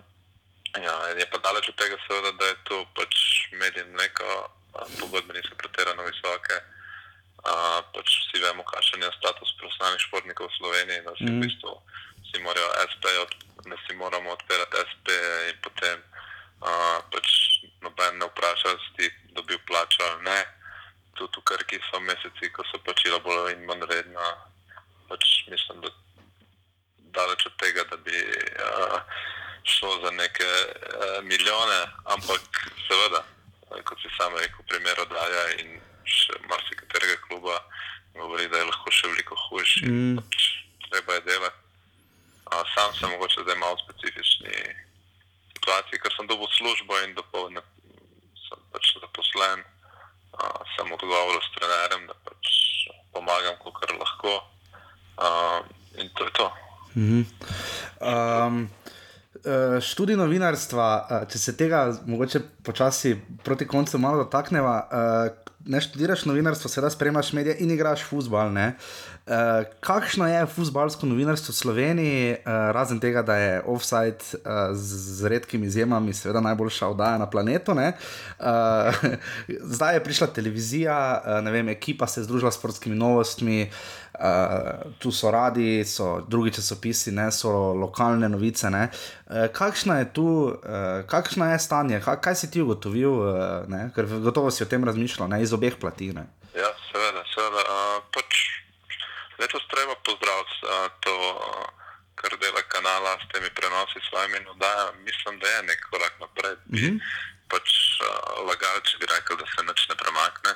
ja, 0.85 0.95
je 1.19 1.29
pa 1.31 1.37
daleč 1.37 1.69
od 1.69 1.75
tega, 1.75 1.97
seveda, 2.07 2.31
da 2.31 2.45
je 2.45 2.55
to 2.63 2.85
pač 2.95 3.15
medij 3.51 3.83
mleko, 3.83 4.49
pogodbe 4.99 5.33
niso 5.33 5.55
pretirano 5.55 6.03
visoke. 6.03 6.55
Uh, 7.43 7.79
pač 7.93 8.07
vsi 8.21 8.39
vemo, 8.43 8.63
kakšen 8.63 9.03
je 9.03 9.11
status 9.19 9.55
profesionalnih 9.59 10.01
športnikov 10.01 10.47
v 10.47 10.57
Sloveniji, 10.57 11.05
da 11.05 11.11
si 11.15 11.27
mm. 11.27 11.35
v 11.35 11.43
bistvu 11.43 11.73
si 12.29 12.41
morajo 12.41 12.69
SP, 12.91 13.03
da 13.67 13.75
si 13.83 13.95
moramo 13.95 14.31
odpirati 14.31 14.79
SP 14.89 15.07
in 15.51 15.57
potem 15.65 15.97
uh, 16.63 16.99
pač 17.11 17.27
noben 17.83 18.17
ne 18.17 18.31
vpraša, 18.31 18.71
da 18.73 18.79
si 18.95 19.11
dobil 19.35 19.59
plačo 19.67 20.03
ali 20.07 20.23
ne. 20.23 20.41
Tudi 21.13 21.37
v 21.39 21.45
Krki 21.45 21.77
so 21.91 21.99
meseci, 21.99 22.49
ko 22.55 22.63
so 22.71 22.79
plačila 22.79 23.19
bolj 23.19 23.51
in 23.53 23.67
manj 23.67 23.85
redna, 23.91 24.31
pač 25.13 25.45
mislim, 25.53 25.81
da 25.85 25.93
daleč 27.13 27.45
od 27.45 27.55
tega, 27.61 27.85
da 27.91 27.97
bi 28.01 28.17
uh, 28.17 28.97
šlo 29.63 29.99
za 30.03 30.11
neke 30.11 30.49
uh, 30.65 31.23
milijone, 31.23 31.79
ampak 32.15 32.41
seveda, 32.87 33.21
kot 33.85 34.01
si 34.01 34.09
sam 34.17 34.33
rekel, 34.41 34.65
primer 34.69 35.01
oddaja 35.05 35.43
in 35.61 35.77
še 36.09 36.39
marsikaterega 36.49 37.19
kluba 37.27 37.59
govori, 38.17 38.47
da 38.49 38.57
je 38.57 38.69
lahko 38.69 38.93
še 38.93 39.11
veliko 39.11 39.37
hujši. 39.47 39.85
Mm. 39.89 40.17
Pač, 40.21 40.47
treba 40.89 41.19
je 41.19 41.25
delati. 41.29 41.61
Uh, 42.49 42.63
sam 42.73 42.89
sem 42.97 43.13
mogoče 43.13 43.45
zdaj 43.45 43.59
malo 43.61 43.77
specifični 43.85 44.57
situaciji, 45.53 46.01
ker 46.01 46.17
sem 46.17 46.29
dobil 46.29 46.49
službo 46.57 46.97
in 47.05 47.13
dopolne 47.17 47.61
sem 48.47 48.65
pač 48.73 48.95
zaposlen. 48.97 49.61
Uh, 50.33 50.59
sem 50.73 50.89
odgovoril 50.89 51.37
s 51.45 51.53
trenerjem, 51.59 52.09
da 52.09 52.17
pač 52.25 52.57
pomagam, 53.13 53.61
kar 53.61 53.93
lahko. 54.01 54.41
Uh, 55.17 56.01
in 56.01 56.09
to 56.13 56.23
je 56.23 56.31
to. 56.33 56.51
-hmm. 56.95 57.25
um, 58.01 58.69
uh, 59.45 59.79
študij 59.81 60.15
novinarstva, 60.15 61.07
uh, 61.09 61.29
če 61.29 61.39
se 61.39 61.55
tega 61.57 61.85
mogoče 62.05 62.41
počasi 62.63 63.17
proti 63.43 63.67
koncu 63.67 63.97
malo 63.97 64.23
dotakneva. 64.23 64.75
Uh, 64.91 65.43
ne 65.65 65.81
študiraš 65.81 66.25
novinarstvo, 66.25 66.69
sedaj 66.69 66.91
spremljaš 66.91 67.33
medije 67.33 67.55
in 67.59 67.71
igraš 67.71 68.03
futbol. 68.03 68.51
Uh, 69.23 69.63
kakšno 69.79 70.27
je 70.27 70.45
futbalsko 70.51 71.07
novinarstvo 71.07 71.53
v 71.53 71.55
Sloveniji, 71.55 72.31
uh, 72.31 72.71
razen 72.75 72.99
tega, 72.99 73.21
da 73.23 73.35
je 73.39 73.61
offside 73.71 74.19
uh, 74.19 74.75
z, 74.75 74.97
z 75.15 75.29
redkimi 75.31 75.67
izjemami, 75.67 76.13
seveda 76.13 76.41
najboljša 76.43 76.87
oddaja 76.91 77.17
na 77.17 77.29
planetu. 77.29 77.71
Uh, 77.71 77.87
zdaj 79.75 79.95
je 79.95 80.03
prišla 80.03 80.27
televizija, 80.27 81.21
uh, 81.23 81.51
vem, 81.51 81.69
ekipa 81.69 82.07
se 82.07 82.19
je 82.19 82.23
združila 82.23 82.51
s 82.51 82.59
sportskimi 82.59 82.95
novostmi. 82.95 83.71
Uh, 84.19 84.91
tu 84.99 85.11
so 85.11 85.31
radi, 85.31 85.85
so 85.85 86.19
drugi 86.27 86.51
časopisi, 86.51 87.11
ne 87.11 87.31
so 87.31 87.49
lokalne 87.73 88.29
novice. 88.29 88.67
Uh, 88.67 89.47
kakšna 89.53 89.99
je 89.99 90.09
tu, 90.13 90.27
uh, 90.51 91.07
kakšno 91.07 91.47
je 91.51 91.59
stanje, 91.59 92.01
kaj, 92.03 92.19
kaj 92.19 92.35
si 92.35 92.51
ti 92.51 92.61
ugotovil, 92.61 93.15
uh, 93.23 93.87
ker 93.95 94.05
gotovo 94.19 94.51
si 94.51 94.63
o 94.63 94.67
tem 94.67 94.83
razmišljal, 94.83 95.31
ne? 95.31 95.41
iz 95.43 95.53
obeh 95.53 95.79
plati. 95.79 96.11
Ne? 96.11 96.27
Ja, 96.51 96.75
seveda, 96.91 97.23
seveda. 97.31 97.63
Uh, 97.63 98.03
pač 98.11 98.62
letos 99.43 99.63
treba 99.73 99.95
pozdraviti 100.07 100.55
to, 101.03 101.15
kar 102.15 102.31
dela 102.39 102.61
kanala 102.73 103.19
s 103.19 103.25
temi 103.31 103.49
prenosi, 103.57 103.99
svojimi 104.09 104.39
oddajami. 104.53 104.99
Mislim, 105.09 105.39
da 105.39 105.47
je 105.47 105.63
nek 105.69 105.79
korak 105.91 106.15
naprej. 106.19 106.55
Mm 106.71 106.77
-hmm. 106.79 106.95
Pač 107.51 107.67
lagal, 108.49 108.75
če 108.87 108.97
bi 108.99 109.05
rekel, 109.13 109.35
da 109.37 109.45
se 109.45 109.61
nič 109.69 109.81
ne 109.89 109.95
premakne. 110.01 110.51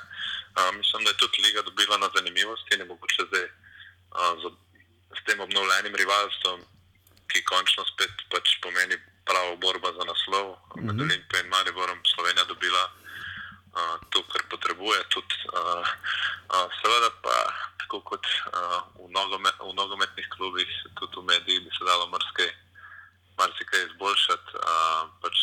Uh, 0.58 0.72
mislim, 0.80 1.04
da 1.04 1.10
je 1.10 1.22
tudi 1.22 1.44
liga 1.46 1.62
dobila 1.62 1.98
na 1.98 2.10
zanimivosti, 2.16 2.78
ne 2.78 2.86
bo 2.86 2.96
če 3.14 3.24
zdaj 3.30 3.46
uh, 3.46 4.34
z, 4.42 4.44
s 5.18 5.20
tem 5.26 5.40
obnovljenim 5.40 5.96
rivalstvom, 6.02 6.60
ki 7.30 7.44
končno 7.52 7.86
spet 7.92 8.14
pač 8.32 8.48
pomeni 8.64 8.98
pravo 9.30 9.56
borbo 9.64 9.90
za 9.98 10.04
naslov. 10.12 10.48
Mm 10.50 10.58
-hmm. 10.58 10.86
Med 10.86 11.02
Olimpijo 11.02 11.40
in 11.44 11.50
Mariborom 11.56 12.00
Slovenija 12.14 12.44
dobila 12.44 12.84
to, 14.10 14.24
kar 14.32 14.42
potrebuje. 14.50 15.00
Tudi, 15.14 15.36
uh, 15.54 15.86
uh, 16.54 16.68
seveda 16.82 17.10
pa, 17.22 17.36
tako 17.84 18.02
kot 18.02 18.26
uh, 18.26 18.82
v, 19.00 19.10
nogomet, 19.12 19.56
v 19.62 19.74
nogometnih 19.76 20.28
klubih, 20.36 20.70
tudi 21.00 21.16
v 21.20 21.24
medijih, 21.24 21.62
bi 21.66 21.72
se 21.76 21.84
dalo 21.86 22.08
marsikaj, 22.14 22.52
marsikaj 23.38 23.86
izboljšati. 23.90 24.50
Uh, 24.62 25.02
pač 25.22 25.36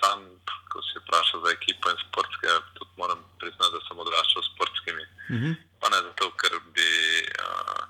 sam, 0.00 0.24
ko 0.72 0.82
si 0.86 1.00
vprašal 1.02 1.44
za 1.44 1.50
ekipo 1.52 1.90
in 1.90 1.98
sportske, 2.08 2.48
tudi 2.78 2.92
moram 2.96 3.20
priznati, 3.40 3.74
da 3.76 3.80
sem 3.88 3.98
odraščal 3.98 4.42
s 4.42 4.52
sportskimi. 4.54 5.04
Mm 5.30 5.38
-hmm. 5.40 5.54
Pa 5.80 5.88
ne 5.88 5.98
zato, 6.08 6.30
ker 6.40 6.60
bi. 6.74 6.90
Uh, 7.38 7.86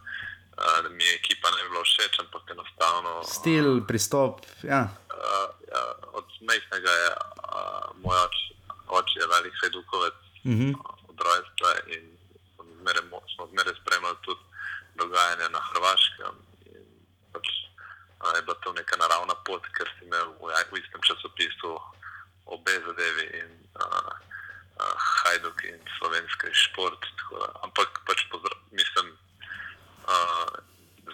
mi 0.91 1.05
ekipa 1.17 1.49
ne 1.51 1.69
bila 1.69 1.83
všeč, 1.85 2.21
ampak 2.21 2.51
enostavno. 2.51 3.25
Stil, 3.25 3.81
pristop. 3.89 4.45
Ja. 4.63 4.93
Uh, 5.09 5.49
ja, 5.73 5.85
od 6.13 6.27
majhnega 6.41 6.91
je 6.91 7.09
uh, 7.09 7.97
moj 8.03 8.17
oče 8.17 8.60
oče 8.99 9.21
je 9.21 9.27
velik 9.35 9.55
sedukovec 9.63 10.19
mm 10.45 10.55
-hmm. 10.59 10.73
od 11.09 11.19
rojstva 11.27 11.71
in 11.95 12.21
smo 13.35 13.47
zmeraj 13.47 13.75
spremljali 13.81 14.17
tudi 14.23 14.41
dogajanje 14.95 15.49
na 15.49 15.61
Hrvaškem. 15.69 16.35
Pač, 17.33 17.47
a, 18.21 18.37
je 18.37 18.43
bila 18.43 18.57
to 18.63 18.73
neka 18.73 18.97
naravna 18.97 19.35
pot, 19.47 19.63
ker 19.77 19.89
si 19.99 20.05
imel 20.05 20.29
v, 20.41 20.53
v 20.73 20.79
istem 20.79 21.01
časopisu 21.09 21.81
obe 22.47 22.75
zadevi 22.87 23.27
in 23.41 23.51
a, 23.75 23.87
a, 24.83 24.85
Hajduk 25.09 25.65
in 25.65 25.81
slovenski 25.99 26.53
šport. 26.53 27.01
Da, 27.31 27.49
ampak 27.65 27.89
pač 28.07 28.27
pozdrav, 28.31 28.59
mislim, 28.73 29.17
a, 30.05 30.15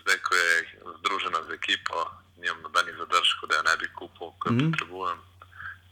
zdaj, 0.02 0.18
ko 0.26 0.34
je 0.34 0.50
združena 0.98 1.42
z 1.46 1.50
ekipo, 1.60 2.10
nimam 2.40 2.62
nobenih 2.62 2.96
zadržkov, 2.98 3.48
da 3.48 3.56
jo 3.56 3.62
ne 3.62 3.76
bi 3.76 3.88
kupil, 3.98 4.32
kar 4.42 4.52
mm 4.52 4.58
-hmm. 4.58 4.70
potrebujem 4.72 5.18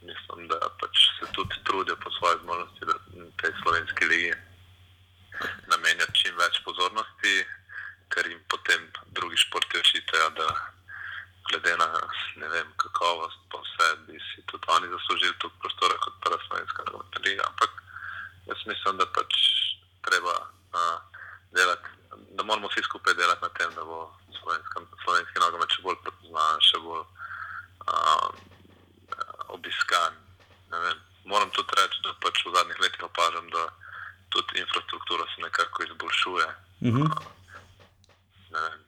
mislim, 0.05 0.49
da 0.49 0.59
pač 0.81 0.97
se 1.19 1.33
tudi 1.33 1.55
trudijo 1.65 1.97
po 1.97 2.11
svoje 2.11 2.37
zmožnosti, 2.43 2.85
da 2.89 2.95
tej 3.41 3.53
slovenski 3.63 4.05
ligi 4.05 4.33
namenjajo 5.73 6.17
čim 6.21 6.37
več 6.39 6.61
pozornosti, 6.67 7.35
ker 8.13 8.29
jim 8.31 8.41
potem 8.49 8.81
drugi 9.17 9.37
športi 9.45 9.81
očitajo, 9.81 10.31
da 10.39 10.49
glede 11.49 11.77
na 11.77 11.89
vem, 12.55 12.69
kakovost, 12.83 13.41
pa 13.51 13.59
vse 13.65 13.89
bi 14.07 14.21
si 14.29 14.45
tudi 14.51 14.71
oni 14.77 14.93
zaslužili 14.93 15.39
tu 15.39 15.51
prostora 15.61 15.99
kot 16.05 16.21
prva 16.25 16.39
slovenska 16.47 16.85
liga. 17.27 17.43
Ampak 17.49 17.83
jaz 18.47 18.67
mislim, 18.67 18.97
da 19.01 19.07
pač 19.17 19.35
treba 20.07 20.35
uh, 20.39 20.97
delati, 21.57 21.89
da 22.37 22.43
moramo 22.43 22.69
vsi 22.69 22.87
skupaj 22.87 23.15
delati 23.15 23.43
na 23.43 23.53
tem, 23.59 23.75
da 23.75 23.85
bo 23.85 24.07
slovenski 25.05 25.41
nogomet 25.41 25.77
še 25.77 25.85
bolj 25.85 26.01
prepoznan, 26.07 26.67
še 26.71 26.83
bolj. 26.87 27.07
Uh, 27.85 28.35
obiskan. 29.49 30.13
Moram 31.25 31.51
tudi 31.51 31.73
reči, 31.79 31.99
da 32.05 32.13
pač 32.21 32.45
v 32.45 32.53
zadnjih 32.57 32.81
letih 32.81 33.03
opažam, 33.07 33.47
da 33.51 33.63
tudi 34.29 34.61
infrastruktura 34.61 35.25
se 35.33 35.43
nekako 35.43 35.83
izboljšuje. 35.83 36.49
Uh 36.81 36.89
mhm. 36.89 37.03
-huh. 37.03 37.23
vem, 38.51 38.81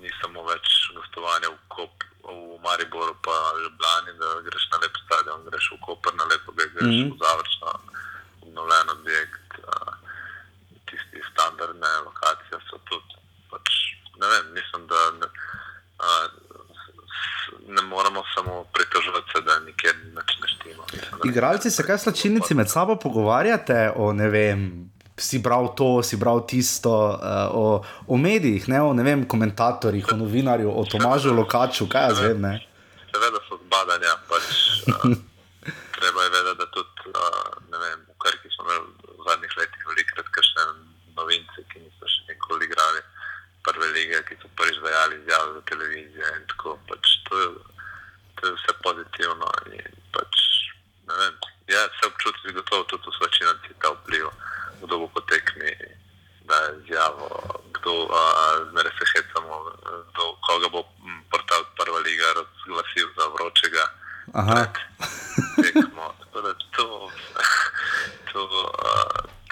ni 0.00 0.10
samo 0.22 0.44
več 0.44 0.66
gostovanja 0.94 1.48
v, 1.50 1.58
Kop, 1.68 1.94
v 2.24 2.58
Mariboru, 2.64 3.14
pa 3.22 3.36
v 3.54 3.62
Ljubljani, 3.62 4.12
da 4.22 4.28
greš 4.46 4.64
na 4.72 4.78
lep 4.82 4.94
stadion, 5.04 5.44
greš 5.44 5.70
v 5.72 5.80
Koper 5.84 6.14
na 6.14 6.24
lepo, 6.24 6.52
greš 6.52 6.72
uh 6.80 6.88
-huh. 6.88 7.12
v 7.14 7.18
zavrčno, 7.22 7.68
obnovljen 8.42 8.88
objekt. 8.90 9.50
Tisti 10.86 11.20
standardne 11.32 11.90
lokacije 12.06 12.58
so 12.70 12.78
tudi. 12.88 13.14
Pač, 13.50 13.66
ne 14.20 14.26
vem, 14.32 14.52
mislim, 14.52 14.86
da. 14.86 15.10
Ne, 15.20 15.26
a, 15.98 16.28
ne 17.68 17.82
moramo 17.82 18.22
samo 18.34 18.64
pritoževati, 18.64 19.40
da 19.46 19.58
nikjer 19.58 19.94
ne 20.14 20.22
štemo. 20.46 20.84
Igralci 21.50 21.70
se 21.70 21.82
kaj 21.82 21.98
slačilnici 21.98 22.54
med 22.54 22.70
sabo 22.70 22.96
pogovarjate 22.96 23.92
o 23.96 24.12
ne 24.12 24.28
vem. 24.28 24.90
Si 25.20 25.38
bral 25.38 25.74
to, 25.76 26.02
si 26.02 26.16
bral 26.16 26.46
tisto, 26.46 26.90
uh, 26.90 27.50
o, 27.52 27.84
o 28.06 28.16
medijih, 28.16 28.68
ne 28.68 28.80
o 28.80 28.92
ne 28.96 29.02
vem, 29.02 29.26
komentatorjih, 29.28 30.06
o 30.12 30.16
novinarju, 30.16 30.70
o 30.70 30.84
Tomažu 30.88 31.34
Lokaču, 31.34 31.88
kaj 31.92 32.06
jaz 32.08 32.20
vem. 32.24 32.46
Seveda 33.10 33.42
so 33.48 33.58
zbadanja. 33.66 34.14
Pač, 34.30 34.46
uh, 34.88 35.12
treba 35.98 36.24
je 36.24 36.30
vedeti, 36.36 36.56
da 36.62 36.66
tudi 36.72 37.12
uh, 37.12 37.52
vem, 37.68 37.98
v 38.08 38.16
Krki 38.24 38.48
smo 38.54 38.64
imeli 38.64 39.12
v 39.18 39.28
zadnjih 39.28 39.58
letih 39.60 39.84
velikrat, 39.92 40.32
ker 40.32 40.48
še 40.48 40.66
novinci 41.18 41.60
igralce, 41.60 41.68
ki 41.68 41.84
niso 41.84 42.06
še 42.06 42.32
nikoli 42.32 42.64
igrali 42.64 43.02
prve 43.66 43.86
lige, 43.92 44.22
ki 44.24 44.40
so 44.40 44.48
prvič 44.56 44.80
dajali 44.80 45.20
izjave 45.20 45.52
za 45.52 45.62
televizijo 45.68 46.26
in 46.36 46.44
tako. 46.48 46.78
Pač 46.88 47.04
to, 47.28 47.34
je, 47.40 47.48
to 48.40 48.46
je 48.46 48.52
vse 48.56 48.72
pozitivno. 48.82 49.46
In 49.76 50.00
pač, 50.16 50.32
ne 51.08 51.14
vem, 51.20 51.34
ja, 51.68 51.82
se 51.98 52.06
občuti 52.06 52.52
gotovo 52.52 52.84
tudi 52.84 53.06
v 53.06 53.16
svečinci 53.18 53.76
ta 53.82 53.92
vpliv, 53.92 54.26
kdo 54.82 54.98
bo 54.98 55.08
potekmi, 55.14 55.72
da 56.48 56.56
je 56.56 56.70
izjavo, 56.82 57.28
kdo 57.78 57.92
zmeraj 58.70 58.94
se 58.98 59.04
hecamo, 59.12 59.54
kdo, 60.10 60.24
koga 60.46 60.68
bo 60.68 60.80
m, 61.04 61.22
portal 61.30 61.62
prva 61.78 62.00
liga 62.00 62.26
razglasil 62.38 63.06
za 63.16 63.24
vročega. 63.36 63.84
Aha. 64.34 64.66
Tekmo. 65.62 66.14
Tako 66.20 66.40
da 66.40 66.52
To, 66.80 67.10
to, 68.32 68.40
a, 68.72 68.90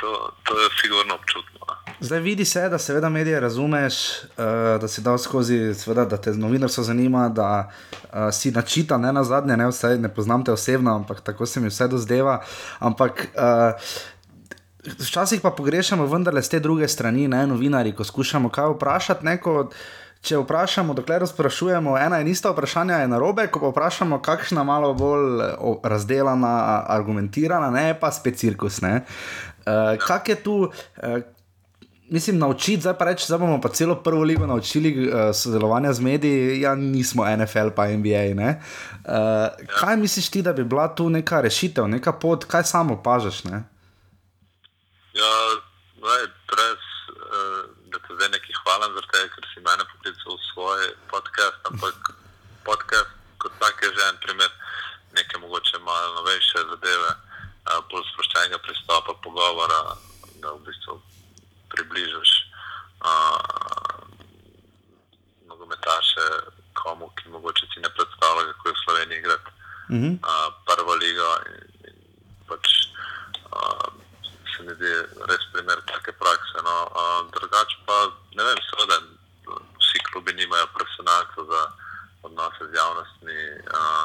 to, 0.00 0.32
to 0.44 0.52
je 0.60 0.68
sigurno 0.80 1.14
občutno. 1.14 1.58
Zdaj 2.00 2.16
vidi 2.28 2.44
se, 2.44 2.68
da 2.68 2.78
seveda 2.78 3.09
medije 3.09 3.40
razumeš, 3.40 3.94
uh, 4.22 4.80
da 4.80 4.88
si 4.88 5.00
dal 5.00 5.18
skozi, 5.18 5.74
seveda, 5.74 6.05
da 6.05 6.16
te 6.16 6.34
novinarstvo 6.36 6.84
zanima, 6.84 7.28
da 7.28 7.70
uh, 7.70 8.10
si 8.32 8.50
načita, 8.50 8.98
ne 8.98 9.12
na 9.12 9.24
zadnje, 9.24 9.56
ne, 9.56 9.68
vsaj, 9.68 9.96
ne 9.98 10.10
poznam 10.12 10.44
te 10.44 10.52
osebno, 10.52 10.94
ampak 10.94 11.20
tako 11.24 11.46
se 11.46 11.60
mi 11.60 11.72
vse 11.72 11.88
dozdeva. 11.88 12.42
Ampak 12.78 13.28
uh, 13.32 13.88
včasih 14.98 15.40
pa 15.40 15.50
pogrešamo 15.50 16.06
vendarle 16.06 16.42
z 16.42 16.48
te 16.48 16.60
druge 16.60 16.88
strani, 16.88 17.28
ne 17.28 17.46
novinari, 17.46 17.94
ko 17.96 18.05
skušamo 18.05 18.52
kaj 18.52 18.74
vprašati. 18.76 19.26
Neko, 19.26 19.70
Če 20.18 20.40
vprašamo, 20.42 20.96
dokler 20.98 21.22
sprašujemo, 21.30 21.92
ena 21.94 22.18
in 22.18 22.26
ista 22.26 22.50
vprašanja 22.50 22.96
je 23.05 23.09
narobe, 23.09 23.44
ko 23.55 23.60
pa 23.62 23.68
vprašamo, 23.70 24.18
kakšna 24.18 24.64
malo 24.66 24.90
bolj 24.98 25.44
razdelana, 25.86 26.82
argumentirana, 26.90 27.70
ne 27.70 27.92
pa 28.00 28.10
spet 28.12 28.36
cirkus. 28.40 28.80
Uh, 28.82 28.98
kak 30.02 30.28
je 30.28 30.36
tu, 30.42 30.56
uh, 30.66 31.20
mislim, 32.10 32.39
naučiti, 32.39 32.80
zdaj 32.80 32.98
pa 32.98 33.05
reči, 33.05 33.26
da 33.28 33.39
bomo 33.39 33.60
pa 33.60 33.68
celo 33.68 33.94
prvo 34.02 34.22
ligo 34.22 34.47
naučili 34.47 35.09
uh, 35.09 35.14
sodelovanja 35.35 35.93
z 35.93 36.01
mediji, 36.01 36.60
ja, 36.60 36.74
nismo 36.74 37.24
NFL 37.36 37.70
pa 37.76 37.86
NBA. 37.86 38.24
Uh, 38.32 39.66
kaj 39.80 39.97
misliš 39.97 40.30
ti, 40.30 40.43
da 40.43 40.52
bi 40.52 40.64
bila 40.64 40.94
tu 40.94 41.10
neka 41.10 41.40
rešitev, 41.40 41.89
neka 41.89 42.12
pot, 42.12 42.44
kaj 42.44 42.64
samo 42.64 42.94
opažaš? 42.94 43.44
Ne? 43.44 43.62
Ja, 45.14 45.32
zdaj, 45.98 46.22
brez, 46.51 46.82
uh, 47.09 47.64
da 47.93 47.98
te 47.98 48.14
zdaj 48.14 48.28
neki 48.28 48.52
hvalim, 48.62 48.94
zato 48.94 49.09
ker 49.35 49.47
si 49.55 49.60
mene 49.60 49.85
poklical 49.93 50.35
v 50.35 50.43
svoj 50.52 50.80
podcast, 51.10 51.60
ampak 51.70 52.12
podcast 52.64 53.18
kot 53.39 53.52
tak 53.59 53.82
je 53.82 53.89
že 53.94 54.02
en 54.09 54.18
primer 54.18 54.51
neke 55.16 55.39
mogoče 55.39 55.78
malo 55.78 56.14
novejše 56.14 56.59
zadeve, 56.70 57.10
uh, 57.10 57.80
bolj 57.90 58.05
sproščenega 58.12 58.59
pristopa, 58.59 59.14
pogovora, 59.22 59.80
da 60.43 60.52
v 60.52 60.60
bistvu 60.66 61.01
približaš 61.72 62.30
uh, 63.09 64.02
nogometaše 65.47 66.26
komu, 66.74 67.10
ki 67.16 67.28
mogoče 67.28 67.66
si 67.72 67.80
ne 67.80 67.90
predstavlja, 67.94 68.52
kako 68.52 68.68
je 68.68 68.74
v 68.74 68.85
Sloveniji 68.85 69.18
igrati 69.18 69.51
Uh 69.89 69.97
-huh. 69.97 70.14
uh, 70.20 70.52
prvo 70.68 70.94
ligo. 70.94 71.30
In, 71.48 71.64
in 71.89 71.97
pač, 72.48 72.66
uh, 73.56 73.89
se 74.52 74.62
mi 74.62 74.72
zdi 74.74 74.93
res 75.30 75.43
primer 75.52 75.78
take 75.86 76.12
prakse. 76.12 76.59
No. 76.64 76.76
Uh, 77.01 77.30
drugače 77.32 77.76
pa 77.86 77.97
ne 78.36 78.44
vem, 78.44 78.59
seveda 78.68 78.97
vsi 79.80 79.98
klubi 80.12 80.32
nimajo 80.32 80.66
profesionalcev 80.76 81.44
za 81.52 81.62
odnose 82.22 82.62
z 82.70 82.74
javnostmi, 82.74 83.39
uh, 83.78 84.05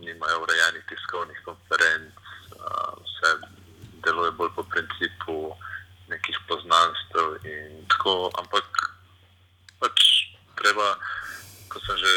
nimajo 0.00 0.42
urejenih 0.42 0.84
tiskovnih 0.88 1.40
konferenc, 1.44 2.14
uh, 2.14 2.92
vse 3.04 3.30
deluje 4.04 4.30
bolj 4.30 4.50
po 4.56 4.62
principu 4.62 5.56
nekih 6.08 6.38
poznanstev 6.48 7.26
in 7.44 7.86
tako, 7.88 8.30
ampak 8.38 8.66
pač 9.80 9.98
treba, 10.60 10.94
ko 11.68 11.80
sem 11.86 11.96
že 11.96 12.12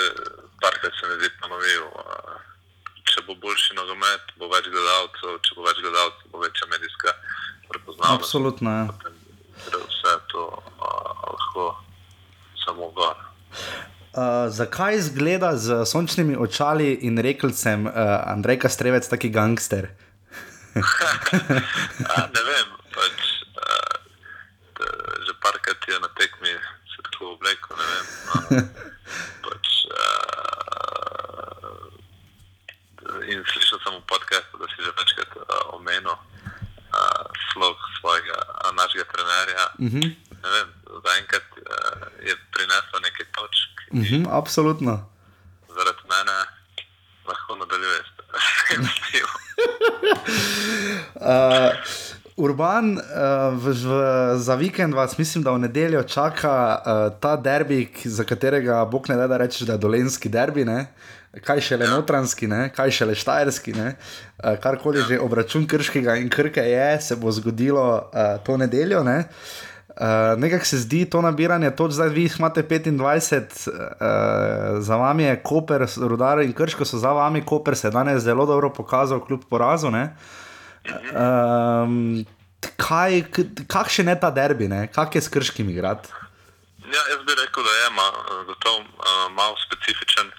parkrat 0.62 0.94
se 1.00 1.08
mi 1.08 1.16
zdi 1.20 1.30
ponovil, 1.42 1.84
uh, 1.88 2.36
če 3.08 3.24
bo 3.28 3.36
boljši 3.40 3.80
nogomet, 3.80 4.36
bo 4.36 4.52
več 4.52 4.68
gledalcev, 4.68 5.40
če 5.48 5.56
bo 5.56 5.64
več 5.64 5.80
gledalcev, 5.80 6.28
bo 6.32 6.44
večja 6.44 6.68
medijska 6.74 7.16
prepoznavnost. 7.72 8.26
Absolutno. 8.38 8.70
Ja. 8.70 8.88
Gre 9.66 9.78
vse 9.82 10.14
to 10.30 10.44
uh, 10.46 10.84
lahko 11.26 11.64
samo 12.66 12.92
gor. 12.94 13.18
Uh, 14.14 14.50
zakaj 14.50 14.96
izgleda 14.96 15.58
z 15.58 15.86
sončnimi 15.86 16.38
očali 16.38 16.94
in 17.02 17.18
rekelcem 17.18 17.86
uh, 17.86 17.94
Andrej 18.30 18.60
Kastrevec 18.60 19.10
taki 19.10 19.30
gangster? 19.30 19.90
A, 22.14 22.30
ne 22.30 22.44
vem, 22.50 22.68
pač, 22.94 23.18
uh, 23.58 23.98
že 25.26 25.34
parkrat 25.42 25.90
je 25.90 25.98
na 25.98 26.10
tekmi 26.14 26.54
se 26.94 27.02
tako 27.10 27.34
oblekel. 27.34 27.74
ne 27.78 27.86
vem, 27.90 28.06
no. 28.30 28.62
Pač, 29.50 29.66
uh, 29.90 30.38
in 33.34 33.42
slišal 33.50 33.82
sem 33.82 33.98
v 33.98 34.06
podkastu, 34.06 34.62
da 34.62 34.70
si 34.70 34.86
že 34.86 34.94
večkrat 34.94 35.32
uh, 35.42 35.74
omenil 35.74 36.14
uh, 36.14 37.26
slog 37.54 37.78
svojega 38.00 38.38
uh, 38.38 38.72
našega 38.78 39.06
trenerja. 39.12 39.68
Uh 39.88 39.94
-huh. 39.94 40.04
Ne 40.44 40.50
vem, 40.56 40.68
zaenkrat 41.06 41.48
uh, 41.58 42.28
je 42.28 42.34
prinesel 42.54 43.00
nekaj 43.08 43.26
točk, 43.36 43.78
Uh 43.92 44.00
-huh, 44.00 44.28
absolutno. 44.32 45.10
zaradi 45.68 46.04
mene 46.12 46.38
lahko 47.28 47.56
nadaljuje 47.56 48.00
s 48.04 48.68
tem 48.68 48.84
stilom. 48.86 49.40
Uh, 51.16 51.72
Urban, 52.46 52.98
uh, 52.98 53.02
v, 53.64 53.74
v, 53.74 54.38
za 54.38 54.56
vikend 54.56 54.94
vas 54.94 55.18
mislim, 55.18 55.44
da 55.44 55.52
v 55.52 55.60
nedeljo 55.60 56.04
čaka 56.04 56.54
uh, 56.78 57.20
ta 57.20 57.36
derbi, 57.36 57.88
za 58.06 58.24
katerega 58.24 58.86
Bog 58.86 59.10
ne 59.10 59.16
da, 59.16 59.28
da 59.28 59.38
rečeš, 59.38 59.62
da 59.62 59.74
je 59.74 59.78
dolenski 59.78 60.30
derbi, 60.30 60.66
ne? 60.66 60.86
kaj 61.44 61.62
šele 61.62 61.86
ja. 61.86 61.92
notranski, 61.92 62.48
ne? 62.48 62.70
kaj 62.76 62.92
šele 62.92 63.16
štajerski, 63.16 63.74
ne? 63.74 63.96
uh, 64.44 64.60
karkoli 64.62 65.00
ja. 65.00 65.06
že 65.06 65.20
obračun 65.20 65.68
krškega 65.68 66.16
in 66.16 66.30
krke 66.30 66.62
je, 66.62 67.02
se 67.02 67.16
bo 67.16 67.32
zgodilo 67.32 68.12
uh, 68.14 68.44
to 68.46 68.58
nedeljo. 68.58 69.04
Ne? 69.04 69.18
Uh, 69.18 69.68
Nekako 70.38 70.66
se 70.66 70.78
zdi 70.78 71.06
to 71.10 71.22
nabiranje, 71.22 71.72
toč 71.76 71.92
zdaj 71.92 72.10
vi 72.10 72.30
imate 72.40 72.64
25, 72.64 73.68
uh, 73.68 73.74
za 74.84 74.96
vami 74.96 75.24
je 75.24 75.40
Koper, 75.44 75.86
Rudar 75.98 76.42
in 76.42 76.54
Krško 76.54 76.86
so 76.86 76.98
za 76.98 77.12
vami, 77.12 77.46
Koper 77.46 77.76
se 77.76 77.88
je 77.88 77.92
danes 77.92 78.24
zelo 78.24 78.46
dobro 78.46 78.70
pokazal, 78.74 79.26
kljub 79.26 79.42
porazu. 79.50 79.90
Ne? 79.92 80.16
Um, 81.18 82.26
kaj, 82.78 83.24
kakšen 83.68 84.08
je 84.08 84.20
ta 84.20 84.32
derbi, 84.32 84.68
ne? 84.68 84.88
kak 84.94 85.16
je 85.16 85.22
s 85.22 85.30
krškim 85.30 85.70
igrati? 85.70 86.10
Ja, 86.94 87.02
jaz 87.10 87.26
bi 87.26 87.34
rekel, 87.42 87.64
da 87.64 87.74
je 87.82 87.90
ma, 87.90 88.08
gotovo 88.46 88.80
uh, 88.80 89.34
malo 89.34 89.56
specifičen. 89.66 90.30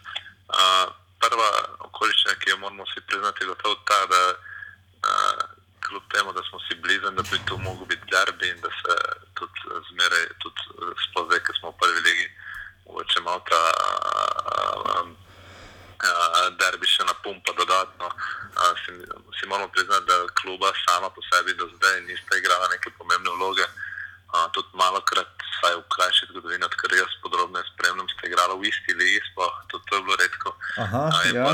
Uh, 0.49 0.87
prva 1.19 1.51
okoliščina, 1.91 2.35
ki 2.41 2.51
jo 2.51 2.59
moramo 2.63 2.87
vsi 2.87 3.03
priznati, 3.07 3.43
je 3.43 3.49
gotovo 3.49 3.75
ta, 3.91 4.01
da 4.13 4.23
uh, 4.33 5.43
kljub 5.87 6.03
temu, 6.15 6.33
da 6.33 6.43
smo 6.49 6.59
si 6.67 6.79
blizu, 6.83 7.11
da 7.11 7.23
bi 7.23 7.41
to 7.49 7.59
mogel 7.59 7.87
biti 7.87 8.07
derbi 8.15 8.49
in 8.53 8.61
da 8.63 8.71
se 8.81 8.95
tudi 9.39 9.59
zmeraj, 9.93 10.27
tudi 10.43 10.61
eh, 10.83 10.93
sploh 11.07 11.27
zdaj, 11.31 11.41
ko 11.47 11.53
smo 11.59 11.73
v 11.73 11.81
prvi 11.81 12.01
legi, 12.07 12.29
mogoče 12.89 13.21
malo 13.25 13.41
ta 13.49 13.63
uh, 15.99 16.49
derbi 16.61 16.87
še 16.87 17.05
napumpa 17.07 17.53
dodatno. 17.59 18.07
Uh, 18.09 18.73
si, 18.83 18.95
si 19.39 19.51
moramo 19.51 19.69
priznati, 19.75 20.07
da 20.07 20.27
kluba 20.41 20.73
sama 20.87 21.11
po 21.11 21.23
sebi 21.31 21.55
do 21.55 21.69
zdaj 21.77 22.01
nista 22.07 22.39
igrala 22.39 22.69
neke 22.73 22.91
pomembne 22.99 23.31
vloge. 23.37 23.67
Uh, 24.29 24.45
tudi 24.53 24.69
malo 24.77 25.01
krat, 25.09 25.31
vsaj 25.57 25.75
v 25.81 25.85
krajši 25.95 26.29
zgodovini, 26.31 26.65
odkar 26.69 26.93
jaz 26.93 27.13
podrobno 27.25 27.63
spremljam, 27.73 28.09
ste 28.13 28.29
igrali 28.29 28.59
v 28.61 28.69
isti 28.69 28.93
ligi, 29.01 29.21
sploh 29.33 29.55
tudi 29.73 29.85
to 29.89 29.97
je 29.97 30.03
bilo 30.05 30.17
redko. 30.21 30.51
Aha, 30.85 31.03
A 31.09 31.19
je 31.25 31.33
ja. 31.33 31.45
pa 31.49 31.53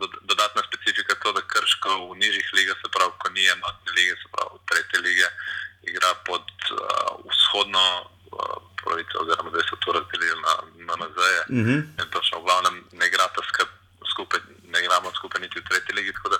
do, 0.00 0.06
dodatna 0.24 0.64
specifika 0.64 1.20
to, 1.20 1.36
da 1.36 1.44
krško 1.44 2.08
v 2.08 2.16
nižjih 2.22 2.48
ligah, 2.56 2.80
se 2.80 2.88
pravi, 2.96 3.12
ko 3.20 3.28
ni 3.36 3.44
enotne 3.52 3.90
lige, 3.92 4.16
se 4.22 4.28
pravi, 4.32 4.56
tretje 4.72 5.04
lige, 5.04 5.28
igra 5.90 6.10
pod 6.26 6.44
uh, 6.70 6.78
vzhodno 7.30 7.84
uh, 8.04 8.56
pravico, 8.80 9.14
oziroma 9.22 9.50
da 9.50 9.62
so 9.68 9.76
to 9.84 9.92
razdelili 9.92 10.38
na, 10.46 10.54
na 10.88 10.94
nazaj. 11.04 11.34
Mhm. 11.50 11.76
In 12.00 12.06
točno 12.10 12.40
v 12.40 12.44
glavnem 12.46 12.76
ne 12.92 13.06
igrata 13.06 13.40
skup- 13.50 13.78
skupaj, 14.12 14.40
ne 14.72 14.78
igramo 14.80 15.10
skupaj 15.18 15.40
niti 15.40 15.60
v 15.60 15.68
tretji 15.68 15.94
ligi, 15.94 16.12
tako 16.12 16.28
da 16.34 16.38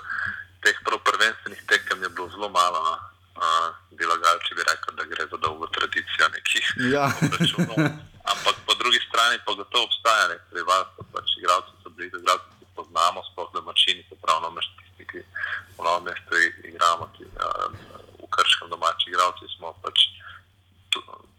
teh 0.63 0.77
prav 0.85 0.99
prvenstvenih 1.07 1.61
tekem 1.69 2.03
je 2.03 2.09
bilo 2.09 2.27
zelo 2.29 2.49
malo. 2.49 2.79
No. 2.83 2.95
Uh, 3.35 3.67
Bilagalci 3.97 4.55
bi 4.55 4.63
rekel, 4.63 4.95
da 4.95 5.03
gre 5.03 5.23
za 5.31 5.37
dolgo 5.37 5.67
tradicijo 5.67 6.27
nekih 6.35 6.65
Ja. 6.95 7.05
obračunov. 7.21 7.75
Ampak 8.31 8.55
po 8.65 8.73
drugi 8.79 8.99
strani 9.07 9.37
pa 9.45 9.53
gotovo 9.53 9.83
obstaja 9.83 10.27
nek 10.27 10.41
rivalstvo, 10.51 11.03
pač 11.13 11.27
igralci 11.37 11.71
so 11.83 11.89
blizu, 11.89 12.17
igralci 12.17 12.47
se 12.59 12.65
poznamo, 12.75 13.23
sploh 13.31 13.49
domačini, 13.53 14.05
se 14.09 14.15
pravi, 14.21 14.41
no, 14.41 14.61
tisti, 14.79 15.03
ki 15.11 15.19
v 15.77 15.83
novem 15.83 16.03
mestu 16.07 16.35
igramo, 16.71 17.05
ki, 17.17 17.23
uh, 17.43 17.69
krškem 18.35 18.69
domači 18.69 19.09
igralci 19.09 19.45
smo 19.57 19.73
pač 19.83 19.97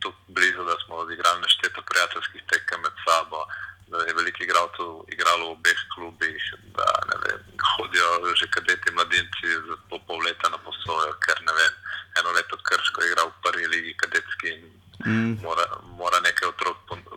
tu 0.01 0.13
blizu, 0.29 0.65
da 0.65 0.77
smo 0.85 0.95
odigrali 0.97 1.41
nešteto 1.41 1.83
prijateljskih 1.83 2.43
tekem 2.53 2.81
med 2.81 2.93
sabo, 3.05 3.47
da 3.91 3.97
je 4.07 4.15
veliko 4.19 4.43
igralcev 4.43 4.89
igralo 5.15 5.45
v 5.47 5.55
obeh 5.57 5.81
klubih, 5.95 6.43
da 6.77 6.87
ne 7.11 7.17
vem, 7.25 7.41
hodijo 7.73 8.35
že 8.41 8.47
kadeti 8.51 8.93
mladinci 8.93 9.49
za 9.67 9.77
po 9.91 9.99
pol 10.07 10.21
leta 10.27 10.49
na 10.49 10.59
posojo, 10.59 11.13
ker 11.25 11.39
ne 11.47 11.53
vem, 11.61 11.75
eno 12.19 12.31
leto 12.37 12.57
krško 12.69 13.03
je 13.03 13.09
igral 13.11 13.29
v 13.31 13.43
prvi 13.45 13.67
ligi 13.67 13.93
kadetski 14.03 14.49
in 14.55 14.63
mm. 15.07 15.33
mora, 15.43 15.67
mora 16.01 16.21
nekaj 16.21 16.49
otrok 16.49 16.77
pon- 16.89 17.09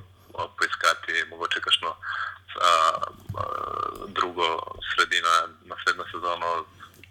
poiskati, 0.57 1.26
mogoče 1.30 1.60
kakšno 1.61 1.89
a, 1.89 2.69
a, 2.69 3.43
drugo 4.07 4.47
sredino, 4.91 5.34
naslednjo 5.65 6.06
sezono, 6.11 6.65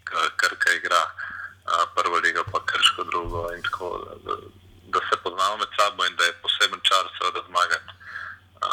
k- 0.04 0.30
Krka 0.36 0.72
igra 0.72 1.02
prvo 1.94 2.16
ligo, 2.24 2.44
pa 2.52 2.60
Krško 2.66 3.04
drugo 3.04 3.48
in 3.56 3.62
tako, 3.62 3.88
da, 4.24 4.34
da 4.94 5.00
se 5.08 5.16
poznamo 5.22 5.56
med 5.56 5.68
sabo 5.78 6.06
in 6.06 6.16
da 6.16 6.24
je 6.24 6.40
poseben 6.42 6.80
čar 6.88 7.04
seveda 7.18 7.40
zmagati 7.48 7.92
a, 8.60 8.70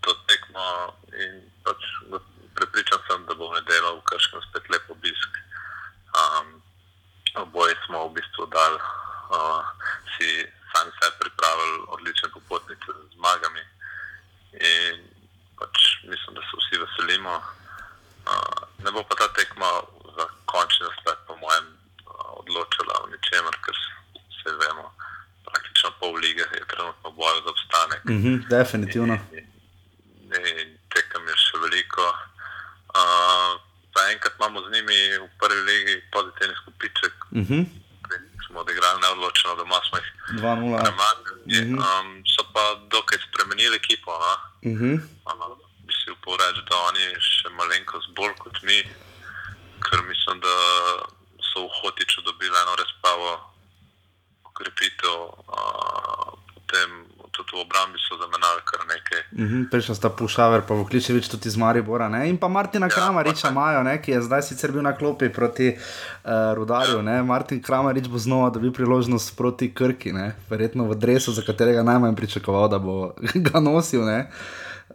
to 0.00 0.14
tekmo 0.28 0.94
in 1.12 1.42
pač 1.64 1.80
prepričan 2.54 3.00
sem, 3.08 3.24
da 3.26 3.34
bo 3.34 3.50
v 3.50 3.58
nedeljo 3.58 3.98
v 3.98 4.06
Krškem 4.08 4.42
spet 4.48 4.68
lep 4.70 4.90
obisk. 4.90 5.30
Um, 6.14 6.62
oboje 7.42 7.74
smo 7.86 8.06
v 8.08 8.14
bistvu 8.14 8.46
dali, 8.46 8.78
uh, 8.78 9.62
si 10.14 10.46
sami 10.70 10.90
sebi 10.98 11.16
pripravili 11.26 11.78
odlične 11.90 12.28
popotnice 12.30 12.88
z 12.94 13.02
zmagami 13.18 13.62
in 14.54 15.02
pač 15.58 15.74
mislim, 16.06 16.38
da 16.38 16.42
se 16.46 16.54
vsi 16.62 16.78
veselimo. 16.78 17.34
Uh, 18.24 18.60
ne 18.86 18.90
bo 18.94 19.02
pa 19.02 19.18
ta 19.18 19.28
tekma 19.34 19.82
za 20.16 20.24
končni 20.46 20.86
razplet, 20.86 21.18
po 21.26 21.34
mojem, 21.42 21.66
uh, 22.06 22.38
odločila 22.38 23.02
o 23.02 23.10
ničemer, 23.10 23.54
ker 23.66 23.76
se 24.38 24.54
vemo, 24.62 24.94
praktično 25.44 25.90
pol 25.98 26.14
lige 26.22 26.46
je 26.46 26.70
trenutno 26.70 27.10
v 27.10 27.16
boju 27.18 27.42
za 27.42 27.52
obstanek. 28.06 28.20
Mhm, 28.36 28.48
definitivno. 28.48 29.14
In, 29.32 29.46
in 30.58 30.78
tekem 30.88 31.22
je 31.24 31.36
še 31.38 31.56
veliko. 31.58 32.04
Uh, 32.90 33.52
Zaenkrat 33.92 34.34
imamo 34.34 34.60
z 34.60 34.70
njimi 34.70 34.96
v 35.16 35.28
prvi 35.38 35.60
legi 35.62 35.94
pozitivni 36.10 36.54
skupiček, 36.56 37.14
Mhm, 37.32 37.60
Prej 38.02 38.18
smo 38.44 38.60
odigrali 38.60 39.00
neodločeno, 39.00 39.54
doma 39.54 39.78
smo 39.82 39.98
jih 39.98 40.08
2-0. 40.34 40.82
premagali. 40.82 41.40
Mhm. 41.46 41.78
Um, 41.78 42.08
so 42.26 42.42
pa 42.52 42.60
dokaj 42.88 43.18
spremenili 43.20 43.76
ekipo. 43.76 44.10
No? 44.12 44.32
Mhm. 44.66 44.90
Um, 45.24 45.40
bi 45.80 45.92
si 45.94 46.10
upal 46.10 46.36
reči, 46.36 46.62
da 46.64 46.76
oni 46.82 47.04
še 47.20 47.48
malenkost 47.50 48.10
bolj 48.12 48.34
kot 48.36 48.62
mi, 48.62 48.82
ker 49.80 50.02
mislim, 50.02 50.40
da 50.40 50.54
so 51.44 51.62
v 51.62 51.70
Hotiču 51.72 52.20
dobili 52.22 52.52
eno 52.52 52.74
res 52.74 52.90
pravo 53.00 53.30
ukrepitev, 54.44 55.16
uh, 55.48 56.28
potem 56.52 56.90
tudi 57.30 57.50
v 57.52 57.60
obrambi 57.60 57.98
so 58.00 58.14
zamenjali 58.16 58.62
kar 58.64 58.80
nekaj. 58.86 59.22
Prišla 59.84 60.00
sta 60.00 60.08
Pušaver, 60.08 60.62
pa 60.64 60.72
Vokličevič 60.72 61.28
tudi 61.28 61.52
iz 61.52 61.60
Maribora. 61.60 62.08
Ne? 62.08 62.24
In 62.32 62.40
pa 62.40 62.48
Martina 62.48 62.88
Kramariča 62.88 63.50
imajo, 63.52 63.82
ne? 63.84 64.00
ki 64.00 64.16
je 64.16 64.20
zdaj 64.24 64.42
sicer 64.48 64.72
bil 64.72 64.80
na 64.80 64.94
klopi 64.96 65.28
proti 65.28 65.76
uh, 65.76 66.56
Rudarju. 66.56 67.02
Ne? 67.04 67.20
Martin 67.22 67.60
Kramarič 67.60 68.08
bo 68.08 68.16
znova 68.16 68.48
dobil 68.48 68.72
priložnost 68.72 69.36
proti 69.36 69.68
Krki, 69.68 70.16
ne? 70.16 70.32
verjetno 70.48 70.88
v 70.88 70.96
dresu, 70.96 71.36
za 71.36 71.44
katerega 71.44 71.82
najmanj 71.84 72.16
pričakoval, 72.16 72.72
da 72.72 72.80
bo 72.80 73.12
ga 73.50 73.60
nosil. 73.60 74.08
Ne? 74.08 74.24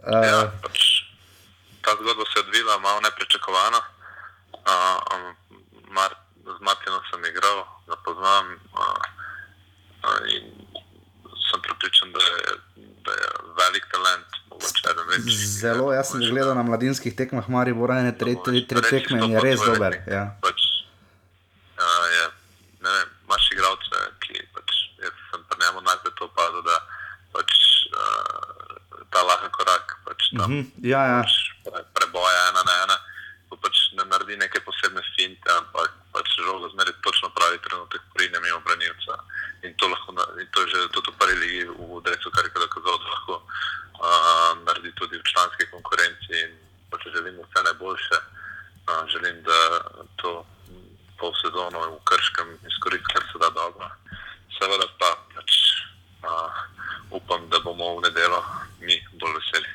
Ja, 0.10 0.50
Uh, 0.50 0.58
pač, 0.66 1.06
ta 1.86 1.94
zgodba 1.94 2.26
se 2.26 2.42
je 2.42 2.46
odvila 2.50 2.82
malo 2.82 2.98
nepričakovano. 3.06 3.78
Uh, 4.66 4.98
um, 5.14 5.24
Mar 5.94 6.18
z 6.50 6.60
Martinom 6.66 7.06
sem 7.14 7.22
igral, 7.30 7.62
ga 7.86 7.96
poznam 8.02 8.58
uh, 8.74 8.98
uh, 10.02 10.22
in 10.34 10.50
sem 11.46 11.62
pripričan, 11.62 12.10
da 12.10 12.26
je, 12.26 12.42
da 13.06 13.12
je 13.14 13.30
velik 13.54 13.86
talent, 13.94 14.40
večjih. 15.10 15.48
zelo, 15.58 15.90
jaz 15.92 16.12
sem 16.12 16.22
gledal 16.22 16.54
na 16.54 16.64
mladinskih 16.64 17.14
tekmah 17.14 17.46
Maribora, 17.48 18.02
ne 18.02 18.14
tri, 18.14 18.38
tri, 18.38 18.62
tri 18.64 18.82
tekme 18.84 19.20
in 19.20 19.32
je 19.32 19.42
res 19.42 19.60
dober. 19.62 20.00
Ja. 20.08 20.24
Pač, 20.40 20.60
uh, 21.76 22.06
je, 22.10 22.24
ne 22.80 22.90
vem, 22.92 23.10
imaš 23.26 23.44
igralce, 23.52 23.98
ki 24.20 24.34
pač, 24.52 24.70
jaz 25.00 25.16
sem 25.28 25.42
pri 25.44 25.58
njemu 25.60 25.82
najprej 25.82 26.14
to 26.14 26.26
opazil, 26.26 26.62
da 26.62 26.78
pač, 27.32 27.52
uh, 27.92 28.74
ta 29.08 29.22
lahek 29.24 29.52
korak, 29.52 29.88
pač 30.04 30.20
tam 30.32 30.48
Mhm, 30.48 30.62
ja, 30.84 31.02
ja. 31.04 31.20
pač 31.22 31.34
pre- 31.64 31.86
preboja 31.96 32.42
ena 32.50 32.62
na 32.64 32.76
ena, 32.84 32.98
ko 33.50 33.58
pač 33.58 33.76
ne 33.94 34.06
naredi 34.06 34.38
neke 34.38 34.62
posebne 34.62 35.02
finte, 35.12 35.50
ampak 35.52 35.90
pač 36.12 36.28
žogo 36.40 36.70
zmeri 36.70 36.94
točno 37.00 37.30
pravi 37.30 37.58
trenutek 37.60 38.02
pride 38.14 38.38
mimo 38.40 38.62
branilca. 38.62 39.18
In 39.62 39.74
to, 39.76 39.88
lahko, 39.88 40.14
na- 40.14 40.32
in 40.38 40.48
to 40.48 40.62
je 40.62 40.68
že 40.70 40.88
tudi 40.90 41.10
v 41.10 41.18
prvi 41.18 41.36
ligi 41.36 41.62
v 41.68 42.00
Dresu, 42.00 42.30
kar 42.30 42.46
je 42.46 42.54
dokazal, 42.56 42.96
da 42.96 43.08
lahko 43.08 43.36
uh, 43.36 44.08
naredi 44.64 44.92
tudi 44.94 45.18
v 45.18 45.26
članski 45.26 45.66
konkurenci. 45.68 46.32
In 46.40 46.52
pač 46.88 47.02
želim 47.10 47.36
vse 47.36 47.60
najboljše. 47.64 48.18
Uh, 48.88 49.04
želim, 49.08 49.36
da 49.44 49.60
to 50.16 50.32
m, 50.70 50.80
pol 51.18 51.34
sezono 51.36 51.76
v 51.92 52.06
Krškem 52.06 52.48
izkoristi, 52.64 53.10
kar 53.10 53.24
se 53.26 53.38
da 53.38 53.50
dobro. 53.52 53.90
Seveda 54.56 54.88
pa 54.96 55.10
pač, 55.36 55.52
uh, 56.22 56.54
upam, 57.12 57.44
da 57.50 57.60
bomo 57.60 57.98
v 57.98 58.08
nedeljo 58.08 58.40
mi 58.80 58.96
bolj 59.14 59.34
veseli. 59.36 59.70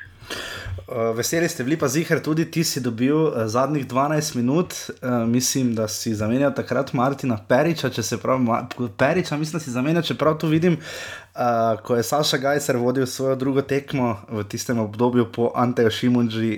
Uh, 0.87 1.13
veseli 1.25 1.49
ste 1.49 1.63
bili, 1.63 1.77
pa 1.77 1.87
zihar 1.89 2.19
tudi 2.21 2.45
ti 2.45 2.63
si 2.63 2.81
dobil 2.81 3.15
uh, 3.15 3.47
zadnjih 3.49 3.87
12 3.87 4.35
minut. 4.35 4.73
Uh, 5.01 5.25
mislim, 5.25 5.73
da 5.75 5.87
si 5.87 6.13
zamenjal 6.15 6.53
takrat 6.53 6.93
Martina 6.93 7.37
Periča, 7.47 7.89
če 7.89 8.03
se 8.03 8.17
pravi, 8.21 8.43
Ma- 8.45 8.67
Periča, 8.97 9.37
mislim, 9.37 9.57
da 9.57 9.63
si 9.63 9.73
zamenjal, 9.73 10.03
čeprav 10.05 10.37
tu 10.37 10.47
vidim, 10.47 10.77
uh, 10.77 11.81
ko 11.81 11.95
je 11.97 12.03
Saša 12.03 12.37
Gajser 12.37 12.77
vodil 12.77 13.07
svojo 13.09 13.35
drugo 13.35 13.61
tekmo 13.61 14.19
v 14.29 14.43
tistem 14.43 14.79
obdobju 14.79 15.31
po 15.31 15.49
Anteju 15.55 15.89
Šimunži 15.89 16.51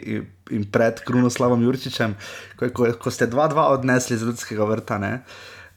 in, 0.52 0.65
pred 0.72 0.99
Krunoslavom 1.07 1.64
Jurčičem, 1.64 2.18
ko, 2.60 2.69
ko, 2.76 2.91
ko 2.99 3.11
ste 3.11 3.27
2-2 3.27 3.69
odnesli 3.77 4.15
iz 4.15 4.23
ljudskega 4.23 4.68
vrta. 4.68 4.98
Ne? 4.99 5.14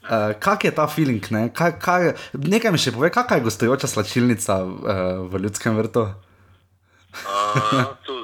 Uh, 0.03 0.33
kak 0.39 0.65
je 0.67 0.73
ta 0.75 0.87
feeling? 0.87 1.23
Ne? 1.31 1.47
Kaj, 1.53 1.77
kaj, 1.79 2.11
nekaj 2.33 2.75
mi 2.75 2.81
še 2.81 2.91
pove, 2.91 3.11
kakšna 3.13 3.39
je 3.39 3.47
gostujoča 3.47 3.87
slačilnica 3.87 4.59
uh, 4.65 4.99
v 5.31 5.45
ljudskem 5.47 5.79
vrtu? 5.79 6.09
Uh, 7.11 7.83
zmeraj 8.01 8.20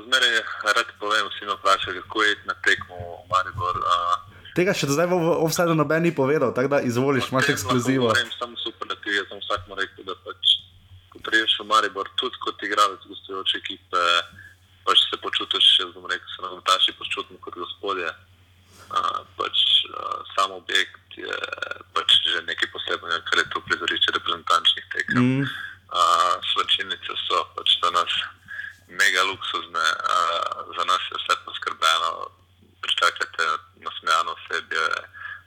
rad 0.75 0.89
povem, 0.99 1.27
vsi 1.31 1.45
me 1.45 1.53
vprašajo, 1.53 2.01
kako 2.01 2.23
je 2.23 2.35
na 2.45 2.55
tekmo 2.65 2.95
v 2.95 3.29
Maribor. 3.31 3.75
Uh, 3.77 4.15
Tega 4.57 4.73
še 4.73 4.89
zdaj 4.89 5.05
v 5.11 5.17
offsajdu 5.45 5.75
noben 5.77 6.01
ni 6.01 6.11
povedal, 6.11 6.49
tako 6.49 6.71
da 6.73 6.81
izvoliš, 6.81 7.29
imaš 7.29 7.51
ekskluzivo. 7.53 8.09
Ne 8.17 8.25
samo 8.39 8.57
superlativ, 8.57 9.13
jaz 9.13 9.27
sem 9.29 9.41
vsakmu 9.43 9.77
rekel, 9.77 10.07
da 10.07 10.17
pač, 10.25 10.55
ko 11.13 11.21
priješ 11.21 11.59
v 11.61 11.67
Maribor, 11.69 12.09
tudi 12.17 12.41
kot 12.41 12.57
igralec 12.65 13.03
gostujoče 13.05 13.61
ekipe, 13.61 14.05
pač 14.87 15.03
se 15.09 15.19
počutiš, 15.21 15.67
jaz 15.83 15.91
bom 15.93 16.09
rekel, 16.09 16.25
se 16.33 16.41
nogometaši 16.41 16.97
počutim 16.97 17.37
kot 17.43 17.59
gospodje. 17.59 18.09
Uh, 18.87 19.21
pač, 19.35 19.61
uh, 19.91 20.23
sam 20.33 20.55
objekt 20.55 21.19
je 21.19 21.37
pač 21.91 22.13
že 22.23 22.41
nekaj 22.47 22.69
posebnega, 22.71 23.19
kar 23.27 23.41
je 23.41 23.47
to 23.51 23.61
prizorišče 23.67 24.15
reprezentančnih 24.15 24.85
tekem. 24.95 25.21
Mm. 25.21 25.45
Uh, 25.87 26.33
Svečilnice 26.53 27.13
so 27.27 27.45
pač 27.55 27.77
za 27.83 27.91
nas 27.95 28.11
mega 28.87 29.23
luksuzne, 29.23 29.87
uh, 29.93 30.75
za 30.77 30.83
nas 30.85 31.01
je 31.11 31.17
vse 31.19 31.35
poskrbeno. 31.45 32.31
Pričakajte 32.81 33.43
nasmejano 33.83 34.35
osebje 34.37 34.87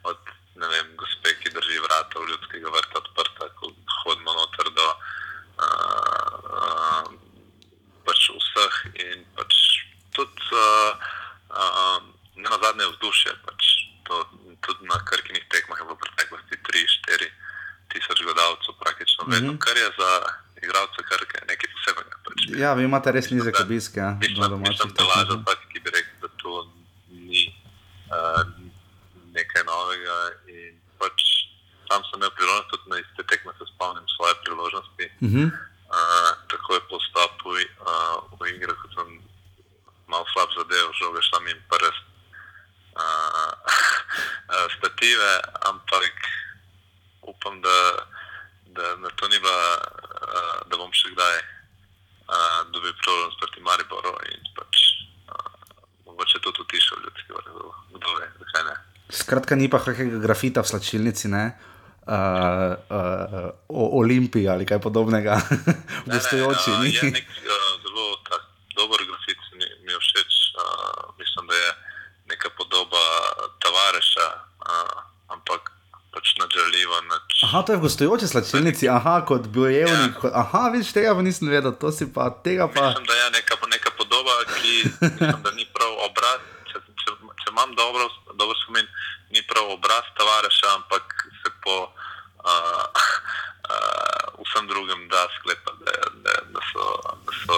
od 0.03 0.17
ne 0.55 0.67
vem, 0.67 0.95
gospe, 0.95 1.33
ki 1.39 1.53
drži 1.55 1.79
vrata 1.79 2.19
v 2.19 2.29
ljudskega 2.29 2.69
vrta 2.69 2.99
odprta, 2.99 3.49
ko 3.57 3.71
hodimo 4.03 4.33
noter 4.33 4.67
do 4.75 4.87
uh, 4.91 4.97
uh, 6.59 7.05
pač 8.05 8.27
vseh 8.29 8.75
in 9.05 9.23
pač 9.37 9.53
tudi 10.15 10.49
uh, 10.51 10.91
uh, 11.55 11.99
ne 12.35 12.49
na 12.49 12.57
zadnje 12.63 12.89
vzdušje. 12.93 13.31
Pač 13.47 13.61
to, 14.07 14.15
tudi 14.65 14.89
na 14.91 14.99
krkinih 15.07 15.45
tekmah 15.47 15.79
je 15.79 15.87
bilo 15.87 15.97
v 15.97 16.03
preteklosti 16.03 16.55
3-4 16.67 17.31
tisoč 17.91 18.23
gledalcev 18.23 18.75
praktično 18.79 19.25
vedno, 19.27 19.51
mm 19.51 19.55
-hmm. 19.55 19.63
kar 19.65 19.77
je 19.77 19.89
za 19.99 20.11
igralce 20.63 20.99
krke 21.09 21.37
nekaj 21.47 21.69
posebnega. 21.73 21.90
Ja, 22.57 22.73
vi 22.73 22.83
imate 22.83 23.11
res 23.11 23.31
nizek 23.31 23.59
obisk 23.63 23.97
ja, 23.97 24.17
na 24.39 24.47
domačih 24.47 24.93
da 24.93 25.03
lažem 25.03 25.39
tekmah. 25.39 25.45
vsak, 25.45 25.65
ki 25.71 25.79
bi 25.79 25.89
rekel, 25.95 26.15
da 26.21 26.29
to 26.41 26.53
ni 27.09 27.43
uh, 28.11 28.43
nekaj 29.35 29.63
novega. 29.67 30.17
In 30.51 30.77
pač 30.99 31.25
sam 31.89 32.03
sem 32.07 32.19
imel 32.19 32.31
priložnost, 32.37 32.69
tudi 32.71 32.89
na 32.93 33.01
iste 33.03 33.23
tekme 33.31 33.53
se 33.57 33.67
spomnim 33.73 34.07
svoje 34.15 34.33
priložnosti. 34.43 35.05
Mhm. 35.21 35.43
Uh, 35.91 36.31
tako 36.47 36.73
je 36.73 36.81
po 36.89 36.97
stopu 37.03 37.49
uh, 37.51 38.23
v 38.39 38.55
igro, 38.55 38.71
ko 38.79 38.87
sem 38.95 39.19
malo 40.07 40.25
slab 40.31 40.49
zadev, 40.55 40.91
žoge 40.95 41.19
šla 41.27 41.39
mi 41.43 41.53
prst 41.71 42.05
uh, 42.95 44.67
stative, 44.77 45.31
ampak 45.67 46.15
upam, 47.21 47.61
da, 47.61 47.77
da, 48.65 48.95
da 48.95 49.09
to 49.15 49.27
ni 49.27 49.39
bila, 49.39 49.77
uh, 50.21 50.57
da 50.69 50.77
bom 50.77 50.91
še 50.95 51.11
kdaj 51.15 51.35
uh, 51.39 52.59
dobil 52.71 52.93
priložnost 53.03 53.39
proti 53.39 53.59
Mariboru 53.63 54.15
in 54.31 54.41
pač 54.57 54.75
uh, 55.31 55.51
mogoče 56.07 56.43
tudi 56.43 56.63
utišal 56.67 57.03
ljudski 57.03 57.35
vrh, 57.35 57.51
kdo, 57.51 57.73
kdo 57.95 58.15
ve, 58.19 58.27
zakaj 58.43 58.63
ne. 58.67 58.75
Skratka, 59.31 59.55
ni 59.55 59.71
pa 59.71 59.79
kakega 59.79 60.19
grafita 60.19 60.59
v 60.59 60.67
slačilnici, 60.67 61.31
ne? 61.31 61.55
Uh, 62.03 62.75
uh, 62.91 63.55
o 63.71 64.03
Olimpiji 64.03 64.49
ali 64.51 64.67
kaj 64.67 64.81
podobnega, 64.83 65.39
gostujoči. 66.11 66.71
Ne, 66.75 66.83
ne, 66.83 66.89
uh, 66.91 66.99
je 66.99 67.11
nek 67.15 67.29
uh, 67.39 67.69
zelo 67.79 68.05
tak, 68.27 68.43
dober 68.75 68.99
grafit, 69.07 69.39
mi, 69.55 69.63
mi 69.87 69.95
je 69.95 69.99
všeč. 70.03 70.33
Uh, 70.59 71.15
mislim, 71.15 71.47
da 71.47 71.55
je 71.55 71.69
neka 72.27 72.51
podoba 72.59 73.03
Tavareša, 73.63 74.27
uh, 74.67 74.99
ampak 75.31 75.71
pač 76.11 76.35
na 76.35 76.51
želi 76.51 76.83
Ivan. 76.83 77.07
Aha, 77.47 77.63
to 77.63 77.71
je 77.71 77.79
v 77.79 77.87
gostujoči 77.87 78.27
slačilnici, 78.27 78.91
aha, 78.91 79.23
kot 79.23 79.47
bojevnik. 79.47 80.19
Ja. 80.27 80.43
Aha, 80.43 80.75
vidiš, 80.75 80.91
tega 80.91 81.15
pa 81.15 81.23
nisem 81.23 81.47
vedel, 81.47 81.71
to 81.71 81.87
si 81.95 82.11
pa 82.11 82.27
tega 82.43 82.67
pa. 82.67 82.91
Mislim, 82.91 83.07
da 83.07 83.15
je 83.15 83.31
neka, 83.39 83.55
neka 83.71 83.95
podoba, 83.95 84.35
ki 84.59 84.91
mislim, 84.99 85.39
da 85.39 85.55
ni 85.55 85.63
prav 85.71 85.95
obraz. 86.11 86.43
Če, 86.67 86.83
če, 86.83 87.15
če 87.15 87.47
imam 87.55 87.71
dobro, 87.79 88.11
dobro 88.35 88.59
spomin, 88.59 88.91
ni 89.31 89.41
prav 89.47 89.71
obraz 89.71 90.05
tavareša, 90.17 90.67
ampak 90.75 91.03
se 91.43 91.49
po 91.63 91.75
uh, 91.83 92.85
uh, 93.71 94.43
vsem 94.43 94.67
drugem 94.67 95.07
da 95.09 95.27
sklepati, 95.39 95.83
da, 95.87 95.95
da, 96.25 96.33
da 96.53 96.61
so, 96.71 96.85
da 97.25 97.31
so 97.43 97.57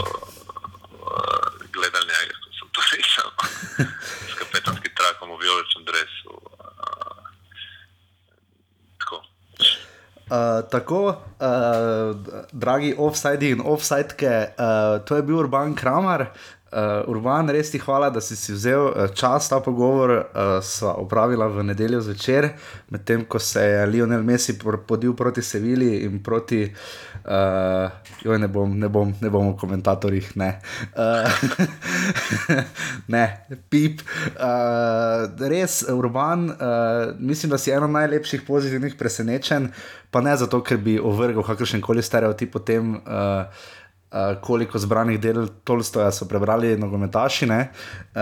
uh, 1.02 1.48
gledali 1.74 2.06
njega, 2.06 2.38
kot 2.44 2.54
sem 2.60 2.70
to 2.76 2.82
rekel, 2.94 3.30
s 4.32 4.34
kapetanskim 4.42 4.94
trakom 4.96 5.34
v 5.34 5.42
vijoličnem 5.42 5.86
drevesu. 5.90 6.34
Uh, 10.34 10.63
tako, 10.74 11.04
uh, 11.14 12.34
dragi 12.52 12.96
offside 12.98 13.54
in 13.54 13.62
offside, 13.62 14.18
uh, 14.18 14.98
to 15.06 15.16
je 15.20 15.24
bil 15.24 15.46
Urban 15.46 15.76
Kramer. 15.78 16.28
Uh, 16.74 17.06
Urban, 17.06 17.52
res 17.54 17.70
ti 17.70 17.78
hvala, 17.78 18.08
da 18.10 18.22
si, 18.22 18.34
si 18.34 18.50
vzel 18.56 18.88
uh, 18.88 19.12
čas 19.14 19.46
ta 19.50 19.60
pogovor. 19.62 20.10
Uh, 20.10 20.56
sva 20.66 20.96
opravila 20.98 21.46
v 21.54 21.68
nedeljo 21.70 22.00
zvečer, 22.02 22.50
medtem 22.90 23.28
ko 23.30 23.38
se 23.40 23.62
je 23.62 23.86
Lionel 23.86 24.24
Messi 24.26 24.58
podil 24.58 25.14
proti 25.14 25.46
Sevilji 25.46 26.02
in 26.08 26.18
proti. 26.24 26.64
Uh, 27.24 27.94
joj, 28.26 28.40
ne 28.42 28.50
bom, 28.50 28.74
ne 28.80 28.90
bom, 28.90 29.14
ne 29.22 29.30
bom 29.30 29.52
v 29.52 29.58
komentatorjih, 29.62 30.34
ne. 30.42 30.50
Uh, 30.98 31.30
ne, 33.14 33.26
pip. 33.70 34.02
Uh, 34.36 35.50
res, 35.50 35.84
Urban, 35.90 36.50
uh, 36.50 36.56
mislim, 37.20 37.54
da 37.54 37.58
si 37.58 37.72
eno 37.72 37.88
najlepših 37.88 38.46
pozitivnih 38.48 38.96
presenečenj 39.00 39.70
pa 40.14 40.22
ne 40.22 40.36
zato, 40.38 40.62
ker 40.62 40.78
bi 40.78 41.00
ovrgel 41.02 41.42
kakršen 41.46 41.82
koli 41.82 42.04
stereotip 42.06 42.56
o 42.56 42.62
tem. 42.62 43.00
Uh, 43.02 43.72
uh, 44.14 44.42
koliko 44.42 44.80
zbranih 44.80 45.20
del 45.20 45.48
Tolstoja 45.64 46.12
so 46.12 46.26
prebrali 46.26 46.78
nogometaši. 46.78 47.46
Ne? 47.46 47.70
Uh, 48.16 48.22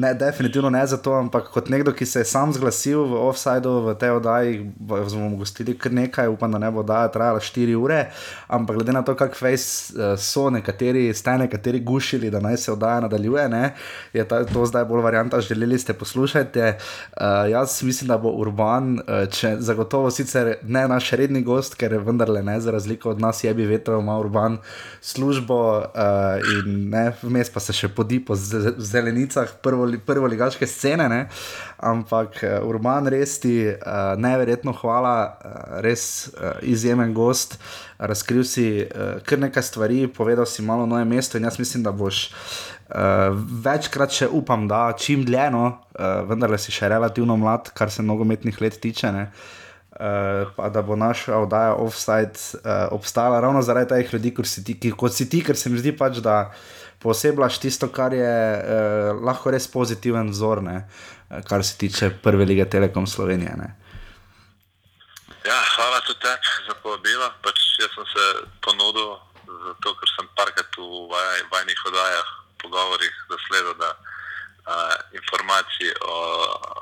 ne, 0.00 0.14
definitivno 0.14 0.70
ne 0.70 0.86
zato, 0.86 1.14
ampak 1.14 1.48
kot 1.52 1.68
nekdo, 1.68 1.92
ki 1.92 2.06
se 2.06 2.20
je 2.20 2.24
sam 2.24 2.52
zglasil 2.52 3.04
v 3.04 3.20
offsajdu 3.28 3.72
v 3.88 3.94
tej 4.00 4.10
oddaji, 4.18 4.58
bomo 4.78 5.36
gostili 5.36 5.78
kar 5.78 5.92
nekaj, 5.92 6.28
upam, 6.28 6.52
da 6.52 6.58
ne 6.58 6.70
bo 6.70 6.84
oddaja 6.84 7.08
trajala 7.08 7.40
4 7.40 7.74
ure. 7.74 8.00
Ampak 8.48 8.76
glede 8.76 8.92
na 8.92 9.02
to, 9.02 9.14
kako 9.16 9.34
face 9.34 9.94
uh, 9.96 10.18
so 10.18 10.50
nekateri, 10.50 11.14
ste 11.14 11.38
nekateri 11.38 11.80
gušili, 11.80 12.30
da 12.30 12.40
naj 12.40 12.56
se 12.56 12.72
oddaja 12.72 13.00
nadaljuje, 13.00 13.48
ne? 13.48 13.74
je 14.12 14.28
ta, 14.28 14.44
to 14.44 14.66
zdaj 14.66 14.84
bolj 14.84 15.02
varianta, 15.02 15.40
želeli 15.40 15.78
ste 15.78 15.92
poslušati. 15.92 16.60
Uh, 16.60 17.50
jaz 17.50 17.82
mislim, 17.82 18.08
da 18.08 18.18
bo 18.18 18.30
Urban, 18.30 18.98
uh, 18.98 19.24
če 19.30 19.56
zagotovo 19.58 20.10
sicer 20.10 20.54
ne 20.62 20.88
naš 20.88 21.10
redni 21.10 21.42
gost, 21.42 21.74
ker 21.74 21.96
vendarle 21.98 22.42
ne, 22.42 22.60
za 22.60 22.70
razliko 22.70 23.10
od 23.10 23.20
nas, 23.20 23.44
je 23.44 23.54
bi 23.54 23.66
vetrov, 23.66 24.00
ima 24.00 24.18
Urban 24.18 24.58
službo 25.14 25.58
uh, 25.78 26.42
in 26.54 26.88
ne, 26.90 27.04
vmes 27.22 27.50
pa 27.54 27.62
se 27.62 27.74
še 27.76 27.90
podi 27.94 28.18
po 28.24 28.36
zelenicah 28.36 29.54
prvo, 29.62 29.86
prvo 30.06 30.30
ligaške 30.30 30.66
scene. 30.66 31.06
Ne. 31.10 31.20
Ampak 31.78 32.40
uh, 32.42 32.58
Urban 32.66 33.08
res 33.12 33.38
ti 33.42 33.56
uh, 33.70 34.14
neverjetno 34.20 34.74
hvala, 34.80 35.16
uh, 35.24 35.64
res 35.86 36.28
uh, 36.34 36.58
izjemen 36.62 37.14
gost. 37.14 37.58
Razkril 37.98 38.44
si 38.48 38.68
uh, 38.82 39.18
kar 39.26 39.42
nekaj 39.42 39.68
stvari, 39.70 40.04
povedal 40.10 40.48
si 40.50 40.66
malo 40.66 40.86
noje 40.90 41.06
mesto 41.08 41.38
in 41.38 41.46
jaz 41.46 41.60
mislim, 41.62 41.86
da 41.86 41.94
boš. 41.94 42.28
Uh, 42.84 43.32
večkrat 43.64 44.12
še 44.12 44.28
upam, 44.28 44.68
da 44.68 44.90
čim 44.98 45.24
dlje, 45.24 45.50
no, 45.54 45.66
uh, 45.96 46.22
vendar 46.28 46.52
si 46.60 46.74
še 46.74 46.90
relativno 46.92 47.38
mlad, 47.40 47.72
kar 47.74 47.90
se 47.90 48.04
nogometnih 48.04 48.60
let 48.60 48.82
tiče. 48.82 49.14
Uh, 49.14 49.52
uh, 50.00 50.52
pa 50.56 50.68
da 50.68 50.82
bo 50.82 50.96
naša 50.96 51.38
oddaja 51.38 51.74
offside 51.74 52.38
uh, 52.54 52.88
obstala 52.90 53.40
ravno 53.40 53.62
zaradi 53.62 53.88
teh 53.94 54.14
ljudi, 54.14 54.34
kot 54.34 54.46
si, 54.46 54.64
ti, 54.64 54.78
ki, 54.80 54.90
kot 54.90 55.14
si 55.14 55.28
ti, 55.30 55.42
ker 55.44 55.56
se 55.56 55.70
mi 55.70 55.78
zdi 55.78 55.94
pač, 55.96 56.18
da 56.24 56.54
posebljaš 57.02 57.58
tisto, 57.60 57.88
kar 57.92 58.14
je 58.14 58.34
uh, 58.58 59.22
lahko 59.24 59.52
res 59.54 59.68
pozitiven 59.70 60.30
vzor, 60.32 60.62
ne, 60.62 60.84
kar 61.48 61.64
se 61.64 61.78
tiče 61.78 62.10
prve 62.22 62.44
lige 62.44 62.68
Telekom 62.70 63.06
Slovenije. 63.06 63.56
Ne. 63.60 63.70
Ja, 65.44 65.60
hvala 65.76 66.00
tudi 66.06 66.20
tebi 66.24 66.52
za 66.68 66.74
povabilo. 66.82 67.28
Pač 67.44 67.60
jaz 67.80 67.92
sem 67.92 68.06
se 68.08 68.24
ponudil, 68.64 69.12
zato, 69.44 69.94
ker 70.00 70.12
sem 70.16 70.28
parkrat 70.38 70.80
v 70.80 71.06
vajnih 71.52 71.86
oddajah, 71.90 72.34
pogovorih, 72.62 73.14
zasledil, 73.28 73.74
da 73.80 73.90
uh, 73.92 74.94
informacije 75.12 75.92
o 76.08 76.18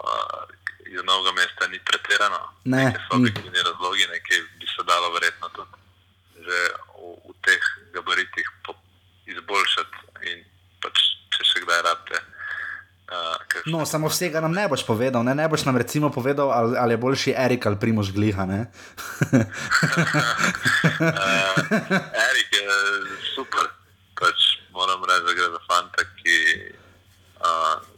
uh, 0.07 0.62
iz 0.95 1.01
novega 1.05 1.33
mesta 1.41 1.67
ni 1.69 1.79
pretirano. 1.89 2.41
Ne. 2.65 2.85
So 3.09 3.17
objektivni 3.17 3.61
razlogi, 3.69 4.05
nekaj 4.15 4.39
bi 4.59 4.67
se 4.67 4.83
dalo 4.87 5.13
verjetno 5.15 5.49
tudi 5.49 5.81
že 6.43 6.59
v, 6.99 7.03
v 7.29 7.35
teh 7.47 7.65
gabaritih 7.95 8.47
izboljšati. 9.31 9.97
In 10.31 10.39
pač, 10.83 10.97
če 11.31 11.41
še 11.47 11.63
kdaj 11.63 11.81
rabite. 11.87 12.19
Uh, 13.13 13.37
no, 13.71 13.85
samo 13.87 14.09
vsega 14.11 14.41
nam 14.43 14.55
ne 14.57 14.65
boš 14.73 14.83
povedal. 14.89 15.23
Ne, 15.23 15.37
ne 15.39 15.47
boš 15.47 15.65
nam 15.69 15.79
recimo 15.79 16.11
povedal, 16.11 16.51
ali, 16.51 16.75
ali 16.79 16.97
je 16.97 17.03
boljši 17.05 17.35
Erik 17.45 17.67
ali 17.67 17.79
Primož 17.79 18.11
Gliha. 18.11 18.43
uh, 18.43 18.67
Erik 22.27 22.51
je 22.59 22.67
super. 23.37 23.71
Pač 24.19 24.39
moram 24.75 25.05
reči, 25.07 25.25
da 25.29 25.33
gre 25.39 25.49
za 25.55 25.63
fanta, 25.71 26.03
ki. 26.19 26.39
Uh, 27.43 27.93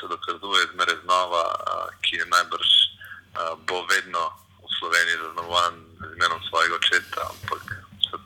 se 0.00 0.08
dokazuje 0.08 0.66
zmeraj 0.72 0.96
znova, 1.04 1.44
ki 2.02 2.16
je 2.16 2.26
najbrž 2.26 2.70
bo 3.68 3.86
vedno 3.92 4.22
v 4.64 4.68
Sloveniji 4.78 5.16
zaznamovan 5.22 5.74
z 6.00 6.16
imenom 6.16 6.40
svojega 6.48 6.74
očeta, 6.74 7.20
ampak 7.30 7.62
se 8.10 8.16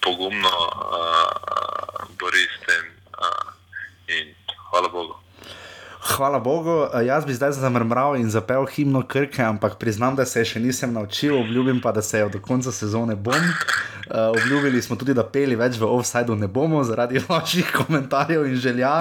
pogumno 0.00 0.54
bori 2.20 2.44
s 2.54 2.56
tem 2.66 2.84
in 4.08 4.34
hvala 4.70 4.88
Bogu. 4.88 5.16
Hvala 6.36 6.44
Bogu, 6.44 6.88
jaz 7.06 7.24
bi 7.24 7.32
zdaj 7.34 7.52
zamrmral 7.56 8.16
in 8.16 8.30
zapel 8.30 8.66
himno 8.68 9.00
Krke, 9.08 9.42
ampak 9.42 9.78
priznam, 9.80 10.16
da 10.16 10.26
se 10.28 10.42
še 10.44 10.60
nisem 10.60 10.92
naučil, 10.92 11.32
obljubim 11.38 11.80
pa, 11.80 11.94
da 11.96 12.02
se 12.04 12.20
jo 12.20 12.28
do 12.28 12.42
konca 12.44 12.72
sezone 12.72 13.16
bom. 13.16 13.40
Uh, 13.40 14.36
obljubili 14.36 14.82
smo 14.82 14.98
tudi, 15.00 15.14
da 15.16 15.24
peli 15.24 15.56
več 15.56 15.80
v 15.80 15.88
offsajdu 15.88 16.36
ne 16.36 16.48
bomo 16.58 16.82
zaradi 16.84 17.22
vaših 17.30 17.72
komentarjev 17.78 18.44
in 18.50 18.60
želja. 18.60 18.92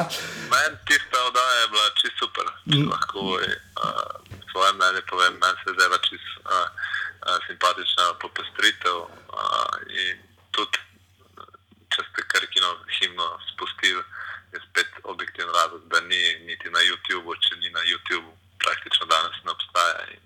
Meni 0.53 0.79
tista 0.87 1.25
oddaja 1.27 1.59
je 1.59 1.67
bila 1.75 1.91
čisto 1.99 2.23
super, 2.23 2.47
če 2.71 2.81
lahko 2.87 3.27
uh, 3.35 4.39
svoje 4.53 4.71
mnenje 4.79 5.03
povem, 5.11 5.35
meni 5.43 5.63
se 5.65 5.75
zdaj 5.75 5.99
čisto 6.07 6.39
uh, 6.39 6.55
uh, 6.55 7.37
simpatična 7.49 8.11
popestritev 8.23 9.03
uh, 9.03 9.75
in 9.91 10.23
tudi, 10.55 10.87
če 11.91 11.99
ste 11.99 12.29
Krkino 12.31 12.77
himno 12.95 13.33
spustili 13.51 14.07
je 14.55 14.61
spet 14.69 14.91
objektivni 15.03 15.51
razlog, 15.59 15.81
da 15.91 15.99
ni 16.11 16.21
niti 16.49 16.67
na 16.75 16.81
YouTubu, 16.89 17.35
če 17.45 17.53
ni 17.61 17.69
na 17.77 17.81
YouTubu, 17.91 18.31
praktično 18.63 19.05
danes 19.13 19.35
ne 19.45 19.51
obstaja. 19.55 19.99
In, 20.15 20.21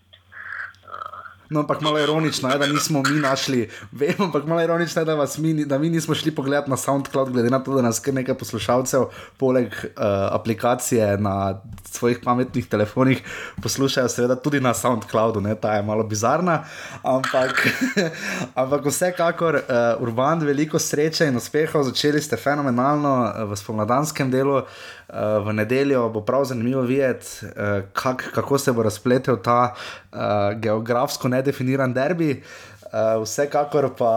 No, 1.60 1.64
ampak 1.64 1.82
malo 1.82 2.00
ironično 2.00 2.50
je, 2.50 2.58
da 2.58 2.68
nismo 2.68 3.02
mi 3.04 3.20
našli, 3.20 3.70
vemo, 3.92 4.26
ampak 4.26 4.46
malo 4.46 4.62
ironično 4.64 5.02
je, 5.02 5.06
da, 5.06 5.26
mi, 5.38 5.66
da 5.66 5.78
mi 5.78 5.90
nismo 5.90 6.16
šli 6.16 6.32
pogledat 6.32 6.68
na 6.68 6.78
SoundCloud, 6.78 7.30
glede 7.30 7.50
na 7.50 7.60
to, 7.60 7.76
da 7.76 7.82
nas 7.82 8.00
kar 8.00 8.14
nekaj 8.14 8.38
poslušalcev, 8.40 9.10
poleg 9.38 9.68
uh, 9.68 9.92
aplikacije 10.32 11.18
na 11.18 11.60
svojih 12.00 12.22
pametnih 12.24 12.68
telefonih, 12.70 13.24
poslušajo, 13.64 14.10
seveda 14.10 14.36
tudi 14.40 14.62
na 14.64 14.74
SoundCloudu, 14.74 15.42
ne, 15.44 15.56
ta 15.56 15.76
je 15.76 15.84
malo 15.84 16.04
bizarna. 16.04 16.64
Ampak, 17.04 17.68
ampak 18.62 18.88
vsekakor, 18.88 19.60
uh, 19.62 20.04
Urban, 20.04 20.46
veliko 20.48 20.80
sreče 20.80 21.28
in 21.28 21.38
uspehov, 21.38 21.84
začeli 21.92 22.22
ste 22.24 22.40
fenomenalno 22.40 23.14
uh, 23.20 23.44
v 23.52 23.60
spomladanskem 23.60 24.32
delu. 24.32 24.64
Uh, 25.10 25.42
v 25.42 25.54
nedeljo 25.58 26.04
bo 26.14 26.22
prav 26.22 26.44
zanimivo 26.46 26.84
videti, 26.86 27.46
uh, 27.46 27.82
kak, 27.94 28.30
kako 28.36 28.58
se 28.62 28.72
bo 28.72 28.84
razpletel 28.86 29.40
ta 29.42 29.74
uh, 29.74 30.20
geografsko 30.62 31.28
nedefiniran 31.28 31.94
derbi. 31.94 32.32
Uh, 32.38 32.79
vsekakor 33.22 33.94
pa 33.98 34.14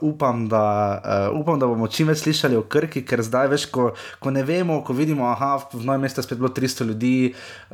uh, 0.00 0.08
upam, 0.10 0.48
da, 0.48 1.00
uh, 1.30 1.40
upam, 1.40 1.58
da 1.58 1.66
bomo 1.66 1.86
čim 1.86 2.08
več 2.10 2.24
slišali 2.24 2.56
o 2.58 2.64
Krki, 2.66 3.04
ker 3.06 3.22
zdaj 3.22 3.50
veš, 3.52 3.66
ko, 3.70 3.92
ko 4.18 4.32
ne 4.34 4.42
vemo, 4.42 4.80
ko 4.84 4.96
vidimo, 4.98 5.28
da 5.38 5.52
v 5.70 5.84
novem 5.86 6.02
mestu 6.02 6.18
je 6.18 6.26
spet 6.26 6.40
bilo 6.40 6.50
300 6.54 6.88
ljudi, 6.88 7.12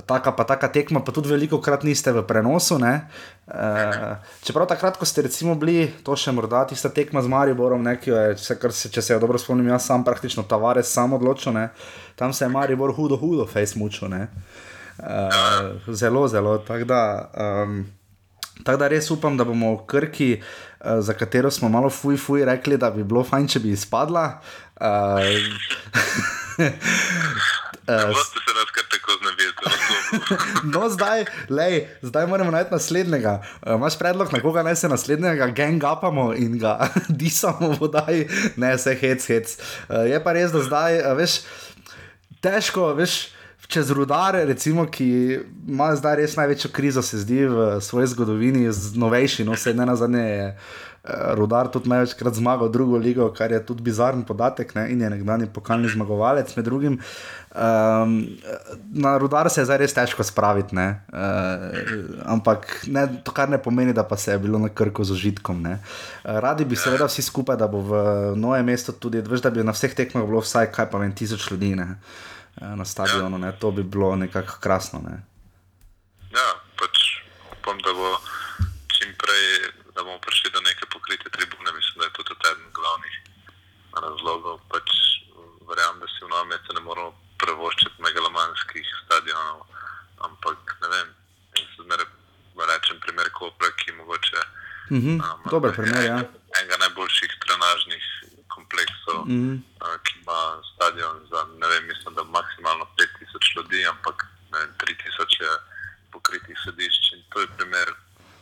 taka 0.04 0.34
pa 0.36 0.44
taka 0.44 0.68
tekma, 0.68 1.00
pa 1.00 1.12
tudi 1.12 1.32
veliko 1.32 1.60
krat 1.64 1.88
niste 1.88 2.12
v 2.12 2.24
prenosu. 2.28 2.76
Uh, 2.76 4.20
čeprav 4.44 4.68
takrat, 4.68 5.00
ko 5.00 5.08
ste 5.08 5.24
recimo 5.24 5.56
bili, 5.56 5.88
to 6.04 6.16
še 6.16 6.36
morda 6.36 6.66
tista 6.68 6.92
tekma 6.92 7.24
z 7.24 7.32
Mariborom, 7.32 7.80
nekaj, 7.84 8.36
če, 8.36 8.60
se, 8.76 8.92
če 8.92 9.00
se 9.00 9.16
jo 9.16 9.20
dobro 9.24 9.40
spomnim, 9.40 9.72
jaz 9.72 9.88
sam 9.88 10.04
praktično 10.04 10.44
Tavares 10.48 10.92
sam 10.92 11.16
odločil, 11.16 11.56
ne? 11.56 11.68
tam 12.16 12.32
se 12.32 12.44
je 12.44 12.52
Maribor 12.52 12.92
hudo, 12.92 13.16
hudo, 13.16 13.48
fejs 13.48 13.74
mučil. 13.80 14.12
Uh, 15.00 15.80
zelo, 15.88 16.28
zelo. 16.28 16.58
Tako 16.60 16.84
da. 16.92 17.04
Um, 17.34 17.84
Tako 18.62 18.78
da 18.78 18.88
res 18.88 19.10
upam, 19.10 19.36
da 19.36 19.44
bomo 19.44 19.74
v 19.74 19.86
Krki, 19.90 20.30
uh, 20.38 21.00
za 21.02 21.16
katero 21.18 21.50
smo 21.50 21.68
malo 21.68 21.90
fuj, 21.90 22.16
fuj, 22.16 22.44
rekli, 22.46 22.78
da 22.78 22.90
bi 22.94 23.04
bilo 23.04 23.24
fajn, 23.26 23.48
če 23.48 23.64
bi 23.64 23.74
izpadla. 23.74 24.28
Uh, 24.74 25.30
Uh, 27.88 28.00
se 28.00 28.54
nas 28.54 28.70
kar 28.74 28.84
tako 28.90 29.12
znavijete, 29.20 29.62
No, 30.78 30.88
zdaj, 30.88 31.24
lej, 31.48 31.88
zdaj 32.02 32.26
moramo 32.26 32.50
najti 32.50 32.72
naslednjega. 32.72 33.42
Uh, 33.62 33.74
Imáš 33.74 33.98
predlog, 33.98 34.32
na 34.32 34.40
koga 34.40 34.62
naj 34.62 34.76
se 34.76 34.88
naslednjega 34.88 35.46
gangapamo 35.46 36.34
in 36.34 36.58
ga 36.58 36.88
disamo 37.08 37.76
vodaj, 37.80 38.26
ne 38.56 38.74
vse 38.76 38.94
hec, 38.94 39.26
hec. 39.26 39.58
Uh, 39.88 39.96
je 40.08 40.24
pa 40.24 40.32
res, 40.32 40.52
da 40.52 40.62
zdaj, 40.62 40.98
uh, 41.02 41.12
veš, 41.18 41.40
težko, 42.40 42.94
veš. 42.96 43.28
Čez 43.66 43.90
rudare, 43.90 44.44
recimo, 44.44 44.84
ki 44.86 45.38
ima 45.68 45.94
zdaj 45.96 46.16
res 46.20 46.36
največjo 46.36 46.70
krizo, 46.72 47.02
se 47.02 47.18
zdi 47.22 47.46
v 47.48 47.80
svoji 47.80 48.10
zgodovini, 48.12 48.66
z 48.72 48.98
novejši, 49.00 49.44
no, 49.44 49.56
vse 49.56 49.72
ne 49.74 49.86
na 49.88 49.96
zadnje 49.96 50.24
je 50.24 50.48
uh, 50.52 50.58
rudar 51.38 51.68
tudi 51.72 51.88
največkrat 51.88 52.34
zmagal 52.34 52.68
drugo 52.68 52.98
ligo, 53.00 53.30
kar 53.32 53.52
je 53.52 53.60
tudi 53.66 53.82
bizaren 53.82 54.22
podatek 54.24 54.74
ne, 54.74 54.90
in 54.92 55.00
je 55.00 55.10
nekdani 55.10 55.48
pokalni 55.52 55.88
zmagovalec 55.88 56.52
med 56.56 56.64
drugim. 56.64 56.98
Um, 57.54 58.14
na 58.92 59.14
rudar 59.18 59.48
se 59.50 59.60
je 59.60 59.68
zdaj 59.68 59.80
res 59.80 59.96
težko 59.96 60.24
spraviti, 60.24 60.76
ne, 60.76 61.00
uh, 61.08 62.20
ampak 62.36 62.68
ne, 62.86 63.06
to 63.24 63.32
kar 63.32 63.48
ne 63.48 63.62
pomeni, 63.62 63.96
da 63.96 64.04
pa 64.04 64.16
se 64.16 64.32
je 64.32 64.38
bilo 64.44 64.58
na 64.58 64.68
krku 64.68 65.04
z 65.04 65.16
užitkom. 65.16 65.62
Ne. 65.62 65.78
Uh, 66.24 66.36
radi 66.44 66.68
bi 66.68 66.76
seveda 66.76 67.08
vsi 67.08 67.24
skupaj, 67.24 67.56
da 67.56 67.68
bo 67.68 67.80
v 67.80 68.04
novem 68.36 68.68
mestu 68.68 68.92
tudi, 68.92 69.24
veš, 69.24 69.44
da 69.44 69.52
bi 69.54 69.64
na 69.64 69.72
vseh 69.72 69.96
tekmah 69.96 70.28
bilo 70.28 70.44
vsaj 70.44 70.72
kaj 70.72 70.90
pa 70.92 71.00
vem, 71.00 71.16
tisoč 71.16 71.50
ljudi. 71.52 71.74
Ne. 71.80 71.94
Na 72.60 72.84
stadionu, 72.84 73.38
ne, 73.38 73.52
to 73.58 73.70
bi 73.70 73.82
bilo 73.82 74.16
nekako 74.16 74.58
krasno. 74.60 75.00
Ne. 75.02 75.16
Ja, 76.30 76.48
pač 76.78 76.98
upam, 77.52 77.78
da 77.82 77.92
bo 77.92 78.18
čim 78.94 79.10
prej, 79.18 79.70
da 79.94 80.02
bomo 80.02 80.18
prišli 80.18 80.50
do 80.54 80.60
neke 80.60 80.86
pokrite 80.92 81.30
tribune. 81.30 81.72
Mislim, 81.74 81.98
da 81.98 82.04
je 82.04 82.14
to 82.16 82.22
tudi 82.22 82.46
eden 82.50 82.70
glavnih 82.78 83.16
razlogov. 84.02 84.60
Pač 84.70 84.88
verjamem, 85.68 86.00
da 86.00 86.06
si 86.06 86.22
v 86.24 86.44
mestu 86.50 86.78
ne 86.78 86.82
moramo 86.86 87.14
prevoščiti 87.42 88.02
megalomanskih 88.02 88.86
stadionov, 89.04 89.66
ampak 90.22 90.76
ne 90.82 90.88
vem, 90.94 91.08
jaz 91.58 91.72
zmeraj 91.82 92.06
rečem 92.70 93.00
primer 93.02 93.30
Kopra, 93.34 93.70
ki 93.76 93.92
mogoče. 93.92 94.42
-hmm, 94.90 95.20
um, 95.20 95.50
dober 95.50 95.72
primer, 95.72 96.04
ja. 96.04 96.18
Enega 96.58 96.76
najboljših 96.84 97.32
trenažnih 97.44 98.04
kompleksov, 98.74 99.26
mm 99.26 99.32
-hmm. 99.32 99.56
uh, 99.82 99.96
ki 100.04 100.12
ima 100.20 100.62
stadion 100.74 101.26
za, 101.30 101.46
ne 101.60 101.66
vem, 101.68 101.86
mislim, 101.86 102.14
da 102.14 102.24
maksimalno 102.24 102.86
5000 102.98 103.56
ljudi, 103.56 103.86
ampak 103.86 104.26
vem, 104.52 104.68
3000 104.78 105.42
je 105.42 105.50
pokritih 106.12 106.58
sedišč. 106.64 107.12
In 107.12 107.22
to 107.30 107.40
je 107.40 107.46
primer, 107.56 107.88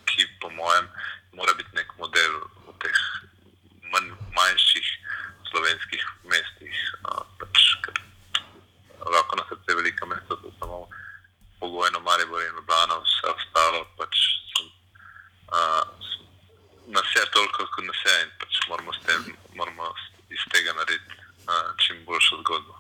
ki 0.05 0.27
po 0.41 0.51
mojem 0.51 0.89
mora 1.33 1.53
biti 1.55 1.71
nek 1.75 1.89
model 1.99 2.33
v 2.67 2.73
teh 2.79 2.99
manj, 3.93 4.11
manjših 4.37 4.89
slovenskih 5.51 6.05
mestih. 6.25 6.77
Uh, 7.09 7.25
pač, 7.39 7.57
ker 7.85 7.95
lahko 9.15 9.37
na 9.37 9.45
srce 9.49 9.75
velika 9.75 10.07
mesta, 10.07 10.37
to 10.43 10.53
samo 10.59 10.89
pogojno 11.61 12.01
Maribor 12.01 12.43
in 12.43 12.57
Ljubljana, 12.57 12.95
vse 13.05 13.27
ostalo 13.37 13.87
pač 13.99 14.15
sem, 14.53 14.67
uh, 15.53 15.85
nas 16.87 17.09
je 17.17 17.31
toliko, 17.31 17.67
kot 17.75 17.85
nas 17.85 18.01
je 18.07 18.23
in 18.23 18.31
pač 18.41 18.53
moramo, 18.69 18.93
tem, 19.07 19.37
moramo 19.55 19.95
iz 20.33 20.43
tega 20.53 20.73
narediti 20.73 21.17
uh, 21.49 21.71
čim 21.77 22.05
boljšo 22.07 22.41
zgodbo. 22.41 22.75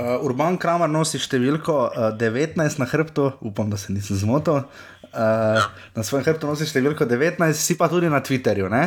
Uh, 0.00 0.16
Urban 0.24 0.56
Kramer 0.56 0.88
nosi 0.88 1.18
številko 1.20 1.74
uh, 1.90 2.06
19 2.16 2.80
na 2.80 2.86
hrbtu, 2.88 3.26
upam, 3.44 3.68
da 3.68 3.76
se 3.76 3.92
nisem 3.92 4.16
zmotil. 4.16 4.62
Uh, 5.10 5.58
ja. 5.58 5.66
Na 5.92 6.04
svojem 6.06 6.24
hrbtu 6.24 6.48
nosi 6.48 6.64
številko 6.64 7.04
19, 7.10 7.52
si 7.58 7.76
pa 7.76 7.90
tudi 7.92 8.08
na 8.08 8.22
Twitterju. 8.24 8.70
Ne? 8.72 8.84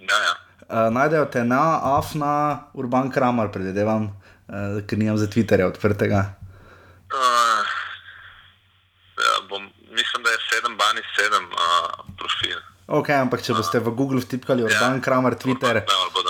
Ja, 0.00 0.20
ja. 0.24 0.32
Uh, 0.64 0.88
najdejo 0.96 1.26
te 1.28 1.44
na 1.44 1.60
Afna, 1.98 2.32
Urban 2.72 3.12
Kramer, 3.12 3.52
predvidevam, 3.52 4.14
uh, 4.48 4.80
ker 4.88 5.02
nimam 5.02 5.20
za 5.20 5.28
Twitterja 5.28 5.68
odprtega. 5.68 6.24
Uh, 7.12 7.74
ja, 9.20 9.34
bom, 9.52 9.68
mislim, 9.92 10.24
da 10.24 10.32
je 10.32 10.40
7 10.54 10.78
bani 10.80 11.04
7 11.20 11.52
uh, 11.52 12.14
profil. 12.16 12.64
Ok, 12.96 13.12
ampak 13.16 13.44
če 13.44 13.56
boste 13.56 13.80
v 13.80 13.92
Google 13.92 14.24
vtipkali 14.24 14.64
Urban 14.64 15.00
ja. 15.00 15.04
Kramer 15.04 15.36
Twitter, 15.36 15.84
Urban, 15.84 15.84
ja. 15.84 16.23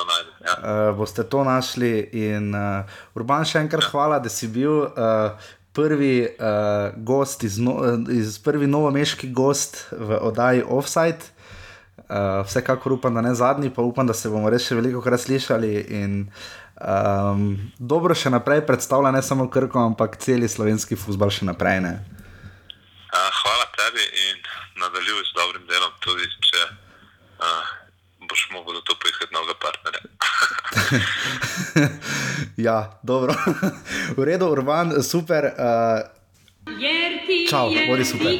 Uh, 0.64 0.96
boste 0.96 1.22
to 1.28 1.44
našli. 1.44 2.08
In 2.16 2.54
uh, 2.56 2.88
Urban, 3.14 3.44
še 3.44 3.60
enkrat 3.60 3.84
hvala, 3.92 4.18
da 4.24 4.32
si 4.32 4.48
bil 4.48 4.88
uh, 4.88 5.36
prvi 5.76 6.24
uh, 6.24 6.96
gost, 6.96 7.44
iz, 7.44 7.58
no, 7.58 7.76
iz 8.08 8.38
prvi 8.38 8.66
novomeški 8.66 9.28
gost 9.34 9.84
v 9.92 10.18
oddaji 10.22 10.64
Offside. 10.64 11.34
Uh, 12.04 12.44
vsekakor 12.46 12.92
upam, 12.92 13.14
da 13.14 13.20
ne 13.20 13.34
zadnji, 13.34 13.70
pa 13.74 13.82
upam, 13.82 14.06
da 14.06 14.14
se 14.14 14.30
bomo 14.30 14.50
res 14.52 14.66
še 14.66 14.78
veliko 14.78 15.02
krat 15.04 15.24
slišali. 15.24 15.72
In, 16.00 16.18
um, 16.78 17.46
dobro 17.78 18.14
še 18.14 18.30
naprej 18.34 18.64
predstavlja 18.68 19.12
ne 19.14 19.22
samo 19.22 19.48
Krko, 19.50 19.82
ampak 19.82 20.18
celi 20.22 20.48
slovenski 20.48 20.98
futbol 21.00 21.32
še 21.34 21.48
naprej. 21.48 21.80
Uh, 21.90 23.30
hvala 23.42 23.66
tebi 23.78 24.04
in 24.04 24.42
nadaljuj 24.82 25.22
z 25.30 25.38
dobrim 25.38 25.64
delom, 25.70 25.94
tudi 26.04 26.28
če 26.50 26.62
uh, 26.66 27.72
boš 28.30 28.48
mogel 28.54 28.78
to 28.82 28.94
poiskati 29.00 29.34
novega 29.34 29.54
partnerja. 29.58 29.73
ja, 32.66 33.00
dobro. 33.02 33.34
v 34.16 34.24
redu, 34.24 34.46
Urban, 34.46 35.02
super. 35.02 35.44
Uh, 35.44 36.14
Čau, 37.50 37.70
bodi 37.88 38.04
super. 38.04 38.32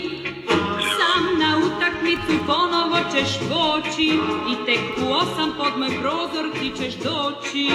Sam 0.97 1.39
na 1.39 1.59
utakmicu 1.67 2.47
ponovo 2.47 2.99
ćeš 3.13 3.39
poći 3.39 4.19
i 4.53 4.67
tek 4.67 4.81
u 5.09 5.13
osam 5.13 5.53
pod 5.59 5.79
moj 5.79 5.91
prozor 6.01 6.53
ti 6.61 6.73
ćeš 6.79 6.95
doći 6.95 7.69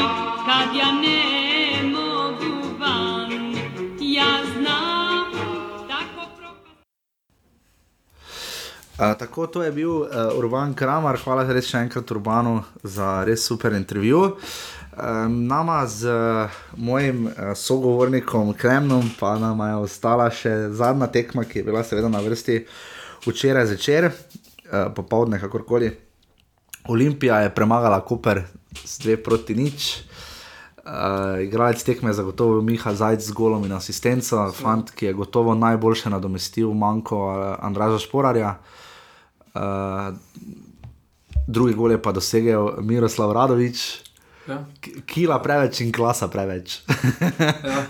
kad 0.46 0.76
ja 0.76 0.92
ne 0.92 1.84
mogu 1.84 2.78
van. 2.80 3.56
Ja 4.00 4.44
znam 4.54 4.99
Uh, 9.00 9.18
tako 9.18 9.48
to 9.48 9.64
je 9.64 9.72
bil 9.72 9.92
uh, 9.92 10.08
Urban 10.36 10.74
Kramer, 10.74 11.16
hvala 11.24 11.46
res 11.48 11.70
še 11.72 11.80
enkrat 11.86 12.10
Urbanu 12.12 12.58
za 12.84 13.22
res 13.24 13.46
super 13.48 13.72
intervju. 13.72 14.26
Um, 14.92 15.38
nama 15.48 15.86
z 15.88 16.12
uh, 16.12 16.58
mojim 16.76 17.30
uh, 17.30 17.54
sogovornikom 17.56 18.52
Kremnom, 18.60 19.08
pa 19.16 19.38
nama 19.40 19.70
je 19.70 19.78
ostala 19.86 20.26
še 20.28 20.52
zadnja 20.76 21.08
tekma, 21.08 21.46
ki 21.48 21.62
je 21.62 21.64
bila 21.70 21.80
seveda 21.88 22.10
na 22.12 22.20
vrsti 22.20 22.58
včeraj 23.24 23.70
zvečer, 23.70 24.10
uh, 24.12 24.90
popoldne, 24.98 25.40
kakorkoli. 25.40 25.94
Olimpija 26.92 27.38
je 27.46 27.54
premagala 27.56 28.02
Koper 28.04 28.42
z 28.84 28.98
dve 29.06 29.16
proti 29.24 29.56
nič. 29.56 29.88
Uh, 30.84 31.40
igralec 31.46 31.86
tekme 31.88 32.12
je 32.12 32.18
zagotovo 32.20 32.60
Miha 32.60 32.92
Zajc 32.92 33.24
z 33.24 33.32
golom 33.32 33.64
in 33.64 33.78
asistenco, 33.80 34.44
fant, 34.60 34.92
ki 34.92 35.08
je 35.08 35.16
gotovo 35.16 35.56
najboljše 35.56 36.12
nadomestil 36.12 36.76
manjko 36.76 37.24
Andraža 37.64 38.04
Šporarja. 38.04 38.52
Uh, 38.60 38.76
drugi 41.48 41.74
gol 41.74 41.92
je 41.92 42.02
pa 42.02 42.12
dosegel 42.12 42.82
Miroslav 42.82 43.32
Radovič, 43.32 44.10
Ja. 44.50 44.66
Kila 45.06 45.38
preveč 45.46 45.78
in 45.86 45.92
klasa 45.94 46.26
preveč. 46.28 46.82
Ja, 47.40 47.86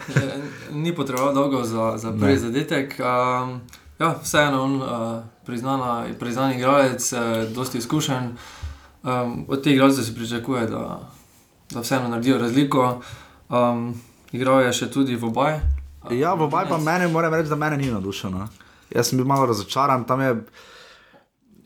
ni 0.76 0.92
potreboval 0.96 1.32
dolgo 1.34 1.64
za, 1.64 1.94
za 1.98 2.12
prvi 2.12 2.34
Ne. 2.34 2.40
zadetek. 2.40 3.00
Um, 3.00 3.62
ja, 4.00 4.16
vseeno, 4.24 4.64
on, 4.64 4.76
uh, 4.82 5.24
priznana, 5.46 6.06
priznan 6.20 6.52
igralec, 6.52 7.14
uh, 7.14 7.20
dosti 7.56 7.78
izkušen. 7.78 8.36
Um, 9.04 9.46
od 9.48 9.64
teh 9.64 9.74
igralcev 9.74 10.04
se 10.04 10.16
pričakuje, 10.16 10.68
da, 10.68 11.00
da 11.72 11.80
vseeno 11.80 12.10
naredijo 12.10 12.38
razliko. 12.38 13.02
Um, 13.50 14.02
igral 14.32 14.62
je 14.62 14.74
še 14.74 14.92
tudi 14.92 15.16
v 15.16 15.32
obaj. 15.32 15.60
ja, 16.12 16.34
v 16.34 16.44
obaj 16.44 16.68
pa 16.70 16.78
mene, 16.78 17.08
moram 17.08 17.34
reči, 17.34 17.50
da 17.50 17.56
mene 17.56 17.78
ni 17.78 17.92
navdušeno. 17.92 18.48
Jaz 18.92 19.08
sem 19.08 19.18
bil 19.18 19.26
malo 19.26 19.46
razočaran, 19.46 20.04
tam 20.04 20.22
je 20.22 20.36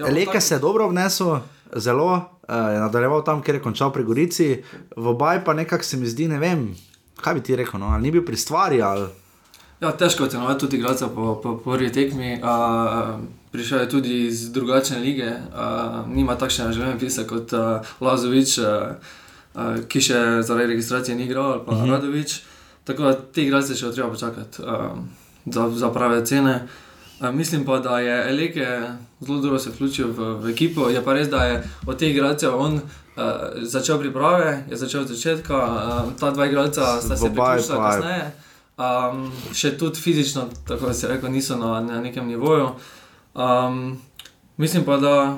Ja, 0.08 0.14
Leke 0.14 0.42
se 0.42 0.56
je 0.56 0.60
dobro 0.60 0.86
obnesel, 0.86 1.38
zelo 1.76 2.14
uh, 2.14 2.74
je 2.74 2.80
nadaljeval 2.80 3.24
tam, 3.24 3.42
kjer 3.42 3.56
je 3.56 3.62
končal 3.62 3.94
pri 3.94 4.04
Gorici, 4.04 4.64
v 4.96 5.08
obaj 5.08 5.44
pa 5.46 5.54
nekako 5.54 5.84
se 5.84 5.98
mi 5.98 6.08
zdi, 6.08 6.28
ne 6.28 6.40
vem, 6.40 6.76
kaj 7.22 7.34
bi 7.34 7.44
ti 7.44 7.56
rekel, 7.56 7.80
no? 7.80 7.88
ali 7.88 8.04
ni 8.04 8.12
bil 8.12 8.26
pri 8.26 8.38
stvari. 8.38 8.82
Ali... 8.82 9.08
Ja, 9.82 9.92
težko 9.92 10.24
je 10.24 10.28
ocenovati 10.28 10.60
tudi 10.60 10.78
igralca 10.78 11.08
po, 11.08 11.40
po, 11.44 11.58
prvi 11.58 11.92
tekmi. 11.92 12.40
Uh, 12.44 13.20
prišel 13.52 13.80
je 13.80 13.90
tudi 13.90 14.26
iz 14.28 14.52
drugačne 14.52 15.00
lige, 15.00 15.30
uh, 15.30 16.08
nima 16.08 16.36
takšnega 16.36 16.72
življenjepisa 16.72 17.28
kot 17.28 17.54
uh, 17.54 17.94
Lazovič, 18.00 18.58
uh, 18.60 18.96
uh, 19.56 19.84
ki 19.88 20.02
še 20.02 20.24
zaradi 20.44 20.74
registracije 20.76 21.16
ni 21.16 21.28
igral, 21.28 21.52
ali 21.52 21.62
pa 21.66 21.72
uh 21.72 21.84
-huh. 21.84 21.92
Radovič. 21.92 22.42
Tako 22.84 23.04
da 23.04 23.14
te 23.14 23.44
igralce 23.44 23.76
še 23.76 23.92
treba 23.92 24.10
počakati 24.10 24.62
uh, 24.62 24.98
za, 25.46 25.70
za 25.70 25.90
prave 25.90 26.26
cene. 26.26 26.56
Uh, 26.56 26.93
mislim 27.32 27.66
pa, 27.66 27.80
da 27.80 28.00
je 28.00 28.30
Eleke 28.30 28.82
zelo 29.20 29.42
dobro 29.42 29.60
se 29.60 29.70
vključil 29.70 30.08
v, 30.08 30.34
v 30.34 30.50
ekipo. 30.50 30.90
Je 30.90 31.04
pa 31.04 31.14
res, 31.14 31.30
da 31.30 31.44
je 31.44 31.64
od 31.86 32.00
teh 32.00 32.12
igralcev 32.12 32.56
on 32.56 32.74
uh, 32.74 32.82
začel 33.62 34.00
priprave, 34.00 34.64
je 34.70 34.78
začel 34.78 35.02
od 35.02 35.08
začetka. 35.08 35.56
Uh, 35.56 36.14
ta 36.20 36.32
dva 36.32 36.46
igralca 36.46 37.02
sta 37.02 37.18
se 37.18 37.32
priključila 37.34 37.92
kasneje. 37.92 38.32
Um, 38.78 39.32
še 39.54 39.78
tudi 39.78 40.02
fizično, 40.02 40.48
tako 40.68 40.86
da 40.86 40.94
se 40.94 41.08
reče, 41.08 41.30
niso 41.30 41.58
na, 41.58 41.82
na 41.82 42.02
nekem 42.02 42.28
nivoju. 42.28 42.70
Um, 43.34 44.02
mislim 44.58 44.84
pa, 44.84 44.98
da 44.98 45.38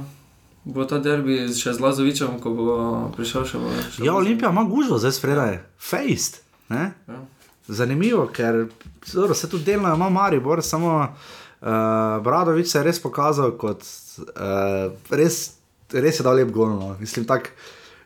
bo 0.64 0.86
ta 0.86 1.00
derbi 1.00 1.46
še 1.54 1.74
z 1.74 1.80
Lazovičem, 1.80 2.40
ko 2.40 2.50
bo 2.50 2.76
prišel 3.18 3.46
še 3.46 3.62
v. 3.62 3.78
Še 3.92 4.06
Ja, 4.08 4.16
Olimpija 4.16 4.50
ima 4.50 4.64
gužvo, 4.64 4.98
zdaj 4.98 5.18
spredaj, 5.20 5.60
fejst. 5.78 6.42
Ja. 6.70 6.92
zanimivo, 7.68 8.28
ker 8.34 8.68
dobro, 9.14 9.34
se 9.34 9.50
tudi 9.50 9.64
delno 9.64 9.94
ima 9.94 10.10
Maribor, 10.10 10.64
samo 10.64 11.16
uh, 11.62 12.24
Bradovič 12.24 12.72
se 12.72 12.80
je 12.80 12.88
res 12.88 13.00
pokazal 13.04 13.56
kot 13.60 13.86
uh, 14.36 14.92
res, 15.12 15.40
res 15.94 16.20
je 16.20 16.26
dal 16.26 16.40
lep 16.40 16.52
gol. 16.56 16.74
No. 16.76 16.96
Mislim, 17.00 17.28
tak, 17.30 17.52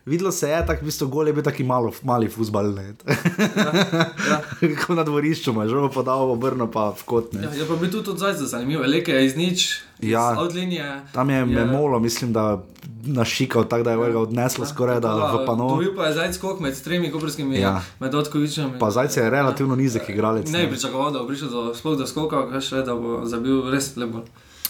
videlo 0.06 0.32
se 0.32 0.48
je, 0.48 0.66
tako 0.66 0.82
v 0.82 0.86
bistvu 0.86 1.08
gol 1.08 1.26
je 1.26 1.32
bil 1.32 1.42
taki 1.42 1.64
malo, 1.64 1.92
mali 2.02 2.28
fusbal. 2.28 2.72
Ja. 2.72 4.40
Kot 4.80 4.96
na 4.96 5.04
dvorišču, 5.04 5.50
ima 5.50 5.66
že 5.66 5.74
podal 5.90 6.30
obrno 6.30 6.66
pa 6.66 6.90
v 6.90 7.02
kot. 7.04 7.32
Ne. 7.32 7.42
Ja, 7.42 7.50
je 7.54 7.64
pa 7.64 7.76
bil 7.76 7.90
tudi 7.90 8.16
zdaj 8.16 8.34
zanimiv, 8.36 8.80
leke 8.80 9.12
je 9.12 9.26
iz 9.26 9.36
nič, 9.36 9.60
Ja. 10.00 10.32
iz 10.32 10.38
outlinije. 10.38 11.00
Tam 11.12 11.30
je 11.30 11.44
memolo, 11.46 11.98
mislim, 11.98 12.32
da 12.32 12.62
našikal 13.02 13.64
tako, 13.64 13.82
da 13.82 13.90
je 13.92 14.12
ga 14.12 14.20
odneslo 14.20 14.66
skoraj 14.66 15.00
da 15.00 15.14
v 15.14 15.46
pano. 15.46 15.68
Dobil 15.68 15.96
pa 15.96 16.06
je 16.06 16.12
zdaj 16.12 16.32
skok 16.32 16.60
med 16.60 16.82
tremi 16.84 17.10
koprskimi, 17.10 17.56
Ja. 17.56 17.60
ja. 17.60 17.82
med 18.00 18.14
Otkovičem. 18.14 18.78
Pa 18.78 18.90
Zajce 18.90 19.20
je 19.20 19.30
relativno 19.30 19.76
nizek 19.76 20.08
igralec. 20.08 20.50
Ne 20.50 20.64
bi 20.64 20.70
pričakoval, 20.70 21.12
da 21.12 21.18
bo 21.18 21.26
prišel 21.26 21.48
do, 21.48 21.62
do 21.96 22.06
skoka, 22.06 22.60
še, 22.60 22.82
da 22.82 22.94
bo 22.94 23.20
zabil 23.24 23.70
res 23.70 23.96
lep 23.96 24.10
gol. 24.10 24.24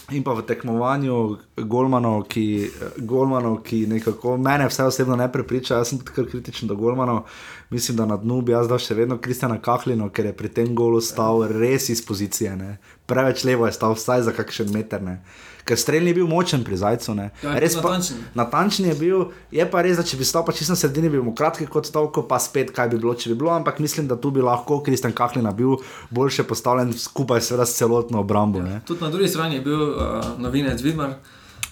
In 0.09 0.23
pa 0.23 0.33
v 0.33 0.43
tekmovanju 0.43 1.37
Golmanov, 1.69 2.25
ki, 2.27 2.71
Golmanov, 3.05 3.61
ki 3.63 3.85
nekako 3.87 4.33
mene 4.37 4.65
vse 4.67 4.83
osebno 4.89 5.15
ne 5.15 5.27
prepriča, 5.31 5.77
jaz 5.77 5.91
sem 5.91 5.99
tudi 6.01 6.15
kar 6.15 6.25
kritičen 6.27 6.67
do 6.67 6.75
Golmanov. 6.75 7.29
Mislim, 7.69 7.97
da 7.97 8.05
na 8.05 8.17
dnu 8.17 8.41
bi 8.41 8.51
jaz 8.51 8.67
dal 8.67 8.81
še 8.81 8.97
vedno 8.97 9.19
Kristjana 9.21 9.61
Kahlino, 9.61 10.09
ker 10.09 10.31
je 10.31 10.33
pri 10.35 10.49
tem 10.49 10.73
golu 10.75 10.99
stal 11.01 11.45
res 11.47 11.87
iz 11.93 12.01
pozicije. 12.05 12.55
Ne. 12.57 12.73
Preveč 13.07 13.45
levo 13.47 13.69
je 13.69 13.77
stal, 13.77 13.95
vsaj 13.95 14.25
za 14.27 14.35
kakšen 14.35 14.73
meter. 14.73 15.05
Ne. 15.05 15.21
Ker 15.63 15.77
strelj 15.77 16.03
ni 16.03 16.13
bil 16.13 16.25
močen 16.25 16.63
pri 16.63 16.75
zajcu. 16.75 17.13
ne. 17.13 17.29
Ja, 17.39 17.53
Res 17.55 17.75
pa- 17.75 17.81
natančen. 17.83 18.17
Natančen 18.33 18.85
je 18.85 18.95
bil, 18.95 19.19
je 19.51 19.65
pa 19.65 19.81
res, 19.81 19.97
da 19.97 20.03
če 20.03 20.17
bi 20.17 20.23
stal 20.23 20.41
pa 20.41 20.51
čisto 20.51 20.71
na 20.71 20.77
sredini, 20.77 21.09
bi 21.09 21.19
mu 21.19 21.33
kratki 21.33 21.67
kot 21.67 21.85
stavko, 21.85 22.23
pa 22.23 22.37
spet 22.37 22.71
kaj 22.71 22.89
bi 22.89 22.97
bilo, 22.97 23.13
če 23.13 23.29
bi 23.29 23.35
bilo, 23.35 23.51
ampak 23.51 23.79
mislim, 23.79 24.07
da 24.07 24.15
tu 24.15 24.29
bi 24.29 24.41
lahko 24.41 24.81
Kristjan 24.81 25.13
Kahlina 25.13 25.51
bil 25.51 25.77
boljše 26.09 26.43
postavljen 26.43 26.93
skupaj 26.95 27.41
seveda 27.41 27.65
s 27.65 27.75
celotno 27.75 28.19
obrambo. 28.19 28.59
ne. 28.61 28.81
Tudi 28.83 29.01
na 29.01 29.09
drugi 29.09 29.27
strani 29.27 29.55
je 29.55 29.61
bil 29.61 29.81
uh, 29.91 29.97
novinec 30.37 30.81
Vidmar. 30.81 31.13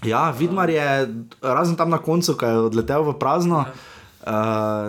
Ja, 0.01 0.29
Vidmar 0.31 0.69
je, 0.69 0.85
razen 1.41 1.75
tam 1.75 1.89
na 1.89 1.97
koncu, 1.99 2.33
ko 2.33 2.45
je 2.45 2.57
odletel 2.61 3.03
v 3.03 3.13
prazno, 3.15 3.65
uh, 4.21 4.31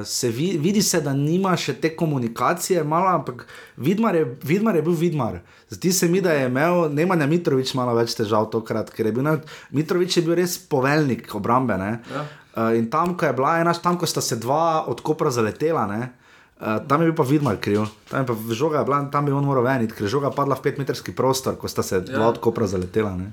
se 0.05 0.29
vi, 0.29 0.59
vidi 0.59 0.83
se, 0.83 1.01
da 1.01 1.13
nima 1.13 1.57
še 1.57 1.75
te 1.75 1.91
komunikacije, 1.91 2.85
malo, 2.85 3.09
ampak 3.09 3.47
Vidmar 3.77 4.15
je, 4.15 4.37
Vidmar 4.43 4.77
je 4.77 4.83
bil 4.83 4.93
Vidmar. 4.95 5.41
Zdi 5.71 5.93
se 5.93 6.09
mi, 6.09 6.21
da 6.21 6.33
je 6.33 6.47
imel 6.47 6.91
Nemanja 6.91 7.27
Mitrovič 7.27 7.75
malo 7.75 7.95
več 7.95 8.15
težav 8.15 8.51
tokrat, 8.51 8.91
ker 8.91 9.07
je 9.07 9.13
bil 9.13 9.23
ne- 9.23 9.39
Mitrovič 9.71 10.17
je 10.17 10.23
bil 10.23 10.35
res 10.35 10.59
poveljnik 10.61 11.31
obrambe. 11.33 11.77
ne. 11.77 12.01
Ja. 12.09 12.25
Uh, 12.53 12.75
in 12.75 12.91
tam, 12.91 13.15
ko 13.15 13.27
je 13.27 13.33
bila 13.33 13.59
ena, 13.59 13.73
tam, 13.75 13.95
ko 13.95 14.05
sta 14.05 14.21
se 14.21 14.37
dva 14.37 14.85
od 14.85 15.01
kopra 15.01 15.31
zaletela, 15.31 15.87
ne, 15.87 16.11
uh, 16.59 16.83
tam 16.83 17.01
je 17.01 17.07
bil 17.07 17.15
pa 17.15 17.23
Vidmar 17.23 17.57
kriv. 17.57 17.87
Tam, 18.05 18.21
je 18.21 18.27
pa 18.27 18.35
žoga 18.53 18.79
je 18.79 18.85
bila, 18.85 19.05
tam 19.07 19.25
bi 19.25 19.33
on 19.33 19.45
moral 19.45 19.63
veniti, 19.65 19.93
ker 19.93 20.03
je 20.03 20.11
žoga 20.11 20.31
padla 20.31 20.55
v 20.55 20.63
petmetrski 20.63 21.13
prostor, 21.13 21.55
ko 21.55 21.67
sta 21.67 21.83
se 21.83 21.97
ja. 21.97 22.01
dva 22.03 22.25
Ja. 22.25 22.29
od 22.29 22.39
kopra 22.39 22.67
zaletela. 22.67 23.15
Ne. 23.15 23.31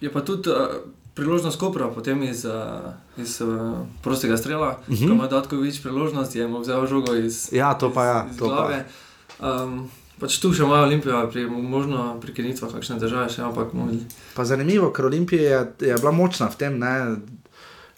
Je 0.00 0.06
pa 0.08 0.20
tudi 0.20 0.48
uh, 0.48 0.56
priložnost 1.12 1.58
Kopra, 1.58 1.88
potem 1.88 2.22
iz, 2.22 2.44
uh, 2.44 2.94
iz 3.18 3.40
uh, 3.40 3.74
prostega 4.00 4.36
strela, 4.36 4.78
uh 4.78 4.88
-huh. 4.88 5.02
ko 5.02 5.12
ima 5.12 5.26
Datkovič 5.26 5.82
priložnost, 5.82 6.30
je 6.32 6.46
mu 6.46 6.60
vzel 6.60 6.86
žogo 6.86 7.14
iz, 7.14 7.48
Mhm. 7.48 7.56
Ja, 7.56 7.74
to 7.74 7.90
pa 7.90 8.04
ja, 8.04 8.18
iz, 8.24 8.32
iz 8.32 8.38
to 8.38 8.46
pa. 8.46 8.54
glave. 8.54 8.84
Um, 9.40 9.90
pač 10.20 10.38
tu 10.42 10.52
še 10.54 10.66
imajo 10.66 10.86
Olimpijo, 10.86 11.20
pri, 11.32 11.46
možno 11.48 12.14
pri 12.22 12.34
kenitvah, 12.36 12.72
kakšne 12.76 13.00
težave 13.00 13.30
še, 13.32 13.42
ampak 13.48 13.72
mu 13.76 13.88
Pa 14.36 14.44
zanimivo, 14.44 14.90
ker 14.94 15.08
Olimpija 15.08 15.42
je, 15.42 15.60
je 15.90 16.00
bila 16.00 16.12
močna 16.14 16.50
v 16.52 16.60
tem, 16.60 16.78
ne? 16.80 16.94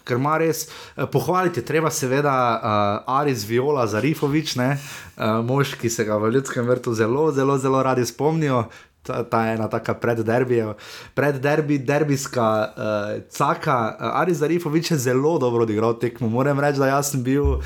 ker 0.03 0.19
ima 0.19 0.35
res 0.39 0.65
eh, 0.67 1.05
pohvaliti, 1.07 1.63
treba 1.63 1.91
seveda 1.91 2.33
uh, 2.35 3.19
Aris 3.21 3.45
Viola 3.47 3.85
Zarifovič, 3.87 4.57
ne? 4.59 4.73
uh, 4.75 5.39
mož, 5.45 5.77
ki 5.79 5.91
se 5.91 6.03
ga 6.07 6.19
v 6.19 6.33
ljudskem 6.35 6.67
vrtu 6.67 6.95
zelo, 6.95 7.29
zelo, 7.31 7.55
zelo 7.57 7.83
radi 7.83 8.05
spomnijo. 8.07 8.65
Ta, 9.03 9.23
ta 9.23 9.41
ena 9.51 9.67
taka 9.67 9.93
predderbijo, 9.93 10.77
predderbi, 11.13 11.77
derbijska 11.77 12.45
uh, 12.71 13.23
caka. 13.29 13.97
Uh, 13.99 14.21
Aris 14.21 14.37
Zarifovič 14.37 14.91
je 14.91 14.97
zelo 14.97 15.37
dobro 15.39 15.63
odigral 15.63 15.97
tekmo. 15.99 16.29
Moram 16.29 16.59
reči, 16.59 16.79
da 16.79 17.03
sem 17.03 17.23
bil 17.23 17.43
uh, 17.43 17.59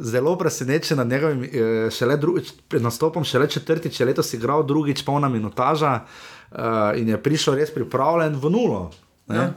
zelo 0.00 0.36
presenečen 0.38 1.02
nad 1.02 1.08
njegovim 1.08 1.40
uh, 1.40 1.90
šele 1.90 2.16
dru, 2.16 2.38
pred 2.68 2.82
nastopom, 2.82 3.24
šele 3.24 3.48
četrtič 3.50 4.00
je 4.00 4.06
letos 4.06 4.34
igral, 4.34 4.62
drugič 4.62 5.02
polna 5.04 5.28
minutaža 5.28 6.00
uh, 6.00 6.58
in 6.94 7.08
je 7.08 7.22
prišel 7.22 7.54
res 7.54 7.74
pripravljen 7.74 8.38
v 8.38 8.50
nulo. 8.50 8.90
ne. 9.26 9.36
Ja. 9.36 9.52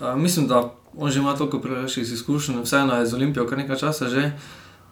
Uh, 0.00 0.20
mislim, 0.20 0.46
da 0.46 0.70
on 0.96 1.10
že 1.10 1.20
ima 1.20 1.36
toliko 1.36 1.58
prejšnjih 1.58 2.12
izkušenj, 2.12 2.60
vseeno 2.62 2.94
je 2.94 3.06
z 3.06 3.14
Olimpijo 3.14 3.46
kar 3.46 3.58
nekaj 3.58 3.76
časa 3.76 4.08
že. 4.08 4.32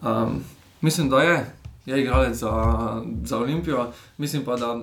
Um, 0.01 0.43
mislim, 0.81 1.09
da 1.09 1.21
je, 1.21 1.45
je 1.85 2.01
igralec 2.01 2.37
za, 2.37 2.51
za 3.23 3.37
Olimpijo. 3.37 3.91
Mislim 4.17 4.45
pa, 4.45 4.55
da 4.55 4.81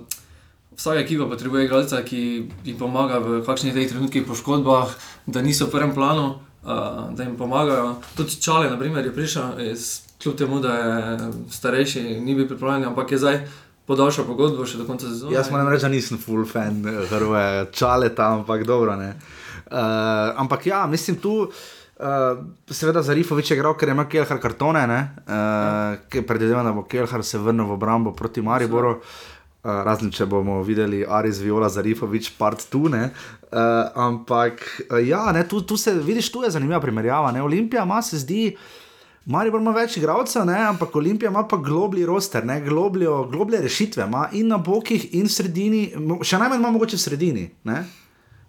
vsaka 0.81 1.01
ekipa 1.01 1.28
potrebuje 1.28 1.65
igralca, 1.65 2.01
ki 2.02 2.20
jim 2.65 2.77
pomaga 2.81 3.20
v 3.20 3.43
kakšnih 3.44 3.77
teh 3.77 3.89
trenutkih 3.93 4.24
poškodbah, 4.24 4.94
da 5.28 5.43
niso 5.44 5.69
v 5.69 5.77
prvem 5.77 5.93
planu, 5.93 6.40
uh, 6.65 7.11
da 7.12 7.27
jim 7.27 7.36
pomagajo. 7.36 7.98
Tudi 8.16 8.40
Čale, 8.40 8.70
na 8.73 8.78
primer, 8.81 9.05
je 9.05 9.12
prišel, 9.12 9.61
iz, 9.69 10.09
kljub 10.23 10.39
temu, 10.40 10.61
da 10.65 10.73
je 10.74 11.19
starejši, 11.52 12.20
ni 12.24 12.35
bil 12.35 12.48
pripravljen, 12.48 12.89
ampak 12.89 13.12
je 13.12 13.19
zdaj 13.20 13.43
podaljšal 13.90 14.24
pogodbo 14.24 14.65
še 14.65 14.81
do 14.81 14.86
konca 14.89 15.09
sezone. 15.11 15.35
Jaz 15.35 15.51
moram 15.52 15.69
reči, 15.69 15.85
da 15.85 15.93
nisem 15.93 16.20
full 16.23 16.47
fan 16.48 16.81
eh, 16.86 17.02
Hrvoje, 17.11 17.66
čaleta, 17.77 18.31
ampak 18.39 18.65
dobro. 18.65 18.97
ne. 18.97 19.12
Uh, 19.70 20.32
ampak 20.40 20.66
ja, 20.66 20.86
mislim 20.86 21.20
tu. 21.20 21.51
Uh, 22.01 22.39
seveda 22.73 23.02
za 23.05 23.12
Rifovič 23.12 23.51
je 23.51 23.59
igral, 23.59 23.74
ker 23.77 23.90
ima 23.93 24.07
Kelhar 24.09 24.39
kartone, 24.40 24.81
uh, 25.28 26.23
predvidevam, 26.24 26.65
da 26.65 26.73
bo 26.73 26.86
Kelhar 26.89 27.20
se 27.20 27.39
vrnil 27.39 27.69
v 27.69 27.77
obrambo 27.77 28.15
proti 28.16 28.40
Mariboru. 28.40 28.94
Uh, 29.61 29.82
razen 29.85 30.09
če 30.09 30.24
bomo 30.24 30.62
videli 30.65 31.03
Aris 31.05 31.37
Viola 31.45 31.69
za 31.69 31.82
Rifovič, 31.85 32.31
part 32.39 32.62
tu. 32.73 32.89
ne. 32.89 33.11
Uh, 33.53 33.91
ampak 33.95 34.62
uh, 34.89 34.97
ja, 35.05 35.27
ne, 35.37 35.43
tu, 35.49 35.61
tu 35.61 35.77
se 35.77 35.93
vidiš, 35.93 36.31
tu 36.32 36.45
je 36.45 36.51
zanimiva 36.51 36.81
primerjava. 36.81 37.32
Ne. 37.32 37.43
Olimpija 37.43 37.85
ima 37.85 38.03
se 38.03 38.19
zdi. 38.19 38.57
Maribor 39.31 39.61
ima 39.61 39.74
več 39.77 39.99
igralcev, 40.01 40.49
ampak 40.49 40.97
Olimpija 40.97 41.28
ima 41.28 41.43
pa 41.47 41.59
globlji 41.61 42.07
roster, 42.09 42.45
ne, 42.47 42.57
globljo, 42.65 43.27
globlje 43.28 43.61
rešitve, 43.61 44.07
ima 44.09 44.28
in 44.32 44.49
na 44.49 44.57
bokih, 44.57 45.11
in 45.15 45.28
v 45.28 45.32
sredini, 45.35 45.82
še 46.24 46.41
najmanj 46.41 46.59
ima 46.59 46.70
mogoče 46.73 46.97
v 46.97 47.03
sredini, 47.03 47.45
ne, 47.69 47.82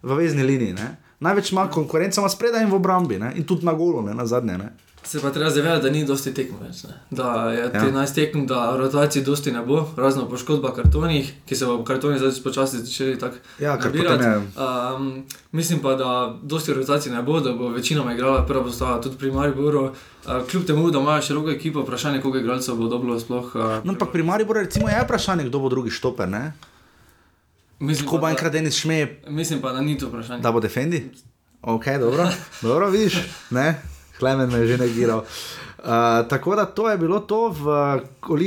v 0.02 0.18
vezni 0.18 0.48
liniji. 0.48 0.78
Ne. 0.80 0.88
Največ 1.22 1.52
ima 1.52 1.68
konkurenca, 1.70 2.24
ima 2.24 2.32
spredaj 2.32 2.64
in 2.64 2.72
v 2.72 2.80
obrambi, 2.80 3.20
ne, 3.20 3.34
in 3.36 3.44
tudi 3.46 3.68
na 3.68 3.76
golu, 3.78 4.02
ne, 4.08 4.16
na 4.18 4.26
zadnje. 4.26 4.58
Ne. 4.58 4.72
Se 5.04 5.20
pa 5.20 5.30
treba 5.30 5.50
zavedati, 5.50 5.82
da 5.82 5.90
ni 5.90 6.06
dosti 6.06 6.34
tekmo 6.34 6.58
več. 6.60 6.84
Ne? 6.84 6.90
Da 7.12 7.24
je 7.52 7.60
Ja. 7.60 7.70
13 7.72 8.16
tekem, 8.16 8.48
da 8.48 8.78
rotacij 8.78 9.24
dosti 9.24 9.52
ne 9.52 9.62
bo, 9.62 9.90
razno 9.98 10.30
poškodba 10.30 10.74
kartonih, 10.74 11.34
ki 11.46 11.56
se 11.56 11.66
bo 11.66 11.84
kartoni 11.84 12.20
zdaj 12.20 12.32
počasi 12.44 12.80
začeli 12.80 13.20
tako 13.20 13.36
Ja, 13.60 13.76
nabirati. 13.78 14.24
Um, 14.56 15.24
mislim 15.52 15.80
pa, 15.80 15.96
da 15.96 16.12
dosti 16.44 16.74
rotacij 16.74 17.12
ne 17.12 17.24
bo, 17.24 17.40
da 17.40 17.54
bo 17.54 17.70
večinoma 17.70 18.14
igrala 18.14 18.46
prva 18.46 18.64
postava 18.64 19.02
tudi 19.02 19.18
pri 19.18 19.32
Mariboru. 19.32 19.84
Uh, 19.84 19.92
kljub 20.48 20.66
temu, 20.66 20.92
da 20.92 21.00
imajo 21.00 21.22
široko 21.22 21.50
ekipo, 21.50 21.82
vprašanje, 21.82 22.22
koliko 22.22 22.38
igralcev 22.38 22.76
bo 22.76 22.88
dobilo 22.88 23.20
sploh. 23.20 23.56
Uh, 23.56 23.62
No, 23.84 23.92
ampak 23.92 24.12
pri 24.12 24.24
Mariboru 24.24 24.60
recimo, 24.60 24.90
je 24.90 25.02
vprašanje, 25.04 25.44
kdo 25.44 25.60
bo 25.60 25.70
drugi 25.70 25.90
štoper, 25.90 26.30
ne. 26.30 26.54
mislim, 27.80 28.08
Ko 28.08 28.16
pa, 28.16 28.20
bo 28.20 28.26
da, 28.26 28.32
enkrat 28.32 28.52
Denis 28.52 28.76
šmeje, 28.76 29.22
mislim 29.28 29.62
pa, 29.62 29.72
da 29.72 29.82
ni 29.82 29.98
to 29.98 30.08
vprašanje. 30.08 30.42
da 30.42 30.52
bo 30.52 30.60
defendi. 30.60 31.10
Ok, 31.64 31.86
dobro, 32.00 32.28
dobro 32.62 32.90
vidiš, 32.90 33.18
ne, 33.50 33.82
Klemen 34.22 34.52
me 34.54 34.62
je 34.62 34.68
že 34.68 34.78
negiral. 34.78 35.26
Uh, 35.82 36.28
tako 36.30 36.56
da 36.56 36.66
to 36.66 36.90
je 36.90 36.98
bilo 36.98 37.20
to, 37.26 37.50
v, 37.50 37.66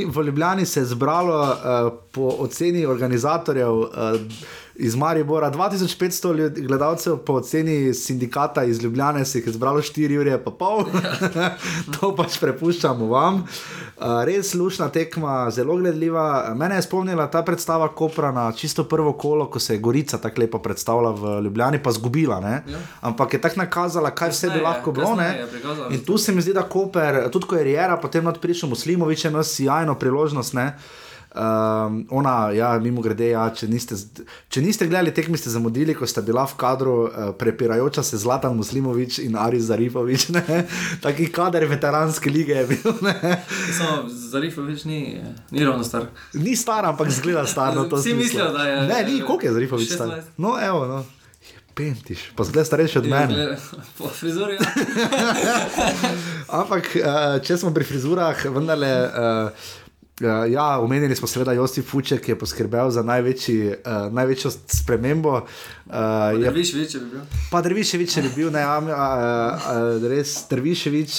v 0.07 0.23
Ljubljani 0.23 0.67
se 0.67 0.81
je 0.81 0.85
zbralo 0.95 1.41
uh, 1.43 1.93
po 2.13 2.31
oceni 2.39 2.87
organizatorjev 2.87 3.73
uh, 3.73 3.89
iz 4.77 4.95
Maribora 4.95 5.51
2500 5.51 6.35
ljud- 6.35 6.67
gledalcev, 6.67 7.17
po 7.17 7.33
oceni 7.33 7.95
sindikata 7.95 8.65
iz 8.65 8.83
Ljubljane 8.83 9.25
se 9.25 9.39
jih 9.39 9.47
je 9.47 9.53
zbralo 9.53 9.79
4 9.79 10.19
ure, 10.21 10.45
pa 10.45 10.51
pol. 10.51 10.85
to 11.95 12.15
pač 12.17 12.39
prepuščamo 12.41 13.07
vam. 13.07 13.35
Uh, 13.35 14.25
res 14.25 14.55
lušna 14.55 14.89
tekma, 14.89 15.51
zelo 15.51 15.77
gledljiva. 15.77 16.55
Mene 16.57 16.75
je 16.75 16.83
spomnila 16.83 17.31
ta 17.31 17.43
predstava 17.43 17.89
Kopra 17.89 18.33
na 18.33 18.53
čisto 18.53 18.85
prvo 18.85 19.13
kolo, 19.13 19.47
ko 19.47 19.59
se 19.59 19.75
je 19.75 19.79
Gorica 19.79 20.19
tako 20.19 20.41
lepo 20.41 20.59
predstavila 20.59 21.11
v 21.11 21.41
Ljubljani, 21.45 21.83
pa 21.83 21.93
zgubila. 21.93 22.41
ne. 22.41 22.63
Ja. 22.67 22.79
Ampak 23.01 23.33
je 23.33 23.41
tako 23.41 23.59
nakazala, 23.59 24.11
kaj 24.11 24.29
vse 24.31 24.51
bi 24.51 24.61
lahko 24.61 24.93
bilo. 24.93 25.15
In 25.91 26.05
tu 26.05 26.19
se 26.19 26.33
mi 26.33 26.43
zdi, 26.43 26.53
da 26.53 26.63
Koper, 26.63 27.31
tudi 27.31 27.47
ko 27.47 27.57
je 27.57 27.65
Rijera, 27.65 27.97
potem 27.97 28.25
not 28.25 28.41
prišel 28.41 28.69
Muslimovič, 28.69 29.25
ima 29.25 29.43
sjajno 29.43 29.95
priložnost. 29.95 30.53
Ne? 30.53 30.79
Um, 31.35 32.07
ona, 32.11 32.51
ja, 32.51 32.79
mimo 32.79 33.03
grede, 33.03 33.29
ja, 33.29 33.51
če, 33.51 33.67
niste, 33.67 33.97
če 34.49 34.61
niste 34.63 34.87
gledali 34.87 35.11
tekmi, 35.11 35.35
ste 35.35 35.51
zamudili, 35.51 35.91
ko 35.91 36.07
sta 36.07 36.23
bila 36.23 36.45
v 36.45 36.55
kadru 36.55 36.93
uh, 37.03 37.09
prepirajoča 37.35 38.03
se 38.03 38.15
Zlatan 38.17 38.55
Muslimovič 38.55 39.19
in 39.19 39.35
Aris 39.37 39.65
Zarifovič. 39.65 40.29
ne. 40.29 40.45
Taki 41.03 41.27
kader 41.29 41.67
veteranske 41.67 42.31
lige 42.31 42.55
je 42.55 42.67
bil. 42.67 42.87
Samo 43.73 44.07
Zarifovič 44.07 44.85
ni, 44.85 45.19
ni 45.51 45.65
ravno 45.65 45.83
star. 45.83 46.07
Ni 46.33 46.55
star, 46.55 46.87
ampak 46.87 47.11
zgleda 47.11 47.43
star. 47.47 47.75
No, 47.75 47.89
Vsi 47.91 48.15
mislijo, 48.15 48.53
da 48.53 48.63
je- 48.63 48.83
Ne, 48.85 49.03
ni, 49.05 49.21
koliko 49.21 49.47
je 49.47 49.53
Zarifovič 49.53 49.91
star? 49.91 50.09
16. 50.09 50.23
No, 50.37 50.55
evo, 50.61 50.87
no. 50.87 51.03
Pentiš, 51.75 52.31
pa 52.31 52.45
zgleda 52.45 52.65
starejši 52.65 52.99
od 52.99 53.07
mene. 53.07 53.57
Po 53.99 54.07
frizuri. 54.09 54.55
ja. 54.55 55.59
Ampak, 56.61 56.95
uh, 56.95 57.07
če 57.43 57.57
smo 57.57 57.75
pri 57.75 57.83
frizurah, 57.85 58.39
vendarle. 58.47 58.93
Uh, 59.05 59.73
Uh, 60.23 60.53
ja, 60.53 60.79
omenili 60.79 61.17
smo 61.17 61.27
seveda 61.27 61.53
Josip 61.53 61.87
Fuček, 61.91 62.21
ki 62.23 62.33
je 62.33 62.39
poskrbel 62.39 62.91
za 62.91 63.03
največji, 63.03 63.67
uh, 63.67 64.13
največjo 64.15 64.51
spremembo. 64.51 65.41
Uh, 65.87 66.43
je, 66.43 66.51
Viš, 66.51 66.73
bi 66.75 66.87
bil. 67.11 67.25
pa 67.51 67.63
Drviševič 67.63 68.17
je 68.17 68.31
bil, 68.37 68.53
ne, 68.55 68.63
am, 68.63 68.87
uh, 68.87 68.95
uh, 68.95 70.07
res 70.11 70.45
Drviševič. 70.51 71.19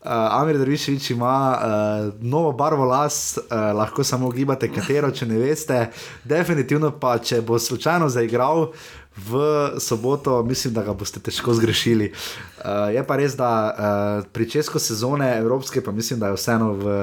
Uh, 0.00 0.08
Amir 0.40 0.56
Drviševič 0.58 1.10
ima 1.10 1.52
uh, 1.52 2.14
novo 2.24 2.52
barvo 2.52 2.84
las, 2.88 3.36
uh, 3.36 3.76
lahko 3.76 4.04
samo 4.04 4.30
gibate, 4.32 4.70
katero, 4.72 5.10
če 5.12 5.26
ne 5.28 5.36
veste. 5.36 5.90
Definitivno 6.24 6.94
pa, 6.96 7.18
če 7.20 7.42
bo 7.44 7.58
slučajno 7.60 8.08
zaigral 8.08 8.70
v 9.16 9.34
soboto, 9.78 10.42
mislim, 10.42 10.74
da 10.74 10.82
ga 10.82 10.94
boste 10.94 11.20
težko 11.20 11.54
zgrešili. 11.54 12.12
Uh, 12.12 12.88
je 12.94 13.02
pa 13.06 13.16
res, 13.16 13.34
da 13.36 13.50
uh, 13.50 14.30
pri 14.32 14.48
česko 14.50 14.78
sezone 14.78 15.28
Evropske, 15.38 15.82
pa 15.84 15.92
mislim, 15.92 16.20
da 16.20 16.30
je 16.30 16.38
vseeno 16.38 16.72
v, 16.72 16.96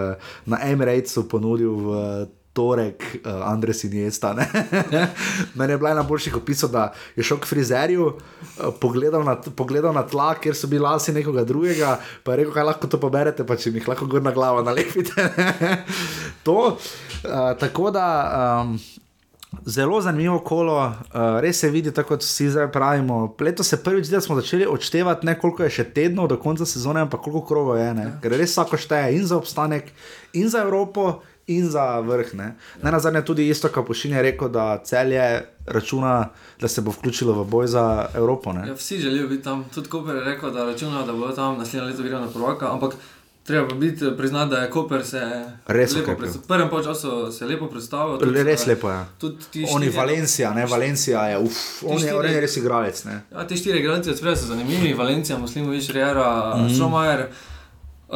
na 0.46 0.62
Emiratesu 0.64 1.28
ponudil 1.30 1.76
v 1.76 1.92
torek 2.58 3.04
uh, 3.22 3.46
Andres 3.46 3.84
in 3.84 3.94
Jesta. 3.94 4.34
Meni 5.58 5.74
je 5.74 5.78
bila 5.78 5.92
ena 5.94 6.04
boljših 6.04 6.40
opisov, 6.40 6.72
da 6.74 6.90
je 7.16 7.24
šel 7.24 7.38
k 7.44 7.50
frizerju, 7.50 8.08
uh, 8.08 8.74
pogledal, 8.82 9.26
na, 9.28 9.36
pogledal 9.36 9.94
na 9.94 10.08
tla, 10.08 10.32
kjer 10.42 10.58
so 10.58 10.70
bili 10.72 10.82
lasi 10.82 11.14
nekoga 11.14 11.44
drugega, 11.46 12.00
pa 12.24 12.34
je 12.34 12.42
rekel, 12.42 12.56
kaj 12.56 12.70
lahko 12.72 12.90
to 12.90 13.02
poberete, 13.02 13.46
pa 13.46 13.60
če 13.60 13.72
mi 13.72 13.84
jih 13.84 13.92
lahko 13.92 14.10
gor 14.10 14.26
na 14.26 14.34
glavo 14.34 14.64
nalepite. 14.66 15.28
to, 16.48 16.62
uh, 16.74 17.52
tako 17.60 17.92
da. 17.94 18.08
Um, 18.64 18.80
Zelo 19.66 20.02
zanimivo 20.02 20.40
kolo, 20.40 20.76
uh, 20.86 21.40
res 21.40 21.60
se 21.60 21.70
vidi, 21.72 21.92
tako 21.92 22.16
kot 22.16 22.24
vsi 22.24 22.50
zdaj 22.52 22.68
pravimo. 22.72 23.36
Leto 23.40 23.64
se 23.64 23.80
prvič, 23.84 24.08
da 24.08 24.22
smo 24.22 24.36
začeli 24.36 24.68
odštevati, 24.68 25.26
ne 25.26 25.38
koliko 25.40 25.64
je 25.64 25.70
še 25.80 25.86
tednov 25.96 26.28
do 26.28 26.38
konca 26.38 26.66
sezone, 26.68 27.02
ampak 27.08 27.24
koliko 27.24 27.46
krogov 27.48 27.80
je. 27.80 27.88
Ja. 27.88 28.12
Ker 28.22 28.36
res 28.36 28.52
vsako 28.52 28.78
šteje 28.78 29.16
in 29.16 29.26
za 29.28 29.40
obstanek, 29.40 29.94
in 30.36 30.52
za 30.52 30.66
Evropo, 30.68 31.22
in 31.48 31.70
za 31.72 32.00
vrh. 32.04 32.34
Ne, 32.36 32.56
ne 32.84 32.92
na 32.92 33.00
zadnje 33.00 33.24
tudi 33.26 33.48
isto, 33.48 33.72
kot 33.72 33.88
Pošin 33.88 34.18
je 34.20 34.22
rekel, 34.22 34.50
da 34.52 34.82
celje 34.84 35.48
računa, 35.66 36.30
da 36.60 36.68
se 36.68 36.82
bo 36.82 36.92
vključilo 36.92 37.34
v 37.34 37.46
boj 37.48 37.68
za 37.68 38.10
Evropo. 38.16 38.52
Ja, 38.52 38.74
vsi 38.74 39.00
želijo 39.00 39.28
biti 39.28 39.44
tam, 39.44 39.64
tudi 39.74 39.90
Koper 39.90 40.16
je 40.16 40.24
rekel, 40.24 40.52
da 40.52 40.66
računajo, 40.66 41.06
da 41.06 41.14
bo 41.14 41.32
tam 41.32 41.58
naslednje 41.58 41.88
leto 41.88 42.06
igral 42.06 42.22
na 42.22 42.28
prvaka. 42.28 42.72
Ampak 42.72 42.96
Treba 43.48 43.74
biti 43.74 44.06
priznati, 44.18 44.50
da 44.50 44.58
je 44.58 44.70
Koper 44.70 45.06
se 45.06 45.22
res 45.68 45.96
lepo 45.96 46.16
predstavil. 46.18 46.44
V 46.44 46.48
prvem 46.48 46.84
času 46.84 47.32
se 47.32 47.46
je 47.46 47.50
lepo 47.50 47.68
predstavil. 47.68 48.18
Tudi, 48.20 48.44
res 48.44 48.66
lepo 48.66 48.90
je. 48.90 48.96
Ja. 48.96 49.08
Oni 49.76 49.90
Valencija, 49.90 50.54
ne 50.54 50.66
Valencija 50.66 51.22
je, 51.28 51.38
uf, 51.38 51.84
on 51.84 52.04
je, 52.04 52.16
on 52.16 52.26
je 52.26 52.42
res 52.42 52.58
igralec. 52.58 53.04
Ne. 53.06 53.22
Ja, 53.32 53.48
ti 53.48 53.58
štiri 53.58 53.80
igralci 53.80 54.16
so 54.16 54.36
zanimivi, 54.36 54.94
Valencija, 54.94 55.38
Muslimovič, 55.38 55.90
Riera, 55.90 56.58
mm. 56.58 56.76
Šromajer. 56.76 57.28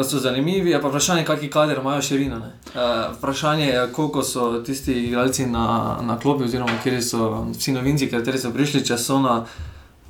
So 0.04 0.20
zanimivi, 0.20 0.76
pa 0.82 0.88
vprašanje, 0.88 1.24
kakšen 1.26 1.50
kader 1.50 1.78
imajo 1.78 2.02
širino. 2.02 2.38
Uh, 2.38 2.82
vprašanje 3.18 3.66
je, 3.68 3.88
koliko 3.94 4.24
so 4.24 4.64
tisti 4.64 4.94
igralci 4.94 5.46
na, 5.46 5.98
na 6.02 6.20
klopi, 6.20 6.44
oziroma 6.44 6.76
kje 6.84 7.02
so 7.02 7.46
vsi 7.58 7.72
novinci, 7.72 8.12
kateri 8.12 8.40
so 8.40 8.52
prišli, 8.52 8.84
če 8.86 8.98
so 8.98 9.20
na, 9.20 9.46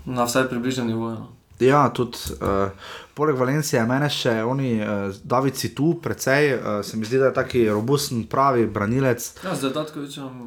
na 0.06 0.26
vsaj 0.26 0.50
približnem 0.50 0.88
nivoju. 0.88 1.16
No. 1.16 1.41
Ja, 1.62 1.90
tudi 1.94 2.18
uh, 2.42 2.72
poleg 3.14 3.38
Valencije, 3.38 3.84
meni 3.86 4.10
še 4.10 4.34
oni, 4.48 4.74
uh, 4.82 5.14
David, 5.24 5.60
si 5.60 5.74
tu, 5.78 5.94
precej, 6.02 6.56
uh, 6.56 6.70
se 6.86 6.98
mi 6.98 7.06
zdi, 7.06 7.20
da 7.22 7.30
je 7.30 7.38
taki 7.38 7.64
robusten, 7.70 8.26
pravi 8.30 8.66
branilec. 8.66 9.28
Ja, 9.46 9.54
zdaj 9.56 9.76
tako 9.78 10.06
večem. 10.06 10.40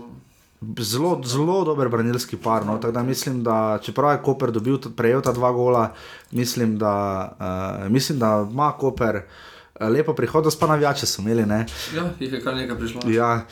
Zelo, 0.80 1.18
zelo 1.28 1.58
dober 1.68 1.90
branilski 1.92 2.38
par. 2.40 2.64
No? 2.66 2.78
Da 2.80 3.02
mislim, 3.04 3.42
da 3.44 3.78
čeprav 3.84 4.14
je 4.16 4.22
Koper 4.24 4.50
dobil, 4.54 4.78
prejel 4.96 5.22
ta 5.22 5.34
dva 5.36 5.52
gola, 5.52 5.90
mislim, 6.32 6.78
da, 6.80 6.94
uh, 7.38 7.86
mislim, 7.92 8.18
da 8.18 8.40
ima 8.50 8.72
Koper 8.80 9.22
lepo 9.80 10.14
prihodnost, 10.14 10.58
pa 10.60 10.66
navijače 10.70 11.06
so 11.06 11.22
imeli. 11.22 11.46
Ne? 11.46 11.66
Ja, 11.94 12.08
jih 12.18 12.32
je 12.32 12.42
kar 12.42 12.56
nekaj 12.56 12.78
prišlo. 12.78 13.06
Ja. 13.12 13.44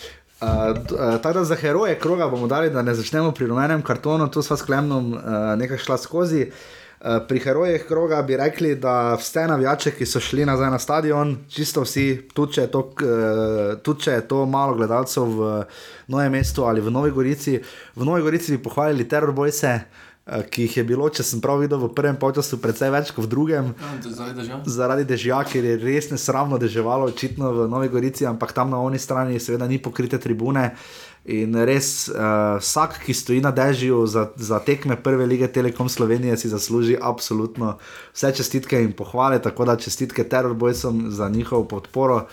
Uh, 0.43 0.49
uh, 0.49 1.19
tako 1.23 1.39
da 1.39 1.45
za 1.45 1.55
heroje 1.55 1.99
kroga 1.99 2.27
bomo 2.27 2.47
dali, 2.51 2.71
da 2.71 2.83
ne 2.83 2.95
začnemo 2.95 3.31
pri 3.31 3.47
rumenem 3.47 3.83
kartonu, 3.83 4.31
tu 4.31 4.43
sva 4.43 4.57
s 4.57 4.67
klemnom 4.67 5.13
uh, 5.15 5.21
nekaj 5.59 5.79
šla 5.79 5.99
skozi. 6.03 6.47
Uh, 6.49 6.55
Eh, 6.55 6.82
pri 7.29 7.39
herojih 7.39 7.85
kroga 7.89 8.23
bi 8.23 8.37
rekli, 8.37 8.77
da 8.77 9.15
vse 9.19 9.47
navijače, 9.47 9.91
ki 9.91 10.07
so 10.07 10.21
šli 10.21 10.47
nazaj 10.47 10.71
na 10.71 10.79
stadion, 10.79 11.37
čisto 11.51 11.83
vsi, 11.83 12.29
tudi 12.35 12.53
če 12.55 12.61
je 12.61 12.71
to, 12.71 12.83
eh, 13.03 13.75
tudi 13.83 14.07
če 14.07 14.13
je 14.13 14.29
to 14.29 14.47
malo 14.47 14.77
gledalcev 14.79 15.25
v 15.25 15.65
Novem 16.09 16.33
mestu 16.33 16.65
ali 16.65 16.81
v 16.81 16.91
Novi 16.91 17.11
Gorici, 17.11 17.59
v 17.97 18.05
Novi 18.05 18.23
Gorici 18.23 18.57
bi 18.57 18.63
pohvalili 18.63 19.09
teror 19.09 19.33
bojse. 19.33 19.81
Eh, 20.25 20.43
ki 20.51 20.63
jih 20.63 20.77
je 20.77 20.85
bilo, 20.85 21.09
če 21.11 21.25
sem 21.27 21.41
prav 21.41 21.59
videl, 21.59 21.81
v 21.83 21.95
prvem 21.95 22.15
času 22.15 22.61
precej 22.63 22.91
več 22.95 23.11
kot 23.11 23.25
v 23.25 23.29
drugem. 23.29 23.75
Ja, 23.75 24.61
zaradi 24.65 25.05
dežja, 25.05 25.43
ker 25.43 25.65
je 25.65 25.77
res 25.83 26.11
nesramno 26.11 26.59
deževalo, 26.63 27.11
očitno 27.11 27.51
v 27.51 27.69
Novi 27.69 27.89
Gorici, 27.89 28.25
ampak 28.25 28.53
tam 28.53 28.71
na 28.71 28.79
oni 28.79 28.99
strani 28.99 29.41
seveda 29.41 29.67
ni 29.67 29.83
pokrite 29.83 30.23
tribune. 30.23 30.71
Uh, 30.71 31.12
In 31.25 31.55
res, 31.55 32.09
uh, 32.11 32.59
vsak, 32.59 32.97
ki 33.07 33.15
stoji 33.15 33.41
na 33.45 33.53
dežju 33.55 34.01
za, 34.11 34.25
za 34.35 34.59
tekme 34.59 34.97
prve 34.99 35.27
lige 35.27 35.47
Telekom 35.47 35.89
Slovenije, 35.89 36.37
si 36.37 36.49
zasluži 36.51 36.97
absolutno 36.99 37.77
vse 38.11 38.33
čestitke 38.35 38.81
in 38.83 38.91
pohvale. 38.93 39.39
Tako 39.43 39.65
da 39.65 39.77
čestitke 39.77 40.25
terorbojcem 40.25 41.11
za 41.11 41.29
njihovo 41.29 41.65
podporo 41.65 42.27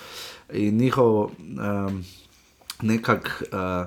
in 0.54 0.78
njihov 0.78 1.30
um, 1.30 2.02
nekak, 2.82 3.44
uh, 3.54 3.86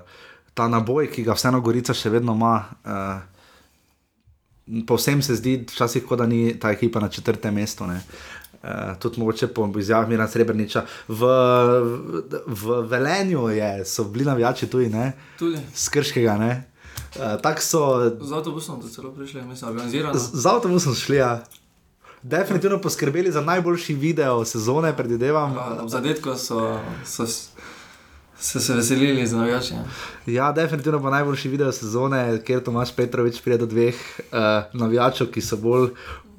ta 0.54 0.68
naboj, 0.68 1.10
ki 1.10 1.26
ga 1.26 1.34
vseeno 1.34 1.60
Gorica 1.60 1.94
še 1.94 2.10
vedno 2.10 2.38
ima. 2.38 2.54
Uh, 2.84 3.28
Povsem 4.86 5.18
se 5.22 5.34
zdi, 5.34 5.56
včasih, 5.66 6.06
da 6.16 6.26
ni 6.26 6.54
ta 6.54 6.70
ekipa 6.70 7.00
na 7.02 7.08
četrtem 7.10 7.54
mestu. 7.54 7.84
Uh, 7.84 7.98
uh, 8.62 8.98
tudi 8.98 9.20
mogoče 9.20 9.46
po 9.46 9.72
izjavi 9.78 10.08
Mirna 10.08 10.28
Srebrniča. 10.28 10.84
V, 11.08 11.26
v 12.46 12.80
Velenju 12.88 13.48
je, 13.48 13.84
so 13.84 14.04
bili 14.04 14.24
navijači 14.24 14.66
tudi, 14.66 14.88
ne? 14.88 15.12
Tudi. 15.38 15.58
Skrškega, 15.74 16.36
ne? 16.38 16.64
Uh, 17.16 17.60
so, 17.60 18.10
z 18.20 18.32
avtobusom 18.32 18.82
so 18.82 18.88
celo 18.88 19.12
prišli, 19.12 19.42
mislim, 19.42 19.70
organizirano. 19.70 20.18
Z, 20.18 20.30
z 20.32 20.46
avtobusom 20.46 20.94
šli, 20.94 21.16
ja. 21.16 21.44
Definitivno 22.22 22.78
poskrbeli 22.80 23.32
za 23.32 23.40
najboljši 23.40 23.94
video 23.94 24.44
sezone, 24.44 24.96
predvidevam. 24.96 25.54
Ja, 25.54 25.88
Zadetko 25.88 26.36
so. 26.36 26.78
so 27.04 27.26
Se 28.42 28.60
se 28.60 28.74
veselili 28.74 29.26
za 29.26 29.36
navijače. 29.36 29.74
Ja, 30.26 30.52
definitivno 30.52 31.02
pa 31.02 31.10
najboljši 31.10 31.48
video 31.48 31.72
sezone, 31.72 32.42
kjer 32.44 32.62
Tomaš 32.62 32.96
Petrovič 32.96 33.40
pride 33.40 33.58
do 33.58 33.66
dveh 33.66 33.94
uh, 33.94 34.38
navijačev, 34.72 35.30
ki 35.30 35.40
so 35.40 35.56
bolj 35.56 35.88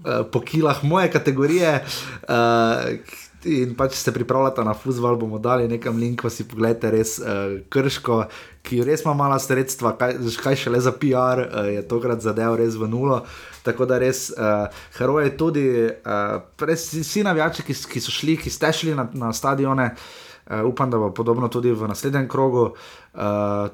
uh, 0.04 0.24
po 0.32 0.44
kilah 0.44 0.84
moje 0.84 1.12
kategorije. 1.12 1.84
Uh, 2.28 3.20
In 3.44 3.74
pa 3.76 3.90
če 3.92 3.98
se 4.00 4.12
pripravljate 4.16 4.64
na 4.64 4.72
fusbal, 4.72 5.18
bomo 5.20 5.36
dali 5.36 5.68
nekam 5.68 5.98
link, 6.00 6.22
pa 6.24 6.30
si 6.32 6.46
pogledajte 6.48 6.92
res 6.94 7.18
uh, 7.20 7.58
krško, 7.68 8.22
ki 8.64 8.80
res 8.88 9.04
ima 9.04 9.12
mala 9.20 9.36
sredstva, 9.36 9.98
kaj, 10.00 10.16
kaj 10.40 10.56
še 10.62 10.72
le 10.72 10.80
za 10.80 10.94
PR, 10.96 11.44
uh, 11.44 11.68
je 11.68 11.82
tokrat 11.84 12.24
zadev 12.24 12.56
res 12.62 12.78
v 12.80 12.88
nulo. 12.88 13.20
Tako 13.68 13.84
da 13.90 14.00
res 14.00 14.30
uh, 14.32 14.72
heroje 14.96 15.36
tudi, 15.36 15.66
uh, 15.92 16.38
res 16.64 16.88
vsi 16.96 17.28
navijači, 17.28 17.68
ki, 17.68 17.76
ki 17.92 18.04
so 18.04 18.16
šli, 18.16 18.40
ki 18.40 18.54
ste 18.54 18.72
šli 18.80 18.96
na, 18.96 19.10
na 19.12 19.36
stadione. 19.36 19.92
Uh, 19.92 20.23
Uh, 20.50 20.66
upam, 20.66 20.90
da 20.92 20.98
bo 20.98 21.14
podobno 21.14 21.48
tudi 21.48 21.72
v 21.72 21.88
naslednjem 21.88 22.28
krogu. 22.28 22.74
Uh, 23.14 23.22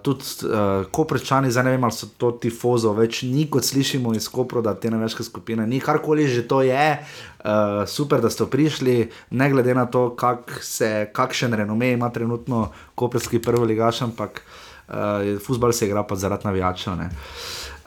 tudi 0.01 0.23
uh, 0.45 0.85
koprečani, 0.91 1.49
zdaj 1.51 1.63
ne 1.63 1.71
vem, 1.71 1.83
ali 1.83 1.95
so 1.95 2.05
to 2.17 2.29
tifozo, 2.37 2.91
več 2.93 3.23
ni 3.25 3.47
kot 3.49 3.65
slišimo 3.65 4.13
iz 4.13 4.27
Kopra, 4.29 4.61
da 4.61 4.75
te 4.77 4.91
neveške 4.93 5.25
skupine, 5.25 5.65
ni 5.67 5.79
karkoli 5.81 6.27
že 6.27 6.43
to 6.45 6.61
je. 6.61 6.99
Uh, 7.39 7.87
super, 7.89 8.21
da 8.21 8.29
ste 8.29 8.45
prišli, 8.45 9.09
ne 9.31 9.49
glede 9.49 9.73
na 9.73 9.87
to, 9.89 10.11
kak 10.13 10.59
se, 10.61 11.09
kakšen 11.13 11.57
renome 11.57 11.89
ima 11.95 12.11
trenutno 12.13 12.67
koperski 12.93 13.41
prvi 13.41 13.73
ligaš, 13.73 14.03
ampak 14.05 14.43
uh, 14.43 15.41
futbol 15.41 15.73
se 15.73 15.89
igra 15.89 16.03
pa 16.03 16.15
zaradi 16.15 16.45
navijačev. 16.45 17.01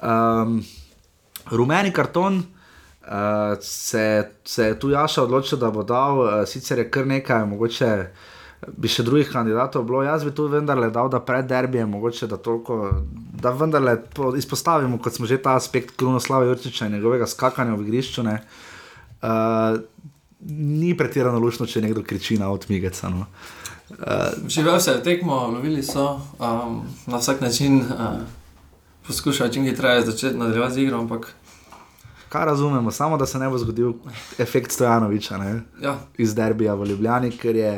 Um, 0.02 0.58
rumeni 1.54 1.94
karton. 1.94 2.42
Uh, 3.02 3.58
se, 3.60 4.30
se 4.44 4.64
je 4.64 4.78
tu 4.78 4.90
Jaša 4.90 5.22
odločil, 5.22 5.58
da 5.58 5.70
bo 5.70 5.82
dal, 5.82 6.18
uh, 6.18 6.28
sicer 6.46 6.78
je 6.78 6.90
kar 6.90 7.06
nekaj, 7.06 7.46
mogoče 7.50 7.94
uh, 7.98 8.30
bi 8.66 8.88
še 8.88 9.02
drugih 9.02 9.30
kandidatov 9.32 9.84
bilo. 9.86 10.02
Jaz 10.06 10.24
bi 10.24 10.30
tu 10.34 10.46
vendarle 10.50 10.90
dal, 10.94 11.10
da 11.10 11.20
pred 11.20 11.46
derbijem, 11.50 11.90
mogoče 11.90 12.28
da 12.30 12.38
toliko, 12.38 12.90
da 13.42 13.50
vendarle 13.50 13.96
izpostavimo, 14.38 15.00
kot 15.02 15.18
smo 15.18 15.26
že 15.26 15.40
ta 15.42 15.56
aspekt 15.58 15.96
Krunoslava 15.98 16.46
Jurčiča 16.46 16.86
in 16.86 16.98
njegovega 16.98 17.26
skakanja 17.26 17.74
v 17.74 17.86
igrišču. 17.88 18.22
Uh, 18.22 19.80
ni 20.46 20.94
pretirano 20.98 21.38
lušno, 21.38 21.66
če 21.66 21.82
nekdo 21.82 22.02
kriči 22.06 22.38
na 22.38 22.50
odmigeca. 22.54 23.10
No. 23.10 23.26
Uh, 23.90 24.48
Živel 24.48 24.80
se 24.80 24.90
je 24.90 25.02
tekmo, 25.02 25.36
lovili 25.54 25.82
so 25.82 26.20
um, 26.38 26.80
na 27.06 27.18
vsak 27.18 27.40
način, 27.40 27.80
uh, 27.82 28.22
poskušali 29.06 29.52
čim 29.52 29.66
hitreje 29.66 30.06
začeti 30.06 30.38
nadaljevati 30.38 30.74
z 30.74 30.86
igro. 30.86 30.98
Ampak... 30.98 31.32
Kaj 32.28 32.46
razumemo, 32.46 32.90
samo 32.90 33.18
da 33.18 33.26
se 33.26 33.38
ne 33.38 33.50
bo 33.50 33.58
zgodil 33.58 33.92
efekt 34.38 34.72
Stojanoviča 34.72 35.36
ja. 35.82 35.98
iz 36.18 36.34
Derbija 36.34 36.74
v 36.74 36.86
Ljubljani, 36.88 37.30
ker 37.36 37.56
je 37.56 37.74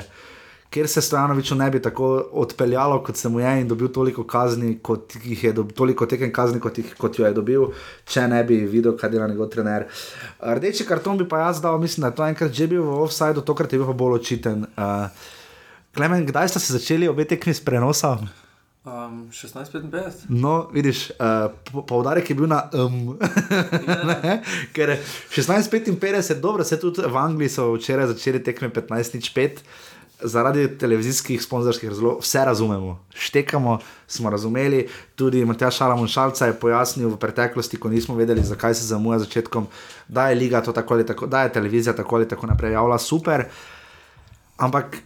ker 0.74 0.88
se 0.90 1.02
Stojanoviču 1.02 1.54
ne 1.54 1.68
bi 1.70 1.82
tako 1.82 2.08
odpeljalo, 2.32 2.98
kot 3.06 3.16
se 3.16 3.28
mu 3.28 3.40
je 3.40 3.52
in 3.60 3.68
dobil 3.68 3.88
toliko 3.94 4.24
kazni, 4.26 4.78
kot 4.82 5.14
jih 5.22 5.44
je 5.44 5.52
dobil, 5.52 5.76
toliko 5.76 6.06
tekem 6.10 6.32
kazni, 6.34 6.60
kot, 6.60 6.78
jih, 6.78 6.94
kot 6.98 7.18
jo 7.18 7.26
je 7.28 7.32
dobil, 7.36 7.68
če 8.10 8.26
ne 8.28 8.42
bi 8.44 8.58
videl, 8.66 8.96
kaj 8.98 9.12
dela 9.14 9.28
njegov 9.30 9.52
trener. 9.54 9.86
Rdeči 10.42 10.86
karton 10.88 11.20
bi 11.20 11.28
pa 11.30 11.44
jaz 11.46 11.62
dal, 11.62 11.78
mislim, 11.78 12.02
da 12.02 12.10
je 12.10 12.18
to 12.18 12.26
enkrat 12.26 12.52
že 12.52 12.66
bil 12.66 12.82
v 12.82 12.98
offsajdu, 13.06 13.46
tokrat 13.46 13.72
je 13.72 13.78
bil 13.78 13.86
pa 13.92 13.98
bolj 14.02 14.18
očiten. 14.18 14.66
Uh, 14.74 15.06
Klemen, 15.94 16.26
kdaj 16.26 16.50
ste 16.50 16.60
se 16.60 16.74
začeli 16.74 17.08
obe 17.08 17.22
tekmi 17.24 17.54
s 17.54 17.62
prenosom? 17.62 18.26
Um, 18.84 19.30
16-55. 19.30 20.26
No, 20.28 20.66
vidiš, 20.74 21.06
uh, 21.22 21.54
poudarek 21.86 22.30
je 22.30 22.34
bil 22.36 22.50
na 22.50 22.64
um. 22.74 23.14
Ker 24.74 24.96
16-55, 25.30 26.40
dobro, 26.42 26.66
se 26.66 26.80
tudi 26.80 27.06
v 27.06 27.16
Angliji 27.16 27.54
so 27.54 27.70
včeraj 27.78 28.10
začeli 28.10 28.42
tekme 28.42 28.68
15-5. 28.74 29.62
Zaradi 30.24 30.78
televizijskih 30.78 31.42
sponzorskih 31.42 31.88
razlogov 31.88 32.22
vse 32.24 32.44
razumemo, 32.44 32.98
štekamo, 33.14 33.78
smo 34.06 34.30
razumeli. 34.30 34.86
Tudi 35.14 35.44
Matjaš 35.44 35.76
Šalamon 35.76 36.08
Šalca 36.08 36.46
je 36.46 36.56
pojasnil 36.60 37.08
v 37.12 37.18
preteklosti, 37.20 37.76
ko 37.76 37.88
nismo 37.92 38.14
vedeli, 38.16 38.42
zakaj 38.42 38.74
se 38.74 38.86
zamuja 38.86 39.18
začetkom, 39.18 39.66
da 40.08 40.28
je 40.28 40.38
liga 40.40 40.62
to 40.62 40.72
tako 40.72 40.94
ali 40.94 41.06
tako, 41.06 41.26
da 41.26 41.42
je 41.42 41.52
televizija 41.52 41.92
tako 41.96 42.16
ali 42.16 42.28
tako 42.28 42.46
naprej 42.46 42.72
javila 42.72 42.98
super. 42.98 43.44
Ampak 44.56 44.96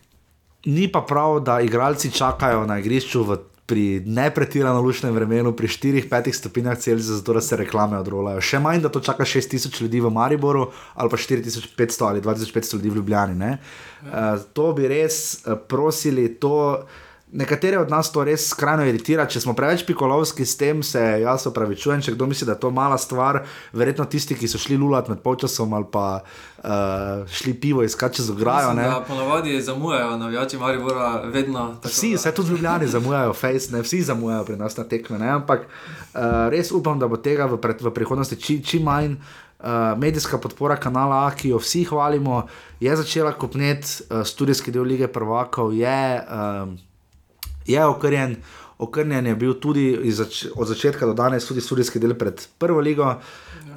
ni 0.65 0.93
pa 0.93 1.01
prav, 1.01 1.41
da 1.41 1.61
igralci 1.61 2.11
čakajo 2.11 2.67
na 2.67 2.79
igrišču 2.79 3.23
v, 3.25 3.39
pri 3.69 4.01
nepretirano 4.01 4.81
lušnem 4.81 5.13
vremenu, 5.13 5.53
pri 5.53 5.69
4-5 5.69 6.33
stopinjah 6.33 6.79
Celzija, 6.81 7.19
zato 7.21 7.35
da 7.37 7.41
se 7.45 7.57
reklame 7.61 7.99
odrolajo. 8.01 8.41
Še 8.41 8.63
manj, 8.65 8.81
da 8.81 8.89
to 8.89 9.03
čaka 9.05 9.27
6000 9.29 9.83
ljudi 9.85 10.01
v 10.01 10.13
Mariboru 10.13 10.71
ali 10.95 11.13
pa 11.13 11.21
4500 11.21 12.07
ali 12.09 12.25
2500 12.25 12.79
ljudi 12.79 12.91
v 12.91 13.01
Ljubljani. 13.03 13.37
ne. 13.37 13.59
Uh, 14.03 14.41
to 14.57 14.73
bi 14.73 14.89
res 14.89 15.45
uh, 15.45 15.61
prosili, 15.69 16.31
to. 16.41 16.89
Nekatere 17.33 17.79
od 17.79 17.91
nas 17.91 18.09
to 18.13 18.23
res 18.25 18.47
skrajno 18.49 18.87
iritira, 18.89 19.27
če 19.29 19.43
smo 19.45 19.53
preveč 19.53 19.83
pikolovski 19.85 20.47
s 20.49 20.57
tem, 20.57 20.79
se 20.87 21.01
jaz 21.21 21.45
opravičujem, 21.51 22.01
če 22.01 22.15
kdo 22.15 22.25
misli, 22.31 22.47
da 22.49 22.55
je 22.55 22.63
to 22.63 22.71
mala 22.73 22.97
stvar. 22.97 23.43
Verjetno 23.77 24.07
tisti, 24.09 24.37
ki 24.39 24.49
so 24.49 24.61
šli 24.61 24.79
lulat 24.81 25.11
med 25.13 25.21
polčasom 25.21 25.75
ali 25.77 25.85
pa 25.93 26.07
uh, 26.23 27.29
šli 27.29 27.53
pivo 27.61 27.85
iskati 27.85 28.23
čez 28.23 28.31
ograjo. 28.33 28.73
Ja, 28.81 29.03
ponovadi 29.09 29.61
zamujajo 29.61 30.17
navijači 30.17 30.57
Maribora 30.57 31.11
vedno. 31.29 31.67
tako 31.83 31.93
Vsi, 31.93 32.15
vse 32.17 32.33
tudi 32.33 32.57
ljubljeni 32.57 32.89
zamujajo, 32.89 33.37
face, 33.37 33.75
ne, 33.77 33.85
vsi 33.85 34.03
zamujajo 34.09 34.49
pri 34.49 34.57
nas 34.57 34.81
na 34.81 34.89
tekme. 34.89 35.19
Ne, 35.19 35.29
ampak 35.37 35.69
uh, 35.69 36.49
res 36.49 36.73
upam, 36.73 36.97
da 36.99 37.13
bo 37.13 37.21
tega 37.21 37.45
v, 37.45 37.61
pred, 37.61 37.85
v 37.85 37.93
prihodnosti 37.93 38.41
čim, 38.41 38.65
čim 38.65 38.89
manj. 38.89 39.19
Uh, 39.59 39.99
medijska 39.99 40.39
podpora 40.39 40.77
kanala 40.79 41.25
A, 41.27 41.31
ki 41.35 41.49
jo 41.51 41.59
vsi 41.59 41.83
hvalimo, 41.91 42.45
je 42.81 42.97
začela 42.97 43.33
kopnet, 43.35 43.83
uh, 44.07 44.23
študijski 44.25 44.71
del 44.71 44.87
lige 44.87 45.09
prvakov 45.11 45.75
je, 45.75 46.23
um, 46.23 46.77
je 47.69 47.85
okrnjen. 47.85 48.37
Okrnjen 48.79 49.27
je 49.27 49.35
bil 49.35 49.55
tudi 49.59 49.89
iz 50.07 50.21
zač 50.21 50.45
od 50.55 50.69
začetka 50.69 51.07
do 51.07 51.15
danes, 51.15 51.47
tudi 51.47 51.61
študijski 51.61 51.99
del 51.99 52.15
pred 52.15 52.45
prvo 52.59 52.81
ligo. 52.81 53.09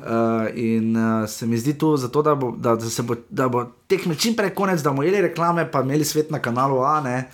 Uh, 0.02 0.50
in 0.58 0.96
uh, 0.98 1.30
se 1.30 1.46
mi 1.46 1.58
zdi 1.58 1.74
tu, 1.78 1.96
zato, 1.98 2.22
da, 2.22 2.36
bo, 2.36 2.52
da, 2.58 2.76
da, 2.76 2.90
se 2.90 3.04
bo, 3.04 3.16
da 3.30 3.48
bo 3.50 3.66
tekme 3.90 4.16
čim 4.16 4.36
prej 4.38 4.54
konec, 4.58 4.82
da 4.82 4.90
bomo 4.90 5.04
imeli 5.04 5.22
reklame, 5.28 5.66
pa 5.72 5.82
imeli 5.82 6.06
svet 6.06 6.32
na 6.32 6.40
kanalu 6.42 6.84
A. 6.86 7.02
Ne. 7.02 7.30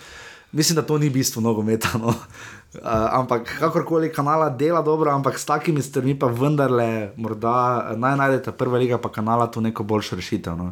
Mislim, 0.52 0.76
da 0.76 0.82
to 0.82 0.98
ni 0.98 1.10
bistvo 1.10 1.42
nogometa. 1.42 1.92
No. 2.00 2.08
Uh, 2.08 2.84
ampak 3.20 3.48
kakorkoli 3.60 4.12
kanala 4.14 4.50
dela 4.50 4.82
dobro, 4.82 5.12
ampak 5.12 5.40
s 5.40 5.46
takimi 5.46 5.82
strmi 5.82 6.16
pa 6.20 6.28
vendarle, 6.28 7.12
morda 7.16 7.96
naj 7.96 8.18
najdete 8.20 8.52
prva 8.52 8.78
liga, 8.78 8.98
pa 8.98 9.12
kanala 9.12 9.48
tu 9.52 9.62
neko 9.62 9.84
boljšo 9.84 10.16
rešitev. 10.16 10.56
No. 10.58 10.72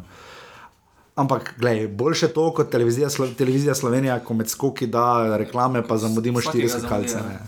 Ampak, 1.16 1.54
gledaj, 1.58 1.86
boljše 1.88 2.28
to 2.28 2.50
kot 2.52 2.70
televizija, 2.70 3.08
Slo 3.10 3.26
televizija 3.38 3.74
Slovenija, 3.74 4.18
ko 4.20 4.34
med 4.34 4.50
skoki 4.52 4.86
da 4.86 5.36
reklame, 5.36 5.80
pa 5.82 5.96
zamudimo 5.96 6.40
štiri 6.40 6.68
skakalce. 6.68 7.16
ne. 7.16 7.38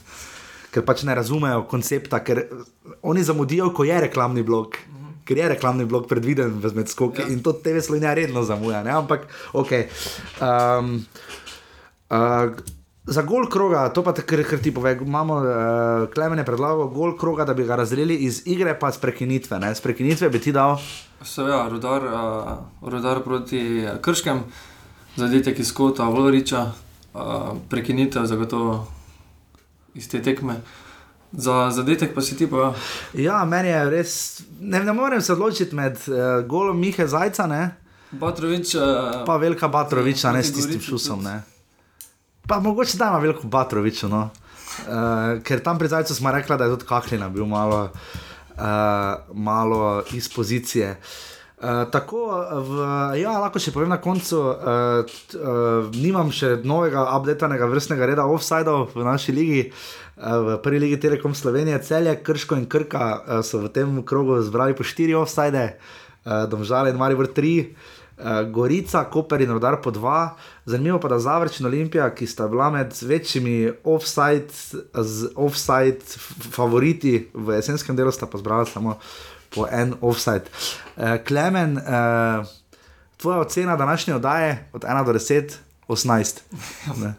Ker 0.73 0.85
pač 0.85 1.03
ne 1.05 1.15
razumejo 1.15 1.67
koncepta, 1.69 2.23
ker 2.25 2.47
oni 3.03 3.23
zamudijo, 3.23 3.69
ko 3.77 3.85
je 3.85 4.01
reklamni 4.01 4.43
blok. 4.43 4.79
Ker 5.29 5.37
je 5.37 5.49
reklamni 5.53 5.85
blok 5.85 6.09
predviden 6.09 6.55
v 6.63 6.73
med 6.75 6.89
skoki 6.89 7.21
ja. 7.21 7.29
in 7.29 7.43
to 7.45 7.53
TV 7.53 7.83
Slovenija 7.85 8.15
redno 8.17 8.43
zamuja. 8.43 8.81
Ne? 8.85 8.95
Ampak, 8.97 9.29
ok. 9.53 9.73
Um, 10.41 10.95
uh, 12.09 12.57
za 13.05 13.23
gol 13.23 13.51
kroga, 13.53 13.89
to 13.93 14.05
pa 14.05 14.15
kar, 14.17 14.45
kar 14.49 14.63
ti 14.65 14.73
pove, 14.73 14.95
imamo 15.05 15.37
uh, 15.43 16.09
klemene 16.15 16.45
predlago, 16.45 16.89
gol 16.89 17.19
kroga, 17.21 17.45
da 17.45 17.53
bi 17.53 17.69
ga 17.69 17.77
razdelili 17.77 18.17
iz 18.25 18.47
igre, 18.47 18.73
pa 18.81 18.89
z 18.93 19.05
prekinitve. 19.05 19.61
Ne? 19.61 19.75
Z 19.75 19.85
prekinitve 19.85 20.33
bi 20.33 20.41
ti 20.41 20.57
dal. 20.57 20.81
Seveda, 21.23 21.69
rodar, 21.69 22.03
uh, 22.05 22.91
rodar 22.91 23.21
proti 23.25 23.87
Krškem, 24.03 24.43
zadetek 25.17 25.59
iz 25.59 25.73
kota 25.75 26.07
Vloriča, 26.09 26.61
uh, 27.15 27.57
prekinitev 27.71 28.25
zagotovo 28.25 28.87
iz 29.95 30.09
te 30.09 30.23
tekme. 30.23 30.61
Za 31.33 31.71
zadetek 31.71 32.15
pa 32.15 32.23
si 32.23 32.37
ti 32.37 32.47
pa. 32.47 32.73
Ja, 33.15 33.45
meni 33.45 33.69
je 33.69 33.83
res, 33.91 34.13
ne, 34.61 34.81
ne 34.85 34.93
morem 34.93 35.21
se 35.21 35.33
odločiti 35.33 35.75
med 35.77 35.99
uh, 36.07 36.47
golom 36.47 36.79
Mihe 36.81 37.07
Zajca 37.07 37.47
ne, 37.47 37.75
Batrovič, 38.11 38.75
uh, 38.75 39.27
pa 39.27 39.37
Velika 39.37 39.69
Batroviča, 39.69 40.33
ne 40.33 40.43
s 40.43 40.55
tistim 40.55 40.81
šusom. 40.81 41.23
Ne. 41.23 41.43
Pa 42.47 42.61
mogoče 42.61 42.97
da 42.97 43.11
ima 43.11 43.19
veliko 43.19 43.47
Batroviča. 43.47 44.09
No. 44.09 44.31
Uh, 44.87 45.43
ker 45.43 45.61
tam 45.61 45.79
pri 45.79 45.89
Zajcu 45.89 46.15
smo 46.15 46.31
rekli, 46.33 46.57
da 46.57 46.65
je 46.65 46.79
tudi 46.79 46.87
Kahlina 46.87 47.29
bil 47.29 47.45
malo, 47.45 47.85
uh, 47.85 48.28
malo 49.35 50.03
iz 50.15 50.29
pozicije. 50.29 50.97
Uh, 51.59 51.91
tako, 51.91 52.39
v, 52.69 52.85
ja, 53.19 53.33
lahko 53.43 53.59
še 53.59 53.73
povem 53.75 53.91
na 53.91 53.97
koncu, 53.99 54.39
uh, 54.39 55.03
t, 55.03 55.35
uh, 55.35 55.89
nimam 55.91 56.31
še 56.31 56.53
novega, 56.63 57.03
updatenega 57.19 57.67
vrstnega 57.67 58.07
reda 58.07 58.27
offsajdov 58.31 58.95
v 58.95 59.03
naši 59.03 59.35
ligi. 59.35 59.63
Uh, 60.15 60.39
v 60.39 60.57
prvi 60.63 60.79
ligi 60.87 61.01
Telekom 61.03 61.35
Slovenije, 61.35 61.81
celje, 61.83 62.15
Krško 62.23 62.61
in 62.61 62.69
Krka 62.71 63.07
uh, 63.11 63.41
so 63.43 63.59
v 63.65 63.73
tem 63.75 63.91
krogu 64.07 64.39
zbrali 64.47 64.79
po 64.79 64.87
štiri 64.87 65.19
offsajde, 65.19 65.65
uh, 65.75 66.47
Domžale 66.47 66.95
in 66.95 67.01
Maribor 67.03 67.27
tri. 67.27 67.75
Uh, 67.75 67.99
Gorica, 68.51 69.05
Koper 69.05 69.41
in 69.41 69.51
Rodar 69.51 69.79
po 69.83 69.91
dva, 69.91 70.37
zanimivo 70.67 70.99
pa 71.01 71.09
da 71.09 71.19
Zavrč 71.19 71.61
in 71.61 71.67
Olimpija, 71.67 72.11
ki 72.15 72.27
sta 72.27 72.49
bila 72.49 72.71
med 72.71 72.95
večjimi 73.03 73.73
offside, 73.85 74.49
z 74.95 75.31
offside 75.37 76.01
favoriti 76.51 77.29
v 77.35 77.55
jesenskem 77.61 77.97
delu, 77.97 78.13
sta 78.13 78.27
pa 78.27 78.39
zbrala 78.39 78.67
samo 78.67 78.99
po 79.55 79.67
en 79.71 79.95
offside. 80.01 80.51
Uh, 80.97 81.17
Klemen, 81.27 81.79
uh, 81.79 82.47
tvoja 83.17 83.41
ocena 83.41 83.77
današnje 83.77 84.15
oddaje 84.15 84.69
od 84.73 84.83
1 84.83 85.05
do 85.07 85.13
10, 85.13 85.57
18. 85.89 86.41
Ne. 87.03 87.15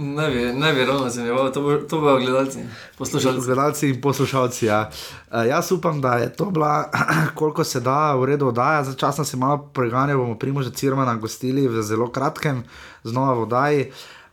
Ne 0.00 0.30
bi, 0.30 0.44
ne 0.60 0.72
bi 0.72 0.84
ravno 0.84 1.08
zanimivo, 1.08 1.50
to, 1.50 1.60
bo, 1.60 1.76
to 1.76 2.00
bojo 2.00 2.18
gledalci, 2.18 2.58
poslušalci. 2.98 3.46
Gledalci 3.46 3.88
in 3.88 4.00
poslušalci. 4.00 4.66
Ja. 4.66 4.90
Uh, 5.30 5.46
jaz 5.48 5.72
upam, 5.72 6.00
da 6.00 6.14
je 6.14 6.32
to 6.32 6.50
bila, 6.50 6.90
koliko 7.38 7.64
se 7.64 7.80
da, 7.80 8.14
v 8.14 8.24
redu 8.24 8.48
oddaja. 8.48 8.84
Začasno 8.84 9.24
se 9.24 9.36
malo 9.36 9.70
preganjamo, 9.74 10.22
bomo 10.22 10.38
Primoža 10.38 10.70
Cirmana 10.70 11.14
gostili 11.14 11.68
v 11.68 11.82
zelo 11.82 12.10
kratkem, 12.10 12.64
znova 13.04 13.34
v 13.34 13.42
oddaji. 13.42 13.90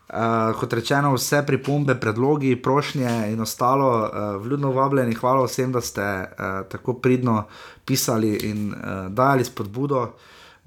Uh, 0.07 0.59
kot 0.59 0.73
rečeno, 0.73 1.13
vse 1.13 1.43
pripombe, 1.45 1.95
predlogi, 1.99 2.55
prošnje 2.55 3.31
in 3.33 3.41
ostalo, 3.41 3.89
uh, 3.91 4.43
vljudno 4.43 4.71
vabljeni, 4.71 5.15
hvala 5.15 5.45
vsem, 5.45 5.71
da 5.71 5.81
ste 5.81 6.01
uh, 6.01 6.63
tako 6.71 6.93
pridno 6.93 7.43
pisali 7.85 8.35
in 8.35 8.73
uh, 8.73 9.11
dajali 9.11 9.43
spodbudo, 9.43 10.13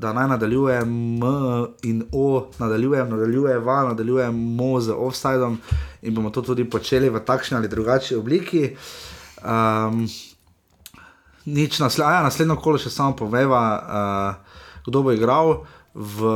da 0.01 0.13
naj 0.13 0.29
nadaljujem 0.29 0.89
M 0.89 1.23
in 1.83 2.05
O, 2.13 2.47
nadaljujem, 2.59 3.11
nadaljujem, 3.11 3.65
va, 3.65 3.83
nadaljujemo 3.85 4.81
z 4.81 4.95
offsidom 4.97 5.59
in 6.03 6.15
bomo 6.15 6.31
to 6.31 6.43
tudi 6.43 6.65
počeli 6.65 7.11
v 7.11 7.21
takšni 7.21 7.57
ali 7.57 7.69
drugačni 7.69 8.17
obliki. 8.17 8.77
Um, 9.45 10.09
nič 11.45 11.79
nasle 11.79 12.05
ja, 12.05 12.23
naslednjo 12.25 12.57
kolo 12.57 12.81
še 12.81 12.91
samo 12.91 13.17
poveva, 13.17 13.63
uh, 13.77 14.65
kdo 14.89 15.05
bo 15.05 15.13
igral. 15.13 15.55
V 15.95 16.33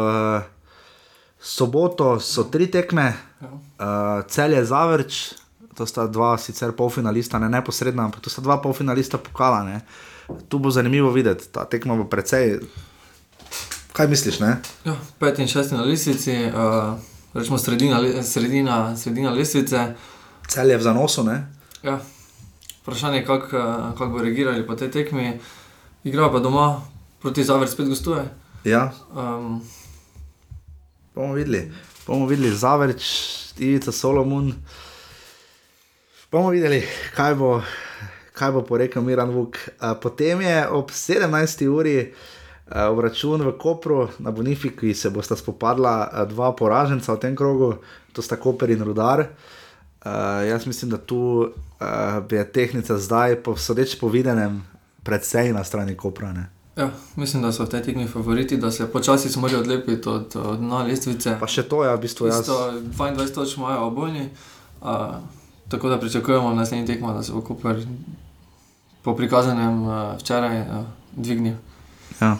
soboto 1.41 2.19
so 2.21 2.45
tri 2.53 2.69
tekme, 2.69 3.13
uh, 3.41 4.21
cel 4.29 4.59
je 4.59 4.65
zavrč, 4.65 5.25
to 5.75 5.87
sta 5.89 6.05
dva 6.07 6.37
sicer 6.39 6.77
polfinalista, 6.77 7.41
ne 7.41 7.49
neposredna, 7.49 8.11
ampak 8.11 8.21
to 8.21 8.31
sta 8.31 8.45
dva 8.45 8.61
polfinalista 8.61 9.19
pokala. 9.19 9.65
Ne. 9.65 9.81
Tu 10.49 10.61
bo 10.61 10.71
zanimivo 10.71 11.15
videti, 11.17 11.49
ta 11.49 11.65
tekma 11.65 11.97
bo 11.97 12.05
precej. 12.05 12.61
Kaj 13.95 14.09
misliš? 14.11 14.41
Ne? 14.41 14.57
Ja, 14.85 14.97
peti 15.19 15.43
in 15.43 15.49
šesti 15.49 15.75
na 15.75 15.85
lestvici, 15.87 16.35
uh, 16.51 16.99
rečemo 17.35 17.59
sredina, 17.59 18.23
sredina, 18.23 18.97
sredina 18.97 19.31
lestvice. 19.31 19.95
Cel 20.49 20.71
je 20.71 20.79
v 20.79 20.83
zanosu, 20.83 21.23
ne? 21.25 21.47
Ja. 21.83 22.01
Vprašanje 22.83 23.19
je, 23.19 23.27
kako 23.27 23.57
uh, 23.57 23.99
kak 23.99 24.11
bo 24.11 24.23
reagirali 24.23 24.67
po 24.67 24.75
tej 24.75 24.91
tekmi. 24.91 25.39
Igra 26.05 26.27
pa 26.33 26.43
doma, 26.43 26.83
proti 27.23 27.45
Zavrč 27.45 27.71
spet 27.71 27.89
gostuje. 27.89 28.25
Ja, 28.65 28.93
Um, 29.15 29.63
bomo 31.15 31.33
videli. 31.35 31.73
Bomo 32.07 32.27
videli 32.27 32.51
Zavrč, 32.51 33.05
Ivica 33.59 33.93
Solomon. 33.93 34.53
Bomo 36.33 36.51
videli, 36.51 36.83
kaj 37.15 37.35
bo, 37.35 37.63
kaj 38.33 38.53
bo 38.53 38.63
porekel 38.63 39.03
Miran 39.03 39.31
Vuk. 39.31 39.57
Uh, 39.81 39.95
potem 40.03 40.41
je 40.41 40.69
ob 40.69 40.91
17. 40.91 41.69
uri 41.69 42.13
uh, 42.67 42.91
obračun 42.91 43.43
v 43.43 43.53
Kopru 43.59 44.09
na 44.19 44.31
Bonifiki, 44.31 44.95
se 44.95 45.11
bosta 45.11 45.37
spopadla 45.37 46.09
uh, 46.09 46.29
dva 46.29 46.53
poraženca 46.53 47.13
v 47.13 47.19
tem 47.19 47.37
krogu, 47.37 47.75
to 48.13 48.23
sta 48.23 48.37
Koper 48.37 48.71
in 48.71 48.83
Rudar. 48.83 49.21
Uh, 50.05 50.45
jaz 50.49 50.67
mislim, 50.67 50.91
da 50.91 50.99
tu 50.99 51.49
uh, 51.49 51.49
je 52.31 52.45
tehnica 52.53 52.99
zdaj, 52.99 53.43
po 53.43 53.57
sodeč 53.57 53.99
po 54.01 54.09
videnem, 54.09 54.63
predvsej 55.03 55.53
na 55.53 55.65
strani 55.65 55.97
Kopra. 55.97 56.33
Ne? 56.33 56.51
Ja, 56.77 56.91
mislim, 57.17 57.43
da 57.43 57.53
so 57.53 57.65
v 57.65 57.71
tej 57.71 57.83
tekmi 57.83 58.09
favoriti, 58.09 58.57
da 58.57 58.71
se 58.71 58.87
počasi 58.91 59.39
morali 59.39 59.61
odlepiti 59.61 60.09
od, 60.09 60.37
od 60.37 60.59
dna 60.59 60.83
lestvice. 60.83 61.37
Pa 61.41 61.47
še 61.47 61.63
to, 61.71 61.85
ja, 61.85 61.95
v 61.95 62.03
bistvu 62.03 62.27
jaz. 62.27 62.43
Isto 62.43 62.73
22 62.99 63.35
točk 63.35 63.59
imajo 63.59 63.87
obojni, 63.87 64.29
uh, 64.83 65.15
tako 65.69 65.89
da 65.89 66.01
pričakujemo 66.01 66.49
na 66.51 66.65
naslednji 66.65 66.87
tekmi, 66.87 67.13
da 67.15 67.23
se 67.23 67.33
bo 67.33 67.41
Koper 67.41 67.79
po 69.03 69.15
prikazanem 69.15 69.83
uh, 69.83 69.95
včeraj 70.19 70.61
uh, 70.61 70.83
dvignil. 71.13 71.55
Ja. 72.21 72.37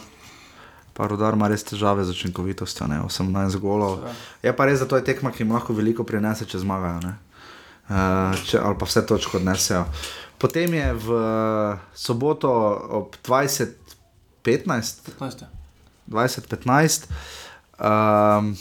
Pa 0.95 1.09
rodar 1.11 1.35
ima 1.35 1.49
res 1.51 1.65
težave 1.67 2.05
z 2.07 2.15
učinkovitostjo, 2.15 2.87
ne? 2.87 3.01
18 3.03 3.59
golov. 3.59 3.99
Ja. 4.05 4.13
Je 4.47 4.53
pa 4.55 4.67
res, 4.69 4.79
da 4.79 4.87
to 4.87 4.99
je 4.99 5.03
tekma, 5.03 5.33
ki 5.35 5.43
jim 5.43 5.51
lahko 5.51 5.75
veliko 5.75 6.07
prinese, 6.07 6.47
če 6.47 6.63
zmagajo. 6.63 7.01
ne. 7.03 7.15
Uh, 7.85 8.31
če, 8.47 8.61
ali 8.63 8.79
pa 8.79 8.87
vse 8.87 9.03
točke 9.05 9.37
odnesejo. 9.37 9.83
Potem 10.41 10.73
je 10.73 10.87
v 11.05 11.17
soboto 11.93 12.51
ob 12.97 13.19
20.15, 13.27 15.03
15. 15.05 15.45
20.15, 16.07 17.05
um, 17.79 18.55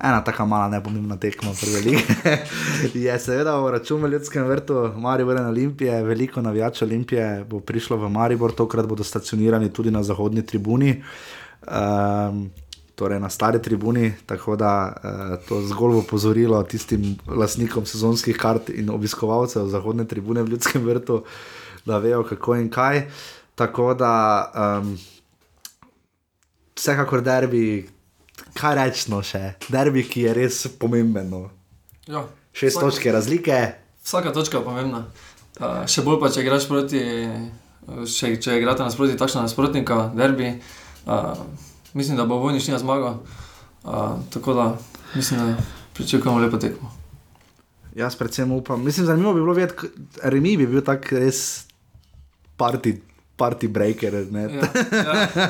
ena 0.00 0.24
tako 0.24 0.46
mala, 0.46 0.68
nepomembna 0.68 1.16
tekma, 1.16 1.50
prve 1.60 1.80
lige. 1.80 2.02
je 3.06 3.18
seveda 3.18 3.56
v 3.58 3.70
računu 3.70 4.08
Ljudskem 4.08 4.44
vrtu, 4.46 4.92
Maribor 4.96 5.36
in 5.36 5.46
Olimpije, 5.46 6.02
veliko 6.02 6.42
navijačev 6.42 6.88
Olimpije 6.88 7.44
bo 7.48 7.60
prišlo 7.60 7.96
v 7.96 8.10
Maribor, 8.10 8.52
tokrat 8.52 8.86
bodo 8.86 9.04
stacionirani 9.04 9.72
tudi 9.72 9.90
na 9.90 10.02
zahodni 10.02 10.46
tribuni. 10.46 11.02
Um, 11.66 12.50
Torej 12.98 13.20
na 13.22 13.28
stari 13.30 13.60
tribuni, 13.62 14.12
tako 14.26 14.56
da 14.58 14.70
uh, 14.90 15.46
to 15.48 15.60
zgolj 15.70 15.92
bo 15.94 16.02
pozorilo 16.02 16.58
tistim 16.66 17.12
lastnikom 17.26 17.86
sezonskih 17.86 18.36
kart 18.36 18.72
in 18.74 18.90
obiskovalcev 18.90 19.68
zahodne 19.70 20.02
tribune 20.04 20.42
v 20.42 20.50
Ljudskem 20.50 20.82
vrtu, 20.82 21.20
da 21.86 21.98
vejo 22.02 22.24
kako 22.26 22.56
in 22.58 22.66
kaj. 22.70 23.04
Tako 23.54 23.94
da 23.94 24.10
um, 24.82 24.96
vsekakor 26.74 27.22
derbi, 27.22 27.86
kaj 28.58 28.74
rečeno 28.74 29.22
še, 29.22 29.40
derbi, 29.70 30.02
ki 30.04 30.26
je 30.26 30.34
res 30.34 30.58
pomemben. 30.80 31.30
No. 31.30 31.44
Ja, 32.10 32.24
Šest 32.52 32.76
vsak- 32.76 32.88
točke 32.88 33.12
razlike, 33.12 33.58
Vsaka 34.04 34.32
točka 34.32 34.58
je 34.58 34.64
pomembna. 34.64 35.02
Uh, 35.60 35.82
še 35.84 36.00
bolj 36.02 36.16
pa, 36.22 36.30
če 36.32 36.40
igraš 36.40 36.64
proti, 36.70 37.00
še, 38.08 38.30
če 38.40 38.54
igrate 38.56 38.80
nasproti 38.80 39.18
takšna 39.20 39.42
nasprotnika, 39.44 40.08
derbi. 40.16 40.54
Uh, 41.04 41.34
mislim, 41.92 42.16
da 42.16 42.24
bo 42.24 42.38
vojni 42.40 42.60
šli 42.60 42.72
na 42.72 42.78
zmago. 42.80 43.10
Uh, 43.84 44.16
tako 44.32 44.54
da 44.56 44.64
mislim, 45.14 45.40
da 45.40 45.64
pričakujemo 45.94 46.40
lepo 46.40 46.56
tekmo. 46.56 46.88
jaz 47.94 48.16
predvsem 48.16 48.52
upam. 48.52 48.84
Mislim, 48.84 49.06
zanimivo 49.06 49.34
bi 49.34 49.40
bilo 49.40 49.52
videti, 49.52 49.88
remi 50.22 50.56
bi 50.56 50.66
bil 50.66 50.80
tak 50.80 51.12
res 51.12 51.66
party, 52.56 52.96
party 53.38 53.68
breaker. 53.68 54.26
Ne? 54.30 54.48
Ja, 54.50 55.14
ja. 55.36 55.48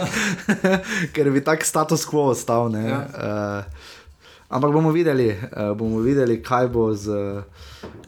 ker 1.14 1.30
bi 1.32 1.44
tak 1.44 1.64
status 1.64 2.04
quo 2.08 2.28
ostal. 2.34 2.68
ne. 2.72 2.84
Ja. 2.88 3.00
Uh, 3.08 3.64
ampak 4.48 4.72
bomo 4.72 4.92
videli, 4.92 5.32
uh, 5.32 5.72
bomo 5.76 6.04
videli, 6.04 6.42
kaj 6.42 6.68
bo 6.68 6.92
z. 6.94 7.42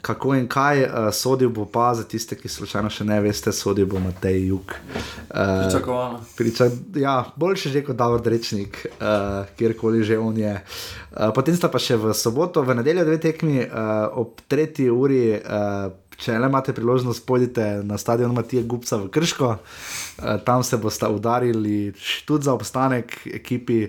Kako 0.01 0.33
in 0.35 0.47
kaj 0.49 0.81
uh, 0.83 0.89
sodil 1.13 1.51
bo 1.53 1.67
pa 1.69 1.93
za 1.95 2.07
tiste, 2.09 2.33
ki 2.35 2.49
slučajno 2.49 2.89
še 2.91 3.05
ne 3.05 3.19
veste, 3.21 3.53
sodil 3.53 3.85
bo 3.87 4.01
Matej 4.01 4.49
Juk. 4.49 4.73
Uh, 4.73 5.61
Pričakovano. 5.61 6.23
Priča, 6.39 6.71
ja, 6.97 7.19
boljše 7.37 7.69
že 7.71 7.85
kot 7.85 8.01
Davor 8.01 8.25
Rečnik, 8.25 8.81
uh, 8.97 9.45
kjerkoli 9.61 10.01
že 10.03 10.19
on 10.19 10.41
je. 10.41 10.55
Uh, 10.57 11.29
potem 11.37 11.53
sta 11.55 11.69
pa 11.69 11.79
še 11.79 12.01
v 12.01 12.17
soboto, 12.17 12.65
v 12.65 12.81
nedeljo 12.81 13.05
dve 13.05 13.21
tekmi 13.21 13.61
uh, 13.61 14.09
ob 14.25 14.41
tretji 14.49 14.89
uri. 14.89 15.37
Uh, 15.37 15.93
Če 16.21 16.37
le 16.37 16.51
imate 16.51 16.75
priložnost, 16.77 17.25
pojdite 17.27 17.81
na 17.87 17.97
stadion 17.99 18.35
Matija 18.37 18.63
Gupca 18.69 18.99
v 19.01 19.09
Krško, 19.13 19.55
uh, 19.57 20.35
tam 20.45 20.65
se 20.67 20.77
boste 20.77 21.09
udarili 21.09 21.93
tudi 22.29 22.45
za 22.45 22.53
obstanek 22.53 23.17
ekipi 23.41 23.87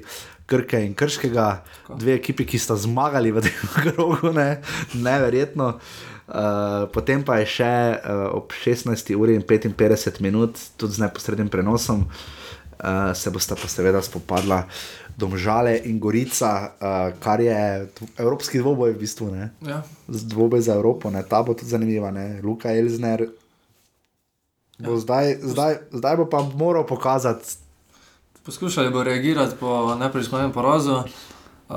Krke 0.51 0.79
in 0.83 0.95
Krškega, 0.95 1.47
dve 1.95 2.15
ekipi, 2.19 2.45
ki 2.47 2.59
sta 2.59 2.75
zmagali 2.75 3.31
v 3.31 3.43
tem 3.45 3.69
krogu, 3.77 4.33
ne? 4.35 4.61
neverjetno. 4.95 5.77
Uh, 6.31 6.87
potem 6.95 7.23
pa 7.27 7.41
je 7.41 7.49
še 7.59 7.73
uh, 7.99 8.27
ob 8.35 8.55
16. 8.55 9.11
uri 9.19 9.35
in 9.35 9.43
55 9.43 10.23
minut, 10.23 10.59
tudi 10.79 10.95
z 10.95 11.03
neposrednim 11.03 11.51
prenosom, 11.51 12.05
uh, 12.07 13.11
se 13.15 13.31
bosta 13.31 13.59
pa 13.59 13.67
seveda 13.67 13.99
spopadla 14.03 14.63
Domžale 15.21 15.77
in 15.77 15.99
Gorica, 15.99 16.49
uh, 16.71 16.89
kar 17.19 17.37
je 17.39 17.87
evropski 18.17 18.57
dvoboj 18.57 18.91
v 18.91 18.97
bistvu, 18.97 19.29
ne? 19.29 19.51
Ja. 19.61 19.83
Dvoboj 20.07 20.61
za 20.61 20.73
Evropo, 20.73 21.09
ne? 21.09 21.21
ta 21.21 21.43
bo 21.43 21.53
tudi 21.53 21.69
zanimiva. 21.69 22.09
Ne? 22.11 22.41
Luka 22.41 22.71
Elzner 22.71 23.29
bo 24.79 24.97
zdaj, 24.97 25.37
zdaj, 25.43 25.77
zdaj 25.91 26.17
bo 26.17 26.25
pa 26.25 26.41
moral 26.55 26.81
pokazati. 26.83 27.61
Poskušali 28.43 28.89
bodo 28.89 29.03
reagirati 29.03 29.55
po 29.59 29.95
nepremičnem 29.95 30.51
porazu. 30.51 31.05
Uh, 31.69 31.75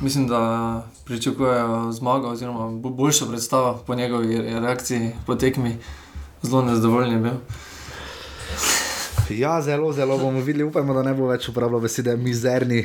mislim, 0.00 0.26
da 0.26 0.40
pričakujejo 1.04 1.92
zmago, 1.92 2.28
oziroma 2.28 2.70
bo- 2.70 2.90
boljšo 2.90 3.28
predstavo 3.28 3.82
po 3.86 3.94
njegovi 3.94 4.38
re- 4.38 4.60
reakciji 4.60 5.10
po 5.26 5.34
tekmi. 5.34 5.76
Zelo 6.42 6.62
nezadovoljen 6.62 7.12
je 7.12 7.18
bil. 7.18 7.36
Ja, 9.30 9.62
zelo, 9.62 9.92
zelo 9.92 10.18
bomo 10.18 10.40
videli. 10.40 10.64
Upajmo, 10.64 10.94
da 10.94 11.02
ne 11.02 11.14
bo 11.16 11.30
več 11.30 11.46
uporabljal 11.48 11.80
besede 11.80 12.12
mizerni. 12.20 12.82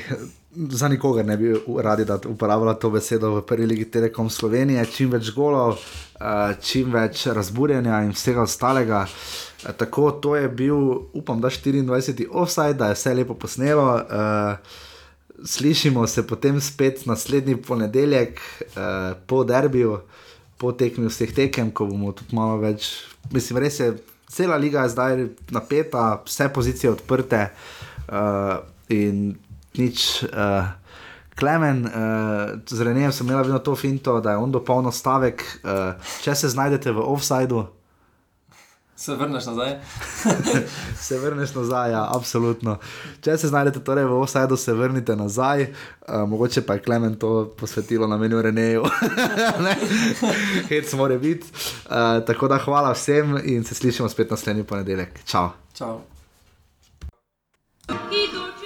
Za 0.71 0.87
nikogar 0.87 1.25
ne 1.27 1.35
bi 1.37 1.51
radi, 1.83 2.05
da 2.07 2.15
uporablja 2.31 2.77
to 2.79 2.89
besedo 2.93 3.33
v 3.35 3.41
prvi 3.45 3.65
ligi 3.67 3.87
Telekom 3.91 4.29
Slovenije. 4.31 4.85
Čim 4.87 5.11
več 5.11 5.33
golov, 5.35 5.81
eh, 6.15 6.53
čim 6.63 6.93
več 6.95 7.25
razburjenja 7.27 7.99
in 8.05 8.13
vsega 8.15 8.45
ostalega. 8.47 9.01
Eh, 9.03 9.73
Tako 9.77 10.11
to 10.11 10.35
je 10.35 10.47
bil, 10.49 10.77
upam, 11.13 11.41
da 11.41 11.49
24. 11.49 12.27
offside, 12.31 12.73
da 12.73 12.87
je 12.87 12.95
vse 12.95 13.13
lepo 13.13 13.33
posnelo. 13.33 13.89
Eh, 13.99 14.55
Slišimo 15.43 16.07
se 16.07 16.27
potem 16.27 16.61
spet 16.61 17.05
naslednji 17.05 17.55
ponedeljek 17.55 18.41
po 19.27 19.43
derbiju, 19.43 19.99
po 20.57 20.71
tekmi 20.71 21.07
vseh 21.07 21.31
tekem, 21.31 21.71
ko 21.71 21.85
bomo 21.85 22.11
tudi 22.11 22.35
malo 22.35 22.57
več. 22.59 22.89
Mislim, 23.31 23.61
res 23.63 23.79
je, 23.79 23.93
cela 24.29 24.55
liga 24.55 24.85
je 24.85 24.93
zdaj 24.93 25.27
napeta, 25.51 26.21
vse 26.25 26.49
pozicije 26.53 26.91
odprte 26.91 27.49
uh, 27.49 28.61
in 28.89 29.35
nič. 29.77 30.23
Uh, 30.29 30.77
Klemen, 31.39 31.85
uh, 31.87 32.59
z 32.67 32.83
Renejem 32.83 33.11
sem 33.15 33.27
imel 33.27 33.47
vedno 33.47 33.59
to 33.63 33.71
finto, 33.75 34.17
da 34.19 34.35
je 34.35 34.41
on 34.43 34.51
dopolnil 34.51 34.91
stavek, 34.91 35.39
uh, 35.63 35.95
če 36.19 36.35
se 36.35 36.49
znajdete 36.51 36.91
v 36.91 36.99
offsajdu, 36.99 37.63
Se 38.99 39.15
vrneš 39.15 39.45
nazaj. 39.45 39.79
se 41.07 41.19
vrneš 41.19 41.53
nazaj, 41.55 41.91
ja, 41.91 42.09
absolutno. 42.15 42.77
Če 43.21 43.37
se 43.37 43.47
znajdete 43.47 43.79
torej 43.79 44.03
v 44.03 44.17
offsajdu, 44.19 44.57
se 44.59 44.73
vrnite 44.75 45.15
nazaj, 45.15 45.61
uh, 45.63 46.25
mogoče 46.27 46.65
pa 46.67 46.75
je 46.75 46.83
Klemen 46.83 47.15
to 47.15 47.55
posvetilo 47.57 48.07
namenju 48.07 48.41
Reneju. 48.41 48.83
Ne? 49.63 49.75
Hec 50.67 50.91
mora 50.93 51.17
biti. 51.17 51.47
Uh, 51.47 52.19
tako 52.27 52.51
da 52.51 52.57
hvala 52.57 52.91
vsem 52.91 53.39
in 53.43 53.63
se 53.63 53.75
slišimo 53.75 54.09
spet 54.09 54.31
naslednji 54.31 54.63
ponedeljek. 54.63 55.23
Čau. 55.25 55.49
Čau. 55.77 56.01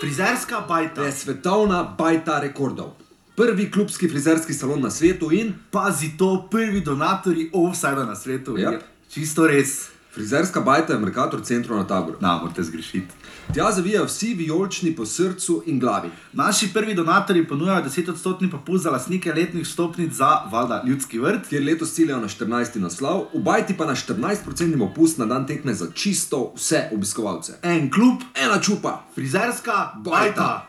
Frizerska 0.01 0.65
bajta. 0.67 1.03
je 1.03 1.11
svetovna 1.11 1.83
bajta 1.97 2.39
rekordov. 2.39 2.95
Prvi 3.37 3.71
klubski 3.71 4.09
frizerski 4.09 4.53
salon 4.53 4.81
na 4.81 4.89
svetu 4.89 5.29
in 5.31 5.53
Pazi 5.71 6.17
to, 6.17 6.47
prvi 6.51 6.81
donatorji 6.81 7.51
offsajda 7.53 8.05
na 8.05 8.15
svetu. 8.15 8.57
Yep. 8.57 8.71
Je 8.71 8.79
Čisto 9.13 9.47
res. 9.47 9.92
Frizerska 10.13 10.61
bajta 10.61 10.93
je 10.93 10.99
v 10.99 11.01
Merkator 11.01 11.41
centru 11.41 11.75
na 11.75 11.87
taboru. 11.87 12.17
Na, 12.19 12.37
morate 12.37 12.63
zgrešiti. 12.63 13.07
Tja 13.53 13.71
zavijajo 13.71 14.05
vsi 14.05 14.33
vijolični 14.33 14.95
po 14.95 15.05
srcu 15.05 15.63
in 15.65 15.79
glavi. 15.79 16.09
Naši 16.33 16.73
prvi 16.73 16.93
donatorji 16.93 17.47
ponujajo 17.47 17.83
10-odstotni 17.83 18.51
popust 18.51 18.83
za 18.83 18.91
lastnike 18.91 19.33
letnih 19.33 19.67
stopnic 19.67 20.13
za 20.13 20.41
valjda 20.51 20.83
ljudski 20.87 21.19
vrt. 21.19 21.47
Kjer 21.49 21.63
letos 21.63 21.93
ciljajo 21.93 22.21
na 22.21 22.27
14. 22.27 22.79
naslov, 22.79 23.25
v 23.33 23.39
bajti 23.39 23.77
pa 23.77 23.85
na 23.85 23.95
14% 23.95 24.79
popust 24.79 25.17
na 25.17 25.25
dan 25.25 25.47
tekme 25.47 25.73
za 25.73 25.91
čisto 25.93 26.53
vse 26.55 26.89
obiskovalce. 26.93 27.53
En 27.61 27.91
klub, 27.91 28.21
Ena 28.35 28.61
čupa, 28.61 29.03
frizerska 29.15 29.91
bajta. 29.95 30.67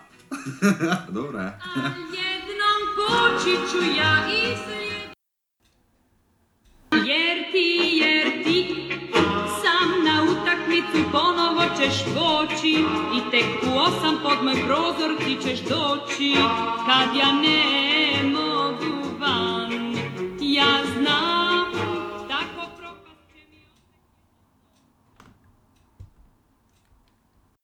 Dobro 1.16 1.38
je. 1.38 1.58
jednom 2.12 2.80
poći 2.96 3.50
ću 3.70 3.78
ja 3.98 4.26
i 4.28 4.56
slijed. 4.64 5.14
Jer 7.06 7.52
ti, 7.52 7.98
jer 7.98 8.44
ti, 8.44 8.83
ti 10.94 11.04
ponovo 11.12 11.62
ćeš 11.78 12.04
poći 12.14 12.84
I 13.16 13.30
tek 13.30 13.44
u 13.62 13.78
osam 13.78 14.18
pod 14.22 14.44
moj 14.44 14.54
prozor 14.66 15.16
ti 15.18 15.36
ćeš 15.42 15.60
doći. 15.60 16.34
Kad 16.86 17.16
ja 17.16 17.32
ne 17.32 18.30
mogu 18.32 19.08
van, 19.20 19.94
ja 20.40 20.74
znam 20.96 21.23